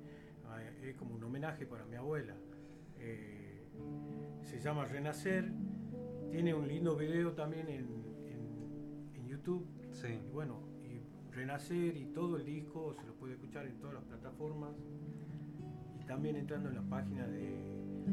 es 0.82 0.94
como 0.96 1.14
un 1.16 1.24
homenaje 1.24 1.66
para 1.66 1.84
mi 1.86 1.96
abuela. 1.96 2.36
Eh, 3.00 3.66
se 4.42 4.60
llama 4.60 4.84
Renacer, 4.84 5.50
tiene 6.30 6.54
un 6.54 6.68
lindo 6.68 6.94
video 6.96 7.32
también 7.32 7.68
en, 7.68 7.86
en- 8.26 9.10
en 9.14 9.26
YouTube. 9.26 9.66
Sí. 9.90 10.06
Y 10.24 10.30
bueno, 10.30 10.60
y 10.84 11.02
Renacer 11.34 11.96
y 11.96 12.06
todo 12.06 12.36
el 12.36 12.44
disco 12.44 12.94
se 12.94 13.04
lo 13.06 13.14
puede 13.14 13.34
escuchar 13.34 13.66
en 13.66 13.78
todas 13.78 13.94
las 13.94 14.04
plataformas 14.04 14.70
también 16.12 16.36
entrando 16.36 16.68
en 16.68 16.74
la 16.74 16.82
página 16.82 17.26
de 17.26 17.64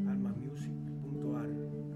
almamusic.ar. 0.07 1.88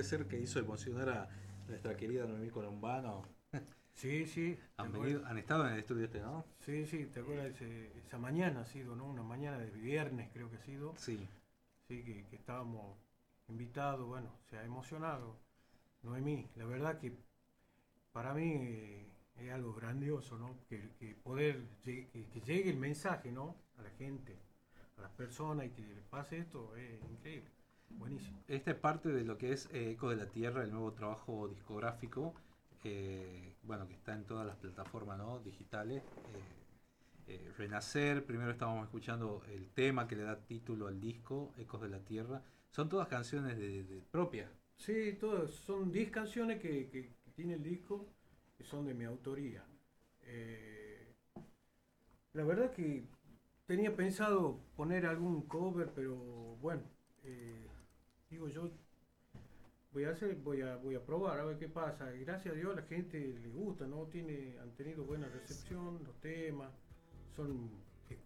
puede 0.00 0.08
ser 0.08 0.26
que 0.26 0.40
hizo 0.40 0.58
emocionar 0.58 1.08
a 1.10 1.28
nuestra 1.68 1.94
querida 1.94 2.24
Noemí 2.26 2.48
Colombano. 2.48 3.22
Sí, 3.92 4.24
sí. 4.26 4.56
Han, 4.78 4.92
¿te 4.92 4.98
venido- 4.98 5.26
han 5.26 5.36
estado 5.36 5.66
en 5.66 5.74
el 5.74 5.80
estudio 5.80 6.04
este, 6.06 6.20
¿no? 6.20 6.46
Sí, 6.60 6.86
sí, 6.86 7.04
¿te 7.12 7.20
acuerdas? 7.20 7.48
ese- 7.48 7.92
esa 7.98 8.16
mañana 8.18 8.60
ha 8.62 8.64
sido, 8.64 8.96
¿no? 8.96 9.04
Una 9.04 9.22
mañana 9.22 9.58
de 9.58 9.70
viernes 9.70 10.30
creo 10.32 10.48
que 10.48 10.56
ha 10.56 10.62
sido. 10.62 10.94
Sí. 10.96 11.28
Sí, 11.86 12.02
que, 12.02 12.24
que 12.24 12.36
estábamos 12.36 12.96
invitados, 13.48 14.06
bueno, 14.06 14.30
se 14.48 14.56
ha 14.56 14.64
emocionado. 14.64 15.36
Noemí, 16.02 16.48
la 16.56 16.64
verdad 16.64 16.98
que 16.98 17.12
para 18.12 18.32
mí 18.32 18.52
eh, 18.58 19.06
es 19.36 19.52
algo 19.52 19.74
grandioso, 19.74 20.38
¿no? 20.38 20.56
Que, 20.68 20.80
que 20.98 21.14
poder, 21.14 21.62
que 21.84 22.08
llegue 22.46 22.70
el 22.70 22.78
mensaje, 22.78 23.30
¿no? 23.32 23.54
A 23.78 23.82
la 23.82 23.90
gente, 23.90 24.38
a 24.96 25.02
las 25.02 25.10
personas 25.10 25.66
y 25.66 25.70
que 25.70 25.82
le 25.82 26.02
pase 26.02 26.38
esto 26.38 26.74
es 26.76 27.02
increíble. 27.10 27.50
Buenísimo. 27.98 28.42
Esta 28.48 28.72
es 28.72 28.76
parte 28.76 29.08
de 29.10 29.24
lo 29.24 29.38
que 29.38 29.52
es 29.52 29.68
eh, 29.72 29.92
Eco 29.92 30.10
de 30.10 30.16
la 30.16 30.26
Tierra, 30.26 30.64
el 30.64 30.70
nuevo 30.72 30.92
trabajo 30.92 31.48
discográfico, 31.48 32.34
eh, 32.84 33.54
bueno, 33.62 33.86
que 33.88 33.94
está 33.94 34.12
en 34.14 34.24
todas 34.24 34.46
las 34.46 34.56
plataformas 34.56 35.18
¿no? 35.18 35.38
digitales. 35.40 36.02
eh, 36.34 36.56
eh, 37.28 37.52
Renacer, 37.56 38.24
primero 38.26 38.50
estábamos 38.50 38.84
escuchando 38.84 39.42
el 39.48 39.68
tema 39.70 40.08
que 40.08 40.16
le 40.16 40.24
da 40.24 40.36
título 40.46 40.88
al 40.88 41.00
disco, 41.00 41.52
Ecos 41.58 41.80
de 41.82 41.88
la 41.88 42.00
Tierra. 42.00 42.42
Son 42.70 42.88
todas 42.88 43.08
canciones 43.08 43.56
de, 43.58 43.84
de- 43.84 44.02
propias. 44.10 44.50
Sí, 44.76 45.12
todas, 45.20 45.50
son 45.52 45.92
10 45.92 46.10
canciones 46.10 46.60
que, 46.60 46.88
que- 46.90 47.14
que 47.22 47.30
tiene 47.36 47.54
el 47.54 47.62
disco 47.62 48.06
que 48.56 48.64
son 48.64 48.84
de 48.86 48.94
mi 48.94 49.04
autoría. 49.04 49.64
Eh, 50.22 51.14
la 52.32 52.44
verdad 52.44 52.72
que 52.72 53.04
tenía 53.66 53.94
pensado 53.96 54.60
poner 54.76 55.06
algún 55.06 55.42
cover, 55.42 55.90
pero 55.94 56.16
bueno, 56.60 56.82
eh, 57.24 57.69
digo 58.30 58.48
yo, 58.48 58.70
voy 59.92 60.04
a 60.04 60.10
hacer, 60.10 60.36
voy 60.36 60.62
a, 60.62 60.76
voy 60.76 60.94
a 60.94 61.04
probar 61.04 61.40
a 61.40 61.44
ver 61.44 61.58
qué 61.58 61.68
pasa. 61.68 62.14
Y 62.14 62.20
gracias 62.24 62.54
a 62.54 62.56
Dios 62.56 62.74
la 62.76 62.82
gente 62.82 63.18
le 63.18 63.48
gusta, 63.48 63.86
¿no? 63.86 64.06
Tiene, 64.06 64.56
han 64.60 64.70
tenido 64.76 65.04
buena 65.04 65.28
recepción, 65.28 66.02
los 66.04 66.20
temas, 66.20 66.70
son 67.34 67.70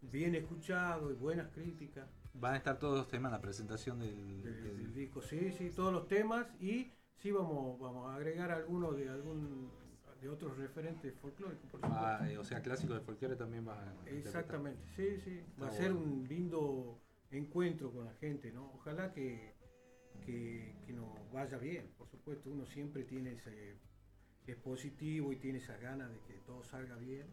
bien 0.03 0.35
escuchados 0.35 1.13
y 1.13 1.15
buenas 1.15 1.49
críticas 1.53 2.09
Van 2.35 2.55
a 2.55 2.57
estar 2.57 2.79
todos 2.79 2.97
los 2.99 3.09
temas 3.09 3.31
en 3.31 3.33
la 3.35 3.41
presentación 3.41 3.99
del, 4.01 4.43
del, 4.43 4.63
del- 4.63 4.77
del 4.77 4.95
disco. 4.95 5.21
Sí, 5.23 5.53
sí, 5.53 5.71
todos 5.71 5.93
los 5.93 6.07
temas 6.09 6.47
y 6.61 6.91
Sí, 7.19 7.31
vamos, 7.31 7.79
vamos 7.79 8.07
a 8.11 8.17
agregar 8.17 8.51
algunos 8.51 8.97
de 8.97 9.09
algún 9.09 9.71
de 10.21 10.29
otros 10.29 10.57
referentes 10.59 11.15
folclóricos, 11.21 11.71
por 11.71 11.81
Ah, 11.85 12.17
supuesto. 12.19 12.25
eh, 12.35 12.39
o 12.39 12.45
sea, 12.45 12.61
clásico 12.61 12.93
de 12.95 13.01
folclore 13.01 13.37
también 13.37 13.65
vas 13.65 13.79
a. 13.79 14.11
Exactamente, 14.11 14.83
sí, 14.97 15.17
sí. 15.19 15.41
Va 15.63 15.69
a 15.69 15.71
ser 15.71 15.93
bueno. 15.93 16.07
un 16.13 16.29
lindo 16.29 17.01
encuentro 17.31 17.91
con 17.93 18.05
la 18.07 18.15
gente, 18.15 18.53
¿no? 18.53 18.73
Ojalá 18.75 19.13
que, 19.13 19.54
que, 20.25 20.75
que 20.87 20.93
nos 20.93 21.09
vaya 21.33 21.59
bien, 21.59 21.91
por 21.99 22.09
supuesto. 22.09 22.51
Uno 22.51 22.67
siempre 22.67 23.05
tiene 23.05 23.33
ese, 23.33 23.77
es 24.47 24.57
positivo 24.57 25.33
y 25.33 25.37
tiene 25.37 25.59
esa 25.59 25.77
ganas 25.79 26.11
de 26.11 26.19
que 26.21 26.35
todo 26.47 26.63
salga 26.65 26.97
bien. 26.97 27.27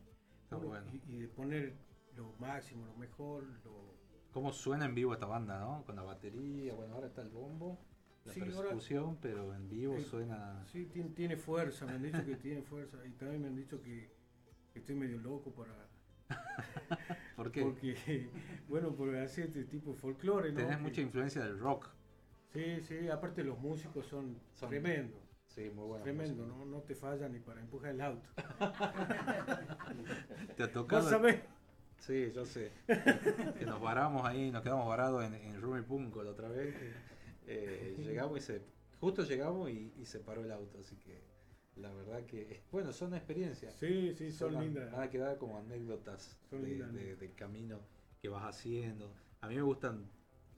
Está 0.44 0.58
Uno- 0.58 0.68
bueno. 0.68 0.86
y, 1.08 1.14
y 1.16 1.20
de 1.20 1.28
poner 1.28 1.74
lo 2.16 2.34
máximo, 2.40 2.86
lo 2.86 2.96
mejor, 2.96 3.44
lo, 3.64 3.96
¿Cómo 4.32 4.54
suena 4.54 4.86
en 4.86 4.96
vivo 4.96 5.14
esta 5.14 5.26
banda, 5.26 5.60
no? 5.60 5.84
Con 5.86 5.96
la 5.98 6.04
batería, 6.04 6.74
bueno, 6.74 6.96
ahora 6.96 7.08
está 7.08 7.22
el 7.22 7.30
bombo, 7.30 7.78
la 8.24 8.32
Sí, 8.34 8.40
ahora- 8.42 8.70
percusión, 8.70 9.18
pero 9.22 9.54
en 9.54 9.68
vivo 9.70 9.96
Eh, 9.96 10.02
suena... 10.02 10.64
Sí, 10.68 10.86
tiene, 10.86 11.10
tiene 11.10 11.36
fuerza, 11.38 11.86
me 11.86 11.94
han 11.94 12.02
dicho 12.04 12.26
que 12.26 12.36
tiene 12.38 12.62
fuerza. 12.62 12.98
Y 13.06 13.12
también 13.12 13.42
me 13.42 13.48
han 13.50 13.56
dicho 13.56 13.82
que, 13.82 14.10
que 14.72 14.80
estoy 14.80 14.96
medio 14.96 15.18
loco 15.20 15.52
para. 15.54 15.74
¿Por 17.36 17.52
qué? 17.52 17.62
Porque, 17.66 18.30
bueno, 18.70 18.96
por 18.96 19.14
hacer 19.18 19.48
este 19.48 19.66
tipo 19.66 19.92
de 19.92 19.98
folclore, 19.98 20.52
¿no? 20.52 20.58
Tenés 20.60 20.80
mucha 20.80 21.02
influencia 21.02 21.44
del 21.44 21.60
rock. 21.60 21.90
Sí, 22.54 22.82
sí, 22.82 23.10
aparte 23.10 23.44
los 23.44 23.58
músicos 23.60 24.06
son, 24.08 24.38
Son- 24.54 24.70
tremendos. 24.70 25.20
Sí, 25.48 25.70
muy 25.70 25.86
buenos 25.86 26.04
Tremendo. 26.04 26.48
¿no? 26.48 26.66
No 26.66 26.80
te 26.82 26.96
fallan 26.96 27.34
ni 27.34 27.40
para 27.40 27.60
empujar 27.60 27.92
el 27.92 28.02
auto. 28.02 28.26
¿Te 30.56 30.64
ha 30.64 30.72
tocado? 30.72 31.02
¿Vos 31.02 31.12
sabés? 31.12 31.42
Sí, 32.00 32.32
yo 32.34 32.46
sé. 32.46 32.72
que 33.60 33.66
nos 33.66 33.82
varamos 33.82 34.26
ahí, 34.26 34.50
nos 34.50 34.64
quedamos 34.64 34.88
varados 34.88 35.24
en, 35.26 35.34
en 35.36 35.62
Rumi 35.62 35.82
Punco 35.82 36.24
la 36.24 36.32
otra 36.32 36.48
vez. 36.50 36.74
Eh, 37.48 37.96
llegamos 38.00 38.40
y 38.40 38.42
se. 38.42 38.62
Justo 39.00 39.24
llegamos 39.24 39.70
y, 39.70 39.94
y 39.98 40.06
se 40.06 40.20
paró 40.20 40.44
el 40.44 40.52
auto, 40.52 40.80
así 40.80 40.96
que 40.98 41.22
la 41.76 41.92
verdad 41.92 42.24
que. 42.26 42.64
Bueno, 42.72 42.92
son 42.94 43.14
experiencias. 43.14 43.76
Sí, 43.76 44.14
sí, 44.16 44.32
son 44.32 44.54
van- 44.54 44.64
lindas. 44.64 44.92
Van 44.92 45.02
a 45.04 45.10
quedar 45.10 45.38
como 45.38 45.58
anécdotas 45.58 46.38
Son 46.50 46.62
de, 46.62 46.70
lindas. 46.70 46.94
de- 46.94 47.16
del 47.18 47.36
camino 47.36 47.80
que 48.22 48.30
vas 48.30 48.44
haciendo. 48.46 49.14
A 49.42 49.48
mí 49.48 49.56
me 49.56 49.62
gustan. 49.64 50.10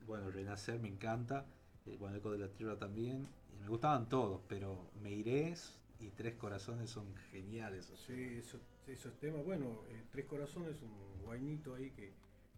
Bueno, 0.06 0.30
Renacer 0.30 0.78
me 0.78 0.88
encanta. 0.88 1.46
El 1.86 1.98
Bueno, 1.98 2.16
Eco 2.16 2.30
de 2.32 2.38
la 2.38 2.48
Tierra 2.48 2.78
también. 2.78 3.26
Y 3.54 3.58
me 3.60 3.68
gustaban 3.68 4.08
todos, 4.08 4.40
pero 4.48 4.90
Me 5.02 5.10
Irés 5.12 5.78
y 6.00 6.08
Tres 6.10 6.34
Corazones 6.34 6.90
son 6.90 7.14
geniales. 7.30 7.92
Sí, 8.06 8.36
eso- 8.38 8.58
esos 8.86 9.12
temas. 9.18 9.44
Bueno, 9.44 9.66
eh, 9.90 10.02
Tres 10.10 10.24
Corazones, 10.26 10.80
un 10.82 11.22
guainito 11.24 11.74
ahí 11.74 11.90
que, 11.90 12.12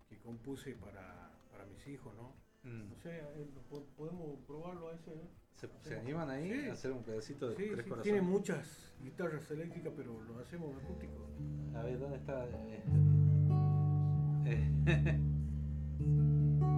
que 0.08 0.16
compuse 0.18 0.74
para, 0.74 1.30
para 1.50 1.64
mis 1.66 1.86
hijos, 1.88 2.14
¿no? 2.14 2.32
Mm. 2.68 2.88
No 2.90 2.96
sé, 2.96 3.18
eh, 3.18 3.46
po- 3.68 3.84
podemos 3.96 4.38
probarlo 4.46 4.88
a 4.90 4.94
ese, 4.94 5.10
¿no? 5.14 5.22
¿Se, 5.82 5.98
animan 5.98 6.28
ahí 6.30 6.52
Sí. 6.52 6.68
a 6.68 6.72
hacer 6.74 6.92
un 6.92 7.02
pedacito 7.02 7.48
de 7.48 7.56
Sí, 7.56 7.62
Tres 7.70 7.84
sí, 7.84 7.88
Corazones? 7.90 8.02
tiene 8.02 8.20
muchas 8.20 8.92
guitarras 9.02 9.50
eléctricas, 9.50 9.92
pero 9.96 10.22
lo 10.22 10.38
hacemos 10.38 10.76
acústico. 10.82 11.26
A 11.74 11.82
ver, 11.82 11.98
¿dónde 11.98 12.16
está? 12.18 12.44
este? 12.46 12.82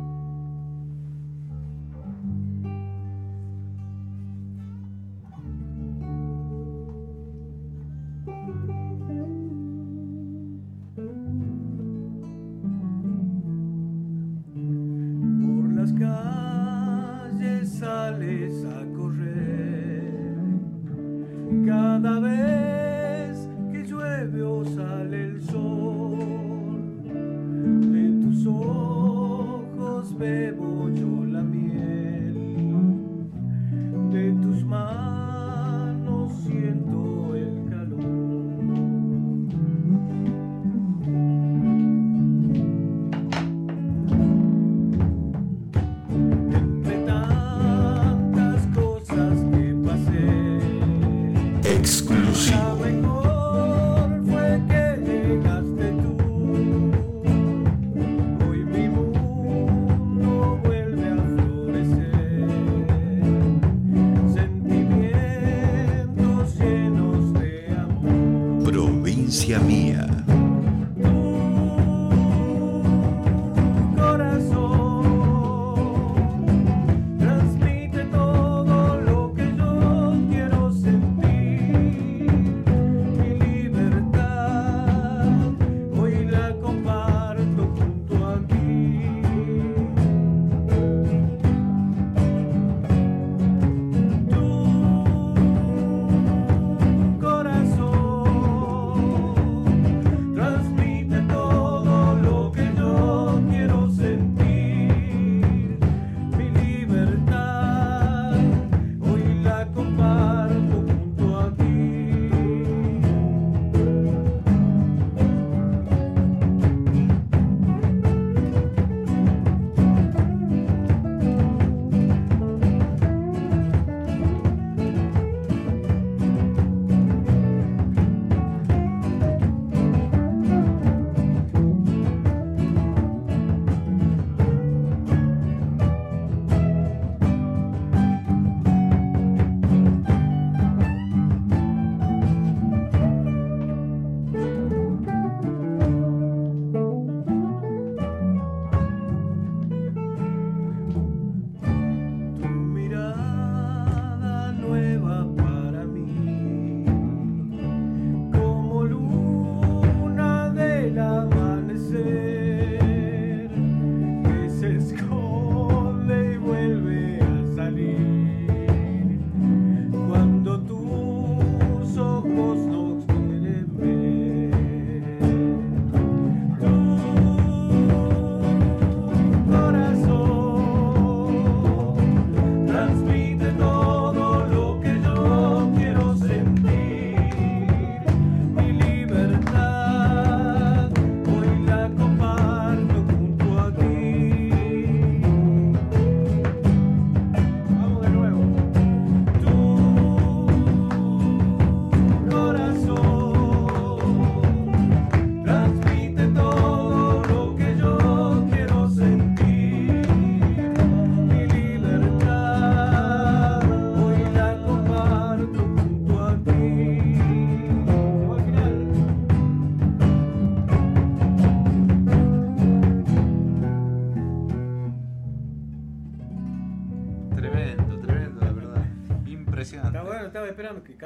bebo 30.19 30.68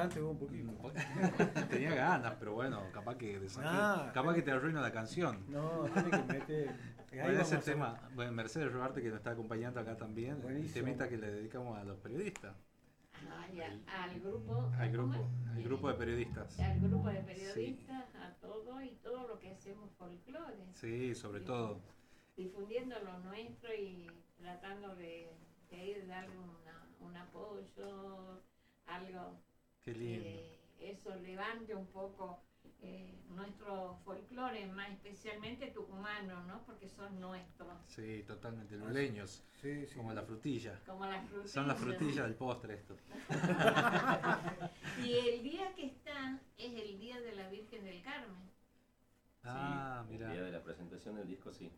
un 0.07 0.39
poquito. 0.39 0.73
Tenía 1.70 1.95
ganas, 1.95 2.35
pero 2.39 2.55
bueno, 2.55 2.83
capaz 2.93 3.16
que, 3.16 3.41
desafío- 3.41 3.69
Ah, 3.70 4.11
capaz 4.12 4.35
que 4.35 4.43
te 4.43 4.51
arruino 4.51 4.81
la 4.81 4.93
canción. 4.93 5.45
No, 5.49 5.85
tiene 5.93 6.11
que 6.11 6.33
meter. 6.33 6.93
Bueno, 7.12 7.43
ese 7.43 7.59
tema, 7.59 8.01
bueno, 8.15 8.33
Mercedes 8.33 8.73
Robarte 8.73 9.03
que 9.03 9.09
nos 9.11 9.19
está 9.19 9.33
acompañando 9.33 9.79
acá 9.79 9.99
también, 9.99 10.37
el 10.37 10.43
Buenísimo. 10.45 10.73
temita 10.87 11.11
que 11.11 11.19
le 11.19 11.31
dedicamos 11.31 11.77
a 11.77 11.85
los 11.85 11.99
periodistas, 11.99 12.57
Ay, 13.39 13.61
al, 13.61 13.83
al 13.87 14.19
grupo. 14.19 14.73
al 14.79 14.91
grupo, 14.91 15.29
al 15.55 15.62
grupo 15.62 15.89
de 15.89 15.95
periodistas. 15.95 16.59
Al 16.59 16.81
grupo 16.81 17.09
de 17.11 17.20
periodistas, 17.20 18.15
a 18.15 18.31
todo 18.41 18.81
y 18.81 18.93
todo 19.03 19.29
lo 19.29 19.39
que 19.39 19.51
hacemos 19.51 19.91
folclore. 19.99 20.57
Sí, 20.73 21.15
sobre 21.15 21.41
todo. 21.43 21.81
Difundiendo 22.35 22.97
lo 23.01 23.19
nuestro 23.19 23.69
y 23.74 24.11
tratando 24.39 24.97
de, 24.97 25.31
de 25.70 25.85
ir 25.87 26.07
darle 26.09 26.35
una- 26.39 26.87
un 27.01 27.15
apoyo, 27.15 28.41
algo 28.87 29.39
Qué 29.84 29.92
lindo. 29.94 30.24
que 30.78 30.90
eso 30.90 31.14
levante 31.16 31.74
un 31.74 31.86
poco 31.86 32.40
eh, 32.82 33.14
nuestro 33.30 33.96
folclore, 34.04 34.66
más 34.66 34.90
especialmente 34.90 35.68
tucumano, 35.68 36.42
¿no? 36.44 36.62
Porque 36.66 36.88
son 36.88 37.20
nuestros. 37.20 37.68
Sí, 37.86 38.24
totalmente, 38.26 38.76
luleños, 38.76 39.42
Sí, 39.60 39.86
sí. 39.86 39.94
como 39.96 40.12
la 40.12 40.22
frutilla. 40.22 40.80
Como 40.86 41.06
las 41.06 41.24
Son 41.50 41.66
las 41.68 41.78
frutillas. 41.78 41.98
frutillas 42.00 42.24
del 42.26 42.34
postre 42.34 42.74
esto. 42.74 42.96
Y 45.04 45.12
el 45.14 45.42
día 45.42 45.72
que 45.74 45.86
está 45.86 46.38
es 46.59 46.72
el 46.72 46.98
día 46.98 47.20
de 47.20 47.32
la 47.34 47.48
Virgen 47.48 47.84
del 47.84 48.02
Carmen. 48.02 48.50
Ah, 49.44 50.04
El 50.09 50.12
mira. 50.14 50.30
día 50.32 50.42
de 50.42 50.52
la 50.52 50.62
presentación 50.62 51.16
del 51.16 51.26
disco, 51.26 51.52
sí. 51.52 51.70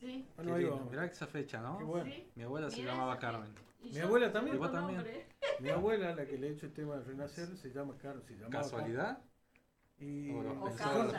Sí. 0.00 0.26
Bueno, 0.36 0.52
vamos. 0.70 0.90
Mirá 0.90 1.04
esa 1.06 1.26
fecha, 1.26 1.60
¿no? 1.60 1.78
Qué 1.78 1.84
bueno. 1.84 2.04
Sí. 2.06 2.30
Mi 2.34 2.42
abuela 2.42 2.70
se 2.70 2.78
Mirá 2.80 2.92
llamaba 2.92 3.18
Carmen. 3.18 3.52
y 3.80 3.88
Mi 3.88 3.92
yo 3.94 4.04
abuela 4.06 4.32
también. 4.32 4.56
¿Y 4.56 4.58
vos 4.58 4.72
también? 4.72 4.96
nombre. 4.98 5.26
Mi 5.60 5.68
abuela, 5.70 6.14
la 6.14 6.26
que 6.26 6.36
le 6.38 6.48
he 6.48 6.50
hecho 6.52 6.66
el 6.66 6.72
tema 6.72 6.96
de 6.96 7.04
Renacer, 7.04 7.56
se 7.56 7.70
llama 7.70 7.96
Carlos. 7.98 8.24
Se 8.26 8.34
llamaba 8.34 8.50
¿Casualidad? 8.62 9.18
Y 9.98 10.30
O 10.30 10.42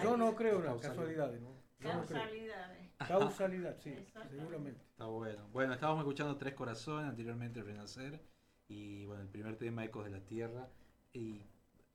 yo- 0.04 0.18
no 0.18 0.36
creo 0.36 0.60
en 0.60 0.66
las 0.66 0.82
casualidades, 0.82 1.42
¿no? 1.42 1.56
Causalidades. 1.80 2.92
Causalidad, 3.08 3.78
sí, 3.80 3.96
seguramente. 4.30 4.82
Está 4.92 5.06
bueno. 5.06 5.48
Bueno, 5.52 5.74
estábamos 5.74 6.02
escuchando 6.02 6.36
Tres 6.38 6.54
Corazones, 6.54 7.10
anteriormente 7.10 7.62
Renacer, 7.62 8.20
y 8.68 9.06
bueno, 9.06 9.22
el 9.22 9.30
primer 9.30 9.56
tema 9.58 9.86
Ecos 9.86 10.06
de 10.06 10.12
la 10.12 10.20
Tierra. 10.22 10.68
Y 11.14 11.42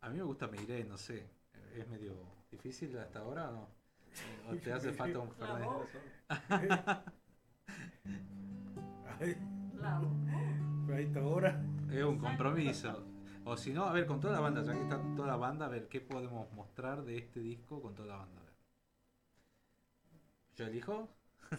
a 0.00 0.08
mí 0.10 0.18
me 0.18 0.22
gusta 0.24 0.46
Meiré, 0.48 0.84
no 0.84 0.96
sé, 0.96 1.28
¿es 1.76 1.88
medio 1.88 2.14
difícil 2.50 2.96
hasta 2.98 3.20
ahora 3.20 3.48
o 3.50 3.52
no? 3.52 3.68
¿O 4.50 4.56
te 4.56 4.72
hace 4.72 4.92
falta 4.92 5.18
un 5.18 5.30
Fernet? 5.32 5.68
ahí 10.92 11.04
está 11.04 11.20
ahora. 11.20 11.60
Es 11.92 12.04
un 12.04 12.18
compromiso. 12.18 13.04
O 13.44 13.56
si 13.56 13.72
no, 13.72 13.84
a 13.84 13.92
ver, 13.92 14.06
con 14.06 14.20
toda 14.20 14.34
la 14.34 14.40
banda, 14.40 14.62
ya 14.62 14.72
que 14.72 14.82
está 14.82 15.00
toda 15.16 15.26
la 15.28 15.36
banda, 15.36 15.66
a 15.66 15.68
ver, 15.68 15.88
¿qué 15.88 16.00
podemos 16.00 16.50
mostrar 16.52 17.04
de 17.04 17.18
este 17.18 17.40
disco 17.40 17.80
con 17.82 17.94
toda 17.94 18.08
la 18.08 18.16
banda? 18.18 18.40
A 18.40 18.44
ver. 18.44 18.52
¿Yo 20.56 20.66
elijo? 20.66 21.08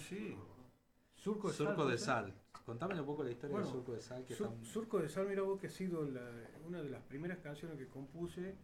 Sí. 0.07 0.35
Surco 1.15 1.49
de 1.49 1.53
Surco 1.53 1.81
Sal. 1.83 1.91
de. 1.91 1.97
Sal. 1.97 2.33
Contame 2.65 2.97
un 2.99 3.05
poco 3.05 3.23
la 3.23 3.31
historia 3.31 3.51
Bueno, 3.57 3.67
del 3.67 3.75
Surco 3.75 3.93
de 3.93 4.01
Sal. 4.01 4.23
Que 4.25 4.33
Sur- 4.35 4.47
está- 4.53 4.65
Surco 4.65 4.99
de 4.99 5.09
Sal, 5.09 5.27
mira 5.27 5.41
vos 5.41 5.59
que 5.59 5.67
ha 5.67 5.69
sido 5.69 6.03
la- 6.05 6.49
una 6.65 6.81
de 6.81 6.89
las 6.89 7.01
primeras 7.03 7.39
canciones 7.39 7.77
que 7.77 7.87
compuse 7.87 8.55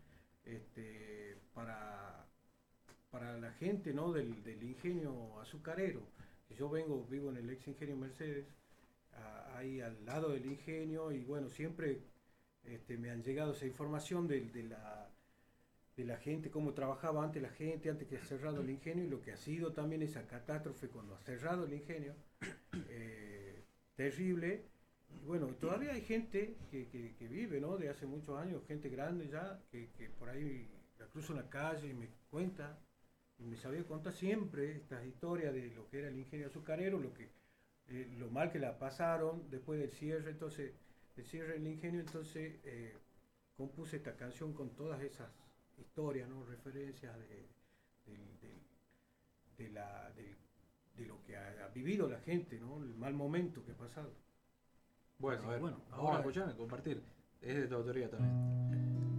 este, 0.46 1.38
para, 1.54 2.26
para 3.12 3.38
la 3.38 3.52
gente 3.54 3.94
¿no? 3.94 4.14
del, 4.14 4.41
del 4.44 4.64
ingenio 4.64 5.40
azucarero. 5.41 6.02
Yo 6.58 6.70
vengo, 6.70 7.06
vivo 7.06 7.30
en 7.30 7.38
el 7.38 7.50
ex 7.50 7.68
ingenio 7.68 7.96
Mercedes, 7.98 8.48
a- 9.14 9.57
ahí 9.57 9.81
al 9.81 10.03
lado 10.06 10.30
del 10.31 10.45
ingenio, 10.45 11.11
y 11.11 11.23
bueno, 11.26 11.49
siempre 11.49 12.02
este, 12.64 12.98
me 12.98 13.10
han 13.11 13.23
llegado 13.23 13.53
esa 13.53 13.65
información 13.65 14.27
de, 14.27 14.41
de 14.41 14.64
la, 14.64 15.10
de 15.98 16.06
la 16.06 16.18
gente, 16.18 16.49
cómo 16.49 16.73
trabajaba 16.73 17.23
antes 17.23 17.41
la 17.41 17.49
gente, 17.49 17.90
antes 17.90 18.07
que 18.07 18.18
ha 18.18 18.23
cerrado 18.23 18.61
el 18.61 18.69
ingenio, 18.69 19.03
y 19.06 19.10
lo 19.10 19.22
que 19.22 19.31
ha 19.34 19.38
sido 19.38 19.73
también 19.73 20.02
esa 20.02 20.26
catástrofe 20.27 20.88
cuando 20.90 21.15
ha 21.15 21.19
cerrado 21.19 21.65
el 21.65 21.73
ingenio. 21.73 22.15
eh, 22.90 23.64
terrible. 23.95 24.64
Y 25.22 25.26
bueno, 25.26 25.48
todavía 25.56 25.94
hay 25.94 26.02
gente 26.02 26.56
que, 26.72 26.88
que- 26.88 27.15
que 27.15 27.27
vive, 27.27 27.60
¿no? 27.60 27.77
De 27.77 27.90
hace 27.90 28.06
muchos 28.06 28.38
años, 28.40 28.64
gente 28.68 28.90
grande 28.90 29.27
ya, 29.27 29.60
que, 29.72 29.90
que 29.98 30.10
por 30.10 30.30
ahí 30.30 30.68
la 30.99 31.07
cruzo 31.07 31.34
en 31.34 31.40
la 31.40 31.49
calle 31.49 31.88
y 31.90 31.94
me 31.94 32.10
cuenta, 32.30 32.80
y 33.40 33.45
me 33.45 33.57
sabía 33.57 33.84
contar 33.86 34.14
siempre 34.14 34.76
estas 34.76 35.06
historias 35.06 35.53
de 35.53 35.69
lo 35.72 35.88
que 35.90 35.99
era 35.99 36.10
el 36.10 36.18
ingenio 36.18 36.48
azucarero, 36.48 36.99
lo 36.99 37.14
que 37.14 37.30
eh, 37.90 38.07
lo 38.18 38.30
mal 38.30 38.52
que 38.52 38.60
la 38.60 38.78
pasaron 38.78 39.49
después 39.49 39.80
del 39.80 39.91
cierre, 39.91 40.32
entonces, 40.32 40.74
el 41.18 41.26
cierre 41.26 41.53
del 41.53 41.68
ingenio, 41.68 41.99
entonces 41.99 42.60
eh, 42.64 42.95
compuse 43.57 43.98
esta 43.98 44.16
canción 44.16 44.53
con 44.53 44.70
todas 44.76 45.02
esas 45.02 45.30
historias, 45.78 46.30
¿no? 46.30 46.45
Referencias 46.45 47.18
de, 47.20 47.48
de 49.57 49.70
la, 49.70 50.11
del- 50.11 50.38
de 50.95 51.06
lo 51.06 51.22
que 51.24 51.36
ha, 51.38 51.66
ha 51.66 51.70
vivido 51.70 52.10
la 52.10 52.20
gente, 52.20 52.60
¿no? 52.60 52.78
El 52.84 52.94
mal 52.95 53.14
momento 53.14 53.64
que 53.64 53.72
ha 53.72 53.78
pasado. 53.78 54.11
Bueno, 55.18 55.44
a 55.44 55.52
ver, 55.52 55.60
bueno, 55.60 55.82
ahora- 55.91 56.18
a 56.49 56.56
compartir. 56.57 57.02
Es 57.41 57.56
de 57.56 57.68
tu 57.68 57.76
autoría 57.76 58.10
también. 58.10 59.19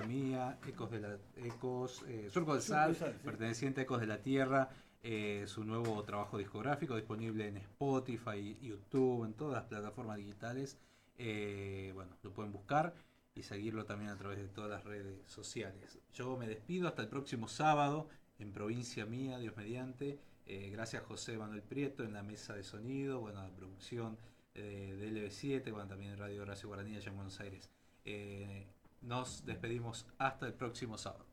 Mía, 0.00 0.58
Ecos 0.66 0.90
de 0.90 1.00
la 1.00 1.18
Ecos, 1.36 2.02
eh, 2.08 2.28
Surco 2.32 2.54
del 2.54 2.62
Sal, 2.62 2.96
perteneciente 3.22 3.82
a 3.82 3.84
Ecos 3.84 4.00
de 4.00 4.06
la 4.06 4.22
Tierra, 4.22 4.70
eh, 5.02 5.44
su 5.46 5.64
nuevo 5.64 6.02
trabajo 6.02 6.38
discográfico 6.38 6.96
disponible 6.96 7.46
en 7.46 7.58
Spotify, 7.58 8.56
YouTube, 8.62 9.26
en 9.26 9.34
todas 9.34 9.54
las 9.54 9.64
plataformas 9.64 10.16
digitales. 10.16 10.78
Eh, 11.18 11.92
bueno, 11.94 12.16
lo 12.22 12.32
pueden 12.32 12.52
buscar 12.52 12.94
y 13.34 13.42
seguirlo 13.42 13.84
también 13.84 14.10
a 14.10 14.16
través 14.16 14.38
de 14.38 14.48
todas 14.48 14.70
las 14.70 14.84
redes 14.84 15.20
sociales. 15.26 15.98
Yo 16.14 16.38
me 16.38 16.46
despido 16.46 16.88
hasta 16.88 17.02
el 17.02 17.08
próximo 17.08 17.46
sábado 17.46 18.08
en 18.38 18.52
Provincia 18.52 19.04
Mía, 19.04 19.38
Dios 19.38 19.56
mediante. 19.56 20.18
gracias 20.46 21.02
José 21.02 21.36
Manuel 21.36 21.62
Prieto 21.62 22.02
en 22.02 22.14
la 22.14 22.22
mesa 22.22 22.54
de 22.54 22.62
sonido, 22.62 23.20
bueno, 23.20 23.42
la 23.42 23.54
producción 23.54 24.16
de 24.54 25.10
LB7, 25.10 25.70
bueno, 25.70 25.88
también 25.88 26.16
Radio 26.16 26.42
Horacio 26.42 26.68
Guaraní 26.68 26.96
allá 26.96 27.10
en 27.10 27.16
Buenos 27.16 27.40
Aires. 27.40 27.70
Eh, 28.04 28.66
nos 29.02 29.44
despedimos 29.44 30.06
hasta 30.18 30.46
el 30.46 30.54
próximo 30.54 30.96
sábado. 30.96 31.26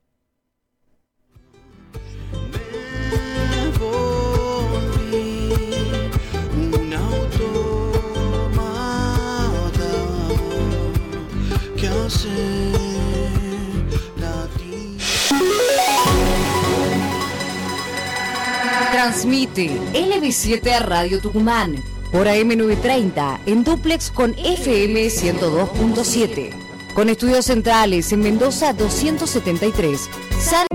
Transmite 18.92 19.70
LB7 19.94 20.70
a 20.72 20.80
Radio 20.80 21.20
Tucumán 21.20 21.82
por 22.12 22.26
AM930 22.26 23.40
en 23.46 23.64
duplex 23.64 24.10
con 24.10 24.34
FM 24.38 25.06
102.7. 25.06 26.69
Con 27.00 27.08
estudios 27.08 27.46
centrales 27.46 28.12
en 28.12 28.20
Mendoza 28.20 28.74
273. 28.74 30.10
San 30.38 30.69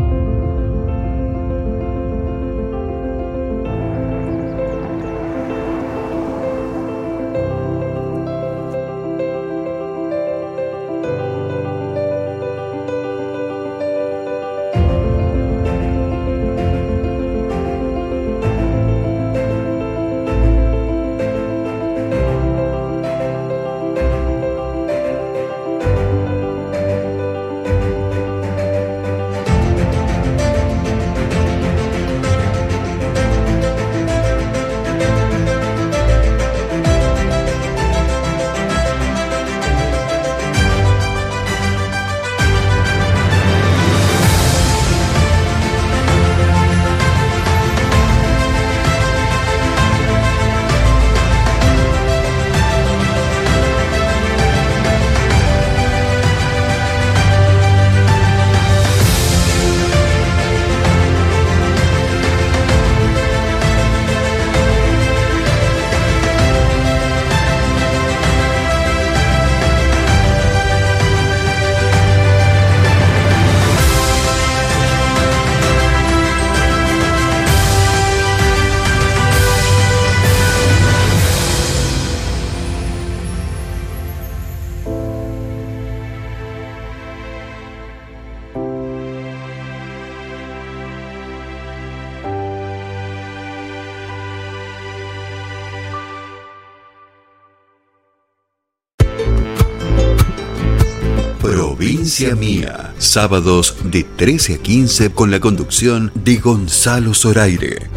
Mía, 102.23 102.93
sábados 102.97 103.75
de 103.83 104.05
13 104.05 104.53
a 104.53 104.57
15 104.59 105.11
con 105.11 105.31
la 105.31 105.41
conducción 105.41 106.13
de 106.15 106.37
Gonzalo 106.37 107.13
Zoraire. 107.13 107.89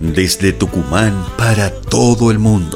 Desde 0.00 0.52
Tucumán 0.52 1.24
para 1.38 1.70
todo 1.70 2.30
el 2.30 2.38
mundo 2.38 2.73